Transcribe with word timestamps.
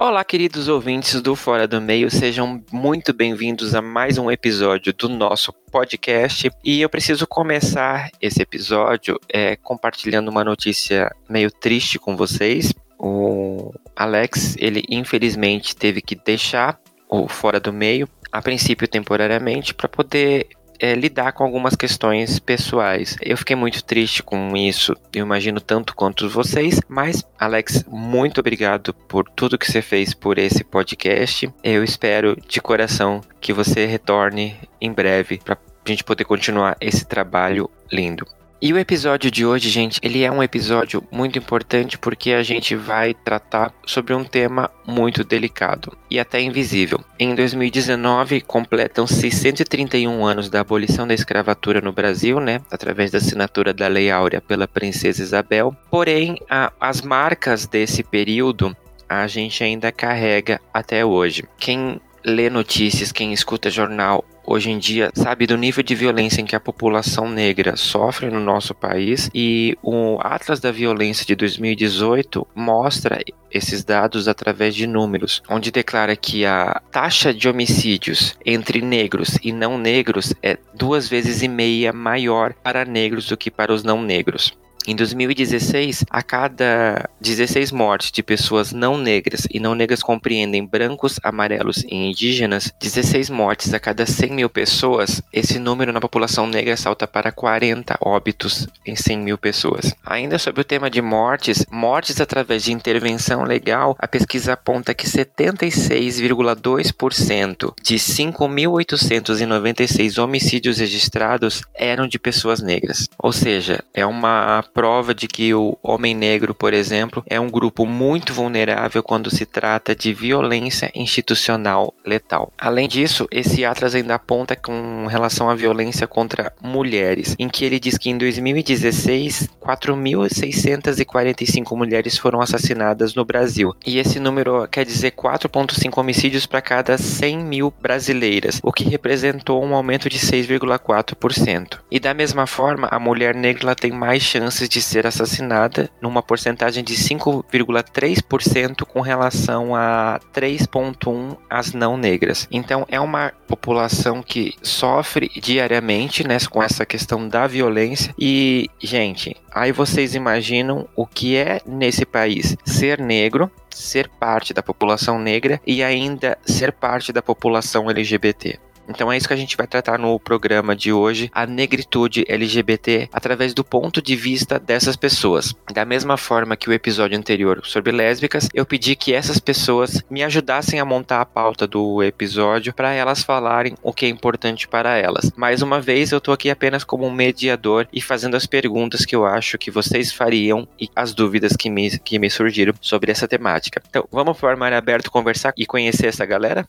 Olá, 0.00 0.22
queridos 0.22 0.68
ouvintes 0.68 1.20
do 1.20 1.34
Fora 1.34 1.66
do 1.66 1.80
Meio, 1.80 2.08
sejam 2.08 2.62
muito 2.70 3.12
bem-vindos 3.12 3.74
a 3.74 3.82
mais 3.82 4.16
um 4.16 4.30
episódio 4.30 4.92
do 4.92 5.08
nosso 5.08 5.52
podcast. 5.72 6.48
E 6.62 6.80
eu 6.80 6.88
preciso 6.88 7.26
começar 7.26 8.08
esse 8.22 8.40
episódio 8.40 9.18
é, 9.28 9.56
compartilhando 9.56 10.28
uma 10.28 10.44
notícia 10.44 11.12
meio 11.28 11.50
triste 11.50 11.98
com 11.98 12.16
vocês. 12.16 12.72
O 12.96 13.72
Alex, 13.96 14.54
ele 14.60 14.84
infelizmente 14.88 15.74
teve 15.74 16.00
que 16.00 16.14
deixar 16.14 16.78
o 17.08 17.26
Fora 17.26 17.58
do 17.58 17.72
Meio, 17.72 18.08
a 18.30 18.40
princípio 18.40 18.86
temporariamente, 18.86 19.74
para 19.74 19.88
poder 19.88 20.46
é, 20.78 20.94
lidar 20.94 21.32
com 21.32 21.44
algumas 21.44 21.74
questões 21.74 22.38
pessoais. 22.38 23.16
Eu 23.20 23.36
fiquei 23.36 23.56
muito 23.56 23.82
triste 23.82 24.22
com 24.22 24.56
isso, 24.56 24.94
eu 25.12 25.24
imagino 25.24 25.60
tanto 25.60 25.94
quanto 25.94 26.28
vocês, 26.28 26.80
mas 26.88 27.24
Alex, 27.38 27.84
muito 27.88 28.40
obrigado 28.40 28.94
por 28.94 29.28
tudo 29.28 29.58
que 29.58 29.70
você 29.70 29.82
fez 29.82 30.14
por 30.14 30.38
esse 30.38 30.64
podcast. 30.64 31.50
Eu 31.62 31.82
espero 31.82 32.36
de 32.46 32.60
coração 32.60 33.20
que 33.40 33.52
você 33.52 33.86
retorne 33.86 34.56
em 34.80 34.92
breve 34.92 35.38
para 35.38 35.54
a 35.54 35.88
gente 35.88 36.04
poder 36.04 36.24
continuar 36.24 36.76
esse 36.80 37.04
trabalho 37.04 37.70
lindo. 37.90 38.26
E 38.60 38.72
o 38.72 38.78
episódio 38.78 39.30
de 39.30 39.46
hoje, 39.46 39.68
gente, 39.68 40.00
ele 40.02 40.24
é 40.24 40.32
um 40.32 40.42
episódio 40.42 41.00
muito 41.12 41.38
importante 41.38 41.96
porque 41.96 42.32
a 42.32 42.42
gente 42.42 42.74
vai 42.74 43.14
tratar 43.14 43.72
sobre 43.86 44.12
um 44.12 44.24
tema 44.24 44.68
muito 44.84 45.22
delicado 45.22 45.96
e 46.10 46.18
até 46.18 46.40
invisível. 46.40 46.98
Em 47.20 47.36
2019, 47.36 48.40
completam-se 48.40 49.30
131 49.30 50.24
anos 50.26 50.50
da 50.50 50.58
abolição 50.58 51.06
da 51.06 51.14
escravatura 51.14 51.80
no 51.80 51.92
Brasil, 51.92 52.40
né, 52.40 52.60
através 52.68 53.12
da 53.12 53.18
assinatura 53.18 53.72
da 53.72 53.86
Lei 53.86 54.10
Áurea 54.10 54.40
pela 54.40 54.66
Princesa 54.66 55.22
Isabel. 55.22 55.72
Porém, 55.88 56.40
a, 56.50 56.72
as 56.80 57.00
marcas 57.00 57.64
desse 57.64 58.02
período 58.02 58.76
a 59.08 59.28
gente 59.28 59.62
ainda 59.62 59.92
carrega 59.92 60.60
até 60.74 61.04
hoje. 61.04 61.44
Quem 61.56 62.00
lê 62.24 62.50
notícias, 62.50 63.12
quem 63.12 63.32
escuta 63.32 63.70
jornal 63.70 64.24
hoje 64.48 64.70
em 64.70 64.78
dia 64.78 65.10
sabe 65.14 65.46
do 65.46 65.56
nível 65.56 65.82
de 65.82 65.94
violência 65.94 66.40
em 66.40 66.46
que 66.46 66.56
a 66.56 66.60
população 66.60 67.28
negra 67.28 67.76
sofre 67.76 68.30
no 68.30 68.40
nosso 68.40 68.74
país 68.74 69.30
e 69.34 69.76
o 69.82 70.18
Atlas 70.20 70.58
da 70.58 70.72
Violência 70.72 71.26
de 71.26 71.36
2018 71.36 72.46
mostra 72.54 73.22
esses 73.50 73.84
dados 73.84 74.26
através 74.26 74.74
de 74.74 74.86
números, 74.86 75.42
onde 75.48 75.70
declara 75.70 76.16
que 76.16 76.46
a 76.46 76.80
taxa 76.90 77.32
de 77.32 77.48
homicídios 77.48 78.36
entre 78.44 78.80
negros 78.80 79.38
e 79.42 79.52
não 79.52 79.78
negros 79.78 80.34
é 80.42 80.56
duas 80.74 81.08
vezes 81.08 81.42
e 81.42 81.48
meia 81.48 81.92
maior 81.92 82.54
para 82.54 82.84
negros 82.84 83.28
do 83.28 83.36
que 83.36 83.50
para 83.50 83.72
os 83.72 83.82
não 83.82 84.02
negros. 84.02 84.56
Em 84.88 84.96
2016, 84.96 86.06
a 86.08 86.22
cada 86.22 87.10
16 87.20 87.70
mortes 87.72 88.10
de 88.10 88.22
pessoas 88.22 88.72
não 88.72 88.96
negras, 88.96 89.46
e 89.50 89.60
não 89.60 89.74
negras 89.74 90.02
compreendem 90.02 90.64
brancos, 90.64 91.20
amarelos 91.22 91.84
e 91.86 91.94
indígenas, 91.94 92.72
16 92.80 93.28
mortes 93.28 93.74
a 93.74 93.78
cada 93.78 94.06
100 94.06 94.30
mil 94.30 94.48
pessoas, 94.48 95.20
esse 95.30 95.58
número 95.58 95.92
na 95.92 96.00
população 96.00 96.46
negra 96.46 96.74
salta 96.74 97.06
para 97.06 97.30
40 97.30 97.98
óbitos 98.00 98.66
em 98.86 98.96
100 98.96 99.18
mil 99.18 99.36
pessoas. 99.36 99.94
Ainda 100.06 100.38
sobre 100.38 100.62
o 100.62 100.64
tema 100.64 100.88
de 100.88 101.02
mortes, 101.02 101.66
mortes 101.70 102.18
através 102.18 102.64
de 102.64 102.72
intervenção 102.72 103.42
legal, 103.42 103.94
a 103.98 104.08
pesquisa 104.08 104.54
aponta 104.54 104.94
que 104.94 105.06
76,2% 105.06 107.74
de 107.82 107.96
5.896 107.96 110.16
homicídios 110.16 110.78
registrados 110.78 111.60
eram 111.74 112.08
de 112.08 112.18
pessoas 112.18 112.62
negras. 112.62 113.06
Ou 113.18 113.34
seja, 113.34 113.84
é 113.92 114.06
uma 114.06 114.64
prova 114.78 115.12
de 115.12 115.26
que 115.26 115.52
o 115.52 115.76
homem 115.82 116.14
negro, 116.14 116.54
por 116.54 116.72
exemplo, 116.72 117.24
é 117.26 117.40
um 117.40 117.50
grupo 117.50 117.84
muito 117.84 118.32
vulnerável 118.32 119.02
quando 119.02 119.28
se 119.28 119.44
trata 119.44 119.92
de 119.92 120.14
violência 120.14 120.88
institucional 120.94 121.92
letal. 122.06 122.52
Além 122.56 122.86
disso, 122.86 123.26
esse 123.28 123.64
Atlas 123.64 123.96
ainda 123.96 124.14
aponta 124.14 124.54
com 124.54 125.08
relação 125.08 125.50
à 125.50 125.56
violência 125.56 126.06
contra 126.06 126.52
mulheres, 126.62 127.34
em 127.40 127.48
que 127.48 127.64
ele 127.64 127.80
diz 127.80 127.98
que 127.98 128.08
em 128.08 128.16
2016, 128.16 129.48
4.645 129.60 131.76
mulheres 131.76 132.16
foram 132.16 132.40
assassinadas 132.40 133.16
no 133.16 133.24
Brasil. 133.24 133.74
E 133.84 133.98
esse 133.98 134.20
número 134.20 134.68
quer 134.68 134.84
dizer 134.84 135.10
4,5 135.10 135.98
homicídios 135.98 136.46
para 136.46 136.62
cada 136.62 136.96
100 136.96 137.38
mil 137.38 137.74
brasileiras, 137.82 138.60
o 138.62 138.72
que 138.72 138.84
representou 138.84 139.60
um 139.64 139.74
aumento 139.74 140.08
de 140.08 140.20
6,4%. 140.20 141.80
E 141.90 141.98
da 141.98 142.14
mesma 142.14 142.46
forma, 142.46 142.86
a 142.92 143.00
mulher 143.00 143.34
negra 143.34 143.74
tem 143.74 143.90
mais 143.90 144.22
chances 144.58 144.68
de 144.68 144.82
ser 144.82 145.06
assassinada 145.06 145.88
numa 146.00 146.22
porcentagem 146.22 146.82
de 146.82 146.94
5,3% 146.94 148.84
com 148.84 149.00
relação 149.00 149.74
a 149.74 150.20
3,1% 150.34 151.36
as 151.48 151.72
não 151.72 151.96
negras. 151.96 152.48
Então 152.50 152.84
é 152.88 152.98
uma 152.98 153.32
população 153.46 154.22
que 154.22 154.54
sofre 154.62 155.30
diariamente 155.40 156.26
né, 156.26 156.38
com 156.50 156.62
essa 156.62 156.84
questão 156.84 157.28
da 157.28 157.46
violência 157.46 158.14
e, 158.18 158.68
gente, 158.80 159.36
aí 159.52 159.72
vocês 159.72 160.14
imaginam 160.14 160.88
o 160.96 161.06
que 161.06 161.36
é 161.36 161.60
nesse 161.66 162.04
país 162.04 162.56
ser 162.64 162.98
negro, 163.00 163.50
ser 163.70 164.08
parte 164.08 164.52
da 164.52 164.62
população 164.62 165.18
negra 165.18 165.60
e 165.66 165.82
ainda 165.82 166.36
ser 166.44 166.72
parte 166.72 167.12
da 167.12 167.22
população 167.22 167.90
LGBT. 167.90 168.58
Então 168.88 169.10
é 169.12 169.16
isso 169.16 169.28
que 169.28 169.34
a 169.34 169.36
gente 169.36 169.56
vai 169.56 169.66
tratar 169.66 169.98
no 169.98 170.18
programa 170.18 170.74
de 170.74 170.92
hoje, 170.92 171.30
a 171.32 171.46
negritude 171.46 172.24
LGBT 172.28 173.08
através 173.12 173.54
do 173.54 173.64
ponto 173.64 174.02
de 174.02 174.16
vista 174.16 174.58
dessas 174.58 174.96
pessoas. 174.96 175.54
Da 175.72 175.84
mesma 175.84 176.16
forma 176.16 176.56
que 176.56 176.68
o 176.68 176.72
episódio 176.72 177.18
anterior 177.18 177.60
sobre 177.64 177.92
lésbicas, 177.92 178.48
eu 178.52 178.66
pedi 178.66 178.96
que 178.96 179.14
essas 179.14 179.38
pessoas 179.38 180.02
me 180.10 180.22
ajudassem 180.22 180.80
a 180.80 180.84
montar 180.84 181.20
a 181.20 181.26
pauta 181.26 181.66
do 181.66 182.02
episódio 182.02 182.72
para 182.72 182.92
elas 182.92 183.22
falarem 183.22 183.74
o 183.82 183.92
que 183.92 184.06
é 184.06 184.08
importante 184.08 184.66
para 184.66 184.96
elas. 184.96 185.32
Mais 185.36 185.62
uma 185.62 185.80
vez, 185.80 186.10
eu 186.10 186.20
tô 186.20 186.32
aqui 186.32 186.50
apenas 186.50 186.84
como 186.84 187.06
um 187.06 187.12
mediador 187.12 187.86
e 187.92 188.00
fazendo 188.00 188.36
as 188.36 188.46
perguntas 188.46 189.04
que 189.04 189.14
eu 189.14 189.24
acho 189.24 189.58
que 189.58 189.70
vocês 189.70 190.12
fariam 190.12 190.66
e 190.80 190.88
as 190.94 191.12
dúvidas 191.12 191.54
que 191.56 191.70
me, 191.70 191.98
que 191.98 192.18
me 192.18 192.30
surgiram 192.30 192.74
sobre 192.80 193.12
essa 193.12 193.28
temática. 193.28 193.82
Então, 193.88 194.06
vamos 194.10 194.38
armário 194.48 194.76
aberto 194.78 195.10
conversar 195.10 195.52
e 195.56 195.66
conhecer 195.66 196.06
essa 196.06 196.24
galera? 196.24 196.68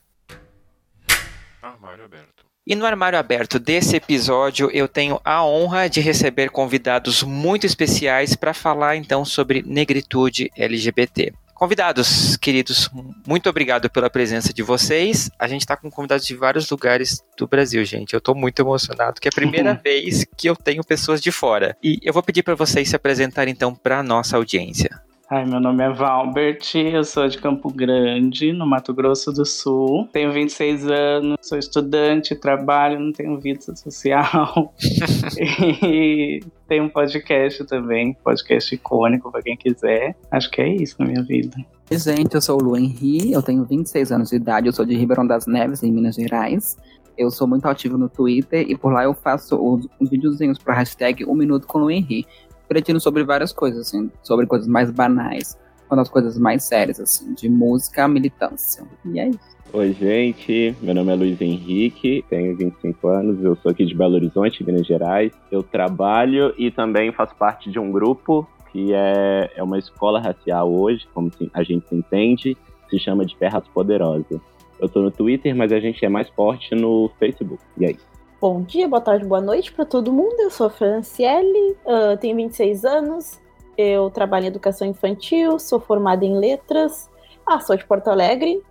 E 2.70 2.76
no 2.76 2.86
armário 2.86 3.18
aberto 3.18 3.58
desse 3.58 3.96
episódio, 3.96 4.70
eu 4.72 4.88
tenho 4.88 5.20
a 5.26 5.44
honra 5.44 5.90
de 5.90 6.00
receber 6.02 6.52
convidados 6.52 7.24
muito 7.24 7.66
especiais 7.66 8.36
para 8.36 8.54
falar 8.54 8.96
então 8.96 9.26
sobre 9.26 9.64
negritude 9.66 10.52
LGBT. 10.56 11.34
Convidados, 11.56 12.38
queridos, 12.38 12.88
muito 13.26 13.50
obrigado 13.50 13.90
pela 13.90 14.08
presença 14.08 14.54
de 14.54 14.62
vocês. 14.62 15.32
A 15.40 15.48
gente 15.48 15.62
está 15.62 15.76
com 15.76 15.90
convidados 15.90 16.28
de 16.28 16.36
vários 16.36 16.70
lugares 16.70 17.24
do 17.36 17.48
Brasil, 17.48 17.84
gente. 17.84 18.14
Eu 18.14 18.20
estou 18.20 18.36
muito 18.36 18.62
emocionado, 18.62 19.20
que 19.20 19.28
é 19.28 19.32
a 19.32 19.36
primeira 19.36 19.74
vez 19.74 20.24
que 20.38 20.48
eu 20.48 20.56
tenho 20.56 20.84
pessoas 20.84 21.20
de 21.20 21.32
fora. 21.32 21.76
E 21.84 22.00
eu 22.04 22.14
vou 22.14 22.22
pedir 22.22 22.44
para 22.44 22.54
vocês 22.54 22.88
se 22.88 22.96
apresentarem 22.96 23.52
então 23.52 23.74
para 23.74 23.98
a 23.98 24.04
nossa 24.04 24.38
audiência. 24.38 25.02
Ai, 25.32 25.46
meu 25.46 25.60
nome 25.60 25.84
é 25.84 25.90
Valbert, 25.92 26.74
eu 26.74 27.04
sou 27.04 27.28
de 27.28 27.38
Campo 27.38 27.72
Grande, 27.72 28.52
no 28.52 28.66
Mato 28.66 28.92
Grosso 28.92 29.32
do 29.32 29.46
Sul. 29.46 30.10
Tenho 30.12 30.32
26 30.32 30.88
anos, 30.88 31.38
sou 31.40 31.60
estudante, 31.60 32.34
trabalho, 32.34 33.00
não 33.00 33.12
tenho 33.12 33.40
vida 33.40 33.62
social. 33.62 34.74
e 35.86 36.40
tenho 36.68 36.86
um 36.86 36.90
podcast 36.90 37.64
também, 37.66 38.18
podcast 38.24 38.74
icônico 38.74 39.32
para 39.32 39.44
quem 39.44 39.56
quiser. 39.56 40.16
Acho 40.32 40.50
que 40.50 40.64
é 40.64 40.68
isso 40.68 40.96
na 40.98 41.06
minha 41.06 41.22
vida. 41.22 41.56
Oi, 41.92 42.00
gente, 42.00 42.34
eu 42.34 42.42
sou 42.42 42.60
o 42.60 42.64
Lu 42.64 42.76
Henri, 42.76 43.32
eu 43.32 43.44
tenho 43.44 43.64
26 43.64 44.12
anos 44.12 44.30
de 44.32 44.36
idade, 44.36 44.66
eu 44.66 44.74
sou 44.74 44.84
de 44.84 44.96
Ribeirão 44.96 45.28
das 45.28 45.46
Neves, 45.46 45.84
em 45.84 45.92
Minas 45.92 46.16
Gerais. 46.16 46.76
Eu 47.16 47.30
sou 47.30 47.48
muito 47.48 47.68
ativo 47.68 48.00
no 48.00 48.10
Twitter 48.10 48.66
e 48.68 48.76
por 48.76 48.92
lá 48.92 49.04
eu 49.04 49.14
faço 49.14 49.56
os, 49.56 49.88
os 50.00 50.10
videozinhos 50.10 50.58
para 50.58 50.74
hashtag 50.74 51.24
Um 51.26 51.36
Minuto 51.36 51.68
com 51.68 51.84
o 51.84 51.92
Henri 51.92 52.26
refletindo 52.70 53.00
sobre 53.00 53.24
várias 53.24 53.52
coisas, 53.52 53.88
assim, 53.88 54.12
sobre 54.22 54.46
coisas 54.46 54.68
mais 54.68 54.92
banais, 54.92 55.58
quanto 55.88 56.02
as 56.02 56.10
coisas 56.10 56.38
mais 56.38 56.64
sérias, 56.64 57.00
assim, 57.00 57.34
de 57.34 57.50
música 57.50 58.06
à 58.06 58.08
militância. 58.08 58.84
E 59.04 59.20
é 59.20 59.30
isso. 59.30 59.60
Oi, 59.74 59.92
gente. 59.94 60.76
Meu 60.80 60.94
nome 60.94 61.12
é 61.12 61.16
Luiz 61.16 61.42
Henrique, 61.42 62.24
tenho 62.30 62.56
25 62.56 63.08
anos, 63.08 63.44
eu 63.44 63.56
sou 63.56 63.72
aqui 63.72 63.86
de 63.86 63.96
Belo 63.96 64.16
Horizonte, 64.16 64.64
Minas 64.64 64.86
Gerais. 64.86 65.32
Eu 65.52 65.64
trabalho 65.64 66.54
e 66.58 66.70
também 66.70 67.12
faço 67.12 67.36
parte 67.36 67.72
de 67.72 67.80
um 67.80 67.92
grupo 67.92 68.48
que 68.72 68.94
é, 68.94 69.52
é 69.56 69.64
uma 69.64 69.80
escola 69.80 70.20
racial 70.20 70.72
hoje, 70.72 71.08
como 71.12 71.32
a 71.54 71.64
gente 71.64 71.88
se 71.90 71.96
entende, 71.96 72.58
se 72.88 73.00
chama 73.00 73.26
de 73.26 73.36
Terras 73.36 73.68
Poderosas. 73.74 74.40
Eu 74.80 74.88
tô 74.88 75.02
no 75.02 75.12
Twitter, 75.12 75.56
mas 75.56 75.72
a 75.72 75.80
gente 75.80 76.04
é 76.06 76.10
mais 76.10 76.30
forte 76.30 76.74
no 76.76 77.10
Facebook. 77.20 77.62
E 77.78 77.86
é 77.86 77.92
isso. 77.92 78.09
Bom 78.42 78.62
dia, 78.62 78.88
boa 78.88 79.02
tarde, 79.02 79.26
boa 79.26 79.42
noite 79.42 79.70
para 79.70 79.84
todo 79.84 80.14
mundo. 80.14 80.40
Eu 80.40 80.50
sou 80.50 80.68
a 80.68 80.70
Franciele, 80.70 81.76
uh, 81.86 82.16
tenho 82.22 82.38
26 82.38 82.86
anos, 82.86 83.38
eu 83.78 84.10
trabalho 84.10 84.46
em 84.46 84.48
educação 84.48 84.88
infantil, 84.88 85.60
sou 85.60 85.78
formada 85.78 86.24
em 86.24 86.38
letras. 86.38 87.10
Ah, 87.46 87.60
sou 87.60 87.76
de 87.76 87.84
Porto 87.84 88.08
Alegre, 88.08 88.62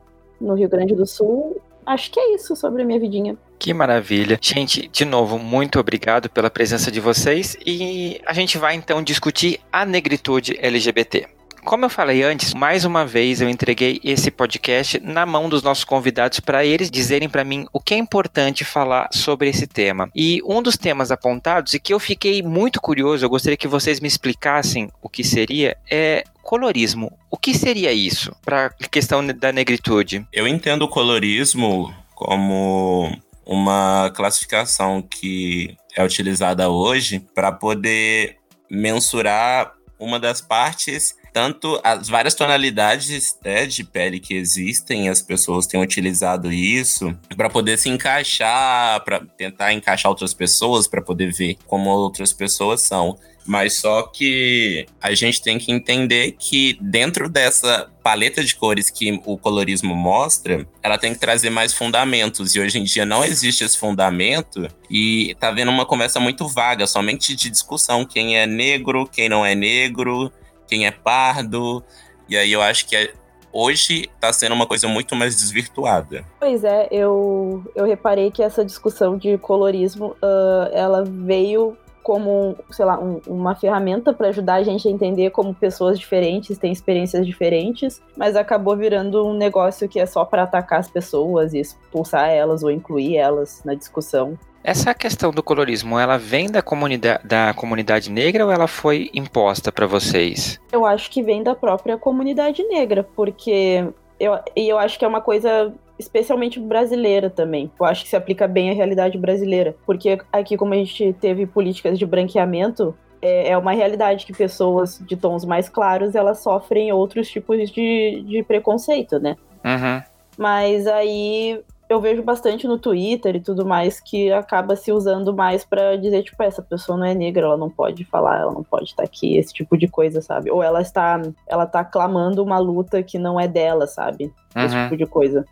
no 0.40 0.54
Rio 0.54 0.70
Grande 0.70 0.94
do 0.94 1.04
Sul. 1.04 1.60
Acho 1.84 2.10
que 2.10 2.18
é 2.18 2.34
isso 2.34 2.56
sobre 2.56 2.80
a 2.80 2.84
minha 2.86 2.98
vidinha. 2.98 3.36
Que 3.58 3.74
maravilha. 3.74 4.38
Gente, 4.40 4.88
de 4.88 5.04
novo, 5.04 5.38
muito 5.38 5.78
obrigado 5.78 6.30
pela 6.30 6.48
presença 6.48 6.90
de 6.90 6.98
vocês 6.98 7.54
e 7.66 8.22
a 8.24 8.32
gente 8.32 8.56
vai 8.56 8.74
então 8.74 9.02
discutir 9.02 9.60
a 9.70 9.84
negritude 9.84 10.56
LGBT. 10.62 11.28
Como 11.68 11.84
eu 11.84 11.90
falei 11.90 12.22
antes, 12.22 12.54
mais 12.54 12.86
uma 12.86 13.04
vez 13.04 13.42
eu 13.42 13.48
entreguei 13.50 14.00
esse 14.02 14.30
podcast 14.30 14.98
na 15.00 15.26
mão 15.26 15.50
dos 15.50 15.62
nossos 15.62 15.84
convidados 15.84 16.40
para 16.40 16.64
eles 16.64 16.90
dizerem 16.90 17.28
para 17.28 17.44
mim 17.44 17.66
o 17.70 17.78
que 17.78 17.92
é 17.92 17.98
importante 17.98 18.64
falar 18.64 19.10
sobre 19.12 19.50
esse 19.50 19.66
tema. 19.66 20.10
E 20.14 20.40
um 20.46 20.62
dos 20.62 20.78
temas 20.78 21.10
apontados 21.10 21.74
e 21.74 21.78
que 21.78 21.92
eu 21.92 22.00
fiquei 22.00 22.42
muito 22.42 22.80
curioso, 22.80 23.22
eu 23.22 23.28
gostaria 23.28 23.54
que 23.54 23.68
vocês 23.68 24.00
me 24.00 24.08
explicassem 24.08 24.88
o 25.02 25.10
que 25.10 25.22
seria, 25.22 25.76
é 25.90 26.24
colorismo. 26.42 27.12
O 27.30 27.36
que 27.36 27.52
seria 27.52 27.92
isso 27.92 28.34
para 28.42 28.68
a 28.68 28.88
questão 28.88 29.26
da 29.26 29.52
negritude? 29.52 30.26
Eu 30.32 30.48
entendo 30.48 30.86
o 30.86 30.88
colorismo 30.88 31.92
como 32.14 33.14
uma 33.44 34.10
classificação 34.16 35.02
que 35.02 35.76
é 35.94 36.02
utilizada 36.02 36.70
hoje 36.70 37.20
para 37.34 37.52
poder 37.52 38.38
mensurar 38.70 39.74
uma 39.98 40.18
das 40.18 40.40
partes, 40.40 41.17
tanto 41.32 41.80
as 41.82 42.08
várias 42.08 42.34
tonalidades 42.34 43.36
né, 43.44 43.66
de 43.66 43.84
pele 43.84 44.20
que 44.20 44.34
existem, 44.34 45.08
as 45.08 45.22
pessoas 45.22 45.66
têm 45.66 45.80
utilizado 45.80 46.52
isso 46.52 47.16
para 47.36 47.48
poder 47.48 47.78
se 47.78 47.88
encaixar, 47.88 49.02
para 49.04 49.20
tentar 49.36 49.72
encaixar 49.72 50.10
outras 50.10 50.34
pessoas, 50.34 50.86
para 50.86 51.02
poder 51.02 51.32
ver 51.32 51.56
como 51.66 51.90
outras 51.90 52.32
pessoas 52.32 52.82
são. 52.82 53.18
Mas 53.48 53.80
só 53.80 54.02
que 54.02 54.84
a 55.00 55.14
gente 55.14 55.40
tem 55.40 55.58
que 55.58 55.72
entender 55.72 56.32
que 56.38 56.76
dentro 56.82 57.30
dessa 57.30 57.90
paleta 58.02 58.44
de 58.44 58.54
cores 58.54 58.90
que 58.90 59.18
o 59.24 59.38
colorismo 59.38 59.94
mostra, 59.94 60.68
ela 60.82 60.98
tem 60.98 61.14
que 61.14 61.18
trazer 61.18 61.48
mais 61.48 61.72
fundamentos. 61.72 62.54
E 62.54 62.60
hoje 62.60 62.78
em 62.78 62.84
dia 62.84 63.06
não 63.06 63.24
existe 63.24 63.64
esse 63.64 63.78
fundamento 63.78 64.68
e 64.90 65.34
tá 65.40 65.50
vendo 65.50 65.70
uma 65.70 65.86
conversa 65.86 66.20
muito 66.20 66.46
vaga, 66.46 66.86
somente 66.86 67.34
de 67.34 67.48
discussão. 67.48 68.04
Quem 68.04 68.36
é 68.36 68.46
negro, 68.46 69.08
quem 69.10 69.30
não 69.30 69.46
é 69.46 69.54
negro, 69.54 70.30
quem 70.68 70.86
é 70.86 70.90
pardo. 70.90 71.82
E 72.28 72.36
aí 72.36 72.52
eu 72.52 72.60
acho 72.60 72.86
que 72.86 72.94
é, 72.94 73.12
hoje 73.52 74.08
está 74.14 74.32
sendo 74.32 74.54
uma 74.54 74.66
coisa 74.66 74.86
muito 74.86 75.16
mais 75.16 75.34
desvirtuada. 75.36 76.24
Pois 76.38 76.62
é, 76.62 76.88
eu, 76.90 77.64
eu 77.74 77.86
reparei 77.86 78.30
que 78.30 78.42
essa 78.42 78.64
discussão 78.64 79.16
de 79.16 79.36
colorismo, 79.38 80.16
uh, 80.22 80.70
ela 80.72 81.04
veio 81.04 81.76
como, 82.08 82.56
sei 82.70 82.86
lá, 82.86 82.98
um, 82.98 83.20
uma 83.26 83.54
ferramenta 83.54 84.14
para 84.14 84.28
ajudar 84.28 84.54
a 84.54 84.62
gente 84.62 84.88
a 84.88 84.90
entender 84.90 85.28
como 85.28 85.54
pessoas 85.54 85.98
diferentes 85.98 86.56
têm 86.56 86.72
experiências 86.72 87.26
diferentes, 87.26 88.00
mas 88.16 88.34
acabou 88.34 88.74
virando 88.74 89.26
um 89.26 89.34
negócio 89.34 89.86
que 89.86 90.00
é 90.00 90.06
só 90.06 90.24
para 90.24 90.44
atacar 90.44 90.80
as 90.80 90.88
pessoas 90.88 91.52
e 91.52 91.58
expulsar 91.58 92.30
elas 92.30 92.62
ou 92.62 92.70
incluir 92.70 93.18
elas 93.18 93.62
na 93.62 93.74
discussão. 93.74 94.38
Essa 94.68 94.92
questão 94.92 95.30
do 95.30 95.42
colorismo, 95.42 95.98
ela 95.98 96.18
vem 96.18 96.50
da 96.50 96.60
comunidade, 96.60 97.26
da 97.26 97.54
comunidade 97.54 98.12
negra 98.12 98.44
ou 98.44 98.52
ela 98.52 98.66
foi 98.68 99.08
imposta 99.14 99.72
para 99.72 99.86
vocês? 99.86 100.60
Eu 100.70 100.84
acho 100.84 101.10
que 101.10 101.22
vem 101.22 101.42
da 101.42 101.54
própria 101.54 101.96
comunidade 101.96 102.62
negra, 102.64 103.02
porque 103.02 103.88
eu, 104.20 104.38
e 104.54 104.68
eu 104.68 104.78
acho 104.78 104.98
que 104.98 105.06
é 105.06 105.08
uma 105.08 105.22
coisa 105.22 105.72
especialmente 105.98 106.60
brasileira 106.60 107.30
também. 107.30 107.72
Eu 107.80 107.86
acho 107.86 108.02
que 108.02 108.10
se 108.10 108.16
aplica 108.16 108.46
bem 108.46 108.68
à 108.68 108.74
realidade 108.74 109.16
brasileira, 109.16 109.74
porque 109.86 110.18
aqui 110.30 110.54
como 110.54 110.74
a 110.74 110.76
gente 110.76 111.14
teve 111.14 111.46
políticas 111.46 111.98
de 111.98 112.04
branqueamento, 112.04 112.94
é, 113.22 113.52
é 113.52 113.56
uma 113.56 113.72
realidade 113.72 114.26
que 114.26 114.34
pessoas 114.34 115.02
de 115.02 115.16
tons 115.16 115.46
mais 115.46 115.66
claros 115.70 116.14
elas 116.14 116.40
sofrem 116.40 116.92
outros 116.92 117.30
tipos 117.30 117.70
de, 117.70 118.22
de 118.22 118.42
preconceito, 118.42 119.18
né? 119.18 119.34
Uhum. 119.64 120.02
Mas 120.36 120.86
aí 120.86 121.58
eu 121.88 122.00
vejo 122.00 122.22
bastante 122.22 122.66
no 122.66 122.78
Twitter 122.78 123.36
e 123.36 123.40
tudo 123.40 123.64
mais 123.64 123.98
que 123.98 124.30
acaba 124.30 124.76
se 124.76 124.92
usando 124.92 125.34
mais 125.34 125.64
para 125.64 125.96
dizer, 125.96 126.22
tipo, 126.22 126.42
essa 126.42 126.62
pessoa 126.62 126.98
não 126.98 127.06
é 127.06 127.14
negra, 127.14 127.46
ela 127.46 127.56
não 127.56 127.70
pode 127.70 128.04
falar, 128.04 128.40
ela 128.40 128.52
não 128.52 128.62
pode 128.62 128.90
estar 128.90 129.04
aqui, 129.04 129.38
esse 129.38 129.54
tipo 129.54 129.76
de 129.76 129.88
coisa, 129.88 130.20
sabe? 130.20 130.50
Ou 130.50 130.62
ela 130.62 130.82
está, 130.82 131.20
ela 131.46 131.66
tá 131.66 131.84
clamando 131.84 132.42
uma 132.42 132.58
luta 132.58 133.02
que 133.02 133.18
não 133.18 133.40
é 133.40 133.48
dela, 133.48 133.86
sabe? 133.86 134.32
Esse 134.54 134.76
uhum. 134.76 134.82
tipo 134.84 134.96
de 134.96 135.06
coisa. 135.06 135.44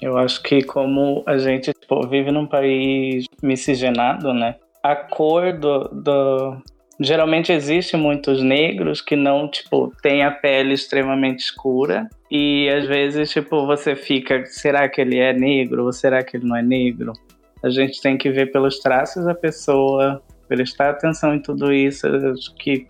Eu 0.00 0.18
acho 0.18 0.42
que 0.42 0.62
como 0.62 1.22
a 1.24 1.38
gente 1.38 1.72
tipo, 1.72 2.06
vive 2.06 2.30
num 2.30 2.46
país 2.46 3.26
miscigenado, 3.42 4.34
né? 4.34 4.56
A 4.82 4.94
cor 4.94 5.52
do, 5.52 5.88
do... 5.88 6.62
Geralmente 6.98 7.52
existe 7.52 7.96
muitos 7.96 8.42
negros 8.42 9.02
que 9.02 9.14
não, 9.14 9.48
tipo, 9.48 9.92
têm 10.02 10.22
a 10.22 10.30
pele 10.30 10.72
extremamente 10.72 11.40
escura. 11.40 12.08
E 12.30 12.68
às 12.70 12.86
vezes, 12.86 13.30
tipo, 13.30 13.66
você 13.66 13.94
fica, 13.94 14.46
será 14.46 14.88
que 14.88 15.00
ele 15.00 15.18
é 15.18 15.32
negro 15.32 15.84
ou 15.84 15.92
será 15.92 16.22
que 16.22 16.36
ele 16.36 16.46
não 16.46 16.56
é 16.56 16.62
negro? 16.62 17.12
A 17.62 17.68
gente 17.68 18.00
tem 18.00 18.16
que 18.16 18.30
ver 18.30 18.50
pelos 18.50 18.78
traços 18.78 19.24
da 19.24 19.34
pessoa, 19.34 20.22
prestar 20.48 20.90
atenção 20.90 21.34
em 21.34 21.40
tudo 21.40 21.72
isso. 21.72 22.06
Acho 22.06 22.54
que 22.54 22.86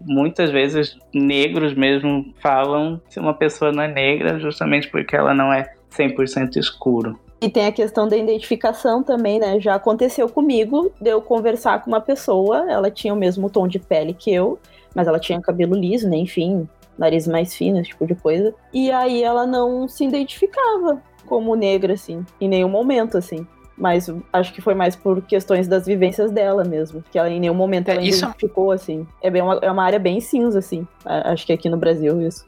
muitas 0.00 0.50
vezes 0.50 0.96
negros 1.12 1.74
mesmo 1.74 2.32
falam 2.40 3.00
se 3.08 3.18
uma 3.18 3.34
pessoa 3.34 3.72
não 3.72 3.82
é 3.82 3.88
negra 3.88 4.38
justamente 4.38 4.88
porque 4.88 5.16
ela 5.16 5.34
não 5.34 5.52
é 5.52 5.72
100% 5.90 6.56
escuro. 6.56 7.18
E 7.40 7.48
tem 7.48 7.66
a 7.66 7.72
questão 7.72 8.08
da 8.08 8.16
identificação 8.16 9.02
também, 9.02 9.38
né? 9.38 9.60
Já 9.60 9.76
aconteceu 9.76 10.28
comigo 10.28 10.92
de 11.00 11.10
eu 11.10 11.22
conversar 11.22 11.82
com 11.82 11.90
uma 11.90 12.00
pessoa, 12.00 12.70
ela 12.70 12.90
tinha 12.90 13.14
o 13.14 13.16
mesmo 13.16 13.48
tom 13.48 13.68
de 13.68 13.78
pele 13.78 14.12
que 14.12 14.32
eu, 14.32 14.58
mas 14.94 15.06
ela 15.06 15.20
tinha 15.20 15.40
cabelo 15.40 15.74
liso, 15.74 16.08
né? 16.08 16.16
Enfim, 16.16 16.68
nariz 16.98 17.28
mais 17.28 17.54
fino, 17.54 17.78
esse 17.78 17.90
tipo 17.90 18.06
de 18.06 18.16
coisa. 18.16 18.52
E 18.72 18.90
aí 18.90 19.22
ela 19.22 19.46
não 19.46 19.86
se 19.86 20.04
identificava 20.04 21.00
como 21.26 21.54
negra, 21.54 21.92
assim, 21.92 22.24
em 22.40 22.48
nenhum 22.48 22.68
momento, 22.68 23.16
assim. 23.16 23.46
Mas 23.76 24.12
acho 24.32 24.52
que 24.52 24.60
foi 24.60 24.74
mais 24.74 24.96
por 24.96 25.22
questões 25.22 25.68
das 25.68 25.86
vivências 25.86 26.32
dela 26.32 26.64
mesmo. 26.64 27.04
Que 27.12 27.18
ela 27.18 27.30
em 27.30 27.38
nenhum 27.38 27.54
momento 27.54 27.88
ela 27.88 28.00
é, 28.00 28.04
isso... 28.04 28.24
identificou, 28.24 28.72
assim. 28.72 29.06
É, 29.22 29.30
bem 29.30 29.40
uma, 29.40 29.54
é 29.62 29.70
uma 29.70 29.84
área 29.84 30.00
bem 30.00 30.20
cinza, 30.20 30.58
assim. 30.58 30.84
Acho 31.04 31.46
que 31.46 31.52
aqui 31.52 31.68
no 31.68 31.76
Brasil 31.76 32.20
isso. 32.20 32.44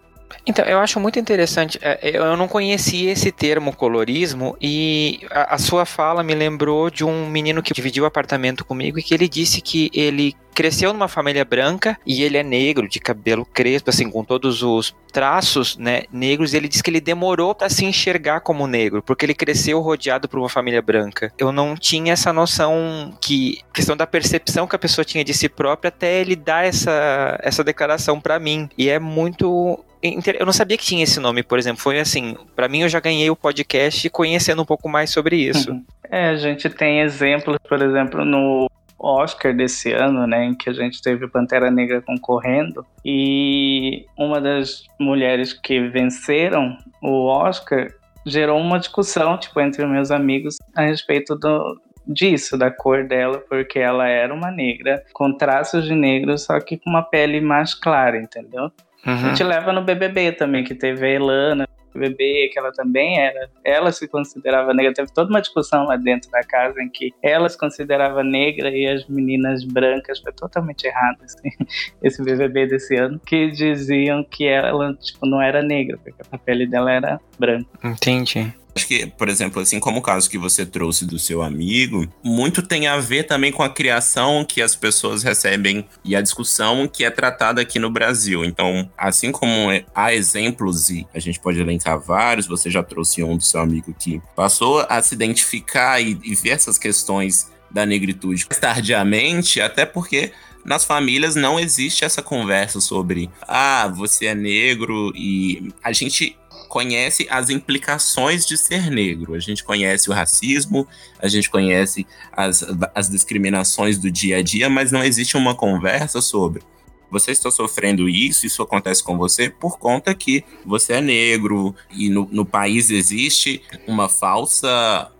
Então, 0.47 0.65
eu 0.65 0.79
acho 0.79 0.99
muito 0.99 1.19
interessante. 1.19 1.79
É, 1.83 1.99
eu 2.17 2.37
não 2.37 2.49
conhecia 2.49 3.13
esse 3.13 3.31
termo 3.31 3.75
colorismo 3.75 4.57
e 4.61 5.21
a, 5.31 5.55
a, 5.55 5.59
sua 5.59 5.85
fala 5.85 6.23
me 6.23 6.35
lembrou 6.35 6.91
de 6.91 7.05
um 7.05 7.29
menino 7.29 7.63
que 7.63 7.73
dividiu 7.73 8.05
o 8.05 8.07
apartamento 8.07 8.65
comigo 8.65 8.99
e 8.99 9.03
que 9.03 9.15
ele 9.15 9.29
disse 9.29 9.61
que 9.61 9.91
ele 9.93 10.35
cresceu 10.55 10.93
numa 10.93 11.09
família 11.09 11.45
branca 11.45 11.99
e 12.07 12.23
ele 12.23 12.37
é 12.37 12.43
negro, 12.43 12.89
de 12.89 13.01
cabelo 13.01 13.45
crespo, 13.45 13.91
assim, 13.91 14.11
com 14.11 14.25
todos 14.25 14.63
os 14.63 14.95
traços, 15.13 15.77
né, 15.77 16.03
negros. 16.13 16.55
Ele 16.55 16.69
disse 16.69 16.83
que 16.83 16.91
ele 16.91 17.01
demorou 17.01 17.55
para 17.55 17.69
se 17.69 17.85
enxergar 17.85 18.41
como 18.41 18.67
negro, 18.67 19.03
porque 19.03 19.25
ele 19.25 19.35
cresceu 19.35 19.81
rodeado 19.81 20.29
por 20.29 20.39
uma 20.39 20.49
família 20.49 20.83
branca. 20.83 21.33
Eu 21.39 21.53
não 21.53 21.77
tinha 21.77 22.13
essa 22.13 22.33
noção 22.33 23.17
que 23.21 23.61
questão 23.73 23.97
da 23.97 24.07
percepção 24.07 24.67
que 24.67 24.77
a 24.77 24.79
pessoa 24.79 25.05
tinha 25.05 25.25
de 25.25 25.35
si 25.35 25.49
própria 25.49 25.89
até 25.89 26.21
ele 26.21 26.37
dar 26.37 26.65
essa 26.65 27.39
essa 27.43 27.65
declaração 27.65 28.21
para 28.21 28.39
mim. 28.39 28.69
E 28.77 28.89
é 28.89 28.99
muito 28.99 29.85
eu 30.03 30.47
não 30.47 30.53
sabia 30.53 30.79
que 30.79 30.85
tinha 30.85 31.05
esse 31.05 31.21
nome, 31.21 31.43
por 31.43 31.59
exemplo. 31.59 31.83
Foi 31.83 31.99
assim, 31.99 32.37
para 32.57 32.69
mim 32.69 32.83
eu 32.83 32.89
já 32.89 33.01
ganhei 33.01 33.29
o 33.31 33.37
podcast 33.37 34.09
conhecendo 34.11 34.63
um 34.63 34.65
pouco 34.65 34.89
mais 34.89 35.11
sobre 35.11 35.37
isso. 35.37 35.71
Uhum. 35.71 35.85
É, 36.11 36.31
a 36.31 36.37
gente 36.37 36.69
tem 36.69 37.01
exemplos, 37.01 37.57
por 37.69 37.81
exemplo, 37.81 38.25
no 38.25 38.69
Oscar 39.01 39.55
desse 39.55 39.93
ano, 39.93 40.27
né, 40.27 40.45
em 40.45 40.55
que 40.55 40.69
a 40.69 40.73
gente 40.73 41.01
teve 41.03 41.29
Pantera 41.29 41.71
Negra 41.71 42.03
concorrendo, 42.03 42.85
e 43.05 44.05
uma 44.19 44.41
das 44.41 44.85
mulheres 44.99 45.53
que 45.53 45.81
venceram 45.89 46.77
o 47.03 47.27
Oscar 47.27 47.89
gerou 48.27 48.61
uma 48.61 48.79
discussão, 48.79 49.39
tipo, 49.39 49.61
entre 49.61 49.87
meus 49.87 50.11
amigos 50.11 50.59
a 50.77 50.83
respeito 50.83 51.35
do, 51.35 51.81
disso, 52.07 52.59
da 52.59 52.71
cor 52.71 53.07
dela, 53.07 53.39
porque 53.49 53.79
ela 53.79 54.09
era 54.09 54.33
uma 54.33 54.51
negra 54.51 55.03
com 55.13 55.33
traços 55.33 55.85
de 55.85 55.95
negro, 55.95 56.37
só 56.37 56.61
que 56.61 56.79
com 56.79 56.91
uma 56.91 57.03
pele 57.03 57.41
mais 57.41 57.75
clara, 57.75 58.19
entendeu? 58.19 58.71
Uhum. 59.07 59.15
A 59.15 59.17
gente 59.29 59.43
leva 59.43 59.73
no 59.73 59.83
BBB 59.83 60.33
também, 60.33 60.65
que 60.65 60.75
teve 60.75 61.07
a 61.07 61.11
Elana, 61.11 61.69
BBB, 61.99 62.51
que 62.53 62.59
ela 62.59 62.73
também 62.73 63.19
era, 63.19 63.51
ela 63.65 63.93
se 63.93 64.07
considerava 64.09 64.73
negra. 64.75 64.93
Teve 64.93 65.13
toda 65.13 65.31
uma 65.31 65.41
discussão 65.41 65.85
lá 65.85 65.97
dentro 65.97 66.31
da 66.31 66.43
casa 66.43 66.81
em 66.83 66.89
que 66.89 67.13
ela 67.23 67.49
se 67.49 67.59
considerava 67.59 68.23
negra 68.23 68.71
e 68.71 68.87
as 68.87 69.07
meninas 69.09 69.65
brancas, 69.65 70.21
foi 70.21 70.33
totalmente 70.33 70.85
errado 70.85 71.19
assim, 71.23 71.51
esse 72.03 72.23
BBB 72.23 72.67
desse 72.67 72.97
ano, 72.97 73.21
que 73.25 73.51
diziam 73.51 74.25
que 74.25 74.47
ela 74.47 74.95
tipo, 74.95 75.27
não 75.27 75.41
era 75.41 75.63
negra, 75.63 75.99
porque 75.99 76.23
a 76.31 76.39
pele 76.39 76.67
dela 76.67 76.93
era 76.93 77.21
branca. 77.39 77.69
Entendi. 77.83 78.53
Acho 78.75 78.87
que, 78.87 79.07
por 79.07 79.29
exemplo, 79.29 79.61
assim 79.61 79.81
como 79.81 79.99
o 79.99 80.03
caso 80.03 80.29
que 80.29 80.39
você 80.39 80.65
trouxe 80.65 81.05
do 81.05 81.19
seu 81.19 81.43
amigo, 81.43 82.07
muito 82.23 82.63
tem 82.63 82.87
a 82.87 82.99
ver 82.99 83.25
também 83.25 83.53
com 83.53 83.63
a 83.63 83.69
criação 83.69 84.45
que 84.45 84.63
as 84.63 84.77
pessoas 84.77 85.23
recebem 85.23 85.85
e 86.05 86.15
a 86.15 86.21
discussão 86.21 86.87
que 86.87 87.05
é 87.05 87.11
tratada 87.11 87.61
aqui 87.61 87.79
no 87.79 87.91
Brasil. 87.91 88.45
Então, 88.45 88.91
assim 88.97 89.33
como 89.33 89.71
é, 89.71 89.85
há 89.95 90.15
exemplos 90.15 90.91
e 90.91 91.07
a 91.15 91.19
gente 91.19 91.41
pode 91.41 91.61
elencar 91.61 91.99
vários, 91.99 92.47
você 92.47 92.71
já 92.71 92.83
trouxe 92.83 93.23
um 93.23 93.37
do 93.37 93.43
seu 93.43 93.61
amigo 93.61 93.95
que 93.99 94.21
passou 94.37 94.87
a 94.89 95.03
se 95.03 95.15
identificar 95.15 96.01
e, 96.01 96.19
e 96.23 96.35
ver 96.35 96.51
essas 96.51 96.79
questões 96.79 97.51
da 97.71 97.87
negritude 97.87 98.47
tardiamente, 98.61 99.61
até 99.61 99.87
porque 99.87 100.33
nas 100.65 100.85
famílias 100.85 101.35
não 101.35 101.59
existe 101.59 102.05
essa 102.05 102.23
conversa 102.23 102.81
sobre 102.81 103.31
ah, 103.43 103.89
você 103.89 104.27
é 104.27 104.35
negro 104.35 105.13
e 105.15 105.73
a 105.83 105.93
gente 105.93 106.37
conhece 106.71 107.27
as 107.29 107.51
implicações 107.51 108.47
de 108.47 108.57
ser 108.57 108.91
negro. 108.91 109.35
A 109.35 109.41
gente 109.41 109.63
conhece 109.65 110.09
o 110.09 110.13
racismo, 110.13 110.87
a 111.19 111.27
gente 111.29 111.51
conhece 111.51 112.07
as, 112.33 112.65
as 112.95 113.11
discriminações 113.11 113.99
do 113.99 114.11
dia 114.11 114.39
a 114.39 114.43
dia, 114.43 114.71
mas 114.71 114.93
não 114.93 115.05
existe 115.05 115.37
uma 115.37 115.55
conversa 115.55 116.23
sobre 116.23 116.63
você 117.11 117.33
está 117.33 117.51
sofrendo 117.51 118.09
isso, 118.09 118.47
isso 118.47 118.63
acontece 118.63 119.03
com 119.03 119.19
você 119.19 119.51
por 119.51 119.81
conta 119.81 120.15
que 120.15 120.45
você 120.65 120.93
é 120.93 121.01
negro 121.01 121.75
e 121.91 122.09
no, 122.09 122.29
no 122.31 122.47
país 122.47 122.89
existe 122.89 123.61
uma 123.85 124.09
falsa 124.09 125.11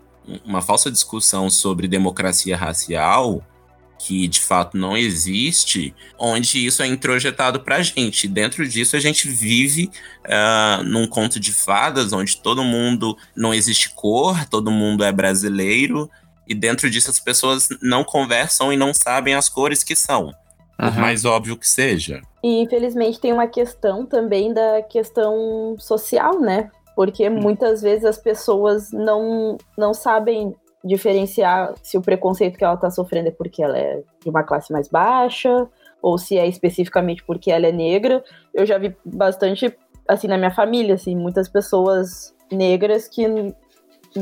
uma 0.45 0.61
falsa 0.61 0.89
discussão 0.89 1.49
sobre 1.49 1.89
democracia 1.89 2.55
racial 2.55 3.45
que 4.03 4.27
de 4.27 4.39
fato 4.39 4.77
não 4.77 4.97
existe, 4.97 5.93
onde 6.17 6.65
isso 6.65 6.81
é 6.81 6.87
introjetado 6.87 7.59
pra 7.59 7.83
gente. 7.83 8.27
Dentro 8.27 8.67
disso, 8.67 8.95
a 8.95 8.99
gente 8.99 9.27
vive 9.29 9.91
uh, 10.25 10.83
num 10.83 11.05
conto 11.05 11.39
de 11.39 11.53
fadas, 11.53 12.11
onde 12.11 12.37
todo 12.37 12.63
mundo 12.63 13.15
não 13.35 13.53
existe 13.53 13.93
cor, 13.93 14.43
todo 14.45 14.71
mundo 14.71 15.03
é 15.03 15.11
brasileiro, 15.11 16.09
e 16.47 16.55
dentro 16.55 16.89
disso 16.89 17.11
as 17.11 17.19
pessoas 17.19 17.69
não 17.79 18.03
conversam 18.03 18.73
e 18.73 18.77
não 18.77 18.91
sabem 18.91 19.35
as 19.35 19.47
cores 19.47 19.83
que 19.83 19.95
são. 19.95 20.33
Por 20.77 20.97
mais 20.97 21.25
óbvio 21.25 21.55
que 21.55 21.69
seja. 21.69 22.21
E 22.43 22.63
infelizmente 22.63 23.19
tem 23.19 23.31
uma 23.31 23.45
questão 23.45 24.03
também 24.03 24.51
da 24.51 24.81
questão 24.81 25.75
social, 25.77 26.39
né? 26.39 26.71
Porque 26.95 27.29
hum. 27.29 27.39
muitas 27.39 27.83
vezes 27.83 28.03
as 28.03 28.17
pessoas 28.17 28.91
não, 28.91 29.59
não 29.77 29.93
sabem 29.93 30.55
diferenciar 30.83 31.73
se 31.81 31.97
o 31.97 32.01
preconceito 32.01 32.57
que 32.57 32.63
ela 32.63 32.73
está 32.73 32.89
sofrendo 32.89 33.29
é 33.29 33.31
porque 33.31 33.63
ela 33.63 33.77
é 33.77 34.01
de 34.23 34.29
uma 34.29 34.43
classe 34.43 34.71
mais 34.71 34.87
baixa 34.87 35.67
ou 36.01 36.17
se 36.17 36.37
é 36.37 36.47
especificamente 36.47 37.23
porque 37.23 37.51
ela 37.51 37.67
é 37.67 37.71
negra. 37.71 38.23
Eu 38.53 38.65
já 38.65 38.77
vi 38.77 38.95
bastante, 39.05 39.75
assim, 40.07 40.27
na 40.27 40.37
minha 40.37 40.51
família, 40.51 40.95
assim, 40.95 41.15
muitas 41.15 41.47
pessoas 41.47 42.35
negras 42.51 43.07
que 43.07 43.25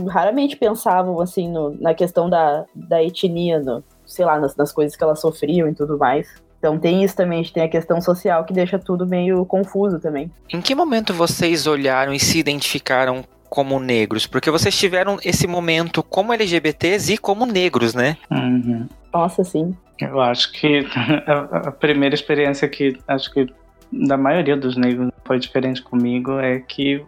raramente 0.07 0.57
pensavam, 0.57 1.19
assim, 1.21 1.49
no, 1.49 1.71
na 1.79 1.93
questão 1.93 2.29
da, 2.29 2.65
da 2.75 3.01
etnia, 3.01 3.59
no, 3.59 3.83
sei 4.05 4.25
lá, 4.25 4.37
nas, 4.37 4.55
nas 4.55 4.71
coisas 4.71 4.95
que 4.95 5.03
elas 5.03 5.21
sofriam 5.21 5.67
e 5.69 5.73
tudo 5.73 5.97
mais. 5.97 6.27
Então 6.59 6.77
tem 6.77 7.03
isso 7.05 7.15
também, 7.15 7.39
a 7.39 7.41
gente 7.41 7.53
tem 7.53 7.63
a 7.63 7.69
questão 7.69 8.01
social 8.01 8.43
que 8.43 8.53
deixa 8.53 8.77
tudo 8.77 9.07
meio 9.07 9.45
confuso 9.45 9.97
também. 9.97 10.29
Em 10.49 10.59
que 10.59 10.75
momento 10.75 11.13
vocês 11.13 11.65
olharam 11.65 12.13
e 12.13 12.19
se 12.19 12.37
identificaram 12.37 13.23
como 13.49 13.79
negros? 13.79 14.27
Porque 14.27 14.51
vocês 14.51 14.77
tiveram 14.77 15.17
esse 15.23 15.47
momento 15.47 16.03
como 16.03 16.33
LGBTs 16.33 17.13
e 17.13 17.17
como 17.17 17.45
negros, 17.45 17.93
né? 17.93 18.17
Uhum. 18.31 18.87
Nossa, 19.13 19.43
sim. 19.43 19.75
Eu 19.99 20.21
acho 20.21 20.51
que 20.53 20.87
a, 21.27 21.69
a, 21.69 21.71
primeira 21.71 22.15
experiência 22.15 22.67
que 22.67 22.97
acho 23.07 23.33
que 23.33 23.47
da 23.91 24.17
maioria 24.17 24.55
dos 24.55 24.77
negros 24.77 25.11
foi 25.25 25.39
diferente 25.39 25.81
comigo 25.81 26.39
é 26.39 26.59
que 26.59 27.03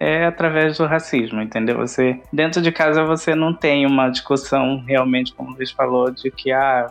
é 0.00 0.24
através 0.24 0.78
do 0.78 0.86
racismo, 0.86 1.40
entendeu? 1.40 1.76
Você 1.76 2.20
dentro 2.32 2.60
de 2.60 2.72
casa 2.72 3.04
você 3.04 3.34
não 3.34 3.54
tem 3.54 3.86
uma 3.86 4.08
discussão 4.08 4.82
realmente, 4.86 5.32
como 5.32 5.50
o 5.50 5.54
Luiz 5.54 5.70
falou, 5.70 6.10
de 6.10 6.30
que 6.30 6.50
ah, 6.50 6.90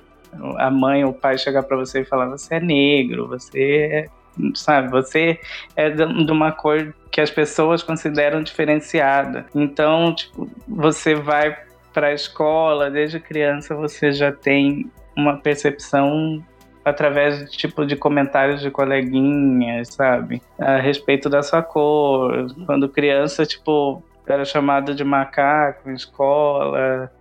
a 0.58 0.72
mãe 0.72 1.03
ou 1.03 1.12
o 1.12 1.13
pai 1.13 1.38
chegar 1.38 1.63
para 1.63 1.75
você 1.75 2.01
e 2.01 2.05
falar 2.05 2.27
você 2.27 2.55
é 2.55 2.60
negro, 2.60 3.27
você 3.27 3.89
é 3.91 4.20
sabe? 4.55 4.89
Você 4.89 5.39
é 5.75 5.89
de 5.89 6.31
uma 6.31 6.51
cor 6.51 6.93
que 7.11 7.21
as 7.21 7.29
pessoas 7.29 7.83
consideram 7.83 8.41
diferenciada. 8.41 9.45
Então, 9.53 10.13
tipo, 10.15 10.50
você 10.67 11.15
vai 11.15 11.57
para 11.93 12.07
a 12.07 12.13
escola, 12.13 12.89
desde 12.89 13.19
criança 13.19 13.75
você 13.75 14.11
já 14.11 14.31
tem 14.31 14.89
uma 15.15 15.38
percepção 15.38 16.43
através 16.83 17.39
de 17.39 17.57
tipo 17.57 17.85
de 17.85 17.95
comentários 17.95 18.61
de 18.61 18.71
coleguinhas, 18.71 19.89
sabe? 19.89 20.41
A 20.57 20.77
respeito 20.77 21.29
da 21.29 21.43
sua 21.43 21.61
cor. 21.61 22.47
Quando 22.65 22.89
criança, 22.89 23.45
tipo, 23.45 24.01
era 24.25 24.45
chamado 24.45 24.95
de 24.95 25.03
macaco 25.03 25.91
escola. 25.91 27.11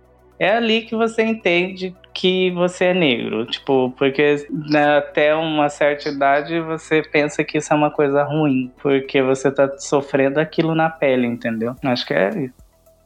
É 0.41 0.53
ali 0.53 0.81
que 0.81 0.95
você 0.95 1.21
entende 1.21 1.95
que 2.15 2.49
você 2.49 2.85
é 2.85 2.93
negro. 2.95 3.45
Tipo, 3.45 3.91
porque 3.91 4.47
né, 4.49 4.97
até 4.97 5.35
uma 5.35 5.69
certa 5.69 6.09
idade 6.09 6.59
você 6.61 7.03
pensa 7.03 7.43
que 7.43 7.59
isso 7.59 7.71
é 7.71 7.75
uma 7.75 7.91
coisa 7.91 8.23
ruim, 8.23 8.71
porque 8.81 9.21
você 9.21 9.51
tá 9.51 9.71
sofrendo 9.77 10.39
aquilo 10.39 10.73
na 10.73 10.89
pele, 10.89 11.27
entendeu? 11.27 11.75
Acho 11.83 12.07
que 12.07 12.15
é 12.15 12.29
isso. 12.45 12.55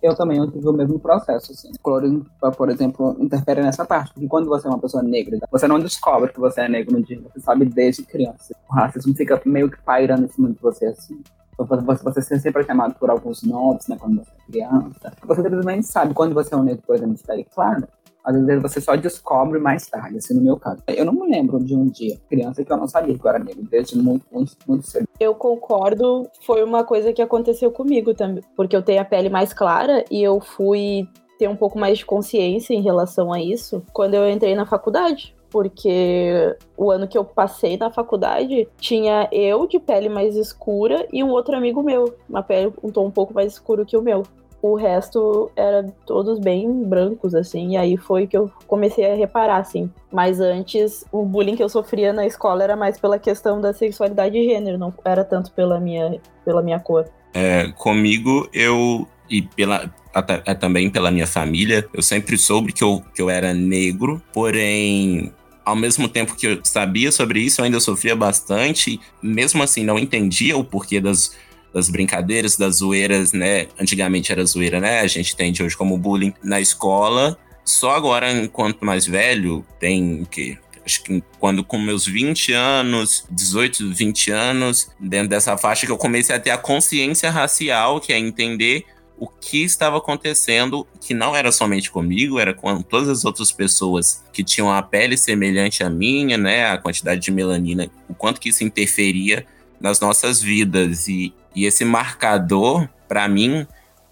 Eu 0.02 0.16
também 0.16 0.38
eu 0.38 0.50
tive 0.50 0.66
o 0.66 0.72
mesmo 0.72 0.98
processo, 0.98 1.52
assim. 1.52 1.72
O 1.72 1.80
colorismo, 1.82 2.26
por 2.56 2.70
exemplo, 2.70 3.18
interfere 3.20 3.62
nessa 3.62 3.84
parte, 3.84 4.14
porque 4.14 4.30
quando 4.30 4.48
você 4.48 4.68
é 4.68 4.70
uma 4.70 4.80
pessoa 4.80 5.04
negra, 5.04 5.38
você 5.52 5.68
não 5.68 5.78
descobre 5.78 6.32
que 6.32 6.40
você 6.40 6.62
é 6.62 6.70
negro 6.70 6.94
no 6.94 7.04
dia, 7.04 7.20
você 7.20 7.42
sabe 7.42 7.66
desde 7.66 8.04
criança. 8.04 8.56
O 8.70 8.74
racismo 8.74 9.14
fica 9.14 9.42
meio 9.46 9.70
que 9.70 9.82
pairando 9.82 10.24
em 10.24 10.30
cima 10.30 10.52
de 10.52 10.58
você, 10.62 10.86
assim. 10.86 11.22
Você, 11.58 12.04
você 12.04 12.40
sempre 12.40 12.64
é 12.64 12.66
chamado 12.66 12.96
por 12.96 13.10
alguns 13.10 13.44
nomes, 13.44 13.88
né, 13.88 13.98
quando 14.00 14.18
você 14.18 14.32
é 14.32 14.52
criança. 14.52 15.14
Você 15.26 15.42
simplesmente 15.42 15.88
sabe 15.88 16.14
quando 16.14 16.34
você 16.34 16.54
é 16.54 16.58
um 16.58 16.64
negro, 16.64 16.84
por 16.86 16.96
exemplo, 16.96 17.16
de 17.16 17.24
pele 17.24 17.46
clara, 17.46 17.88
às 18.26 18.44
vezes 18.44 18.62
você 18.62 18.82
só 18.82 18.96
descobre 18.96 19.60
mais 19.60 19.86
tarde, 19.86 20.18
assim, 20.18 20.34
no 20.34 20.42
meu 20.42 20.58
caso. 20.58 20.82
Eu 20.88 21.06
não 21.06 21.14
me 21.14 21.30
lembro 21.30 21.64
de 21.64 21.76
um 21.76 21.88
dia, 21.88 22.18
criança, 22.28 22.66
que 22.66 22.72
eu 22.72 22.78
não 22.78 22.88
sabia 22.88 23.18
que 23.18 23.24
eu 23.24 23.30
era 23.30 23.40
negro, 23.40 23.64
desde 23.70 23.98
muito, 23.98 24.26
muito, 24.32 24.54
muito 24.68 24.88
cedo. 24.88 25.08
Eu 25.20 25.36
concordo, 25.36 26.28
foi 26.42 26.64
uma 26.64 26.84
coisa 26.84 27.14
que 27.14 27.22
aconteceu 27.22 27.72
comigo 27.72 28.16
também, 28.16 28.44
porque 28.56 28.76
eu 28.76 28.82
tenho 28.82 29.02
a 29.02 29.06
pele 29.06 29.30
mais 29.30 29.54
clara 29.54 30.04
e 30.10 30.24
eu 30.24 30.42
fui 30.42 31.08
ter 31.38 31.48
um 31.48 31.56
pouco 31.56 31.78
mais 31.78 32.00
de 32.00 32.06
consciência 32.06 32.74
em 32.74 32.82
relação 32.82 33.32
a 33.32 33.40
isso 33.40 33.84
quando 33.94 34.16
eu 34.16 34.28
entrei 34.28 34.56
na 34.56 34.66
faculdade. 34.66 35.36
Porque 35.56 36.54
o 36.76 36.92
ano 36.92 37.08
que 37.08 37.18
eu 37.18 37.24
passei 37.24 37.78
na 37.78 37.90
faculdade 37.90 38.68
tinha 38.78 39.30
eu 39.32 39.66
de 39.66 39.80
pele 39.80 40.10
mais 40.10 40.36
escura 40.36 41.08
e 41.14 41.24
um 41.24 41.30
outro 41.30 41.56
amigo 41.56 41.82
meu, 41.82 42.14
uma 42.28 42.44
pele 42.44 42.74
um 42.84 42.92
tom 42.92 43.06
um 43.06 43.12
pouco 43.12 43.34
mais 43.34 43.54
escuro 43.54 43.86
que 43.86 43.96
o 43.96 44.02
meu 44.02 44.24
o 44.62 44.76
resto 44.76 45.50
era 45.56 45.84
todos 46.06 46.40
bem 46.40 46.84
brancos, 46.84 47.34
assim, 47.34 47.70
e 47.70 47.78
aí 47.78 47.96
foi 47.96 48.28
que 48.28 48.36
eu 48.36 48.52
comecei 48.68 49.10
a 49.10 49.16
reparar, 49.16 49.58
assim. 49.58 49.90
Mas 50.12 50.42
antes, 50.42 51.06
o 51.10 51.24
bullying 51.24 51.56
que 51.56 51.64
eu 51.64 51.70
sofria 51.70 52.12
na 52.12 52.26
escola 52.26 52.62
era 52.64 52.76
mais 52.76 53.00
pela 53.00 53.18
questão 53.18 53.62
da 53.62 53.72
sexualidade 53.72 54.38
e 54.38 54.44
gênero, 54.44 54.78
não 54.78 54.94
era 55.06 55.24
tanto 55.24 55.52
pela 55.54 55.80
minha, 55.80 56.20
pela 56.44 56.62
minha 56.62 56.80
cor. 56.82 57.08
É, 57.34 57.72
comigo, 57.78 58.50
eu, 58.52 59.08
e 59.30 59.44
pela, 59.44 59.94
até, 60.14 60.38
também 60.56 60.90
pela 60.90 61.12
minha 61.12 61.28
família, 61.28 61.88
eu 61.94 62.02
sempre 62.02 62.38
soube 62.38 62.74
que 62.74 62.84
eu, 62.84 63.04
que 63.14 63.22
eu 63.22 63.30
era 63.30 63.54
negro, 63.54 64.22
porém 64.34 65.32
ao 65.66 65.76
mesmo 65.76 66.08
tempo 66.08 66.36
que 66.36 66.48
eu 66.48 66.60
sabia 66.64 67.12
sobre 67.12 67.40
isso, 67.40 67.60
eu 67.60 67.66
ainda 67.66 67.80
sofria 67.80 68.16
bastante. 68.16 69.00
Mesmo 69.22 69.64
assim, 69.64 69.84
não 69.84 69.98
entendia 69.98 70.56
o 70.56 70.64
porquê 70.64 71.02
das, 71.02 71.36
das 71.74 71.90
brincadeiras, 71.90 72.56
das 72.56 72.76
zoeiras, 72.78 73.34
né? 73.34 73.68
Antigamente 73.80 74.32
era 74.32 74.46
zoeira, 74.46 74.80
né? 74.80 75.00
A 75.00 75.08
gente 75.08 75.34
entende 75.34 75.64
hoje 75.64 75.76
como 75.76 75.98
bullying 75.98 76.34
na 76.44 76.62
escola. 76.62 77.38
Só 77.66 77.92
agora, 77.92 78.32
enquanto 78.32 78.86
mais 78.86 79.08
velho, 79.08 79.66
tem 79.80 80.22
o 80.22 80.26
quê? 80.28 80.58
Acho 80.86 81.02
que 81.04 81.24
quando 81.40 81.64
com 81.64 81.80
meus 81.80 82.06
20 82.06 82.54
anos, 82.54 83.26
18, 83.32 83.92
20 83.92 84.32
anos, 84.32 84.92
dentro 85.00 85.30
dessa 85.30 85.58
faixa 85.58 85.88
que 85.88 85.92
eu 85.92 85.98
comecei 85.98 86.36
a 86.36 86.40
ter 86.40 86.52
a 86.52 86.60
consciência 86.60 87.32
racial, 87.32 88.00
que 88.00 88.14
é 88.14 88.20
entender 88.20 88.86
o 89.18 89.28
que 89.28 89.64
estava 89.64 89.98
acontecendo, 89.98 90.86
que 91.00 91.14
não 91.14 91.36
era 91.36 91.52
somente 91.52 91.90
comigo, 91.90 92.40
era 92.40 92.54
com 92.54 92.82
todas 92.82 93.08
as 93.08 93.26
outras 93.26 93.52
pessoas 93.52 94.24
que 94.34 94.44
tinham 94.44 94.72
a 94.72 94.82
pele 94.82 95.18
semelhante 95.18 95.84
à 95.84 95.90
minha, 95.90 96.38
né? 96.38 96.68
A 96.68 96.78
quantidade 96.78 97.22
de 97.22 97.32
melanina, 97.32 97.90
o 98.10 98.14
quanto 98.14 98.42
que 98.42 98.50
isso 98.50 98.64
interferia 98.64 99.46
nas 99.80 100.00
nossas 100.00 100.42
vidas. 100.42 101.08
E, 101.08 101.34
e 101.56 101.66
esse 101.66 101.86
marcador, 101.86 102.90
para 103.08 103.28
mim, 103.28 103.66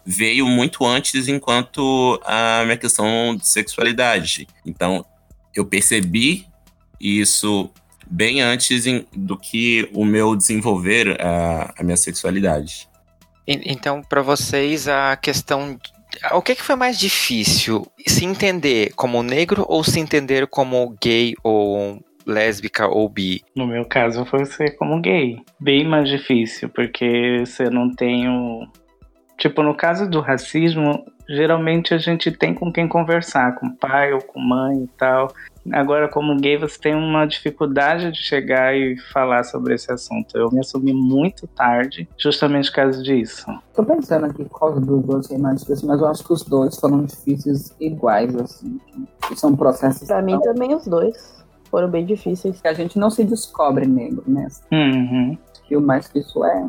veio 0.06 0.46
muito 0.46 0.86
antes 0.86 1.28
enquanto 1.28 2.20
a 2.26 2.64
minha 2.64 2.78
questão 2.78 3.36
de 3.36 3.48
sexualidade. 3.48 4.48
Então, 4.66 5.06
eu 5.54 5.66
percebi 5.66 6.48
isso 7.00 7.70
bem 8.10 8.42
antes 8.42 8.86
do 9.14 9.38
que 9.38 9.90
o 9.94 10.06
meu 10.06 10.36
desenvolver 10.36 11.20
a, 11.22 11.74
a 11.78 11.84
minha 11.84 11.98
sexualidade. 11.98 12.88
Então, 13.48 14.02
para 14.02 14.22
vocês, 14.22 14.88
a 14.88 15.16
questão. 15.16 15.78
O 16.32 16.42
que, 16.42 16.56
que 16.56 16.62
foi 16.62 16.76
mais 16.76 16.98
difícil? 17.00 17.86
Se 18.08 18.24
entender 18.24 18.94
como 18.96 19.24
negro 19.24 19.66
ou 19.68 19.84
se 19.84 20.00
entender 20.00 20.48
como 20.48 20.96
gay 21.02 21.34
ou 21.44 22.00
lésbica 22.26 22.88
ou 22.88 23.10
bi? 23.10 23.42
No 23.56 23.68
meu 23.68 23.86
caso 23.86 24.26
foi 24.26 24.46
ser 24.46 24.78
como 24.78 25.02
gay. 25.02 25.38
Bem 25.60 25.86
mais 25.86 26.08
difícil, 26.08 26.70
porque 26.70 27.44
você 27.46 27.70
não 27.70 27.94
tem 27.94 28.30
o. 28.30 28.68
Tipo, 29.38 29.64
no 29.64 29.76
caso 29.76 30.10
do 30.10 30.22
racismo, 30.22 31.04
geralmente 31.28 31.94
a 31.94 31.98
gente 31.98 32.32
tem 32.32 32.54
com 32.54 32.72
quem 32.72 32.88
conversar, 32.88 33.56
com 33.56 33.76
pai 33.76 34.14
ou 34.14 34.22
com 34.22 34.40
mãe 34.40 34.84
e 34.84 34.88
tal. 34.98 35.34
Agora, 35.72 36.10
como 36.10 36.36
gay, 36.36 36.58
você 36.58 36.78
tem 36.80 36.96
uma 36.96 37.26
dificuldade 37.26 38.12
de 38.12 38.18
chegar 38.18 38.76
e 38.76 38.98
falar 39.14 39.44
sobre 39.44 39.74
esse 39.76 39.92
assunto. 39.92 40.38
Eu 40.38 40.52
me 40.52 40.60
assumi 40.60 40.94
muito 40.94 41.48
tarde, 41.48 42.08
justamente 42.18 42.70
por 42.70 42.76
causa 42.76 43.02
disso. 43.02 43.46
Tô 43.74 43.84
pensando 43.84 44.26
aqui 44.26 44.46
qual 44.46 44.80
dos 44.80 45.04
dois 45.04 45.32
é 45.32 45.38
mais 45.38 45.62
difícil, 45.62 45.88
mas 45.88 46.02
eu 46.02 46.08
acho 46.08 46.24
que 46.24 46.34
os 46.34 46.44
dois 46.44 46.78
foram 46.78 47.06
difíceis 47.06 47.76
iguais, 47.80 48.36
assim. 48.36 48.78
São 49.36 49.56
processos. 49.56 50.08
Pra 50.08 50.22
mim 50.22 50.40
também 50.42 50.76
os 50.76 50.86
dois 50.86 51.44
foram 51.70 51.90
bem 51.90 52.06
difíceis. 52.06 52.62
A 52.64 52.74
gente 52.74 53.00
não 53.00 53.10
se 53.10 53.24
descobre 53.24 53.88
negro, 53.88 54.24
né? 54.28 54.48
Uhum. 54.72 55.38
E 55.70 55.78
o 55.78 55.82
mais 55.82 56.08
que 56.08 56.20
isso 56.20 56.44
é 56.44 56.68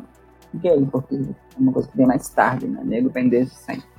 gay, 0.55 0.87
porque 0.91 1.17
é 1.17 1.61
uma 1.61 1.73
coisa 1.73 1.89
que 1.89 1.97
vem 1.97 2.07
mais 2.07 2.29
tarde, 2.29 2.67
né? 2.67 2.81
Negro 2.85 3.11
vem 3.11 3.29
desde 3.29 3.55
sempre. 3.55 3.94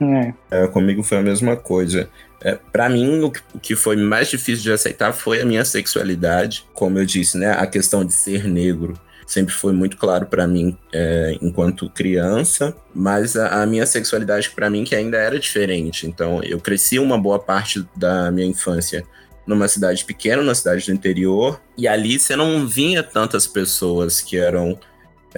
É. 0.00 0.32
É, 0.50 0.66
comigo 0.68 1.02
foi 1.02 1.18
a 1.18 1.22
mesma 1.22 1.56
coisa. 1.56 2.08
É, 2.40 2.56
para 2.72 2.88
mim, 2.88 3.20
o 3.22 3.32
que, 3.60 3.74
foi 3.74 3.96
mais 3.96 4.28
difícil 4.28 4.62
de 4.62 4.72
aceitar 4.72 5.12
foi 5.12 5.40
a 5.40 5.44
minha 5.44 5.64
sexualidade. 5.64 6.64
Como 6.72 6.98
eu 6.98 7.04
disse, 7.04 7.36
né? 7.36 7.50
A 7.50 7.66
questão 7.66 8.04
de 8.04 8.12
ser 8.12 8.44
negro 8.44 8.94
sempre 9.26 9.52
foi 9.52 9.72
muito 9.72 9.96
claro 9.98 10.24
para 10.26 10.46
mim 10.46 10.76
é, 10.90 11.36
enquanto 11.42 11.90
criança, 11.90 12.74
mas 12.94 13.36
a, 13.36 13.62
a 13.62 13.66
minha 13.66 13.84
sexualidade 13.84 14.50
para 14.50 14.70
mim 14.70 14.84
que 14.84 14.94
ainda 14.94 15.18
era 15.18 15.38
diferente. 15.38 16.06
Então, 16.06 16.40
eu 16.42 16.58
cresci 16.58 16.98
uma 16.98 17.18
boa 17.18 17.38
parte 17.38 17.86
da 17.94 18.30
minha 18.30 18.46
infância 18.46 19.04
numa 19.46 19.66
cidade 19.66 20.04
pequena, 20.04 20.42
na 20.42 20.54
cidade 20.54 20.86
do 20.86 20.92
interior, 20.92 21.60
e 21.76 21.88
ali 21.88 22.18
você 22.20 22.36
não 22.36 22.66
vinha 22.66 23.02
tantas 23.02 23.46
pessoas 23.46 24.20
que 24.20 24.36
eram 24.36 24.78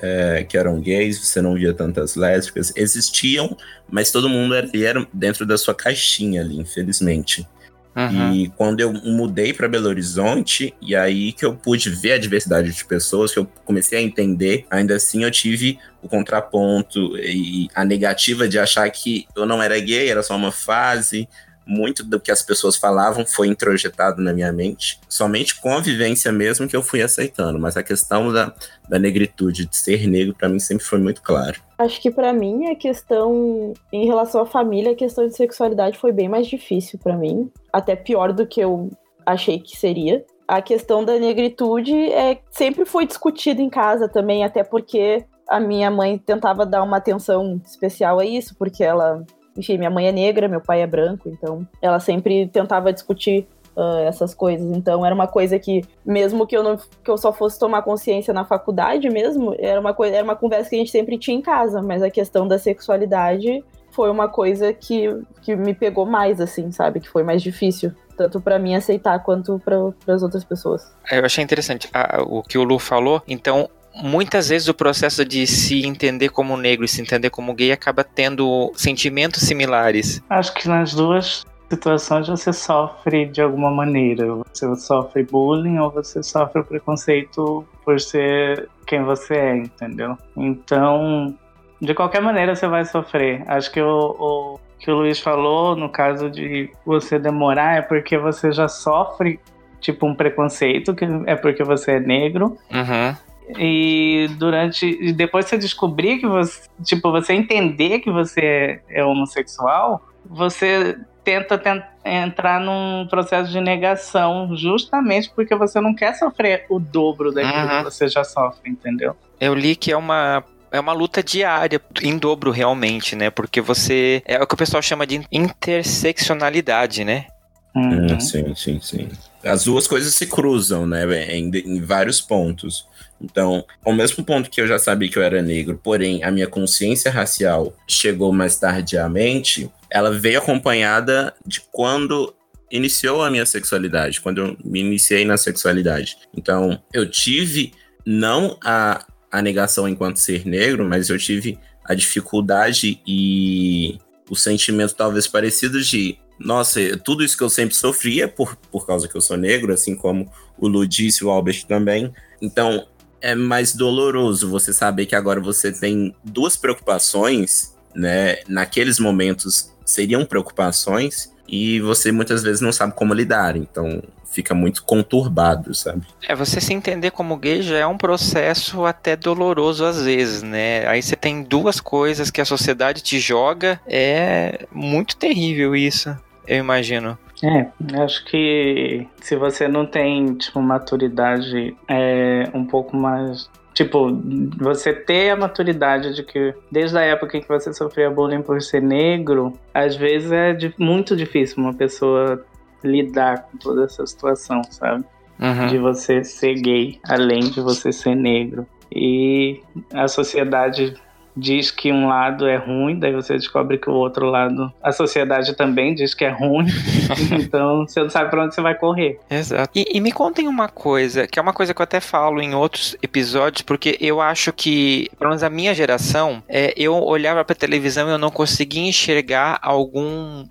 é, 0.02 0.44
que 0.48 0.56
eram 0.56 0.80
gays, 0.80 1.18
você 1.18 1.40
não 1.40 1.54
via 1.54 1.72
tantas 1.72 2.14
lésbicas, 2.14 2.72
existiam, 2.76 3.56
mas 3.88 4.10
todo 4.10 4.28
mundo 4.28 4.54
era, 4.54 4.68
era 4.74 5.06
dentro 5.12 5.46
da 5.46 5.58
sua 5.58 5.74
caixinha 5.74 6.40
ali, 6.40 6.58
infelizmente. 6.58 7.46
Uhum. 7.94 8.32
E 8.34 8.48
quando 8.50 8.80
eu 8.80 8.92
mudei 8.92 9.52
para 9.52 9.68
Belo 9.68 9.88
Horizonte, 9.88 10.72
e 10.80 10.94
aí 10.94 11.32
que 11.32 11.44
eu 11.44 11.54
pude 11.54 11.90
ver 11.90 12.12
a 12.12 12.18
diversidade 12.18 12.72
de 12.72 12.84
pessoas, 12.84 13.32
que 13.32 13.38
eu 13.38 13.46
comecei 13.64 13.98
a 13.98 14.02
entender, 14.02 14.64
ainda 14.70 14.94
assim 14.94 15.24
eu 15.24 15.30
tive 15.30 15.78
o 16.00 16.08
contraponto 16.08 17.16
e 17.18 17.68
a 17.74 17.84
negativa 17.84 18.48
de 18.48 18.58
achar 18.58 18.88
que 18.90 19.26
eu 19.36 19.44
não 19.44 19.62
era 19.62 19.78
gay, 19.80 20.08
era 20.08 20.22
só 20.22 20.36
uma 20.36 20.52
fase, 20.52 21.28
muito 21.70 22.02
do 22.02 22.18
que 22.18 22.32
as 22.32 22.42
pessoas 22.42 22.76
falavam 22.76 23.24
foi 23.24 23.46
introjetado 23.46 24.20
na 24.20 24.32
minha 24.32 24.52
mente. 24.52 25.00
Somente 25.08 25.60
com 25.60 25.72
a 25.72 25.80
vivência 25.80 26.32
mesmo 26.32 26.66
que 26.66 26.76
eu 26.76 26.82
fui 26.82 27.00
aceitando. 27.00 27.60
Mas 27.60 27.76
a 27.76 27.82
questão 27.82 28.32
da, 28.32 28.52
da 28.88 28.98
negritude, 28.98 29.66
de 29.66 29.76
ser 29.76 30.08
negro, 30.08 30.34
para 30.34 30.48
mim 30.48 30.58
sempre 30.58 30.84
foi 30.84 30.98
muito 30.98 31.22
claro. 31.22 31.60
Acho 31.78 32.00
que 32.00 32.10
para 32.10 32.32
mim 32.32 32.66
a 32.66 32.74
questão, 32.74 33.72
em 33.92 34.04
relação 34.04 34.42
à 34.42 34.46
família, 34.46 34.92
a 34.92 34.96
questão 34.96 35.26
de 35.28 35.36
sexualidade 35.36 35.96
foi 35.96 36.10
bem 36.10 36.28
mais 36.28 36.48
difícil 36.48 36.98
para 36.98 37.16
mim. 37.16 37.48
Até 37.72 37.94
pior 37.94 38.32
do 38.32 38.46
que 38.46 38.60
eu 38.60 38.90
achei 39.24 39.60
que 39.60 39.76
seria. 39.76 40.24
A 40.48 40.60
questão 40.60 41.04
da 41.04 41.16
negritude 41.16 41.94
é, 41.94 42.40
sempre 42.50 42.84
foi 42.84 43.06
discutida 43.06 43.62
em 43.62 43.70
casa 43.70 44.08
também, 44.08 44.42
até 44.42 44.64
porque 44.64 45.24
a 45.48 45.60
minha 45.60 45.90
mãe 45.90 46.18
tentava 46.18 46.66
dar 46.66 46.82
uma 46.82 46.96
atenção 46.96 47.60
especial 47.64 48.18
a 48.18 48.24
isso, 48.24 48.56
porque 48.56 48.82
ela 48.82 49.24
enfim, 49.60 49.78
minha 49.78 49.90
mãe 49.90 50.08
é 50.08 50.12
negra, 50.12 50.48
meu 50.48 50.60
pai 50.60 50.82
é 50.82 50.86
branco, 50.86 51.28
então 51.28 51.66
ela 51.80 52.00
sempre 52.00 52.48
tentava 52.48 52.92
discutir 52.92 53.46
uh, 53.76 54.00
essas 54.00 54.34
coisas. 54.34 54.66
Então 54.76 55.04
era 55.04 55.14
uma 55.14 55.26
coisa 55.26 55.58
que, 55.58 55.82
mesmo 56.04 56.46
que 56.46 56.56
eu 56.56 56.62
não 56.62 56.76
que 56.76 57.10
eu 57.10 57.16
só 57.16 57.32
fosse 57.32 57.58
tomar 57.58 57.82
consciência 57.82 58.34
na 58.34 58.44
faculdade 58.44 59.08
mesmo, 59.08 59.54
era 59.58 59.80
uma 59.80 59.94
coisa, 59.94 60.16
era 60.16 60.24
uma 60.24 60.36
conversa 60.36 60.70
que 60.70 60.76
a 60.76 60.78
gente 60.78 60.90
sempre 60.90 61.18
tinha 61.18 61.36
em 61.36 61.42
casa, 61.42 61.82
mas 61.82 62.02
a 62.02 62.10
questão 62.10 62.48
da 62.48 62.58
sexualidade 62.58 63.62
foi 63.92 64.10
uma 64.10 64.28
coisa 64.28 64.72
que, 64.72 65.20
que 65.42 65.56
me 65.56 65.74
pegou 65.74 66.06
mais, 66.06 66.40
assim, 66.40 66.70
sabe? 66.70 67.00
Que 67.00 67.08
foi 67.08 67.22
mais 67.22 67.42
difícil 67.42 67.92
tanto 68.16 68.38
para 68.38 68.58
mim 68.58 68.74
aceitar 68.74 69.18
quanto 69.20 69.58
para 69.64 70.14
as 70.14 70.22
outras 70.22 70.44
pessoas. 70.44 70.92
Eu 71.10 71.24
achei 71.24 71.42
interessante 71.42 71.88
ah, 71.94 72.22
o 72.26 72.42
que 72.42 72.58
o 72.58 72.62
Lu 72.62 72.78
falou. 72.78 73.22
Então, 73.26 73.66
muitas 73.94 74.48
vezes 74.48 74.68
o 74.68 74.74
processo 74.74 75.24
de 75.24 75.46
se 75.46 75.86
entender 75.86 76.28
como 76.30 76.56
negro 76.56 76.84
e 76.84 76.88
se 76.88 77.00
entender 77.00 77.30
como 77.30 77.54
gay 77.54 77.72
acaba 77.72 78.04
tendo 78.04 78.72
sentimentos 78.74 79.42
similares. 79.42 80.22
Acho 80.28 80.54
que 80.54 80.68
nas 80.68 80.94
duas 80.94 81.44
situações 81.68 82.26
você 82.26 82.52
sofre 82.52 83.26
de 83.26 83.40
alguma 83.40 83.70
maneira. 83.70 84.26
Você 84.52 84.74
sofre 84.76 85.22
bullying 85.22 85.78
ou 85.78 85.90
você 85.90 86.22
sofre 86.22 86.62
preconceito 86.64 87.66
por 87.84 88.00
ser 88.00 88.68
quem 88.86 89.04
você 89.04 89.34
é, 89.34 89.56
entendeu? 89.56 90.18
Então, 90.36 91.34
de 91.80 91.94
qualquer 91.94 92.20
maneira 92.20 92.54
você 92.54 92.66
vai 92.66 92.84
sofrer. 92.84 93.42
Acho 93.46 93.70
que 93.70 93.80
o, 93.80 94.16
o 94.18 94.60
que 94.80 94.90
o 94.90 94.96
Luiz 94.96 95.20
falou, 95.20 95.76
no 95.76 95.88
caso 95.88 96.28
de 96.28 96.70
você 96.84 97.18
demorar, 97.18 97.78
é 97.78 97.82
porque 97.82 98.18
você 98.18 98.50
já 98.50 98.66
sofre 98.66 99.38
tipo 99.80 100.06
um 100.06 100.14
preconceito, 100.14 100.94
que 100.94 101.06
é 101.26 101.36
porque 101.36 101.62
você 101.62 101.92
é 101.92 102.00
negro. 102.00 102.56
Uhum. 102.70 103.16
E 103.58 104.28
durante. 104.38 104.86
E 104.86 105.12
depois 105.12 105.46
você 105.46 105.58
descobrir 105.58 106.18
que 106.18 106.26
você. 106.26 106.62
Tipo, 106.84 107.10
você 107.10 107.32
entender 107.32 108.00
que 108.00 108.10
você 108.10 108.80
é, 108.88 109.04
homossexual, 109.04 110.04
você 110.24 110.98
tenta, 111.24 111.58
tenta 111.58 111.88
entrar 112.04 112.60
num 112.60 113.06
processo 113.08 113.50
de 113.50 113.60
negação, 113.60 114.56
justamente 114.56 115.30
porque 115.34 115.54
você 115.54 115.80
não 115.80 115.94
quer 115.94 116.14
sofrer 116.14 116.66
o 116.68 116.78
dobro 116.78 117.32
daquilo 117.32 117.62
uhum. 117.62 117.78
que 117.78 117.84
você 117.84 118.08
já 118.08 118.24
sofre, 118.24 118.70
entendeu? 118.70 119.16
Eu 119.40 119.54
li 119.54 119.76
que 119.76 119.92
é 119.92 119.96
uma 119.96 120.44
é 120.72 120.78
uma 120.78 120.92
luta 120.92 121.22
diária, 121.22 121.80
em 122.00 122.16
dobro 122.16 122.50
realmente, 122.50 123.16
né? 123.16 123.28
Porque 123.30 123.60
você. 123.60 124.22
É 124.24 124.40
o 124.42 124.46
que 124.46 124.54
o 124.54 124.58
pessoal 124.58 124.82
chama 124.82 125.06
de 125.06 125.20
interseccionalidade, 125.32 127.04
né? 127.04 127.26
Uhum. 127.74 128.06
É, 128.06 128.20
sim, 128.20 128.54
sim, 128.54 128.80
sim. 128.80 129.08
As 129.44 129.64
duas 129.64 129.86
coisas 129.86 130.14
se 130.14 130.26
cruzam, 130.26 130.86
né? 130.86 131.04
Em, 131.32 131.50
em 131.50 131.80
vários 131.80 132.20
pontos. 132.20 132.86
Então, 133.20 133.64
ao 133.84 133.92
mesmo 133.92 134.24
ponto 134.24 134.48
que 134.48 134.60
eu 134.60 134.66
já 134.66 134.78
sabia 134.78 135.10
que 135.10 135.18
eu 135.18 135.22
era 135.22 135.42
negro, 135.42 135.78
porém 135.82 136.24
a 136.24 136.30
minha 136.30 136.46
consciência 136.46 137.10
racial 137.10 137.76
chegou 137.86 138.32
mais 138.32 138.56
tardiamente, 138.56 139.70
ela 139.90 140.10
veio 140.10 140.38
acompanhada 140.38 141.34
de 141.46 141.60
quando 141.72 142.34
iniciou 142.70 143.22
a 143.22 143.30
minha 143.30 143.44
sexualidade, 143.44 144.20
quando 144.20 144.38
eu 144.38 144.56
me 144.64 144.80
iniciei 144.80 145.24
na 145.24 145.36
sexualidade. 145.36 146.16
Então, 146.36 146.80
eu 146.92 147.08
tive 147.10 147.72
não 148.06 148.56
a, 148.64 149.04
a 149.30 149.42
negação 149.42 149.88
enquanto 149.88 150.18
ser 150.18 150.46
negro, 150.46 150.84
mas 150.84 151.10
eu 151.10 151.18
tive 151.18 151.58
a 151.84 151.94
dificuldade 151.94 153.00
e 153.06 153.98
o 154.30 154.36
sentimento 154.36 154.94
talvez 154.94 155.26
parecido 155.26 155.82
de 155.82 156.16
nossa, 156.38 156.80
tudo 157.04 157.22
isso 157.22 157.36
que 157.36 157.42
eu 157.42 157.50
sempre 157.50 157.74
sofria 157.74 158.26
por, 158.26 158.56
por 158.56 158.86
causa 158.86 159.06
que 159.06 159.14
eu 159.14 159.20
sou 159.20 159.36
negro, 159.36 159.74
assim 159.74 159.94
como 159.94 160.32
o 160.58 160.66
Lu 160.66 160.86
disse, 160.86 161.22
o 161.22 161.28
Albert 161.28 161.66
também. 161.66 162.10
Então, 162.40 162.86
é 163.20 163.34
mais 163.34 163.74
doloroso 163.74 164.48
você 164.48 164.72
saber 164.72 165.06
que 165.06 165.14
agora 165.14 165.40
você 165.40 165.72
tem 165.72 166.14
duas 166.24 166.56
preocupações, 166.56 167.74
né? 167.94 168.38
Naqueles 168.48 168.98
momentos 168.98 169.72
seriam 169.84 170.24
preocupações 170.24 171.32
e 171.48 171.80
você 171.80 172.12
muitas 172.12 172.42
vezes 172.42 172.60
não 172.60 172.72
sabe 172.72 172.94
como 172.94 173.12
lidar, 173.12 173.56
então 173.56 174.02
fica 174.30 174.54
muito 174.54 174.84
conturbado, 174.84 175.74
sabe? 175.74 176.06
É, 176.26 176.34
você 176.34 176.60
se 176.60 176.72
entender 176.72 177.10
como 177.10 177.36
gay 177.36 177.62
já 177.62 177.78
é 177.78 177.86
um 177.86 177.98
processo 177.98 178.84
até 178.84 179.16
doloroso 179.16 179.84
às 179.84 180.02
vezes, 180.02 180.42
né? 180.42 180.86
Aí 180.86 181.02
você 181.02 181.16
tem 181.16 181.42
duas 181.42 181.80
coisas 181.80 182.30
que 182.30 182.40
a 182.40 182.44
sociedade 182.44 183.02
te 183.02 183.18
joga, 183.18 183.80
é 183.86 184.66
muito 184.72 185.16
terrível 185.16 185.74
isso, 185.74 186.16
eu 186.46 186.58
imagino. 186.58 187.18
É, 187.42 187.66
acho 188.02 188.24
que 188.26 189.06
se 189.20 189.34
você 189.36 189.66
não 189.66 189.86
tem, 189.86 190.34
tipo, 190.34 190.60
maturidade 190.60 191.76
é, 191.88 192.44
um 192.52 192.64
pouco 192.64 192.96
mais. 192.96 193.48
Tipo, 193.72 194.10
você 194.58 194.92
ter 194.92 195.30
a 195.30 195.36
maturidade 195.36 196.14
de 196.14 196.22
que 196.22 196.54
desde 196.70 196.98
a 196.98 197.02
época 197.02 197.38
em 197.38 197.40
que 197.40 197.48
você 197.48 197.72
sofria 197.72 198.10
bullying 198.10 198.42
por 198.42 198.60
ser 198.60 198.82
negro, 198.82 199.54
às 199.72 199.96
vezes 199.96 200.30
é 200.32 200.56
muito 200.76 201.16
difícil 201.16 201.62
uma 201.62 201.72
pessoa 201.72 202.44
lidar 202.84 203.44
com 203.44 203.56
toda 203.58 203.84
essa 203.84 204.06
situação, 204.06 204.62
sabe? 204.64 205.04
Uhum. 205.38 205.66
De 205.68 205.78
você 205.78 206.22
ser 206.22 206.54
gay, 206.54 206.98
além 207.08 207.40
de 207.40 207.60
você 207.60 207.92
ser 207.92 208.14
negro. 208.14 208.66
E 208.92 209.62
a 209.94 210.08
sociedade 210.08 210.94
diz 211.36 211.70
que 211.70 211.92
um 211.92 212.08
lado 212.08 212.46
é 212.46 212.56
ruim, 212.56 212.98
daí 212.98 213.12
você 213.12 213.34
descobre 213.34 213.78
que 213.78 213.88
o 213.88 213.94
outro 213.94 214.26
lado, 214.26 214.72
a 214.82 214.92
sociedade 214.92 215.54
também 215.54 215.94
diz 215.94 216.14
que 216.14 216.24
é 216.24 216.30
ruim, 216.30 216.66
então 217.32 217.86
você 217.86 218.00
não 218.00 218.10
sabe 218.10 218.30
para 218.30 218.44
onde 218.44 218.54
você 218.54 218.60
vai 218.60 218.74
correr. 218.74 219.18
Exato. 219.30 219.70
E, 219.74 219.86
e, 219.92 220.00
me 220.00 220.12
contem 220.12 220.48
uma 220.48 220.68
coisa, 220.68 221.26
que 221.26 221.38
é 221.38 221.42
uma 221.42 221.52
coisa 221.52 221.72
que 221.72 221.80
eu 221.80 221.84
até 221.84 222.00
falo 222.00 222.40
em 222.40 222.54
outros 222.54 222.96
episódios, 223.02 223.62
porque 223.62 223.96
eu 224.00 224.20
acho 224.20 224.52
que, 224.52 225.08
pelo 225.18 225.30
menos 225.30 225.42
a 225.42 225.50
minha 225.50 225.74
geração, 225.74 226.42
é, 226.48 226.74
eu 226.76 226.94
olhava 226.94 227.44
pra 227.44 227.54
televisão 227.54 228.08
e 228.08 228.12
eu 228.12 228.18
não 228.18 228.30
conseguia 228.30 228.88
enxergar 228.88 229.58
algum 229.62 230.44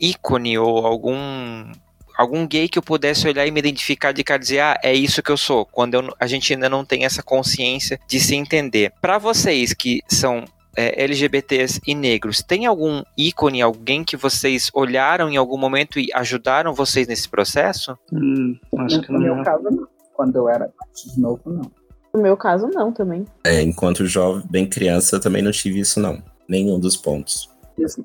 ícone 0.00 0.58
ou 0.58 0.84
algum 0.84 1.70
algum 2.16 2.46
gay 2.46 2.68
que 2.68 2.78
eu 2.78 2.82
pudesse 2.82 3.26
olhar 3.26 3.46
e 3.46 3.50
me 3.50 3.60
identificar 3.60 4.12
de 4.12 4.24
cara 4.24 4.38
dizer, 4.38 4.60
ah, 4.60 4.80
é 4.82 4.94
isso 4.94 5.22
que 5.22 5.30
eu 5.30 5.36
sou, 5.36 5.64
quando 5.66 5.94
eu, 5.94 6.14
a 6.18 6.26
gente 6.26 6.52
ainda 6.52 6.68
não 6.68 6.84
tem 6.84 7.04
essa 7.04 7.22
consciência 7.22 7.98
de 8.06 8.20
se 8.20 8.34
entender. 8.34 8.92
Para 9.00 9.18
vocês 9.18 9.72
que 9.72 10.00
são 10.08 10.44
é, 10.76 11.04
LGBTs 11.04 11.80
e 11.86 11.94
negros, 11.94 12.42
tem 12.42 12.66
algum 12.66 13.02
ícone, 13.16 13.62
alguém 13.62 14.04
que 14.04 14.16
vocês 14.16 14.70
olharam 14.74 15.28
em 15.28 15.36
algum 15.36 15.58
momento 15.58 15.98
e 15.98 16.08
ajudaram 16.14 16.74
vocês 16.74 17.06
nesse 17.06 17.28
processo? 17.28 17.98
Hum, 18.12 18.56
acho 18.78 18.96
no, 18.96 19.02
que 19.02 19.12
não. 19.12 19.20
No 19.20 19.34
meu 19.34 19.44
caso, 19.44 19.64
não. 19.64 19.88
Quando 20.14 20.36
eu 20.36 20.48
era 20.48 20.72
de 20.94 21.20
novo, 21.20 21.42
não. 21.46 21.70
No 22.14 22.22
meu 22.22 22.36
caso, 22.36 22.68
não, 22.68 22.92
também. 22.92 23.24
É, 23.44 23.62
enquanto 23.62 24.04
jovem, 24.06 24.44
bem 24.50 24.68
criança, 24.68 25.18
também 25.18 25.42
não 25.42 25.50
tive 25.50 25.80
isso, 25.80 25.98
não. 25.98 26.22
Nenhum 26.46 26.78
dos 26.78 26.96
pontos. 26.96 27.50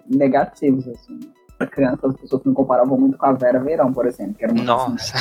Negativos, 0.10 0.88
assim 0.88 1.20
criança, 1.66 2.06
as 2.08 2.16
pessoas 2.16 2.44
me 2.44 2.54
comparavam 2.54 2.98
muito 3.00 3.18
com 3.18 3.26
a 3.26 3.32
Vera 3.34 3.60
Verão, 3.60 3.92
por 3.92 4.06
exemplo, 4.06 4.36
que 4.36 4.44
era 4.44 4.54
uma 4.54 4.64
Nossa! 4.64 5.14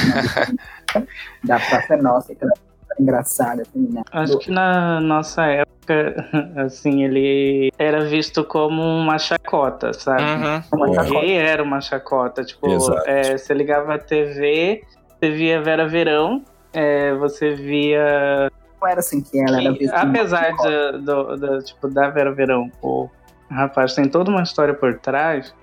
da 1.44 1.58
Praça 1.58 1.96
Nossa, 1.96 2.34
que 2.34 2.44
era 2.44 2.52
engraçada, 2.98 3.62
feminina. 3.72 4.02
Acho 4.12 4.38
que 4.38 4.50
na 4.50 5.00
nossa 5.00 5.44
época, 5.46 6.26
assim, 6.56 7.04
ele 7.04 7.70
era 7.78 8.04
visto 8.04 8.44
como 8.44 8.82
uma 8.82 9.18
chacota, 9.18 9.92
sabe? 9.92 10.22
Uhum. 10.22 10.62
Uma 10.86 11.04
gay 11.04 11.36
era 11.36 11.62
uma 11.62 11.80
chacota. 11.80 12.44
Tipo, 12.44 12.66
é, 13.06 13.36
você 13.38 13.54
ligava 13.54 13.94
a 13.94 13.98
TV, 13.98 14.82
você 15.20 15.30
via 15.30 15.60
Vera 15.62 15.86
Verão, 15.88 16.42
é, 16.72 17.14
você 17.14 17.54
via. 17.54 18.50
Não 18.80 18.88
era 18.88 19.00
assim 19.00 19.20
que 19.22 19.38
ela 19.40 19.60
era 19.60 19.72
que, 19.72 19.78
vista. 19.80 19.96
apesar 19.96 20.50
de, 20.52 20.98
do, 20.98 21.36
do- 21.36 21.62
tipo, 21.62 21.88
da 21.88 22.08
Vera 22.10 22.32
Verão, 22.32 22.70
o 22.82 23.08
rapaz 23.50 23.94
tem 23.94 24.08
toda 24.08 24.30
uma 24.30 24.42
história 24.42 24.74
por 24.74 24.98
trás 24.98 25.54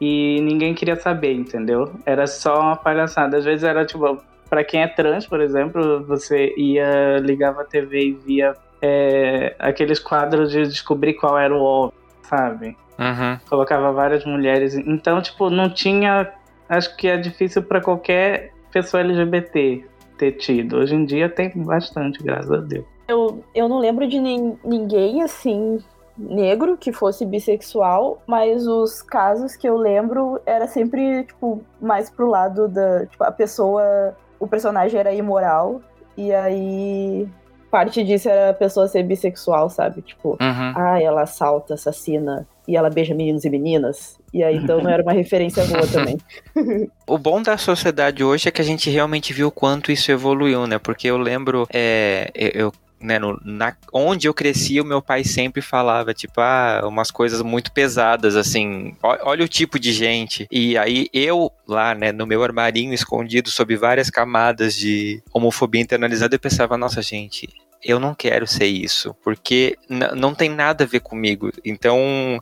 e 0.00 0.40
ninguém 0.42 0.74
queria 0.74 0.96
saber, 0.96 1.32
entendeu? 1.34 1.90
Era 2.06 2.26
só 2.26 2.60
uma 2.60 2.76
palhaçada. 2.76 3.36
Às 3.36 3.44
vezes 3.44 3.64
era 3.64 3.84
tipo, 3.84 4.18
pra 4.48 4.62
quem 4.64 4.82
é 4.82 4.86
trans, 4.88 5.26
por 5.26 5.40
exemplo, 5.40 6.04
você 6.04 6.54
ia, 6.56 7.18
ligava 7.18 7.62
a 7.62 7.64
TV 7.64 8.00
e 8.08 8.12
via 8.12 8.54
é, 8.80 9.54
aqueles 9.58 9.98
quadros 9.98 10.50
de 10.52 10.62
descobrir 10.66 11.14
qual 11.14 11.36
era 11.38 11.54
o 11.54 11.60
homem, 11.62 11.92
sabe? 12.22 12.76
Uhum. 12.98 13.38
colocava 13.48 13.92
várias 13.92 14.24
mulheres. 14.24 14.74
Então, 14.74 15.20
tipo, 15.22 15.48
não 15.50 15.70
tinha. 15.70 16.32
Acho 16.68 16.96
que 16.96 17.06
é 17.06 17.16
difícil 17.16 17.62
pra 17.62 17.80
qualquer 17.80 18.52
pessoa 18.72 19.02
LGBT 19.02 19.84
ter 20.16 20.32
tido. 20.32 20.78
Hoje 20.78 20.94
em 20.96 21.04
dia 21.04 21.28
tem 21.28 21.50
bastante, 21.54 22.20
graças 22.22 22.50
a 22.50 22.56
Deus. 22.56 22.84
Eu, 23.06 23.42
eu 23.54 23.68
não 23.68 23.78
lembro 23.78 24.06
de 24.08 24.18
nin- 24.18 24.58
ninguém 24.64 25.22
assim 25.22 25.78
negro 26.18 26.76
que 26.76 26.92
fosse 26.92 27.24
bissexual, 27.24 28.22
mas 28.26 28.66
os 28.66 29.00
casos 29.02 29.54
que 29.56 29.68
eu 29.68 29.76
lembro 29.76 30.40
era 30.44 30.66
sempre 30.66 31.24
tipo 31.24 31.62
mais 31.80 32.10
pro 32.10 32.28
lado 32.28 32.68
da, 32.68 33.06
tipo, 33.06 33.22
a 33.24 33.30
pessoa, 33.32 34.16
o 34.40 34.46
personagem 34.46 34.98
era 34.98 35.12
imoral 35.14 35.80
e 36.16 36.32
aí 36.34 37.28
parte 37.70 38.02
disso 38.02 38.28
era 38.28 38.50
a 38.50 38.54
pessoa 38.54 38.88
ser 38.88 39.02
bissexual, 39.02 39.68
sabe? 39.70 40.00
Tipo, 40.02 40.30
Uhum. 40.40 40.72
ah, 40.74 41.00
ela 41.00 41.22
assalta, 41.22 41.74
assassina 41.74 42.46
e 42.66 42.76
ela 42.76 42.90
beija 42.90 43.14
meninos 43.14 43.44
e 43.44 43.50
meninas. 43.50 44.18
E 44.32 44.42
aí 44.42 44.56
então 44.56 44.80
não 44.82 44.90
era 44.90 45.02
uma 45.02 45.12
referência 45.12 45.64
boa 45.66 45.86
também. 45.86 46.18
O 47.06 47.16
bom 47.16 47.40
da 47.42 47.56
sociedade 47.56 48.22
hoje 48.24 48.48
é 48.48 48.50
que 48.50 48.60
a 48.60 48.64
gente 48.64 48.90
realmente 48.90 49.32
viu 49.32 49.48
o 49.48 49.52
quanto 49.52 49.90
isso 49.92 50.10
evoluiu, 50.10 50.66
né? 50.66 50.78
Porque 50.78 51.08
eu 51.08 51.16
lembro, 51.16 51.66
é, 51.72 52.30
eu, 52.34 52.72
né, 53.00 53.18
no- 53.18 53.40
na, 53.44 53.74
onde 53.92 54.26
eu 54.28 54.34
cresci, 54.34 54.80
o 54.80 54.84
meu 54.84 55.00
pai 55.00 55.24
sempre 55.24 55.62
falava, 55.62 56.12
tipo, 56.14 56.40
ah, 56.40 56.82
umas 56.84 57.10
coisas 57.10 57.42
muito 57.42 57.72
pesadas, 57.72 58.36
assim, 58.36 58.94
ó- 59.02 59.18
olha 59.22 59.44
o 59.44 59.48
tipo 59.48 59.78
de 59.78 59.92
gente. 59.92 60.46
E 60.50 60.76
aí 60.76 61.08
eu, 61.12 61.50
lá, 61.66 61.94
né, 61.94 62.12
no 62.12 62.26
meu 62.26 62.42
armarinho 62.42 62.92
escondido, 62.92 63.50
sob 63.50 63.76
várias 63.76 64.10
camadas 64.10 64.74
de 64.74 65.22
homofobia 65.32 65.80
internalizada, 65.80 66.34
eu 66.34 66.40
pensava, 66.40 66.76
nossa, 66.76 67.00
gente. 67.02 67.48
Eu 67.84 68.00
não 68.00 68.14
quero 68.14 68.46
ser 68.46 68.66
isso, 68.66 69.14
porque 69.22 69.76
não 70.16 70.34
tem 70.34 70.48
nada 70.48 70.82
a 70.84 70.86
ver 70.86 71.00
comigo. 71.00 71.50
Então, 71.64 71.96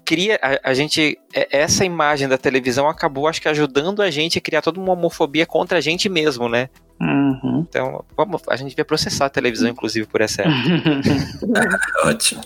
cria 0.05 0.39
a, 0.43 0.71
a 0.71 0.75
gente. 0.75 1.19
é- 1.35 1.49
Essa 1.59 1.85
imagem 1.85 2.27
da 2.27 2.39
televisão 2.39 2.89
acabou, 2.89 3.29
acho 3.29 3.41
que, 3.43 3.49
ajudando 3.49 4.01
a 4.01 4.11
gente 4.11 4.39
a 4.39 4.41
criar 4.41 4.63
toda 4.63 4.81
uma 4.81 4.93
homofobia 4.95 5.45
contra 5.45 5.79
a 5.79 5.81
gente 5.81 6.09
mesmo, 6.09 6.49
né? 6.49 6.69
Uhum. 6.99 7.67
Então, 7.69 8.03
vamos, 8.17 8.43
a 8.49 8.57
gente 8.57 8.71
devia 8.71 8.85
processar 8.85 9.27
a 9.27 9.31
televisão, 9.31 9.69
inclusive, 9.69 10.07
por 10.07 10.23
essa 10.23 10.43
época. 10.43 10.59
Ótimo. 12.09 12.41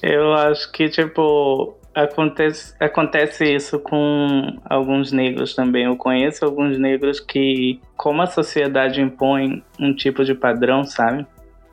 Eu 0.00 0.32
acho 0.34 0.70
que, 0.70 0.88
tipo, 0.88 1.76
acontece, 1.94 2.74
acontece 2.78 3.44
isso 3.44 3.78
com 3.80 4.56
alguns 4.64 5.10
negros 5.10 5.54
também. 5.54 5.84
Eu 5.86 5.96
conheço 5.96 6.44
alguns 6.44 6.78
negros 6.78 7.18
que, 7.18 7.80
como 7.96 8.22
a 8.22 8.26
sociedade 8.26 9.00
impõe 9.00 9.62
um 9.80 9.92
tipo 9.92 10.24
de 10.24 10.34
padrão, 10.34 10.84
sabe? 10.84 11.26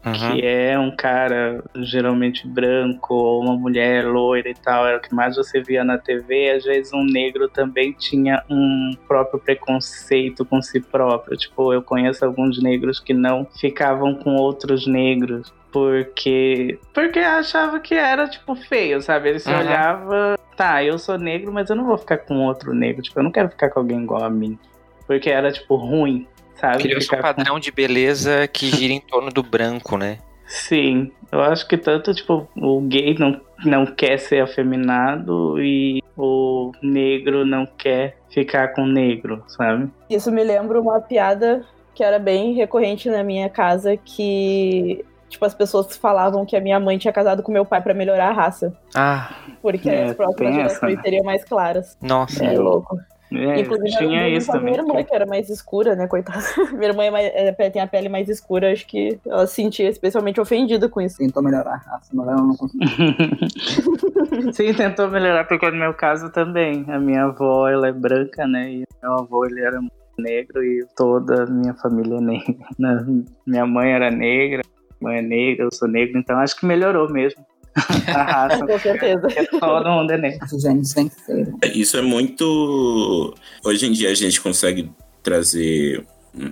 Uhum. 0.06 0.14
que 0.40 0.46
é 0.46 0.78
um 0.78 0.96
cara 0.96 1.64
geralmente 1.78 2.48
branco 2.48 3.14
ou 3.14 3.42
uma 3.44 3.56
mulher 3.58 4.06
loira 4.06 4.48
e 4.50 4.54
tal, 4.54 4.86
era 4.86 4.98
o 4.98 5.02
que 5.02 5.14
mais 5.16 5.36
você 5.36 5.62
via 5.62 5.84
na 5.84 5.98
TV. 5.98 6.52
Às 6.52 6.64
vezes 6.64 6.94
um 6.94 7.04
negro 7.04 7.50
também 7.50 7.92
tinha 7.94 8.44
um 8.50 8.92
próprio 9.08 9.40
preconceito 9.40 10.46
com 10.46 10.62
si 10.62 10.80
próprio. 10.80 11.36
Tipo, 11.38 11.74
eu 11.74 11.82
conheço 11.82 12.24
alguns 12.24 12.62
negros 12.62 13.00
que 13.00 13.14
não 13.14 13.48
ficavam 13.60 14.14
com 14.16 14.36
outros 14.36 14.86
negros 14.86 15.52
porque 15.72 16.80
porque 16.94 17.20
achava 17.20 17.80
que 17.80 17.94
era 17.94 18.28
tipo 18.30 18.56
feio, 18.56 19.02
sabe? 19.02 19.30
Ele 19.30 19.40
se 19.40 19.52
Uhum. 19.52 19.60
olhava, 19.60 20.38
tá, 20.56 20.84
eu 20.84 20.98
sou 20.98 21.18
negro, 21.18 21.52
mas 21.52 21.70
eu 21.70 21.76
não 21.76 21.86
vou 21.86 21.98
ficar 21.98 22.18
com 22.20 22.46
outro 22.46 22.74
negro, 22.74 23.02
tipo, 23.02 23.20
eu 23.20 23.24
não 23.24 23.32
quero 23.32 23.50
ficar 23.50 23.70
com 23.70 23.80
alguém 23.80 24.02
igual 24.04 24.24
a 24.24 24.30
mim, 24.30 24.58
porque 25.06 25.30
era 25.30 25.52
tipo 25.52 25.76
ruim, 25.76 26.26
sabe? 26.56 26.84
Criou-se 26.84 27.08
um 27.14 27.18
com- 27.18 27.22
padrão 27.22 27.60
de 27.60 27.72
beleza 27.72 28.48
que 28.48 28.68
gira 28.68 28.94
em 28.94 29.00
torno 29.02 29.30
do 29.32 29.44
branco, 29.44 29.98
né? 29.98 30.18
Sim, 30.48 31.12
eu 31.32 31.42
acho 31.42 31.68
que 31.68 31.76
tanto 31.78 32.14
tipo 32.14 32.48
o 32.56 32.80
gay 32.82 33.16
não, 33.18 33.42
não 33.66 33.86
quer 33.86 34.18
ser 34.20 34.42
afeminado 34.44 35.60
e 35.62 36.04
o 36.16 36.72
negro 36.82 37.46
não 37.46 37.66
quer 37.66 38.18
ficar 38.30 38.70
com 38.70 38.84
o 38.84 38.88
negro, 38.88 39.44
sabe? 39.48 39.90
Isso 40.10 40.32
me 40.32 40.44
lembra 40.44 40.80
uma 40.80 41.02
piada 41.02 41.66
que 41.96 42.04
era 42.04 42.20
bem 42.20 42.54
recorrente 42.54 43.10
na 43.10 43.24
minha 43.24 43.50
casa 43.50 43.98
que 43.98 45.04
tipo 45.30 45.44
as 45.46 45.54
pessoas 45.56 45.98
falavam 45.98 46.46
que 46.46 46.56
a 46.56 46.62
minha 46.62 46.80
mãe 46.80 46.98
tinha 46.98 47.12
casado 47.12 47.42
com 47.42 47.52
meu 47.52 47.66
pai 47.66 47.82
pra 47.82 47.94
melhorar 47.94 48.30
a 48.30 48.34
raça, 48.34 48.72
Ah, 48.94 49.34
porque 49.62 49.90
É, 49.90 50.06
as 50.06 50.16
próximas 50.16 50.54
gerações 50.56 50.96
né? 50.98 51.02
seriam 51.04 51.24
mais 51.24 51.44
claras. 51.44 51.98
nossa. 52.02 52.46
É 52.46 52.58
louco. 52.58 52.98
É, 53.38 53.62
Inclusive, 53.62 53.98
tinha 53.98 54.30
isso 54.30 54.52
também. 54.52 54.74
minha 54.74 54.84
irmã, 54.84 55.04
que 55.04 55.14
era 55.16 55.26
mais 55.26 55.50
escura, 55.50 55.96
né, 55.96 56.08
coitada. 56.08 56.40
minha 56.74 56.90
irmã 56.90 57.04
é 57.04 57.12
mais- 57.12 57.32
é, 57.34 57.52
tem 57.70 57.82
a 57.82 57.88
pele 57.88 58.10
mais 58.10 58.30
escura, 58.30 58.72
acho 58.72 58.86
que 58.88 59.20
ela 59.26 59.46
se 59.48 59.56
sentia 59.56 59.90
especialmente 59.90 60.40
ofendida 60.40 60.88
com 60.90 61.02
isso. 61.02 61.18
Tentou 61.18 61.42
melhorar 61.44 61.74
a 61.74 61.78
raça, 61.78 62.12
mas 62.14 62.28
ela 62.28 62.42
não 62.42 62.56
conseguiu. 62.56 62.88
Sim, 64.54 64.74
tentou 64.74 65.08
melhorar, 65.10 65.46
porque 65.46 65.70
no 65.70 65.78
meu 65.78 65.94
caso 65.94 66.30
também. 66.32 66.86
A 66.90 67.00
minha 67.00 67.24
avó, 67.26 67.68
ela 67.68 67.88
é 67.88 67.92
branca, 67.92 68.48
né? 68.48 68.72
E 68.72 68.84
meu 69.02 69.14
avô, 69.14 69.46
ele 69.46 69.62
era 69.62 69.80
negro 70.18 70.64
e 70.64 70.86
toda 70.96 71.44
a 71.44 71.46
minha 71.46 71.74
família 71.74 72.18
é 72.18 72.22
negra. 72.22 72.56
Minha 73.46 73.66
mãe 73.66 73.92
era 73.92 74.10
negra, 74.10 74.62
minha 75.00 75.12
mãe 75.14 75.18
é 75.18 75.22
negra, 75.22 75.66
eu 75.66 75.70
sou 75.74 75.88
negro, 75.88 76.18
então 76.18 76.38
acho 76.40 76.58
que 76.58 76.66
melhorou 76.66 77.12
mesmo. 77.12 77.46
A 77.76 78.24
raça. 78.24 78.60
Com 78.66 78.80
certeza. 78.80 79.22
porque 79.22 79.46
todo 79.48 79.90
mundo 79.90 80.12
é 80.12 80.18
negro. 80.18 80.48
Os 80.52 80.62
genes 80.62 80.94
venceram. 80.94 81.58
Isso 81.74 81.98
é 81.98 82.02
muito. 82.02 83.36
Hoje 83.64 83.86
em 83.86 83.92
dia 83.92 84.10
a 84.10 84.16
gente 84.16 84.40
consegue 84.40 84.90
trazer 85.22 86.06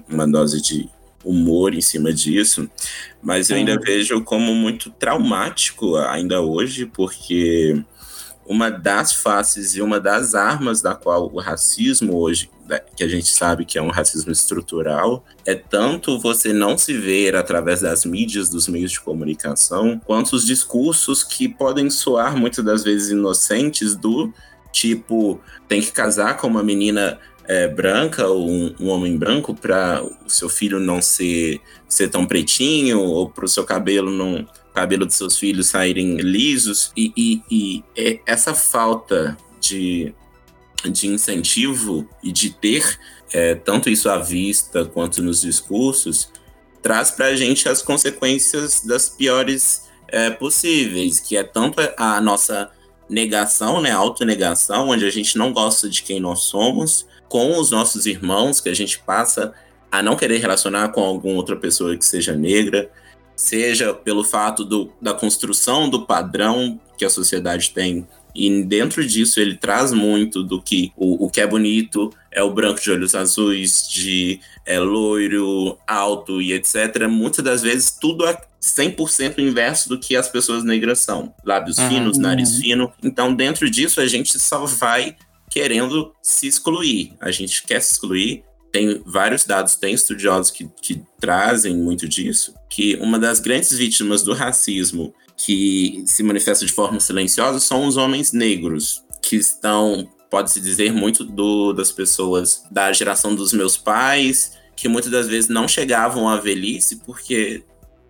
uma 0.10 0.28
dose 0.28 0.62
de 0.62 0.90
humor 1.24 1.74
em 1.74 1.82
cima 1.82 2.12
disso, 2.12 2.70
mas 3.22 3.50
eu 3.50 3.56
ainda 3.56 3.74
Sim. 3.74 3.80
vejo 3.80 4.24
como 4.24 4.54
muito 4.54 4.90
traumático 4.90 5.96
ainda 5.96 6.42
hoje, 6.42 6.86
porque 6.86 7.82
uma 8.46 8.70
das 8.70 9.14
faces 9.14 9.76
e 9.76 9.82
uma 9.82 10.00
das 10.00 10.36
armas 10.36 10.82
da 10.82 10.94
qual 10.94 11.32
o 11.34 11.40
racismo 11.40 12.18
hoje, 12.18 12.50
que 12.80 13.04
a 13.04 13.08
gente 13.08 13.28
sabe 13.28 13.66
que 13.66 13.78
é 13.78 13.82
um 13.82 13.90
racismo 13.90 14.32
estrutural, 14.32 15.24
é 15.46 15.56
tanto 15.56 16.20
você 16.20 16.54
não 16.54 16.78
se 16.78 16.94
ver 16.98 17.36
através 17.36 17.82
das 17.82 18.06
mídias, 18.06 18.50
dos 18.50 18.68
meios 18.68 18.92
de 18.92 19.00
comunicação, 19.02 20.00
quanto 20.06 20.36
os 20.36 20.46
discursos 20.46 21.24
que 21.24 21.48
podem 21.50 21.90
soar 21.90 22.38
muitas 22.38 22.64
das 22.64 22.84
vezes 22.84 23.10
inocentes 23.10 23.96
do 23.96 24.34
tipo 24.72 25.40
tem 25.68 25.82
que 25.82 25.92
casar 25.92 26.38
com 26.38 26.48
uma 26.48 26.64
menina 26.64 27.20
é, 27.46 27.68
branca 27.68 28.28
ou 28.28 28.50
um, 28.50 28.74
um 28.80 28.88
homem 28.90 29.18
branco 29.18 29.54
para 29.54 30.02
o 30.04 30.30
seu 30.30 30.50
filho 30.50 30.80
não 30.80 31.02
ser, 31.02 31.60
ser 31.88 32.10
tão 32.10 32.26
pretinho 32.26 33.00
ou 33.02 33.30
para 33.30 33.46
o 33.46 33.48
seu 33.48 33.64
cabelo 33.64 34.10
não 34.10 34.48
cabelo 34.74 35.06
dos 35.06 35.16
seus 35.16 35.38
filhos 35.38 35.68
saírem 35.68 36.18
lisos. 36.18 36.92
E, 36.98 37.14
e- 37.16 37.42
e 37.52 37.84
essa 38.26 38.56
falta 38.56 39.38
de, 39.62 40.14
de 40.90 41.08
incentivo 41.08 42.08
e 42.22 42.32
de 42.32 42.50
ter 42.50 43.00
é, 43.32 43.56
tanto 43.56 43.90
isso 43.90 44.10
à 44.10 44.18
vista 44.20 44.86
quanto 44.86 45.22
nos 45.22 45.42
discursos 45.42 46.32
traz 46.82 47.10
para 47.10 47.28
a 47.28 47.36
gente 47.36 47.68
as 47.68 47.82
consequências 47.82 48.82
das 48.82 49.10
piores 49.10 49.90
é, 50.10 50.30
possíveis, 50.30 51.20
que 51.20 51.38
é 51.38 51.44
tanto 51.44 51.80
a 51.98 52.20
nossa 52.20 52.70
negação, 53.10 53.82
né, 53.82 53.92
autonegação, 53.92 54.90
onde 54.90 55.06
a 55.06 55.10
gente 55.10 55.38
não 55.38 55.54
gosta 55.54 55.90
de 55.90 56.04
quem 56.04 56.20
nós 56.20 56.42
somos, 56.42 57.08
com 57.30 57.58
os 57.58 57.72
nossos 57.72 58.06
irmãos, 58.06 58.60
que 58.60 58.70
a 58.70 58.76
gente 58.76 59.00
passa 59.00 59.54
a 59.92 60.04
não 60.04 60.16
querer 60.16 60.40
relacionar 60.40 60.90
com 60.90 61.02
alguma 61.02 61.36
outra 61.36 61.56
pessoa 61.56 61.96
que 61.96 62.06
seja 62.06 62.34
negra, 62.34 62.92
seja 63.36 63.94
pelo 63.94 64.24
fato 64.24 64.64
do, 64.64 64.92
da 65.02 65.14
construção 65.14 65.90
do 65.90 66.06
padrão 66.06 66.80
que 66.98 67.06
a 67.06 67.10
sociedade 67.10 67.72
tem. 67.72 68.08
E 68.36 68.64
dentro 68.64 69.06
disso 69.06 69.40
ele 69.40 69.56
traz 69.56 69.92
muito 69.94 70.44
do 70.44 70.62
que 70.62 70.92
o, 70.96 71.26
o 71.26 71.30
que 71.30 71.40
é 71.42 71.48
bonito 71.48 72.12
é 72.32 72.42
o 72.42 72.52
branco 72.52 72.82
de 72.82 72.90
olhos 72.92 73.14
azuis, 73.14 73.88
de 73.88 74.40
é, 74.66 74.80
loiro, 74.80 75.78
alto 75.88 76.42
e 76.42 76.52
etc. 76.54 77.08
Muitas 77.10 77.44
das 77.44 77.62
vezes 77.62 77.92
tudo 77.92 78.26
é 78.26 78.36
100% 78.62 79.40
inverso 79.40 79.90
do 79.90 80.00
que 80.00 80.16
as 80.16 80.28
pessoas 80.30 80.64
negras 80.64 81.00
são. 81.00 81.34
Lábios 81.46 81.78
Uhum. 81.78 81.90
finos, 81.90 82.18
nariz 82.18 82.56
Uhum. 82.56 82.62
fino. 82.62 82.94
Então 83.04 83.34
dentro 83.34 83.70
disso 83.70 84.02
a 84.02 84.08
gente 84.08 84.40
só 84.40 84.66
vai 84.66 85.16
querendo 85.52 86.12
se 86.22 86.48
excluir. 86.48 87.14
A 87.22 87.30
gente 87.30 87.64
quer 87.64 87.82
se 87.82 87.92
excluir 87.94 88.44
tem 88.72 89.04
vários 89.06 89.44
dados, 89.46 89.76
tem 89.76 89.94
estudiosos 89.94 90.50
que, 90.50 90.68
que 90.82 91.00
trazem 91.22 91.78
muito 91.78 92.10
disso, 92.10 92.56
que 92.68 92.96
uma 92.96 93.20
das 93.20 93.40
grandes 93.40 93.72
vítimas 93.78 94.24
do 94.24 94.34
racismo 94.34 95.14
que 95.38 96.04
se 96.06 96.24
manifesta 96.24 96.66
de 96.66 96.72
forma 96.72 97.00
silenciosa 97.00 97.60
são 97.60 97.86
os 97.86 97.98
homens 97.98 98.32
negros, 98.32 99.04
que 99.22 99.36
estão, 99.36 100.08
pode-se 100.30 100.60
dizer, 100.60 100.94
muito 100.94 101.24
do, 101.24 101.74
das 101.74 101.92
pessoas 101.92 102.64
da 102.70 102.92
geração 102.94 103.34
dos 103.34 103.54
meus 103.54 103.78
pais, 103.78 104.54
que 104.76 104.88
muitas 104.88 105.12
das 105.12 105.28
vezes 105.28 105.50
não 105.50 105.68
chegavam 105.68 106.28
à 106.28 106.38
velhice 106.38 106.98
porque 106.98 107.64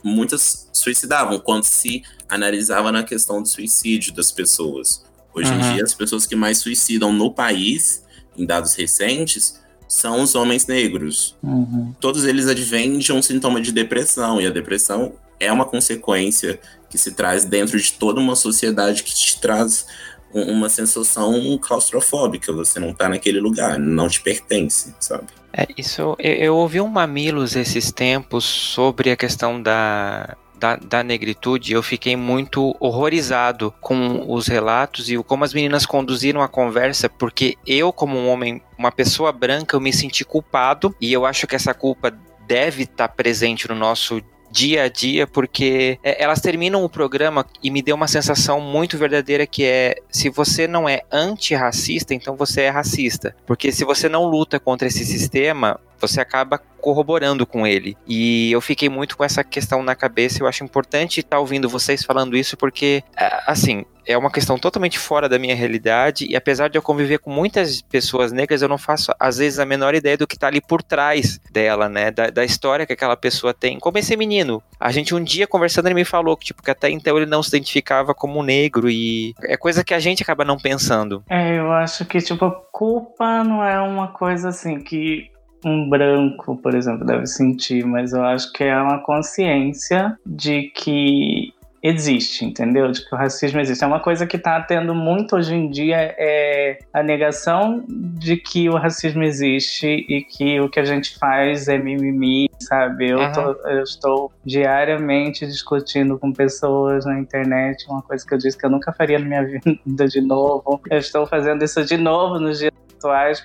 muitas 0.04 0.70
suicidavam 0.74 1.40
quando 1.40 1.64
se 1.64 2.04
analisava 2.28 2.92
na 2.92 3.04
questão 3.04 3.42
do 3.42 3.48
suicídio 3.48 4.14
das 4.14 4.32
pessoas. 4.32 5.04
Hoje 5.34 5.52
uhum. 5.52 5.60
em 5.60 5.74
dia, 5.74 5.84
as 5.84 5.94
pessoas 5.94 6.26
que 6.26 6.36
mais 6.36 6.60
suicidam 6.60 7.12
no 7.12 7.32
país, 7.32 8.04
em 8.38 8.46
dados 8.46 8.74
recentes, 8.74 9.60
são 9.88 10.22
os 10.22 10.36
homens 10.36 10.66
negros. 10.66 11.36
Uhum. 11.42 11.94
Todos 12.00 12.26
eles 12.26 12.48
advêm 12.48 12.98
de 12.98 13.12
um 13.14 13.22
sintoma 13.22 13.62
de 13.62 13.72
depressão, 13.72 14.42
e 14.42 14.48
a 14.48 14.50
depressão 14.50 15.14
é 15.40 15.52
uma 15.52 15.66
consequência 15.66 16.60
que 16.94 16.98
se 17.00 17.12
traz 17.12 17.44
dentro 17.44 17.80
de 17.80 17.92
toda 17.92 18.22
uma 18.22 18.36
sociedade 18.36 19.02
que 19.02 19.16
te 19.16 19.42
traz 19.42 19.88
uma 20.32 20.70
sensação 20.70 21.58
claustrofóbica. 21.60 22.54
Você 22.54 22.80
não 22.80 22.94
tá 22.94 23.10
naquele 23.10 23.40
lugar, 23.40 23.80
não 23.80 24.08
te 24.08 24.22
pertence, 24.22 24.94
sabe? 25.00 25.26
É, 25.52 25.66
isso. 25.76 26.16
Eu, 26.20 26.34
eu 26.34 26.56
ouvi 26.56 26.80
um 26.80 26.88
Mamilos 26.88 27.56
esses 27.56 27.92
tempos 27.92 28.44
sobre 28.44 29.10
a 29.10 29.18
questão 29.18 29.60
da, 29.60 30.38
da, 30.56 30.76
da, 30.76 31.04
negritude, 31.04 31.74
eu 31.74 31.82
fiquei 31.82 32.16
muito 32.16 32.76
horrorizado 32.80 33.74
com 33.82 34.32
os 34.32 34.46
relatos 34.46 35.10
e 35.10 35.18
como 35.24 35.44
as 35.44 35.54
meninas 35.54 35.88
conduziram 35.88 36.44
a 36.44 36.48
conversa, 36.48 37.10
porque 37.10 37.58
eu, 37.66 37.92
como 37.92 38.20
um 38.20 38.30
homem, 38.30 38.62
uma 38.78 38.92
pessoa 38.92 39.32
branca, 39.32 39.76
eu 39.76 39.82
me 39.82 39.92
senti 39.92 40.24
culpado 40.24 40.96
e 41.02 41.12
eu 41.12 41.26
acho 41.26 41.48
que 41.48 41.56
essa 41.56 41.74
culpa 41.74 42.16
deve 42.48 42.84
estar 42.84 43.08
tá 43.08 43.14
presente 43.14 43.68
no 43.68 43.74
nosso 43.74 44.22
dia 44.54 44.84
a 44.84 44.88
dia, 44.88 45.26
porque 45.26 45.98
é, 46.04 46.24
elas 46.24 46.40
terminam 46.40 46.84
o 46.84 46.90
programa 46.90 47.44
e 47.62 47.72
me 47.72 47.82
deu 47.82 47.96
uma 47.96 48.08
sensação 48.08 48.62
muito 48.62 49.00
verdadeira 49.00 49.48
que 49.48 49.66
é 49.66 49.96
se 50.12 50.30
você 50.30 50.68
não 50.68 50.88
é 50.88 51.02
antirracista, 51.12 52.14
então 52.14 52.36
você 52.36 52.62
é 52.62 52.70
racista. 52.70 53.36
Porque 53.48 53.72
se 53.72 53.84
você 53.84 54.08
não 54.08 54.26
luta 54.26 54.60
contra 54.60 54.88
esse 54.88 55.04
sistema, 55.04 55.80
você 56.00 56.22
acaba 56.22 56.62
corroborando 56.84 57.48
com 57.48 57.66
ele. 57.66 57.96
E 58.06 58.52
eu 58.52 58.60
fiquei 58.60 58.90
muito 58.90 59.16
com 59.16 59.24
essa 59.24 59.42
questão 59.42 59.82
na 59.82 59.96
cabeça. 59.96 60.44
Eu 60.44 60.48
acho 60.48 60.66
importante 60.66 61.22
estar 61.22 61.40
ouvindo 61.40 61.70
vocês 61.70 62.04
falando 62.04 62.36
isso, 62.36 62.58
porque, 62.58 63.02
assim, 63.48 63.86
é 64.06 64.18
uma 64.18 64.30
questão 64.30 64.58
totalmente 64.58 65.00
fora 65.00 65.30
da 65.30 65.40
minha 65.40 65.56
realidade. 65.56 66.28
E 66.30 66.36
apesar 66.36 66.68
de 66.68 66.78
eu 66.78 66.82
conviver 66.82 67.20
com 67.20 67.32
muitas 67.32 67.82
pessoas 67.82 68.34
negras, 68.34 68.62
eu 68.62 68.68
não 68.68 68.78
faço, 68.78 69.14
às 69.18 69.38
vezes, 69.38 69.60
a 69.60 69.66
menor 69.66 69.96
ideia 69.96 70.18
do 70.18 70.28
que 70.28 70.36
está 70.36 70.48
ali 70.48 70.60
por 70.60 70.84
trás 70.84 71.40
dela, 71.50 71.88
né? 71.88 72.12
Da, 72.12 72.30
da, 72.30 72.44
história 72.44 72.86
que 72.86 72.92
aquela 72.92 73.16
pessoa 73.16 73.54
tem. 73.54 73.80
Como 73.80 73.98
esse 73.98 74.18
menino. 74.18 74.62
A 74.78 74.92
gente 74.92 75.16
um 75.16 75.24
dia 75.24 75.48
conversando, 75.48 75.88
ele 75.88 75.96
me 75.96 76.04
falou 76.04 76.36
que, 76.36 76.48
tipo, 76.48 76.62
que 76.62 76.70
até 76.70 76.90
então 76.90 77.16
ele 77.16 77.26
não 77.26 77.42
se 77.42 77.48
identificava 77.48 78.14
como 78.14 78.44
negro. 78.44 78.90
E 78.90 79.34
é 79.44 79.56
coisa 79.56 79.86
que 79.86 79.94
a 79.94 80.00
gente 80.00 80.22
acaba 80.22 80.44
não 80.44 80.58
pensando. 80.58 81.24
É, 81.30 81.58
eu 81.58 81.72
acho 81.72 82.04
que, 82.04 82.20
tipo, 82.20 82.52
culpa 82.74 83.42
não 83.42 83.64
é 83.64 83.80
uma 83.80 84.10
coisa 84.10 84.50
assim 84.50 84.82
que 84.82 85.32
um 85.66 85.90
branco, 85.90 86.58
por 86.58 86.76
exemplo, 86.76 87.06
deve 87.06 87.26
sentir, 87.26 87.86
mas 87.86 88.14
eu 88.14 88.24
acho 88.24 88.52
que 88.52 88.64
é 88.64 88.82
uma 88.82 89.00
consciência 89.00 90.18
de 90.26 90.64
que 90.76 91.54
existe, 91.84 92.46
entendeu? 92.46 92.90
De 92.90 93.06
que 93.06 93.14
o 93.14 93.18
racismo 93.18 93.60
existe. 93.60 93.84
É 93.84 93.88
uma 93.88 94.00
coisa 94.00 94.26
que 94.26 94.38
está 94.38 94.62
tendo 94.62 94.96
muito 94.96 95.36
hoje 95.36 95.54
em 95.54 95.70
dia 95.70 96.16
é 96.18 96.80
a 96.94 97.04
negação 97.04 97.84
de 97.90 98.38
que 98.38 98.70
o 98.70 98.76
racismo 98.76 99.22
existe 99.22 99.88
e 100.08 100.22
que 100.24 100.62
o 100.62 100.70
que 100.70 100.80
a 100.80 100.86
gente 100.86 101.20
faz 101.20 101.68
é 101.68 101.78
mimimi, 101.78 102.50
sabe? 102.58 103.10
Eu, 103.10 103.20
uhum. 103.20 103.32
tô, 103.34 103.42
eu 103.68 103.84
estou 103.84 104.32
diariamente 104.46 105.46
discutindo 105.46 106.18
com 106.18 106.32
pessoas 106.32 107.06
na 107.06 107.20
internet, 107.20 107.86
uma 107.90 108.02
coisa 108.02 108.26
que 108.26 108.34
eu 108.34 108.38
disse 108.38 108.58
que 108.58 108.66
eu 108.66 108.70
nunca 108.70 108.94
faria 108.94 109.20
na 109.20 109.26
minha 109.26 109.44
vida 109.86 110.08
de 110.08 110.22
novo. 110.22 110.82
Eu 110.90 111.00
estou 111.00 111.28
fazendo 111.28 111.66
isso 111.66 111.84
de 111.84 111.98
novo 111.98 112.40
nos 112.40 112.60
dias 112.60 112.72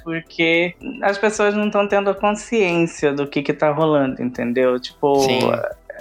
porque 0.02 0.74
as 1.02 1.18
pessoas 1.18 1.54
não 1.54 1.66
estão 1.66 1.86
tendo 1.86 2.10
a 2.10 2.14
consciência 2.14 3.12
do 3.12 3.26
que 3.26 3.40
está 3.40 3.70
rolando, 3.70 4.22
entendeu? 4.22 4.78
Tipo, 4.78 5.20
Sim. 5.20 5.40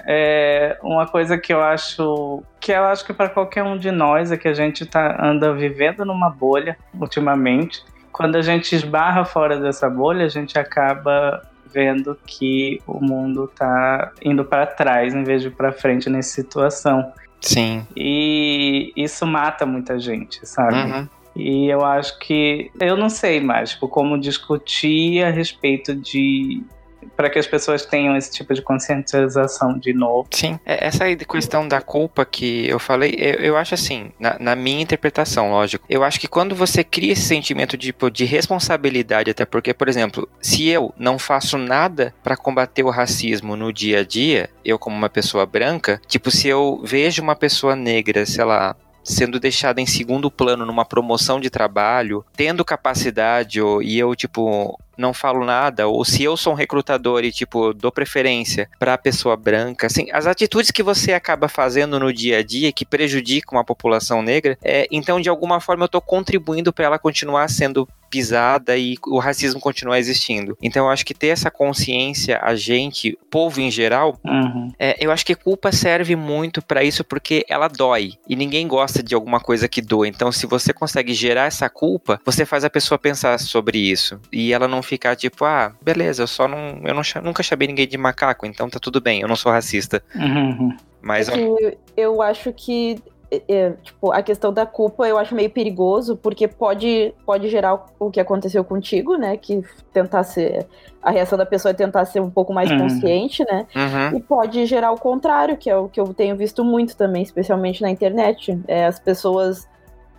é 0.06 0.78
uma 0.82 1.08
coisa 1.08 1.38
que 1.38 1.54
eu 1.54 1.62
acho 1.62 2.43
que 2.60 2.72
eu 2.72 2.84
acho 2.86 3.06
que 3.06 3.13
para 3.13 3.30
qualquer 3.30 3.63
um 3.63 3.78
de 3.78 3.91
nós 3.91 4.32
é 4.32 4.38
que 4.38 4.48
a 4.48 4.54
gente 4.54 4.86
tá 4.86 5.17
anda 5.24 5.54
vivendo 5.54 6.04
numa 6.06 6.30
bolha 6.30 6.78
ultimamente. 7.00 7.84
Quando 8.12 8.36
a 8.36 8.41
gente 8.41 8.76
esbarra 8.76 9.24
fora 9.26 9.60
dessa 9.60 9.89
bolha, 9.89 10.26
a 10.26 10.30
gente 10.30 10.58
acaba 10.58 11.41
vendo 11.72 12.17
que 12.26 12.82
o 12.88 13.00
mundo 13.04 13.48
tá 13.56 14.12
indo 14.24 14.43
para 14.43 14.65
trás 14.65 15.13
em 15.13 15.24
vez 15.24 15.41
de 15.41 15.50
para 15.50 15.72
frente 15.72 16.10
nessa 16.10 16.30
situação. 16.30 17.13
Sim. 17.39 17.86
E 17.96 18.91
isso 18.96 19.26
mata 19.26 19.65
muita 19.65 20.00
gente, 20.00 20.46
sabe? 20.48 20.76
Uhum. 20.76 21.10
E 21.38 21.67
eu 21.67 21.86
acho 21.86 22.17
que 22.19 22.71
eu 22.80 22.97
não 22.97 23.10
sei 23.10 23.39
mais 23.39 23.71
tipo, 23.71 23.88
como 23.88 24.19
discutir 24.19 25.23
a 25.23 25.30
respeito 25.30 25.95
de 25.95 26.63
para 27.15 27.30
que 27.30 27.39
as 27.39 27.47
pessoas 27.47 27.86
tenham 27.86 28.15
esse 28.15 28.32
tipo 28.32 28.54
de 28.54 28.62
conscientização 28.62 29.78
de 29.78 29.93
novo. 29.93 30.28
Sim, 30.32 30.60
é, 30.65 30.86
essa 30.86 31.04
questão 31.15 31.67
da 31.67 31.82
culpa 31.82 32.26
que 32.26 32.67
eu 32.67 32.80
falei, 32.80 33.15
eu, 33.17 33.34
eu 33.36 33.58
acho 33.58 33.73
assim, 33.73 34.12
na, 34.19 34.38
na, 34.39 34.56
minha 34.56 34.82
interpretação, 34.82 35.52
lógico, 35.52 35.86
eu 35.89 36.04
acho 36.04 36.19
que 36.19 36.28
quando 36.28 36.56
você 36.56 36.84
cria 36.84 37.13
esse 37.13 37.23
sentimento 37.23 37.78
de, 37.78 37.88
tipo, 37.88 38.12
de 38.12 38.26
responsabilidade, 38.26 39.32
até 39.32 39.45
porque, 39.45 39.73
por 39.73 39.88
exemplo, 39.88 40.28
se 40.41 40.67
eu 40.67 40.93
não 40.97 41.17
faço 41.17 41.58
nada 41.58 42.13
para 42.23 42.38
combater 42.38 42.84
o 42.84 42.89
racismo 42.89 43.56
no 43.56 43.71
dia 43.71 44.02
a 44.02 44.04
dia, 44.04 44.50
eu 44.63 44.78
como 44.78 44.95
uma 44.95 45.10
pessoa 45.10 45.45
branca, 45.45 46.02
tipo, 46.08 46.30
se 46.30 46.47
eu 46.47 46.82
vejo 46.84 47.21
uma 47.21 47.36
pessoa 47.36 47.76
negra, 47.76 48.26
sei 48.26 48.43
lá, 48.43 48.76
sendo 49.08 49.39
deixada 49.39 49.80
em 49.80 49.86
segundo 49.86 50.30
plano 50.30 50.65
numa 50.65 50.84
promoção 50.84 51.39
de 51.39 51.50
trabalho, 51.50 52.26
tendo 52.36 52.65
capacidade, 52.65 53.62
ou, 53.62 53.82
e 53.82 53.98
eu, 53.98 54.13
tipo, 54.15 54.78
não 54.98 55.13
falo 55.13 55.46
nada, 55.46 55.88
ou 55.88 56.04
se 56.04 56.24
eu 56.24 56.36
sou 56.36 56.54
um 56.54 56.56
recrutador 56.56 57.24
e, 57.24 57.32
tipo, 57.32 57.74
dou 57.74 57.91
preferência 57.91 58.70
para 58.78 58.96
a 58.96 58.98
pessoa 58.98 59.38
branca, 59.38 59.88
assim, 59.88 60.08
as 60.12 60.28
atitudes 60.28 60.72
que 60.72 60.84
você 60.84 61.13
acaba 61.13 61.48
fazendo 61.48 62.00
no 62.00 62.12
dia 62.12 62.39
a 62.39 62.43
dia 62.43 62.72
que 62.72 62.86
prejudicam 62.86 63.58
a 63.58 63.63
população 63.63 64.22
negra, 64.22 64.58
é, 64.62 64.88
então, 64.91 65.22
de 65.22 65.30
alguma 65.30 65.62
forma, 65.62 65.84
eu 65.84 65.88
estou 65.88 66.02
contribuindo 66.02 66.74
para 66.74 66.86
ela 66.86 67.00
continuar 67.00 67.48
sendo 67.50 67.88
pisada 68.10 68.78
e 68.78 68.98
o 69.06 69.20
racismo 69.20 69.60
continuar 69.60 70.00
existindo. 70.00 70.58
Então 70.62 70.86
eu 70.86 70.91
acho 70.91 71.06
que 71.06 71.13
ter 71.13 71.28
essa 71.28 71.52
consciência, 71.52 72.39
a 72.41 72.56
gente, 72.56 73.17
povo 73.30 73.62
em 73.62 73.70
geral, 73.72 74.20
uhum. 74.24 74.72
é, 74.80 74.98
eu 75.00 75.12
acho 75.12 75.26
que 75.26 75.36
culpa 75.36 75.72
serve 75.72 76.15
muito 76.15 76.62
para 76.62 76.84
isso 76.84 77.04
porque 77.04 77.46
ela 77.48 77.67
dói 77.67 78.13
e 78.28 78.36
ninguém 78.36 78.67
gosta 78.67 79.02
de 79.04 79.15
alguma 79.15 79.39
coisa 79.39 79.67
que 79.67 79.82
doa. 79.82 80.08
Então 80.08 80.32
se 80.32 80.46
você 80.46 80.74
consegue 80.74 81.13
gerar 81.13 81.46
essa 81.46 81.70
culpa, 81.70 82.20
você 82.26 82.46
faz 82.46 82.63
a 82.63 82.70
pessoa 82.70 82.98
pensar 82.98 83.39
sobre 83.39 83.78
isso 83.78 84.20
e 84.32 84.54
ela 84.54 84.67
não 84.67 84.82
ficar 84.82 85.15
tipo, 85.15 85.46
ah, 85.46 85.74
beleza, 85.82 86.24
eu 86.24 86.28
só 86.28 86.48
não, 86.48 86.82
eu 86.84 86.93
não, 86.93 87.02
nunca 87.24 87.43
chamei 87.43 87.67
ninguém 87.67 87.88
de 87.88 87.98
macaco, 87.98 88.46
então 88.46 88.70
tá 88.70 88.80
tudo 88.80 89.02
bem, 89.02 89.22
eu 89.22 89.28
não 89.28 89.36
sou 89.36 89.52
racista. 89.52 90.04
Uhum. 90.15 90.76
Mas 91.02 91.30
eu, 91.30 91.78
eu 91.96 92.22
acho 92.22 92.52
que 92.52 93.02
é, 93.29 93.41
é, 93.47 93.71
tipo, 93.83 94.11
a 94.11 94.21
questão 94.21 94.53
da 94.53 94.65
culpa 94.65 95.07
eu 95.07 95.17
acho 95.17 95.35
meio 95.35 95.49
perigoso, 95.49 96.15
porque 96.15 96.47
pode, 96.47 97.13
pode 97.25 97.49
gerar 97.49 97.85
o 97.99 98.09
que 98.09 98.19
aconteceu 98.19 98.63
contigo, 98.63 99.15
né? 99.17 99.35
Que 99.37 99.61
tentar 99.91 100.23
ser. 100.23 100.65
A 101.01 101.11
reação 101.11 101.37
da 101.37 101.45
pessoa 101.45 101.71
é 101.71 101.73
tentar 101.73 102.05
ser 102.05 102.19
um 102.19 102.29
pouco 102.29 102.53
mais 102.53 102.71
uhum. 102.71 102.79
consciente, 102.79 103.43
né? 103.45 103.65
Uhum. 103.75 104.17
E 104.17 104.21
pode 104.21 104.65
gerar 104.65 104.91
o 104.91 104.99
contrário, 104.99 105.57
que 105.57 105.69
é 105.69 105.75
o 105.75 105.89
que 105.89 105.99
eu 105.99 106.13
tenho 106.13 106.35
visto 106.35 106.63
muito 106.63 106.95
também, 106.95 107.21
especialmente 107.21 107.81
na 107.81 107.89
internet. 107.89 108.57
É 108.67 108.85
as 108.85 108.99
pessoas 108.99 109.67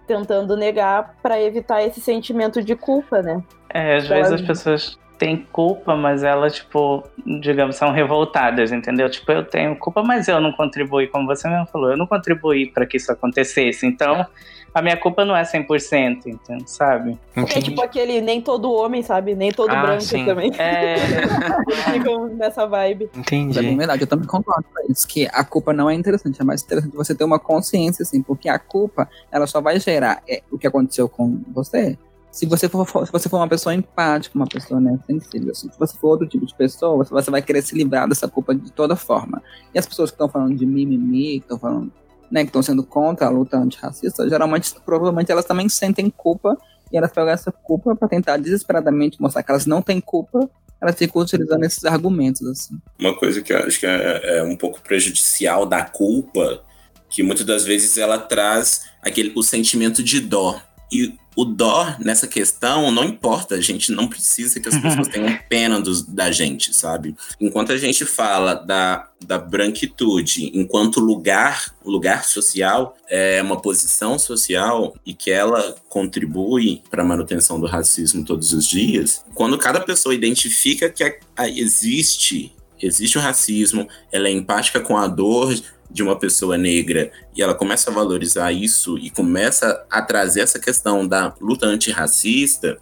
tentando 0.07 0.57
negar 0.57 1.15
para 1.23 1.41
evitar 1.41 1.83
esse 1.83 2.01
sentimento 2.01 2.63
de 2.63 2.75
culpa, 2.75 3.23
né? 3.23 3.43
É, 3.73 3.97
às 3.97 4.09
vezes 4.09 4.33
as 4.33 4.43
pessoas 4.43 4.99
têm 5.19 5.47
culpa, 5.53 5.97
mas 5.97 6.23
elas, 6.23 6.55
tipo, 6.55 7.03
digamos, 7.27 7.77
são 7.77 7.91
revoltadas, 7.91 8.71
entendeu? 8.71 9.11
Tipo, 9.11 9.33
eu 9.33 9.45
tenho 9.45 9.77
culpa, 9.77 10.03
mas 10.03 10.29
eu 10.29 10.41
não 10.41 10.53
contribuí, 10.53 11.09
como 11.09 11.27
você 11.27 11.49
mesmo 11.49 11.67
falou, 11.67 11.91
eu 11.91 11.97
não 11.97 12.07
contribuí 12.07 12.71
para 12.71 12.87
que 12.87 12.97
isso 12.97 13.11
acontecesse. 13.11 13.85
Então, 13.85 14.25
a 14.73 14.83
minha 14.83 14.97
culpa 14.97 15.25
não 15.25 15.37
é 15.37 15.43
100%, 15.43 16.27
então, 16.27 16.59
sabe? 16.67 17.19
É 17.35 17.61
tipo 17.61 17.83
aquele 17.83 18.21
nem 18.21 18.41
todo 18.41 18.73
homem, 18.73 19.03
sabe? 19.03 19.35
Nem 19.35 19.51
todo 19.51 19.71
ah, 19.71 19.83
branco 19.83 20.03
sim. 20.03 20.25
também. 20.25 20.53
É. 20.57 20.97
Ficam 21.93 22.29
nessa 22.29 22.67
vibe. 22.67 23.11
Entendi. 23.17 23.59
É 23.59 23.75
verdade, 23.75 24.03
eu 24.03 24.07
também 24.07 24.27
concordo 24.27 24.65
com 24.73 24.93
isso, 24.93 25.07
que 25.09 25.27
a 25.33 25.43
culpa 25.43 25.73
não 25.73 25.91
é 25.91 25.95
interessante, 25.95 26.41
é 26.41 26.45
mais 26.45 26.63
interessante 26.63 26.95
você 26.95 27.15
ter 27.15 27.25
uma 27.25 27.41
consciência, 27.41 28.03
assim, 28.03 28.23
porque 28.23 28.49
a 28.49 28.59
culpa, 28.59 29.09
ela 29.33 29.47
só 29.47 29.61
vai 29.61 29.81
gerar 29.81 30.23
é, 30.29 30.43
o 30.51 30.59
que 30.59 30.67
aconteceu 30.67 31.09
com 31.09 31.41
você, 31.53 31.99
se 32.39 32.47
você 32.47 32.69
for, 32.69 32.87
se 33.05 33.11
você 33.11 33.29
for 33.29 33.39
uma 33.39 33.49
pessoa 33.49 33.75
empática, 33.75 34.39
uma 34.39 34.47
pessoa 34.47 34.81
né, 34.81 34.97
sensível, 35.09 35.51
assim, 35.51 35.69
se 35.73 35.77
você 35.77 35.97
for 35.99 36.11
outro 36.11 36.29
tipo 36.29 36.47
de 36.47 36.55
pessoa, 36.55 37.03
você 37.05 37.31
vai 37.33 37.43
querer 37.43 37.63
se 37.63 37.75
livrar 37.75 38.09
dessa 38.09 38.29
culpa 38.29 38.55
de 38.55 38.71
toda 38.71 38.95
forma. 38.95 39.43
E 39.75 39.79
as 39.79 39.85
pessoas 39.85 40.11
que 40.11 40.15
estão 40.15 40.29
falando 40.29 40.55
de 40.55 40.65
mimimi, 40.65 41.41
que 41.41 41.47
estão 41.47 41.59
falando, 41.59 41.93
né, 42.31 42.43
que 42.43 42.49
estão 42.49 42.63
sendo 42.63 42.85
contra 42.85 43.27
a 43.27 43.29
luta 43.29 43.57
antirracista, 43.57 44.29
geralmente, 44.29 44.73
provavelmente 44.87 45.33
elas 45.33 45.47
também 45.47 45.69
sentem 45.69 46.09
culpa 46.09 46.57
e 46.93 46.97
elas 46.97 47.11
pegam 47.11 47.31
essa 47.31 47.51
culpa 47.51 47.97
para 47.97 48.07
tentar 48.07 48.37
desesperadamente 48.37 49.21
mostrar 49.21 49.43
que 49.43 49.51
elas 49.51 49.67
não 49.67 49.83
têm 49.83 50.01
culpa 50.01 50.49
ela 50.81 50.93
fica 50.93 51.19
utilizando 51.19 51.65
esses 51.65 51.85
argumentos, 51.85 52.41
assim. 52.47 52.81
Uma 53.01 53.13
coisa 53.13 53.43
que 53.43 53.53
eu 53.53 53.59
acho 53.59 53.81
que 53.81 53.85
é, 53.85 54.39
é 54.39 54.45
um 54.45 54.55
pouco 54.55 54.81
prejudicial 54.81 55.67
da 55.67 55.83
culpa, 55.83 56.63
que 57.11 57.21
muitas 57.21 57.45
das 57.45 57.65
vezes 57.65 57.99
ela 57.99 58.17
traz 58.17 58.85
aquele, 59.03 59.33
o 59.35 59.43
sentimento 59.43 60.05
de 60.05 60.21
dó. 60.21 60.63
E 60.91 61.15
o 61.39 61.45
dó 61.45 61.95
nessa 62.01 62.27
questão 62.27 62.91
não 62.91 63.05
importa, 63.05 63.55
a 63.55 63.61
gente 63.61 63.93
não 63.93 64.09
precisa 64.09 64.59
que 64.59 64.69
as 64.69 64.77
pessoas 64.77 65.07
tenham 65.09 65.39
pena 65.49 65.81
dos, 65.81 66.03
da 66.03 66.33
gente, 66.33 66.75
sabe? 66.75 67.15
Enquanto 67.41 67.71
a 67.71 67.77
gente 67.77 68.05
fala 68.05 68.55
da, 68.55 69.09
da 69.25 69.39
branquitude 69.39 70.51
enquanto 70.53 70.99
lugar, 70.99 71.73
lugar 71.85 72.25
social, 72.25 72.97
é 73.09 73.41
uma 73.41 73.61
posição 73.61 74.19
social 74.19 74.97
e 75.07 75.15
que 75.15 75.31
ela 75.31 75.77
contribui 75.89 76.83
para 76.91 77.03
a 77.03 77.07
manutenção 77.07 77.61
do 77.61 77.67
racismo 77.67 78.25
todos 78.25 78.53
os 78.53 78.67
dias, 78.67 79.25
quando 79.33 79.57
cada 79.57 79.79
pessoa 79.79 80.15
identifica 80.15 80.91
que 80.91 81.05
a, 81.05 81.13
a, 81.37 81.49
existe 81.49 82.53
existe 82.81 83.19
o 83.19 83.21
racismo, 83.21 83.89
ela 84.13 84.29
é 84.29 84.31
empática 84.31 84.81
com 84.81 84.97
a 84.97 85.07
dor 85.07 85.55
de 85.91 86.03
uma 86.03 86.19
pessoa 86.19 86.59
negra 86.59 87.11
e 87.35 87.43
ela 87.43 87.55
começa 87.55 87.91
a 87.91 87.95
valorizar 87.95 88.53
isso 88.53 88.99
e 88.99 89.11
começa 89.11 89.85
a 89.91 90.03
trazer 90.03 90.41
essa 90.41 90.59
questão 90.59 91.07
da 91.07 91.35
luta 91.41 91.67
antirracista, 91.67 92.79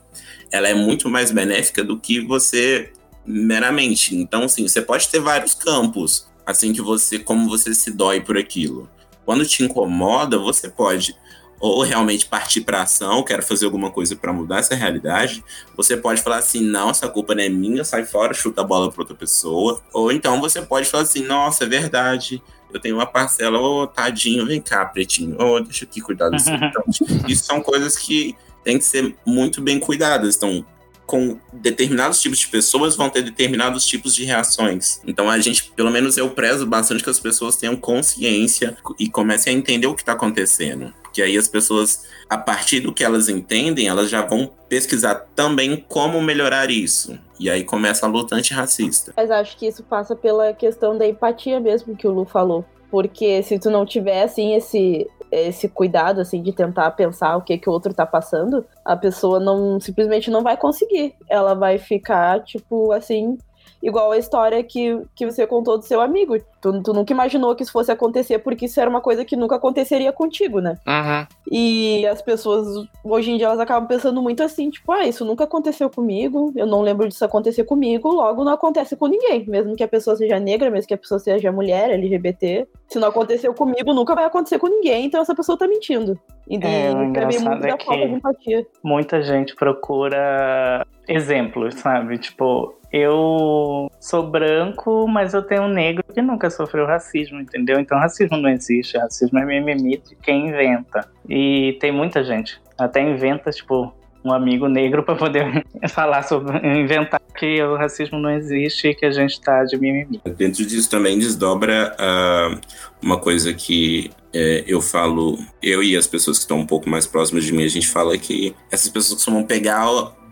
ela 0.51 0.69
é 0.69 0.75
muito 0.75 1.09
mais 1.09 1.31
benéfica 1.31 1.85
do 1.85 1.99
que 1.99 2.21
você 2.21 2.93
meramente. 3.25 4.15
Então, 4.15 4.45
assim, 4.45 4.67
você 4.67 4.81
pode 4.81 5.09
ter 5.09 5.21
vários 5.21 5.55
campos, 5.55 6.29
assim 6.45 6.73
que 6.73 6.81
você, 6.81 7.19
como 7.19 7.49
você 7.49 7.75
se 7.75 7.91
dói 7.91 8.21
por 8.21 8.37
aquilo. 8.37 8.89
Quando 9.25 9.45
te 9.45 9.65
incomoda, 9.65 10.39
você 10.39 10.69
pode 10.69 11.17
ou 11.59 11.83
realmente 11.83 12.27
partir 12.27 12.61
para 12.61 12.83
ação, 12.83 13.23
quero 13.23 13.43
fazer 13.43 13.65
alguma 13.65 13.91
coisa 13.91 14.15
para 14.15 14.33
mudar 14.33 14.59
essa 14.59 14.75
realidade, 14.75 15.43
você 15.77 15.97
pode 15.97 16.21
falar 16.23 16.39
assim, 16.39 16.61
não, 16.61 16.91
essa 16.91 17.09
culpa 17.09 17.35
não 17.35 17.43
é 17.43 17.49
minha, 17.49 17.85
sai 17.85 18.05
fora, 18.05 18.35
chuta 18.35 18.61
a 18.61 18.65
bola 18.65 18.91
para 18.91 19.03
outra 19.03 19.17
pessoa. 19.17 19.81
Ou 19.93 20.13
então 20.13 20.41
você 20.41 20.61
pode 20.63 20.89
falar 20.89 21.05
assim, 21.05 21.23
nossa, 21.23 21.65
é 21.65 21.67
verdade, 21.67 22.43
eu 22.73 22.81
tenho 22.81 22.97
uma 22.97 23.07
parcela, 23.07 23.59
ô 23.59 23.83
oh, 23.83 23.87
tadinho, 23.87 24.47
vem 24.47 24.61
cá, 24.61 24.85
pretinho, 24.85 25.37
ô, 25.41 25.55
oh, 25.57 25.61
deixa 25.61 25.85
aqui 25.85 26.01
cuidar 26.01 26.29
disso. 26.31 26.51
Então, 26.51 26.85
isso 27.27 27.45
são 27.45 27.61
coisas 27.63 27.97
que 27.97 28.37
têm 28.63 28.79
que 28.79 28.85
ser 28.85 29.17
muito 29.25 29.63
bem 29.63 29.79
cuidadas. 29.79 30.37
Então, 30.37 30.65
com 31.07 31.39
determinados 31.53 32.21
tipos 32.21 32.39
de 32.41 32.49
pessoas 32.49 32.97
vão 32.97 33.09
ter 33.09 33.23
determinados 33.23 33.87
tipos 33.87 34.15
de 34.15 34.25
reações. 34.25 35.01
Então 35.07 35.31
a 35.31 35.39
gente, 35.39 35.71
pelo 35.73 35.91
menos 35.91 36.17
eu 36.17 36.31
prezo 36.31 36.67
bastante 36.67 37.03
que 37.03 37.11
as 37.11 37.21
pessoas 37.21 37.57
tenham 37.57 37.77
consciência 37.77 38.77
e 38.99 39.09
comecem 39.09 39.55
a 39.55 39.57
entender 39.57 39.87
o 39.87 39.95
que 39.95 40.03
está 40.03 40.13
acontecendo. 40.13 40.93
Porque 41.03 41.23
aí 41.23 41.37
as 41.39 41.49
pessoas, 41.49 42.05
a 42.29 42.37
partir 42.37 42.81
do 42.81 42.93
que 42.93 43.05
elas 43.05 43.29
entendem, 43.29 43.89
elas 43.89 44.11
já 44.11 44.23
vão 44.23 44.51
pesquisar 44.69 45.15
também 45.35 45.85
como 45.89 46.21
melhorar 46.21 46.71
isso. 46.71 47.19
E 47.39 47.49
aí 47.49 47.65
começa 47.65 48.05
a 48.05 48.09
luta 48.09 48.35
antirracista. 48.35 49.15
Mas 49.17 49.31
acho 49.31 49.57
que 49.57 49.67
isso 49.67 49.83
passa 49.85 50.17
pela 50.17 50.53
questão 50.53 50.99
da 50.99 51.07
empatia 51.07 51.61
mesmo 51.61 51.97
que 51.97 52.07
o 52.07 52.11
Lu 52.11 52.25
falou. 52.25 52.65
Porque 52.91 53.43
se 53.43 53.59
tu 53.59 53.71
não 53.71 53.85
tiver, 53.85 54.23
assim, 54.23 54.55
esse, 54.55 55.07
esse 55.31 55.69
cuidado, 55.69 56.21
assim, 56.21 56.43
de 56.43 56.53
tentar 56.53 56.91
pensar 56.93 57.37
o 57.37 57.43
que 57.43 57.59
que 57.59 57.69
o 57.69 57.73
outro 57.73 57.93
tá 57.93 58.07
passando, 58.07 58.65
a 58.85 58.97
pessoa 58.97 59.41
não, 59.41 59.81
simplesmente 59.81 60.31
não 60.31 60.43
vai 60.43 60.57
conseguir. 60.57 61.15
Ela 61.29 61.55
vai 61.55 61.79
ficar, 61.79 62.43
tipo, 62.45 62.93
assim, 62.93 63.39
Igual 63.83 64.13
a 64.13 64.19
história 64.19 64.63
que, 64.63 65.01
que 65.15 65.27
você 65.27 65.47
contou 65.47 65.79
do 65.79 65.85
seu 65.85 66.01
amigo. 66.01 66.37
Tu, 66.61 66.83
tu 66.83 66.93
nunca 66.93 67.13
imaginou 67.13 67.55
que 67.55 67.63
isso 67.63 67.73
fosse 67.73 67.93
acontecer, 67.93 68.39
porque 68.39 68.67
isso 68.67 68.81
era 68.81 68.91
uma 68.91 69.01
coisa 69.01 69.25
que 69.25 69.37
nunca 69.37 69.57
aconteceria 69.57 70.13
contigo, 70.13 70.61
né? 70.61 70.77
Uhum. 70.87 71.27
E 71.51 72.07
as 72.07 72.21
pessoas, 72.23 72.67
hoje 73.05 73.31
em 73.31 73.37
dia, 73.37 73.47
elas 73.47 73.61
acabam 73.61 73.87
pensando 73.87 74.21
muito 74.23 74.43
assim, 74.43 74.71
tipo, 74.71 74.91
ah, 74.93 75.07
isso 75.07 75.25
nunca 75.25 75.45
aconteceu 75.45 75.89
comigo, 75.91 76.53
eu 76.57 76.67
não 76.67 76.83
lembro 76.83 77.09
disso 77.09 77.25
acontecer 77.25 77.65
comigo, 77.65 78.09
logo 78.09 78.45
não 78.45 78.53
acontece 78.53 78.97
com 78.97 79.07
ninguém. 79.07 79.45
Mesmo 79.47 79.77
que 79.77 79.85
a 79.85 79.89
pessoa 79.89 80.17
seja 80.17 80.41
negra, 80.41 80.71
mesmo 80.71 80.89
que 80.89 80.95
a 80.95 80.99
pessoa 80.99 81.19
seja 81.19 81.53
mulher, 81.53 81.91
LGBT, 81.91 82.67
se 82.89 82.99
não 82.99 83.09
aconteceu 83.09 83.53
comigo, 83.55 83.93
nunca 83.93 84.15
vai 84.15 84.25
acontecer 84.25 84.59
com 84.59 84.69
ninguém, 84.69 85.07
então 85.07 85.21
essa 85.21 85.35
pessoa 85.35 85.59
tá 85.59 85.67
mentindo. 85.67 86.19
E 86.49 86.57
é, 86.57 86.93
o 86.93 87.03
engraçado 87.03 87.67
é 87.67 87.77
que 87.77 88.67
muita 88.83 89.23
gente 89.23 89.55
procura 89.55 90.87
exemplos, 91.09 91.75
sabe? 91.77 92.19
Tipo, 92.19 92.77
eu 92.93 93.91
sou 94.01 94.29
branco, 94.29 95.07
mas 95.09 95.35
eu 95.35 95.43
tenho 95.43 95.63
um 95.63 95.69
negro 95.69 96.05
que 96.13 96.23
nunca 96.23 96.51
sofreu 96.51 96.87
racismo, 96.87 97.41
entendeu? 97.41 97.79
Então 97.79 97.99
racismo 97.99 98.37
não 98.37 98.49
existe, 98.49 98.97
racismo 98.99 99.39
é 99.39 99.45
mimimi 99.45 99.99
de 99.99 100.17
quem 100.17 100.49
inventa. 100.49 101.09
E 101.29 101.77
tem 101.81 101.93
muita 101.93 102.25
gente, 102.25 102.61
até 102.79 103.01
inventa, 103.03 103.51
tipo, 103.51 103.93
um 104.25 104.33
amigo 104.33 104.67
negro 104.69 105.03
para 105.03 105.15
poder 105.15 105.65
falar 105.89 106.23
sobre 106.23 106.59
inventar 106.67 107.21
que 107.37 107.63
o 107.63 107.77
racismo 107.77 108.19
não 108.19 108.31
existe 108.31 108.89
e 108.89 108.95
que 108.95 109.05
a 109.05 109.11
gente 109.11 109.33
está 109.33 109.63
de 109.65 109.77
mimimi. 109.79 110.21
Dentro 110.37 110.65
disso 110.65 110.91
também 110.91 111.19
desdobra 111.19 111.95
uh, 112.01 112.59
uma 113.03 113.19
coisa 113.19 113.53
que 113.53 114.11
é, 114.33 114.65
eu 114.67 114.81
falo, 114.81 115.39
eu 115.63 115.83
e 115.83 115.97
as 115.97 116.07
pessoas 116.07 116.39
que 116.39 116.45
estão 116.45 116.59
um 116.59 116.67
pouco 116.67 116.89
mais 116.89 117.07
próximas 117.07 117.45
de 117.45 117.53
mim, 117.53 117.65
a 117.65 117.69
gente 117.69 117.89
fala 117.89 118.17
que 118.19 118.55
essas 118.71 118.89
pessoas 118.89 119.19
costumam 119.19 119.45
pegar 119.45 119.79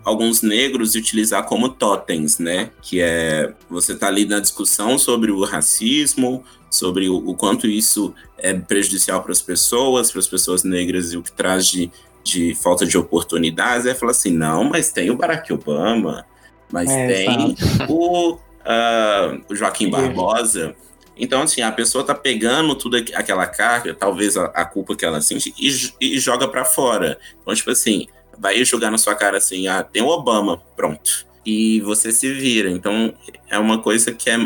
alguns 0.04 0.42
negros 0.42 0.94
e 0.94 0.98
utilizar 0.98 1.44
como 1.44 1.68
totens, 1.68 2.38
né? 2.38 2.70
Que 2.82 3.00
é 3.00 3.52
você 3.68 3.94
tá 3.94 4.08
ali 4.08 4.26
na 4.26 4.38
discussão 4.38 4.98
sobre 4.98 5.30
o 5.30 5.44
racismo, 5.44 6.44
sobre 6.70 7.08
o, 7.08 7.16
o 7.16 7.34
quanto 7.34 7.66
isso 7.66 8.14
é 8.36 8.52
prejudicial 8.52 9.22
para 9.22 9.32
as 9.32 9.40
pessoas, 9.40 10.10
para 10.10 10.20
as 10.20 10.28
pessoas 10.28 10.62
negras 10.62 11.12
e 11.12 11.16
o 11.16 11.22
que 11.22 11.32
traz 11.32 11.66
de, 11.66 11.90
de 12.22 12.54
falta 12.54 12.84
de 12.84 12.98
oportunidades. 12.98 13.86
Aí 13.86 13.94
fala 13.94 14.12
assim, 14.12 14.30
não, 14.30 14.64
mas 14.64 14.92
tem 14.92 15.10
o 15.10 15.16
Barack 15.16 15.52
Obama, 15.52 16.26
mas 16.70 16.90
é, 16.90 17.06
tem 17.06 17.56
o, 17.88 18.34
uh, 18.34 19.54
Joaquim 19.54 19.88
Barbosa. 19.88 20.74
Então, 21.16 21.42
assim, 21.42 21.62
a 21.62 21.70
pessoa 21.70 22.02
tá 22.02 22.14
pegando 22.14 22.74
tudo 22.74 22.96
aquela 22.96 23.46
carga, 23.46 23.94
talvez 23.94 24.36
a, 24.36 24.46
a 24.46 24.64
culpa 24.64 24.96
que 24.96 25.04
ela 25.04 25.20
sente, 25.20 25.54
e, 25.56 25.70
e 26.00 26.18
joga 26.18 26.48
para 26.48 26.64
fora. 26.64 27.18
Então, 27.40 27.54
tipo 27.54 27.70
assim, 27.70 28.08
vai 28.38 28.64
jogar 28.64 28.90
na 28.90 28.98
sua 28.98 29.14
cara 29.14 29.38
assim, 29.38 29.66
ah, 29.66 29.82
tem 29.82 30.02
o 30.02 30.08
Obama, 30.08 30.60
pronto. 30.76 31.26
E 31.44 31.80
você 31.80 32.10
se 32.10 32.32
vira. 32.32 32.70
Então 32.70 33.12
é 33.50 33.58
uma 33.58 33.78
coisa 33.78 34.12
que 34.12 34.30
é 34.30 34.36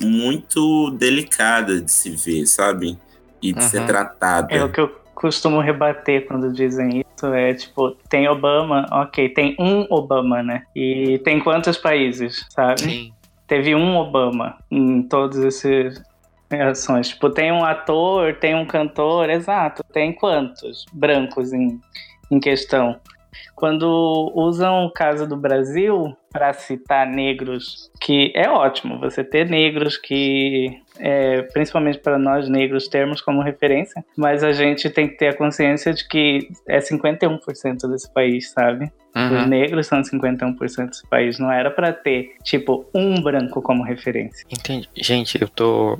muito 0.00 0.90
delicada 0.92 1.80
de 1.80 1.90
se 1.90 2.10
ver, 2.10 2.46
sabe? 2.46 2.98
E 3.40 3.52
de 3.52 3.60
uhum. 3.60 3.68
ser 3.68 3.86
tratada. 3.86 4.52
É 4.52 4.64
o 4.64 4.70
que 4.70 4.80
eu 4.80 4.88
costumo 5.14 5.60
rebater 5.60 6.26
quando 6.26 6.52
dizem 6.52 7.00
isso, 7.00 7.26
é 7.32 7.54
tipo, 7.54 7.92
tem 8.08 8.28
Obama, 8.28 8.86
ok, 8.90 9.28
tem 9.30 9.56
um 9.58 9.86
Obama, 9.88 10.42
né? 10.42 10.64
E 10.74 11.18
tem 11.24 11.40
quantos 11.40 11.78
países, 11.78 12.44
sabe? 12.50 12.80
Sim. 12.80 13.12
Teve 13.46 13.74
um 13.74 13.96
Obama 13.96 14.58
em 14.70 15.02
todos 15.02 15.38
esses 15.38 16.02
ações. 16.50 17.08
Tipo, 17.08 17.30
tem 17.30 17.52
um 17.52 17.64
ator, 17.64 18.34
tem 18.34 18.54
um 18.54 18.66
cantor, 18.66 19.30
exato. 19.30 19.82
Tem 19.92 20.12
quantos 20.12 20.84
brancos 20.92 21.52
em, 21.52 21.80
em 22.30 22.40
questão? 22.40 22.96
Quando 23.54 24.32
usam 24.34 24.86
o 24.86 24.90
caso 24.92 25.26
do 25.26 25.36
Brasil 25.36 26.16
para 26.32 26.52
citar 26.52 27.06
negros, 27.06 27.90
que 28.00 28.32
é 28.34 28.48
ótimo 28.48 28.98
você 28.98 29.22
ter 29.22 29.48
negros 29.48 29.96
que, 29.96 30.80
é, 30.98 31.42
principalmente 31.42 31.98
para 31.98 32.18
nós 32.18 32.48
negros, 32.48 32.88
termos 32.88 33.20
como 33.20 33.40
referência, 33.40 34.04
mas 34.16 34.42
a 34.42 34.52
gente 34.52 34.90
tem 34.90 35.06
que 35.06 35.16
ter 35.16 35.28
a 35.28 35.36
consciência 35.36 35.94
de 35.94 36.06
que 36.08 36.48
é 36.68 36.78
51% 36.78 37.88
desse 37.88 38.12
país, 38.12 38.50
sabe? 38.50 38.90
Uhum. 39.14 39.42
Os 39.42 39.46
negros 39.46 39.86
são 39.86 40.02
51% 40.02 40.88
desse 40.88 41.06
país. 41.06 41.38
Não 41.38 41.50
era 41.50 41.70
para 41.70 41.92
ter, 41.92 42.34
tipo, 42.42 42.84
um 42.92 43.22
branco 43.22 43.62
como 43.62 43.84
referência. 43.84 44.44
Entendi. 44.50 44.88
Gente, 44.96 45.40
eu 45.40 45.48
tô. 45.48 45.96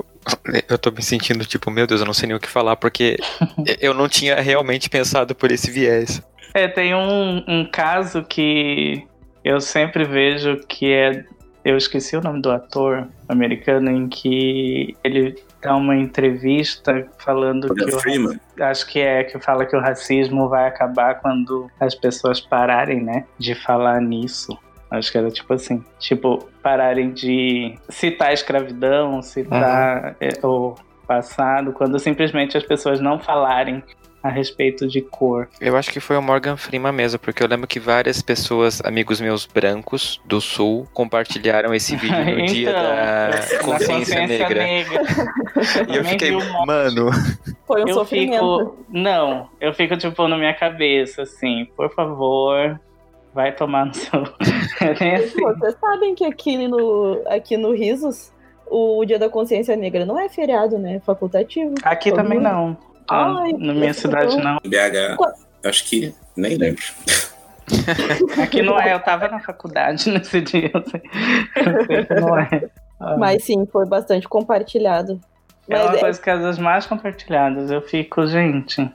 Eu 0.68 0.78
tô 0.78 0.90
me 0.90 1.02
sentindo 1.02 1.44
tipo, 1.44 1.70
meu 1.70 1.86
Deus, 1.86 2.00
eu 2.00 2.06
não 2.06 2.14
sei 2.14 2.26
nem 2.26 2.36
o 2.36 2.40
que 2.40 2.48
falar, 2.48 2.76
porque 2.76 3.18
eu 3.80 3.94
não 3.94 4.08
tinha 4.08 4.40
realmente 4.40 4.90
pensado 4.90 5.34
por 5.34 5.52
esse 5.52 5.70
viés. 5.70 6.20
É, 6.54 6.68
tem 6.68 6.94
um, 6.94 7.42
um 7.48 7.64
caso 7.64 8.22
que 8.22 9.04
eu 9.44 9.60
sempre 9.60 10.04
vejo 10.04 10.56
que 10.68 10.92
é. 10.92 11.24
Eu 11.64 11.76
esqueci 11.76 12.16
o 12.16 12.20
nome 12.20 12.40
do 12.40 12.50
ator 12.50 13.08
americano 13.28 13.90
em 13.90 14.06
que 14.06 14.94
ele 15.02 15.34
dá 15.62 15.74
uma 15.74 15.96
entrevista 15.96 17.08
falando 17.18 17.74
que 17.74 17.90
Freeman. 17.92 18.38
O, 18.58 18.62
acho 18.62 18.87
que 18.87 19.00
é 19.00 19.24
que 19.24 19.40
fala 19.40 19.64
que 19.64 19.74
o 19.74 19.81
racismo 19.81 20.46
vai 20.48 20.68
acabar 20.68 21.20
quando 21.20 21.70
as 21.81 21.94
pessoas 21.94 22.38
pararem, 22.38 23.02
né, 23.02 23.24
de 23.38 23.54
falar 23.54 24.00
nisso. 24.00 24.56
Acho 24.90 25.10
que 25.10 25.18
era 25.18 25.31
tipo 25.31 25.54
assim, 25.54 25.83
tipo 25.98 26.46
pararem 26.62 27.12
de 27.12 27.76
citar 27.88 28.29
a 28.29 28.35
escravidão, 28.35 29.22
citar 29.22 30.16
uhum. 30.44 30.50
o 30.50 30.74
passado, 31.06 31.72
quando 31.72 31.98
simplesmente 31.98 32.56
as 32.56 32.62
pessoas 32.62 33.00
não 33.00 33.18
falarem 33.18 33.83
a 34.25 34.31
respeito 34.31 34.88
de 34.88 35.02
cor. 35.02 35.46
Eu 35.60 35.77
acho 35.77 35.90
que 35.90 36.00
foi 36.00 36.16
o 36.16 36.22
Morgan 36.22 36.56
Freeman 36.56 36.92
mesmo, 36.92 37.18
porque 37.18 37.42
eu 37.42 37.46
lembro 37.46 37.66
que 37.66 37.79
várias 37.79 38.22
pessoas, 38.22 38.81
amigos 38.83 39.20
meus 39.20 39.44
brancos 39.44 40.18
do 40.25 40.40
sul, 40.40 40.88
compartilharam 40.94 41.75
esse 41.75 41.94
vídeo 41.94 42.25
no 42.25 42.31
então, 42.31 42.46
dia 42.46 42.72
da 42.72 43.31
consciência, 43.31 43.58
consciência 43.60 44.27
negra. 44.27 44.64
negra. 44.64 45.02
e 45.92 45.96
eu 45.96 46.04
fiquei, 46.06 46.31
mano. 46.66 47.10
Foi 47.66 47.85
um 47.85 47.88
eu 47.88 47.94
sofrimento. 47.94 48.31
Fico, 48.70 48.87
não, 48.88 49.50
eu 49.60 49.75
fico 49.75 49.94
tipo 49.98 50.27
na 50.27 50.38
minha 50.38 50.54
cabeça, 50.54 51.20
assim, 51.22 51.68
por 51.77 51.92
favor, 51.94 52.81
vai 53.35 53.52
tomar 53.52 53.85
no 53.85 53.94
seu, 53.94 54.22
É 54.81 55.16
assim. 55.16 55.38
Vocês 55.38 55.77
sabem 55.79 56.14
que 56.14 56.25
aqui 56.25 56.66
no, 56.66 57.22
aqui 57.27 57.58
no 57.58 57.75
Risos, 57.75 58.33
o 58.66 59.04
Dia 59.04 59.18
da 59.18 59.29
Consciência 59.29 59.77
Negra 59.77 60.06
não 60.06 60.18
é 60.18 60.31
feriado, 60.31 60.79
né? 60.79 60.94
É 60.94 61.00
facultativo. 61.00 61.75
Aqui 61.83 62.08
Todo 62.08 62.22
também 62.22 62.38
mundo- 62.38 62.48
não. 62.50 62.93
Ah, 63.11 63.40
Ai, 63.42 63.52
na 63.52 63.75
minha 63.75 63.92
cidade 63.94 64.37
não. 64.37 64.59
BH, 64.65 65.19
acho 65.65 65.85
que 65.85 66.15
nem 66.37 66.57
lembro. 66.57 66.83
Aqui 68.42 68.63
não 68.63 68.79
é, 68.79 68.94
eu 68.94 69.00
tava 69.00 69.29
na 69.29 69.40
faculdade 69.40 70.09
nesse 70.13 70.40
dia. 70.40 70.71
Não 72.21 72.38
é. 72.38 72.69
Ah, 73.00 73.17
Mas 73.19 73.44
sim, 73.44 73.67
foi 73.67 73.87
bastante 73.87 74.29
compartilhado. 74.29 75.21
é 75.69 75.77
uma 75.77 75.87
Mas 75.87 75.96
é, 75.96 76.00
coisa 76.00 76.23
que 76.23 76.31
é 76.31 76.38
das 76.38 76.59
mais 76.59 76.87
compartilhadas. 76.87 77.71
Eu 77.71 77.83
fico, 77.83 78.27
gente, 78.27 78.88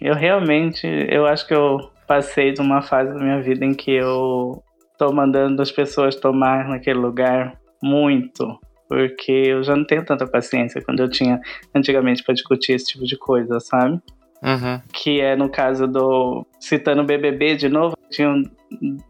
eu 0.00 0.14
realmente, 0.14 0.86
eu 0.86 1.26
acho 1.26 1.46
que 1.46 1.54
eu 1.54 1.90
passei 2.06 2.52
de 2.52 2.60
uma 2.60 2.82
fase 2.82 3.12
da 3.12 3.18
minha 3.18 3.40
vida 3.40 3.64
em 3.64 3.74
que 3.74 3.90
eu 3.90 4.62
tô 4.98 5.12
mandando 5.12 5.60
as 5.62 5.70
pessoas 5.72 6.16
tomar 6.16 6.68
naquele 6.68 6.98
lugar 6.98 7.58
muito. 7.82 8.58
Porque 8.88 9.32
eu 9.32 9.62
já 9.62 9.74
não 9.74 9.84
tenho 9.84 10.04
tanta 10.04 10.26
paciência 10.26 10.82
quando 10.82 11.00
eu 11.00 11.08
tinha 11.08 11.40
antigamente 11.74 12.22
pra 12.22 12.34
discutir 12.34 12.72
esse 12.72 12.86
tipo 12.86 13.04
de 13.04 13.16
coisa, 13.16 13.60
sabe? 13.60 14.00
Uhum. 14.42 14.78
que 14.92 15.22
é 15.22 15.34
no 15.34 15.48
caso 15.48 15.86
do 15.86 16.46
citando 16.60 17.00
o 17.00 17.04
BBB 17.06 17.56
de 17.56 17.70
novo, 17.70 17.96
tinha 18.10 18.28
um, 18.28 18.44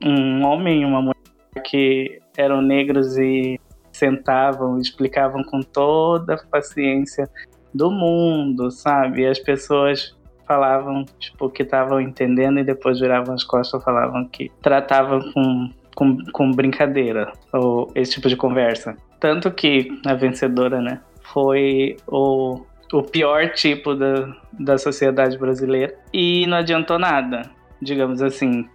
um 0.05 0.45
homem 0.45 0.83
e 0.83 0.85
uma 0.85 1.01
mulher 1.01 1.64
que 1.64 2.20
eram 2.37 2.62
negros 2.62 3.18
e 3.18 3.61
sentavam, 3.91 4.79
explicavam 4.79 5.43
com 5.43 5.61
toda 5.61 6.35
a 6.35 6.47
paciência 6.47 7.29
do 7.72 7.91
mundo, 7.91 8.70
sabe? 8.70 9.22
E 9.22 9.27
as 9.27 9.41
pessoas 9.41 10.16
falavam 10.47 11.05
tipo 11.18 11.49
que 11.51 11.62
estavam 11.62 12.01
entendendo 12.01 12.61
e 12.61 12.64
depois 12.64 13.01
viravam 13.01 13.35
as 13.35 13.43
costas 13.43 13.81
e 13.81 13.85
falavam 13.85 14.29
que 14.29 14.51
tratavam 14.62 15.20
com, 15.33 15.70
com, 15.97 16.18
com 16.33 16.51
brincadeira 16.53 17.33
ou 17.53 17.91
esse 17.95 18.12
tipo 18.12 18.29
de 18.29 18.37
conversa. 18.37 18.97
Tanto 19.25 19.51
que 19.51 19.89
a 20.05 20.12
vencedora, 20.12 20.83
né, 20.83 21.01
foi 21.22 21.97
o 22.07 22.61
o 22.93 23.03
pior 23.03 23.49
tipo 23.55 23.95
da, 23.95 24.37
da 24.53 24.77
sociedade 24.77 25.39
brasileira. 25.39 25.95
E 26.12 26.47
não 26.47 26.59
adiantou 26.59 26.99
nada, 26.99 27.51
digamos 27.81 28.20
assim, 28.20 28.68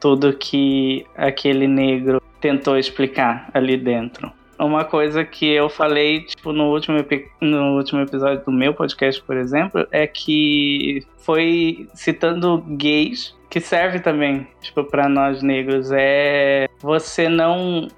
tudo 0.00 0.32
que 0.32 1.04
aquele 1.16 1.66
negro 1.66 2.22
tentou 2.40 2.78
explicar 2.78 3.50
ali 3.52 3.76
dentro. 3.76 4.30
Uma 4.56 4.84
coisa 4.84 5.24
que 5.24 5.50
eu 5.50 5.68
falei, 5.68 6.20
tipo, 6.20 6.52
no 6.52 6.70
último, 6.70 7.04
no 7.40 7.76
último 7.76 8.00
episódio 8.00 8.44
do 8.44 8.52
meu 8.52 8.72
podcast, 8.74 9.20
por 9.24 9.36
exemplo, 9.36 9.88
é 9.90 10.06
que 10.06 11.04
foi 11.18 11.88
citando 11.94 12.64
gays, 12.78 13.36
que 13.50 13.60
serve 13.60 13.98
também, 13.98 14.46
tipo, 14.60 14.84
para 14.84 15.08
nós 15.08 15.42
negros, 15.42 15.90
é 15.92 16.68
você 16.80 17.28
não 17.28 17.88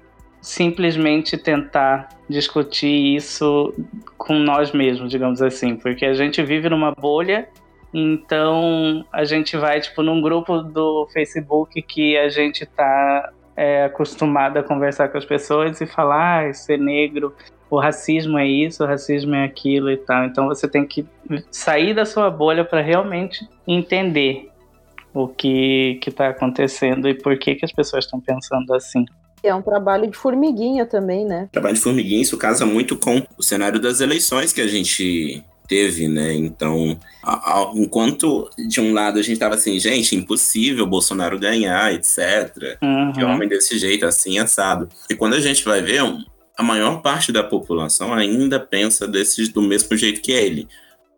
simplesmente 0.41 1.37
tentar 1.37 2.09
discutir 2.29 3.15
isso 3.15 3.73
com 4.17 4.35
nós 4.35 4.71
mesmos, 4.71 5.09
digamos 5.09 5.41
assim, 5.41 5.75
porque 5.75 6.05
a 6.05 6.13
gente 6.13 6.41
vive 6.43 6.69
numa 6.69 6.91
bolha, 6.91 7.47
então 7.93 9.05
a 9.11 9.25
gente 9.25 9.57
vai 9.57 9.81
tipo 9.81 10.03
num 10.03 10.21
grupo 10.21 10.61
do 10.61 11.07
Facebook 11.11 11.81
que 11.81 12.17
a 12.17 12.29
gente 12.29 12.65
tá 12.65 13.31
é, 13.55 13.85
acostumado 13.85 14.57
a 14.57 14.63
conversar 14.63 15.09
com 15.09 15.17
as 15.17 15.25
pessoas 15.25 15.81
e 15.81 15.85
falar, 15.85 16.47
ah, 16.47 16.53
ser 16.53 16.77
negro, 16.77 17.35
o 17.69 17.79
racismo 17.79 18.37
é 18.37 18.47
isso, 18.47 18.83
o 18.83 18.87
racismo 18.87 19.35
é 19.35 19.43
aquilo 19.43 19.91
e 19.91 19.97
tal. 19.97 20.25
Então 20.25 20.47
você 20.47 20.67
tem 20.67 20.85
que 20.85 21.05
sair 21.51 21.93
da 21.93 22.05
sua 22.05 22.29
bolha 22.29 22.63
para 22.63 22.81
realmente 22.81 23.47
entender 23.67 24.49
o 25.13 25.27
que 25.27 25.99
que 26.01 26.11
tá 26.11 26.29
acontecendo 26.29 27.09
e 27.09 27.13
por 27.13 27.37
que 27.37 27.55
que 27.55 27.65
as 27.65 27.71
pessoas 27.71 28.05
estão 28.05 28.19
pensando 28.19 28.73
assim. 28.73 29.05
É 29.43 29.53
um 29.53 29.61
trabalho 29.61 30.09
de 30.09 30.17
formiguinha 30.17 30.85
também, 30.85 31.25
né? 31.25 31.47
Trabalho 31.51 31.75
de 31.75 31.81
formiguinha, 31.81 32.21
isso 32.21 32.37
casa 32.37 32.65
muito 32.65 32.95
com 32.97 33.21
o 33.37 33.43
cenário 33.43 33.79
das 33.79 34.01
eleições 34.01 34.51
que 34.53 34.61
a 34.61 34.67
gente 34.67 35.43
teve, 35.67 36.07
né? 36.07 36.33
Então, 36.33 36.99
a- 37.23 37.59
a- 37.61 37.71
enquanto 37.75 38.49
de 38.67 38.81
um 38.81 38.91
lado 38.93 39.19
a 39.19 39.21
gente 39.21 39.37
tava 39.39 39.53
assim, 39.55 39.79
gente, 39.79 40.15
impossível 40.15 40.85
Bolsonaro 40.87 41.37
ganhar, 41.37 41.93
etc. 41.93 42.77
Que 43.13 43.23
Uhum. 43.23 43.31
homem 43.31 43.47
desse 43.47 43.77
jeito, 43.77 44.05
assim, 44.05 44.39
assado. 44.39 44.89
E 45.09 45.15
quando 45.15 45.35
a 45.35 45.39
gente 45.39 45.63
vai 45.63 45.81
ver, 45.81 46.01
a 46.57 46.63
maior 46.63 47.01
parte 47.01 47.31
da 47.31 47.43
população 47.43 48.13
ainda 48.13 48.59
pensa 48.59 49.07
desse, 49.07 49.51
do 49.53 49.61
mesmo 49.61 49.95
jeito 49.95 50.21
que 50.21 50.31
ele. 50.31 50.67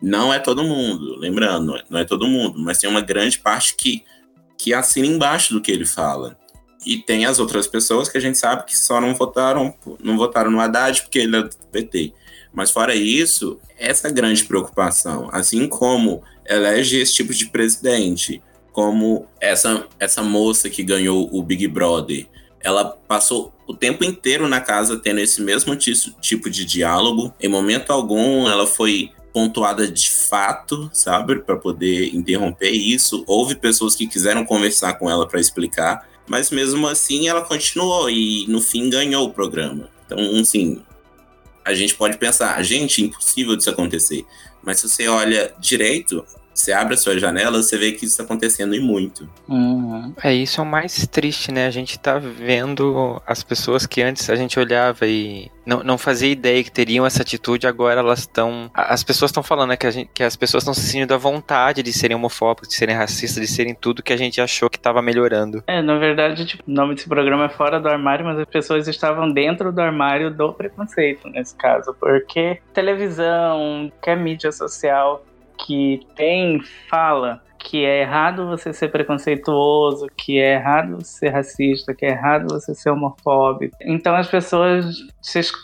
Não 0.02 0.34
é 0.34 0.40
todo 0.40 0.64
mundo, 0.64 1.16
lembrando, 1.18 1.80
não 1.90 2.00
é 2.00 2.04
todo 2.04 2.28
mundo, 2.28 2.56
mas 2.60 2.78
tem 2.80 2.90
uma 2.90 3.02
grande 3.02 3.38
parte 3.40 3.76
que, 3.76 4.04
que 4.58 4.74
assina 4.74 5.08
embaixo 5.08 5.54
do 5.54 5.62
que 5.62 5.72
ele 5.72 5.86
fala. 5.86 6.38
E 6.86 6.98
tem 6.98 7.26
as 7.26 7.40
outras 7.40 7.68
pessoas 7.68 8.10
que 8.10 8.18
a 8.18 8.22
gente 8.22 8.38
sabe 8.38 8.66
que 8.66 8.78
só 8.78 9.00
não 9.00 9.14
votaram, 9.14 9.74
não 10.04 10.18
votaram 10.18 10.50
no 10.50 10.60
Haddad 10.60 11.04
porque 11.04 11.20
ele 11.20 11.36
é 11.36 11.44
do 11.44 11.56
PT. 11.72 12.14
Mas 12.54 12.72
fora 12.72 12.96
isso, 12.96 13.60
essa 13.78 14.10
grande 14.10 14.44
preocupação, 14.44 15.30
assim 15.32 15.68
como 15.68 16.22
elege 16.46 17.00
esse 17.00 17.14
tipo 17.14 17.34
de 17.34 17.46
presidente, 17.48 18.42
como 18.72 19.28
essa, 19.40 19.86
essa 20.00 20.22
moça 20.22 20.70
que 20.70 20.84
ganhou 20.84 21.30
o 21.32 21.44
Big 21.44 21.68
Brother, 21.68 22.28
ela 22.60 22.86
passou 22.86 23.54
o 23.68 23.74
tempo 23.74 24.04
inteiro 24.04 24.48
na 24.48 24.60
casa 24.60 24.98
tendo 24.98 25.20
esse 25.20 25.42
mesmo 25.42 25.76
ti- 25.76 26.14
tipo 26.20 26.50
de 26.50 26.66
diálogo. 26.66 27.34
Em 27.40 27.48
momento 27.48 27.92
algum, 27.92 28.48
ela 28.48 28.68
foi 28.68 29.12
pontuada 29.34 29.88
de 29.88 30.10
fato, 30.10 30.90
sabe, 30.94 31.40
para 31.40 31.56
poder 31.56 32.14
interromper 32.14 32.72
isso. 32.72 33.24
Houve 33.26 33.56
pessoas 33.56 33.96
que 33.96 34.08
quiseram 34.08 34.46
conversar 34.46 34.94
com 34.94 35.10
ela 35.10 35.28
para 35.28 35.40
explicar, 35.40 36.08
mas 36.32 36.50
mesmo 36.50 36.88
assim 36.88 37.28
ela 37.28 37.42
continuou 37.42 38.10
e 38.10 38.46
no 38.48 38.62
fim 38.62 38.90
ganhou 38.90 39.28
o 39.28 39.34
programa. 39.34 39.90
Então, 40.06 40.18
assim, 40.40 40.82
a 41.66 41.74
gente 41.74 41.94
pode 41.94 42.18
pensar, 42.18 42.64
gente, 42.64 43.04
impossível 43.04 43.58
disso 43.58 43.70
acontecer. 43.70 44.26
Mas 44.64 44.80
se 44.80 44.88
você 44.88 45.10
olha 45.10 45.54
direito, 45.60 46.26
você 46.54 46.72
abre 46.72 46.94
a 46.94 46.98
sua 46.98 47.18
janela, 47.18 47.62
você 47.62 47.78
vê 47.78 47.92
que 47.92 48.06
isso 48.06 48.14
está 48.14 48.24
acontecendo 48.24 48.76
e 48.76 48.80
muito. 48.80 49.28
Uhum. 49.48 50.14
É, 50.24 50.34
isso 50.34 50.60
é 50.60 50.64
o 50.64 50.68
mais 50.68 51.08
triste, 51.08 51.52
né? 51.52 51.66
A 51.68 51.72
gente 51.72 51.98
tá 52.00 52.20
vendo 52.20 53.22
as 53.26 53.44
pessoas 53.44 53.86
que 53.86 54.02
antes 54.02 54.30
a 54.30 54.36
gente 54.36 54.60
olhava 54.60 55.06
e 55.08 55.50
não, 55.66 55.84
não 55.84 55.98
fazia 55.98 56.30
ideia 56.30 56.64
que 56.64 56.72
teriam 56.72 57.06
essa 57.06 57.22
atitude, 57.22 57.68
agora 57.68 58.00
elas 58.00 58.20
estão. 58.20 58.70
As 58.74 59.04
pessoas 59.04 59.30
estão 59.30 59.44
falando 59.44 59.70
né, 59.70 59.78
que, 59.78 59.88
a 59.88 59.92
gente- 59.92 60.10
que 60.14 60.24
as 60.24 60.36
pessoas 60.36 60.64
estão 60.64 60.74
se 60.74 60.82
sentindo 60.82 61.14
à 61.14 61.18
vontade 61.18 61.84
de 61.84 61.94
serem 61.94 62.16
homofóbicas, 62.18 62.70
de 62.70 62.76
serem 62.76 62.96
racistas, 62.96 63.42
de 63.42 63.48
serem 63.52 63.74
tudo 63.76 64.04
que 64.04 64.14
a 64.14 64.18
gente 64.18 64.42
achou 64.42 64.70
que 64.70 64.80
tava 64.80 65.02
melhorando. 65.02 65.64
É, 65.68 65.82
na 65.82 65.98
verdade, 65.98 66.46
tipo, 66.46 66.64
o 66.68 66.72
nome 66.74 66.96
desse 66.96 67.08
programa 67.08 67.46
é 67.46 67.50
Fora 67.50 67.80
do 67.80 67.88
Armário, 67.88 68.26
mas 68.26 68.40
as 68.40 68.46
pessoas 68.46 68.88
estavam 68.88 69.32
dentro 69.32 69.72
do 69.72 69.82
armário 69.82 70.32
do 70.32 70.52
preconceito, 70.54 71.30
nesse 71.30 71.56
caso. 71.56 71.96
Porque 72.00 72.60
televisão, 72.74 73.92
que 74.02 74.10
é 74.10 74.16
mídia 74.16 74.52
social 74.52 75.24
que 75.66 76.00
tem 76.16 76.60
fala 76.90 77.42
que 77.64 77.86
é 77.86 78.02
errado 78.02 78.48
você 78.48 78.74
ser 78.74 78.90
preconceituoso, 78.90 80.08
que 80.18 80.40
é 80.40 80.56
errado 80.56 80.98
você 80.98 81.20
ser 81.20 81.30
racista, 81.30 81.94
que 81.94 82.06
é 82.06 82.10
errado 82.10 82.48
você 82.50 82.74
ser 82.74 82.90
homofóbico. 82.90 83.76
Então 83.82 84.16
as 84.16 84.28
pessoas 84.28 84.96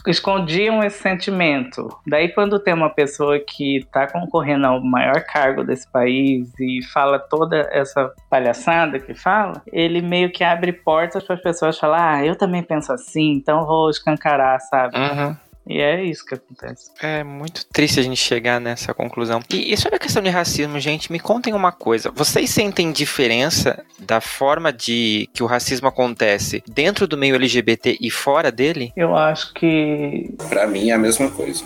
escondiam 0.06 0.84
esse 0.84 1.02
sentimento. 1.02 1.88
Daí 2.06 2.30
quando 2.30 2.60
tem 2.60 2.74
uma 2.74 2.90
pessoa 2.90 3.40
que 3.40 3.78
está 3.78 4.08
concorrendo 4.08 4.68
ao 4.68 4.82
maior 4.84 5.24
cargo 5.24 5.64
desse 5.64 5.90
país 5.90 6.48
e 6.60 6.80
fala 6.94 7.20
toda 7.20 7.68
essa 7.72 8.12
palhaçada 8.30 9.00
que 9.00 9.14
fala, 9.14 9.62
ele 9.72 10.02
meio 10.02 10.32
que 10.32 10.44
abre 10.44 10.72
portas 10.72 11.24
para 11.24 11.36
as 11.36 11.42
pessoas 11.42 11.80
falar: 11.80 12.18
"Ah, 12.18 12.26
eu 12.26 12.36
também 12.36 12.62
penso 12.62 12.94
assim, 12.94 13.34
então 13.34 13.66
vou 13.66 13.90
escancarar", 13.90 14.60
sabe? 14.62 14.98
Uhum. 14.98 15.47
E 15.68 15.80
é 15.80 16.04
isso 16.04 16.26
que 16.26 16.36
acontece. 16.36 16.92
É 17.02 17.24
muito 17.24 17.66
triste 17.68 18.00
a 18.00 18.04
gente 18.04 18.18
chegar 18.18 18.60
nessa 18.60 18.94
conclusão. 18.94 19.42
E, 19.52 19.74
e 19.74 19.78
sobre 19.78 19.98
a 19.98 20.00
questão 20.00 20.22
de 20.22 20.30
racismo, 20.30 20.80
gente, 20.80 21.12
me 21.12 21.20
contem 21.20 21.54
uma 21.54 21.72
coisa. 21.72 22.12
Vocês 22.12 22.50
sentem 22.50 22.92
diferença 22.92 23.84
da 24.00 24.22
forma 24.22 24.72
de 24.72 25.30
que 25.34 25.44
o 25.44 25.48
racismo 25.48 25.88
acontece 25.88 26.64
dentro 26.68 27.08
do 27.08 27.18
meio 27.18 27.36
LGBT 27.36 27.98
e 28.00 28.10
fora 28.10 28.52
dele? 28.52 28.94
Eu 28.96 29.16
acho 29.16 29.54
que 29.54 30.30
Pra 30.50 30.68
mim 30.68 30.90
é 30.90 30.94
a 30.94 30.98
mesma 30.98 31.30
coisa. 31.30 31.64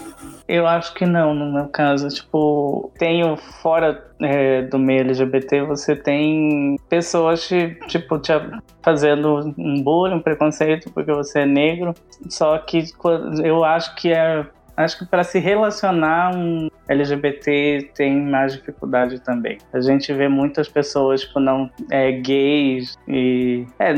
Eu 0.52 0.68
acho 0.68 0.93
que 0.93 1.06
não, 1.06 1.34
no 1.34 1.49
meu 1.49 1.70
caso. 1.70 2.10
Tipo, 2.10 2.91
tenho 2.99 3.38
fora 3.38 4.06
é, 4.22 4.64
do 4.64 4.78
meio 4.78 4.99
LGBT, 4.99 5.62
você 5.62 5.95
tem 5.95 6.78
pessoas 6.89 7.47
te, 7.47 7.80
tipo, 7.88 8.20
te 8.20 8.34
fazendo 8.84 9.54
um 9.58 9.82
bullying, 9.82 10.16
um 10.16 10.22
preconceito 10.22 10.91
porque 10.91 11.14
você 11.14 11.39
é 11.39 11.45
negro. 11.45 11.93
Só 12.30 12.58
que 12.58 12.84
eu 13.41 13.64
acho 13.64 13.95
que 13.95 14.12
é. 14.12 14.45
Acho 14.76 14.99
que 14.99 15.06
para 15.06 15.24
se 15.24 15.39
relacionar 15.39 16.36
um 16.36 16.70
LGBT 16.88 17.91
tem 17.95 18.20
mais 18.20 18.54
dificuldade 18.54 19.22
também. 19.22 19.58
A 19.72 19.80
gente 19.80 20.12
vê 20.12 20.28
muitas 20.28 20.68
pessoas, 20.68 21.22
tipo, 21.22 21.39
não 21.39 21.70
é, 21.89 22.12
gays 22.12 22.97
e 23.08 23.66
é, 23.80 23.93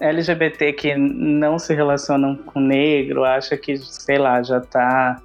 LGBT 0.00 0.72
que 0.72 0.94
não 0.96 1.58
se 1.58 1.74
relacionam 1.74 2.36
com 2.36 2.60
negro, 2.60 3.24
acha 3.24 3.56
que, 3.56 3.76
sei 3.76 4.18
lá, 4.18 4.42
já 4.42 4.60
tá 4.60 5.20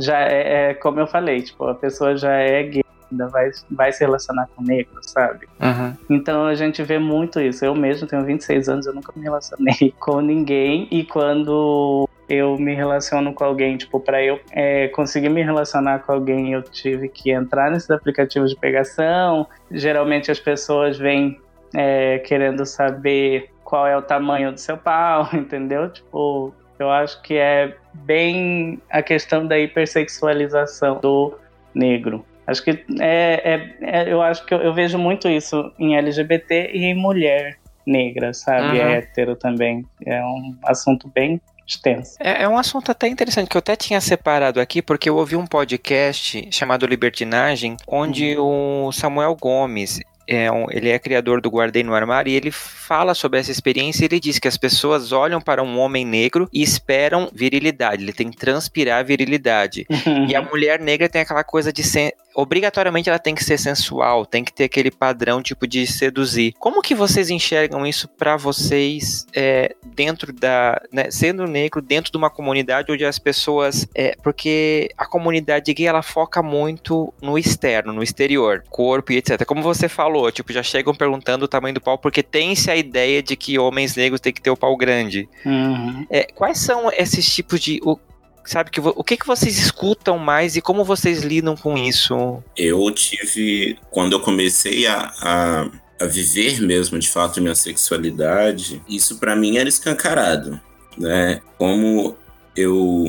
já 0.00 0.18
é, 0.20 0.70
é 0.70 0.74
como 0.74 0.98
eu 0.98 1.06
falei, 1.06 1.42
tipo, 1.42 1.64
a 1.64 1.74
pessoa 1.74 2.16
já 2.16 2.32
é 2.32 2.62
gay 2.64 2.84
ainda 3.10 3.26
vai, 3.28 3.50
vai 3.70 3.92
se 3.92 4.04
relacionar 4.04 4.48
com 4.54 4.62
negro, 4.62 4.98
sabe? 5.02 5.46
Uhum. 5.60 5.94
Então 6.08 6.46
a 6.46 6.54
gente 6.54 6.82
vê 6.82 6.98
muito 6.98 7.40
isso. 7.40 7.64
Eu 7.64 7.74
mesmo 7.74 8.06
tenho 8.06 8.24
26 8.24 8.68
anos, 8.68 8.86
eu 8.86 8.94
nunca 8.94 9.12
me 9.14 9.22
relacionei 9.22 9.92
com 9.98 10.20
ninguém. 10.20 10.86
E 10.90 11.04
quando 11.04 12.08
eu 12.28 12.56
me 12.56 12.74
relaciono 12.74 13.34
com 13.34 13.44
alguém, 13.44 13.76
tipo, 13.76 13.98
para 13.98 14.22
eu 14.22 14.38
é, 14.52 14.88
conseguir 14.88 15.28
me 15.28 15.42
relacionar 15.42 16.00
com 16.00 16.12
alguém, 16.12 16.52
eu 16.52 16.62
tive 16.62 17.08
que 17.08 17.30
entrar 17.30 17.70
nesses 17.70 17.90
aplicativos 17.90 18.50
de 18.50 18.56
pegação. 18.56 19.46
Geralmente 19.70 20.30
as 20.30 20.38
pessoas 20.38 20.96
vêm 20.96 21.40
é, 21.74 22.18
querendo 22.20 22.64
saber 22.64 23.50
qual 23.64 23.86
é 23.86 23.96
o 23.96 24.02
tamanho 24.02 24.52
do 24.52 24.60
seu 24.60 24.76
pau, 24.76 25.28
entendeu? 25.34 25.90
Tipo, 25.90 26.54
eu 26.78 26.90
acho 26.90 27.20
que 27.22 27.34
é 27.34 27.76
bem 27.92 28.80
a 28.90 29.02
questão 29.02 29.46
da 29.46 29.58
hipersexualização 29.58 31.00
do 31.00 31.38
negro. 31.74 32.24
Acho 32.46 32.64
que 32.64 32.70
é, 32.98 33.42
é, 33.44 33.76
é 33.80 34.12
eu 34.12 34.20
acho 34.20 34.44
que 34.44 34.52
eu, 34.52 34.58
eu, 34.58 34.74
vejo 34.74 34.98
muito 34.98 35.28
isso 35.28 35.72
em 35.78 35.96
LGBT 35.96 36.70
e 36.72 36.84
em 36.84 36.94
mulher 36.94 37.58
negra, 37.86 38.34
sabe? 38.34 38.78
Uhum. 38.78 38.88
hétero 38.88 39.36
também. 39.36 39.86
É 40.04 40.22
um 40.22 40.56
assunto 40.64 41.08
bem 41.08 41.40
extenso. 41.66 42.16
É, 42.18 42.42
é, 42.42 42.48
um 42.48 42.58
assunto 42.58 42.90
até 42.90 43.06
interessante 43.06 43.48
que 43.48 43.56
eu 43.56 43.60
até 43.60 43.76
tinha 43.76 44.00
separado 44.00 44.60
aqui, 44.60 44.82
porque 44.82 45.08
eu 45.08 45.16
ouvi 45.16 45.36
um 45.36 45.46
podcast 45.46 46.48
chamado 46.50 46.86
Libertinagem, 46.86 47.76
onde 47.86 48.36
uhum. 48.36 48.86
o 48.86 48.92
Samuel 48.92 49.36
Gomes 49.36 50.00
é 50.30 50.50
um, 50.50 50.66
ele 50.70 50.88
é 50.88 50.98
criador 50.98 51.40
do 51.40 51.50
Guardei 51.50 51.82
no 51.82 51.92
Armário 51.92 52.30
e 52.30 52.36
ele 52.36 52.52
fala 52.52 53.14
sobre 53.14 53.40
essa 53.40 53.50
experiência. 53.50 54.04
Ele 54.04 54.20
diz 54.20 54.38
que 54.38 54.46
as 54.46 54.56
pessoas 54.56 55.10
olham 55.10 55.40
para 55.40 55.60
um 55.60 55.76
homem 55.76 56.04
negro 56.04 56.48
e 56.52 56.62
esperam 56.62 57.28
virilidade. 57.32 58.04
Ele 58.04 58.12
tem 58.12 58.30
que 58.30 58.36
transpirar 58.36 59.04
virilidade. 59.04 59.88
e 60.28 60.36
a 60.36 60.40
mulher 60.40 60.78
negra 60.78 61.08
tem 61.08 61.22
aquela 61.22 61.42
coisa 61.42 61.72
de 61.72 61.82
ser 61.82 62.14
obrigatoriamente 62.34 63.08
ela 63.08 63.18
tem 63.18 63.34
que 63.34 63.44
ser 63.44 63.58
sensual, 63.58 64.24
tem 64.24 64.44
que 64.44 64.52
ter 64.52 64.64
aquele 64.64 64.90
padrão 64.90 65.42
tipo 65.42 65.66
de 65.66 65.86
seduzir. 65.86 66.54
Como 66.58 66.82
que 66.82 66.94
vocês 66.94 67.30
enxergam 67.30 67.86
isso 67.86 68.08
para 68.08 68.36
vocês 68.36 69.26
é, 69.34 69.74
dentro 69.84 70.32
da, 70.32 70.80
né, 70.92 71.10
sendo 71.10 71.46
negro 71.46 71.82
dentro 71.82 72.10
de 72.10 72.16
uma 72.16 72.30
comunidade 72.30 72.90
onde 72.90 73.04
as 73.04 73.18
pessoas, 73.18 73.86
é, 73.94 74.16
porque 74.22 74.90
a 74.96 75.06
comunidade 75.06 75.72
gay 75.74 75.86
ela 75.86 76.02
foca 76.02 76.42
muito 76.42 77.12
no 77.20 77.38
externo, 77.38 77.92
no 77.92 78.02
exterior, 78.02 78.64
corpo 78.70 79.12
e 79.12 79.16
etc. 79.16 79.44
Como 79.44 79.62
você 79.62 79.88
falou, 79.88 80.19
tipo 80.30 80.52
já 80.52 80.62
chegam 80.62 80.94
perguntando 80.94 81.44
o 81.44 81.48
tamanho 81.48 81.74
do 81.74 81.80
pau 81.80 81.96
porque 81.96 82.22
tem-se 82.22 82.70
a 82.70 82.76
ideia 82.76 83.22
de 83.22 83.36
que 83.36 83.58
homens 83.58 83.94
negros 83.94 84.20
têm 84.20 84.32
que 84.32 84.42
ter 84.42 84.50
o 84.50 84.56
pau 84.56 84.76
grande. 84.76 85.28
Uhum. 85.46 86.06
É, 86.10 86.24
quais 86.24 86.58
são 86.58 86.90
esses 86.92 87.32
tipos 87.32 87.60
de 87.60 87.80
o, 87.84 87.96
sabe? 88.44 88.70
Que, 88.70 88.80
o 88.80 89.04
que, 89.04 89.16
que 89.16 89.26
vocês 89.26 89.58
escutam 89.58 90.18
mais 90.18 90.56
e 90.56 90.60
como 90.60 90.84
vocês 90.84 91.22
lidam 91.22 91.56
com 91.56 91.76
isso? 91.76 92.42
Eu 92.56 92.90
tive, 92.90 93.78
quando 93.90 94.12
eu 94.12 94.20
comecei 94.20 94.86
a, 94.86 95.12
a, 95.20 95.70
a 96.00 96.06
viver 96.06 96.60
mesmo 96.60 96.98
de 96.98 97.08
fato 97.08 97.40
minha 97.40 97.54
sexualidade, 97.54 98.82
isso 98.88 99.18
para 99.18 99.36
mim 99.36 99.56
era 99.56 99.68
escancarado, 99.68 100.60
né? 100.98 101.40
Como 101.56 102.16
eu 102.56 103.04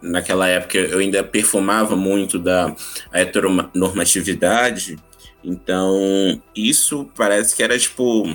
naquela 0.00 0.48
época 0.48 0.76
eu 0.78 0.98
ainda 0.98 1.22
perfumava 1.22 1.94
muito 1.94 2.38
da 2.38 2.74
heteronormatividade, 3.12 4.98
então 5.44 6.40
isso 6.54 7.08
parece 7.16 7.54
que 7.54 7.62
era 7.62 7.78
tipo 7.78 8.26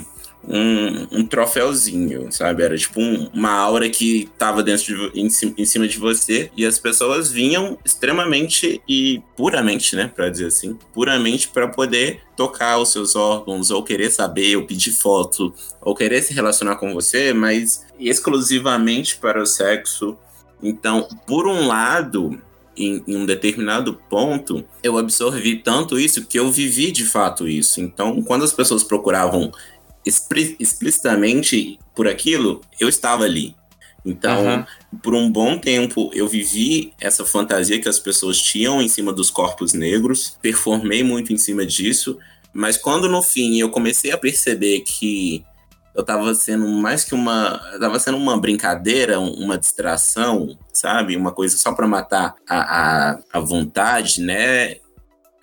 um, 0.47 1.19
um 1.19 1.25
troféuzinho, 1.25 2.31
sabe? 2.31 2.63
Era 2.63 2.77
tipo 2.77 3.01
um, 3.01 3.29
uma 3.33 3.51
aura 3.51 3.89
que 3.89 4.29
tava 4.37 4.63
dentro 4.63 5.11
de, 5.11 5.19
em, 5.19 5.27
em, 5.57 5.65
cima 5.65 5.87
de 5.87 5.97
você 5.97 6.49
e 6.55 6.65
as 6.65 6.79
pessoas 6.79 7.29
vinham 7.29 7.77
extremamente 7.83 8.81
e 8.87 9.21
puramente, 9.35 9.95
né, 9.95 10.11
para 10.13 10.29
dizer 10.29 10.47
assim, 10.47 10.77
puramente 10.93 11.49
para 11.49 11.67
poder 11.67 12.21
tocar 12.35 12.77
os 12.77 12.91
seus 12.91 13.15
órgãos 13.15 13.71
ou 13.71 13.83
querer 13.83 14.09
saber, 14.09 14.55
ou 14.55 14.65
pedir 14.65 14.91
foto, 14.91 15.53
ou 15.81 15.93
querer 15.93 16.21
se 16.21 16.33
relacionar 16.33 16.77
com 16.77 16.93
você, 16.93 17.33
mas 17.33 17.85
exclusivamente 17.99 19.17
para 19.17 19.41
o 19.41 19.45
sexo. 19.45 20.17
Então, 20.63 21.07
por 21.27 21.47
um 21.47 21.67
lado, 21.67 22.41
em, 22.77 23.03
em, 23.07 23.15
um 23.15 23.25
determinado 23.25 23.99
ponto, 24.09 24.63
eu 24.83 24.97
absorvi 24.97 25.57
tanto 25.57 25.99
isso 25.99 26.25
que 26.25 26.39
eu 26.39 26.51
vivi 26.51 26.91
de 26.91 27.05
fato 27.05 27.47
isso. 27.47 27.81
Então, 27.81 28.21
quando 28.21 28.43
as 28.43 28.53
pessoas 28.53 28.83
procuravam 28.83 29.51
explicitamente 30.05 31.79
por 31.95 32.07
aquilo, 32.07 32.61
eu 32.79 32.87
estava 32.87 33.23
ali. 33.23 33.55
Então, 34.05 34.45
uhum. 34.45 34.65
por 35.03 35.13
um 35.13 35.29
bom 35.29 35.57
tempo, 35.57 36.09
eu 36.13 36.27
vivi 36.27 36.93
essa 36.99 37.25
fantasia 37.25 37.79
que 37.81 37.89
as 37.89 37.99
pessoas 37.99 38.41
tinham 38.41 38.81
em 38.81 38.87
cima 38.87 39.11
dos 39.11 39.29
corpos 39.29 39.73
negros, 39.73 40.37
performei 40.41 41.03
muito 41.03 41.33
em 41.33 41.37
cima 41.37 41.65
disso, 41.65 42.17
mas 42.53 42.77
quando 42.77 43.09
no 43.09 43.21
fim 43.21 43.59
eu 43.59 43.69
comecei 43.69 44.11
a 44.11 44.17
perceber 44.17 44.81
que 44.81 45.43
eu 45.97 46.01
estava 46.01 46.31
sendo 46.35 46.67
mais 46.67 47.03
que 47.03 47.15
uma. 47.15 47.59
Tava 47.79 47.97
sendo 47.97 48.17
uma 48.19 48.39
brincadeira, 48.39 49.19
uma 49.19 49.57
distração, 49.57 50.55
sabe? 50.71 51.17
Uma 51.17 51.31
coisa 51.31 51.57
só 51.57 51.73
para 51.73 51.87
matar 51.87 52.35
a, 52.47 52.59
a, 52.59 53.19
a 53.33 53.39
vontade, 53.39 54.21
né? 54.21 54.75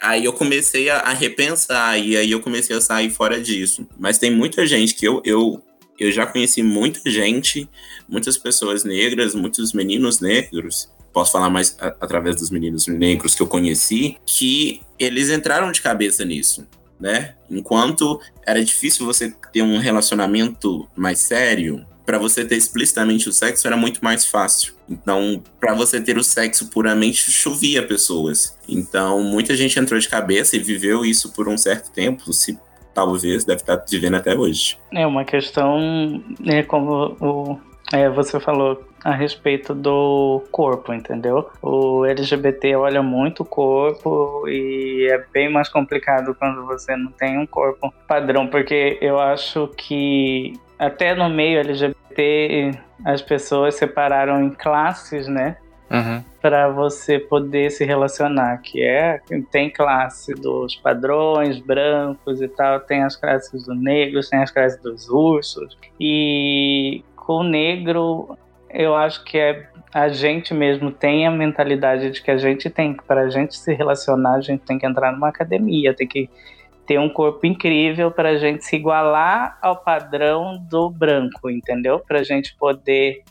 Aí 0.01 0.25
eu 0.25 0.33
comecei 0.33 0.89
a, 0.89 1.13
repensar, 1.13 1.99
e 1.99 2.17
aí 2.17 2.31
eu 2.31 2.41
comecei 2.41 2.77
a 2.77 2.81
sair 2.81 3.11
fora 3.11 3.41
disso. 3.41 3.85
Mas 3.99 4.17
tem 4.17 4.31
muita 4.31 4.65
gente 4.65 4.95
que 4.95 5.09
eu, 5.09 5.21
eu, 5.25 5.61
eu 5.99 6.13
já 6.13 6.25
conheci 6.25 6.63
muita 6.63 7.11
gente, 7.11 7.69
muitas 8.09 8.39
pessoas 8.39 8.85
negras, 8.85 9.35
muitos 9.35 9.73
meninos 9.73 10.21
negros, 10.21 10.89
posso 11.13 11.33
falar 11.33 11.51
mais 11.51 11.77
através 11.81 12.37
dos 12.37 12.51
meninos 12.51 12.87
negros 12.87 13.35
que 13.35 13.43
eu 13.43 13.47
conheci, 13.47 14.19
que 14.25 14.83
eles 15.01 15.31
entraram 15.31 15.73
de 15.73 15.81
cabeça 15.81 16.25
nisso. 16.25 16.65
Né? 16.99 17.35
Enquanto 17.51 18.21
era 18.47 18.65
difícil 18.65 19.05
você 19.05 19.35
ter 19.53 19.63
um 19.63 19.79
relacionamento 19.79 20.89
mais 20.97 21.19
sério, 21.19 21.85
para 22.05 22.19
você 22.19 22.45
ter 22.45 22.57
explicitamente 22.57 23.29
o 23.29 23.33
sexo 23.33 23.67
era 23.67 23.77
muito 23.77 24.05
mais 24.05 24.27
fácil. 24.27 24.75
Então, 24.89 25.43
para 25.59 25.75
você 25.75 26.01
ter 26.01 26.19
o 26.19 26.25
sexo 26.25 26.69
puramente, 26.69 27.31
chovia 27.31 27.87
pessoas. 27.87 28.59
Então, 28.69 29.23
muita 29.23 29.57
gente 29.57 29.79
entrou 29.79 29.99
de 29.99 30.09
cabeça 30.09 30.57
e 30.57 30.59
viveu 30.59 31.05
isso 31.05 31.33
por 31.33 31.49
um 31.49 31.57
certo 31.57 31.91
tempo, 31.91 32.33
se 32.33 32.59
talvez 32.93 33.45
deve 33.45 33.61
estar 33.61 33.83
vivendo 33.89 34.15
até 34.15 34.37
hoje. 34.37 34.79
É 34.93 35.07
uma 35.07 35.25
questão, 35.25 36.23
né, 36.39 36.63
como 36.63 37.17
o, 37.21 37.59
é, 37.93 38.09
você 38.09 38.41
falou 38.41 38.83
a 39.05 39.13
respeito 39.13 39.75
do 39.75 40.43
corpo, 40.51 40.93
entendeu? 40.93 41.51
O 41.61 42.05
LGBT 42.07 42.77
olha 42.77 43.03
muito 43.03 43.43
o 43.43 43.47
corpo 43.47 44.49
e 44.49 45.07
é 45.11 45.23
bem 45.33 45.51
mais 45.51 45.69
complicado 45.69 46.35
quando 46.35 46.65
você 46.65 46.97
não 46.97 47.13
tem 47.13 47.39
um 47.39 47.47
corpo 47.47 47.93
padrão, 48.09 48.47
porque 48.47 48.99
eu 49.03 49.21
acho 49.21 49.69
que 49.77 50.59
até 50.79 51.15
no 51.15 51.29
meio 51.29 51.61
LGBT 51.61 52.79
as 53.05 53.21
pessoas 53.21 53.75
separaram 53.75 54.43
em 54.43 54.51
classes, 54.51 55.29
né? 55.29 55.57
Uhum. 55.91 56.25
Para 56.41 56.71
você 56.71 57.19
poder 57.19 57.71
se 57.71 57.85
relacionar, 57.85 58.59
que 58.63 58.83
é 58.83 59.21
tem 59.51 59.71
classe 59.71 60.35
dos 60.35 60.75
padrões 60.75 61.61
brancos 61.61 62.41
e 62.41 62.49
tal, 62.49 62.81
tem 62.81 63.03
as 63.03 63.15
classes 63.15 63.65
dos 63.65 63.79
negros, 63.79 64.31
tem 64.31 64.43
as 64.43 64.51
classes 64.51 64.81
dos 64.81 65.09
ursos 65.09 65.77
e 66.01 67.05
o 67.33 67.43
negro 67.43 68.37
eu 68.69 68.95
acho 68.95 69.25
que 69.25 69.39
é 69.39 69.69
a 69.93 70.09
gente 70.09 70.53
mesmo 70.53 70.91
tem 70.91 71.27
a 71.27 71.31
mentalidade 71.31 72.11
de 72.11 72.21
que 72.21 72.31
a 72.31 72.37
gente 72.37 72.69
tem 72.69 72.95
para 72.95 73.23
a 73.23 73.31
gente 73.31 73.57
se 73.57 73.73
relacionar 73.73 74.35
a 74.35 74.41
gente 74.41 74.63
tem 74.63 74.79
que 74.79 74.87
entrar 74.87 75.13
numa 75.13 75.29
academia, 75.29 75.95
tem 75.95 76.07
que 76.07 76.29
ter 76.87 76.99
um 76.99 77.09
corpo 77.09 77.47
incrível 77.47 78.11
para 78.11 78.31
a 78.31 78.37
gente 78.37 78.65
se 78.65 78.77
igualar 78.77 79.59
ao 79.63 79.77
padrão 79.77 80.59
do 80.69 80.91
branco, 80.91 81.49
entendeu? 81.49 81.99
Para 81.99 82.21
a 82.21 82.23
gente 82.23 82.55
poder 82.57 83.23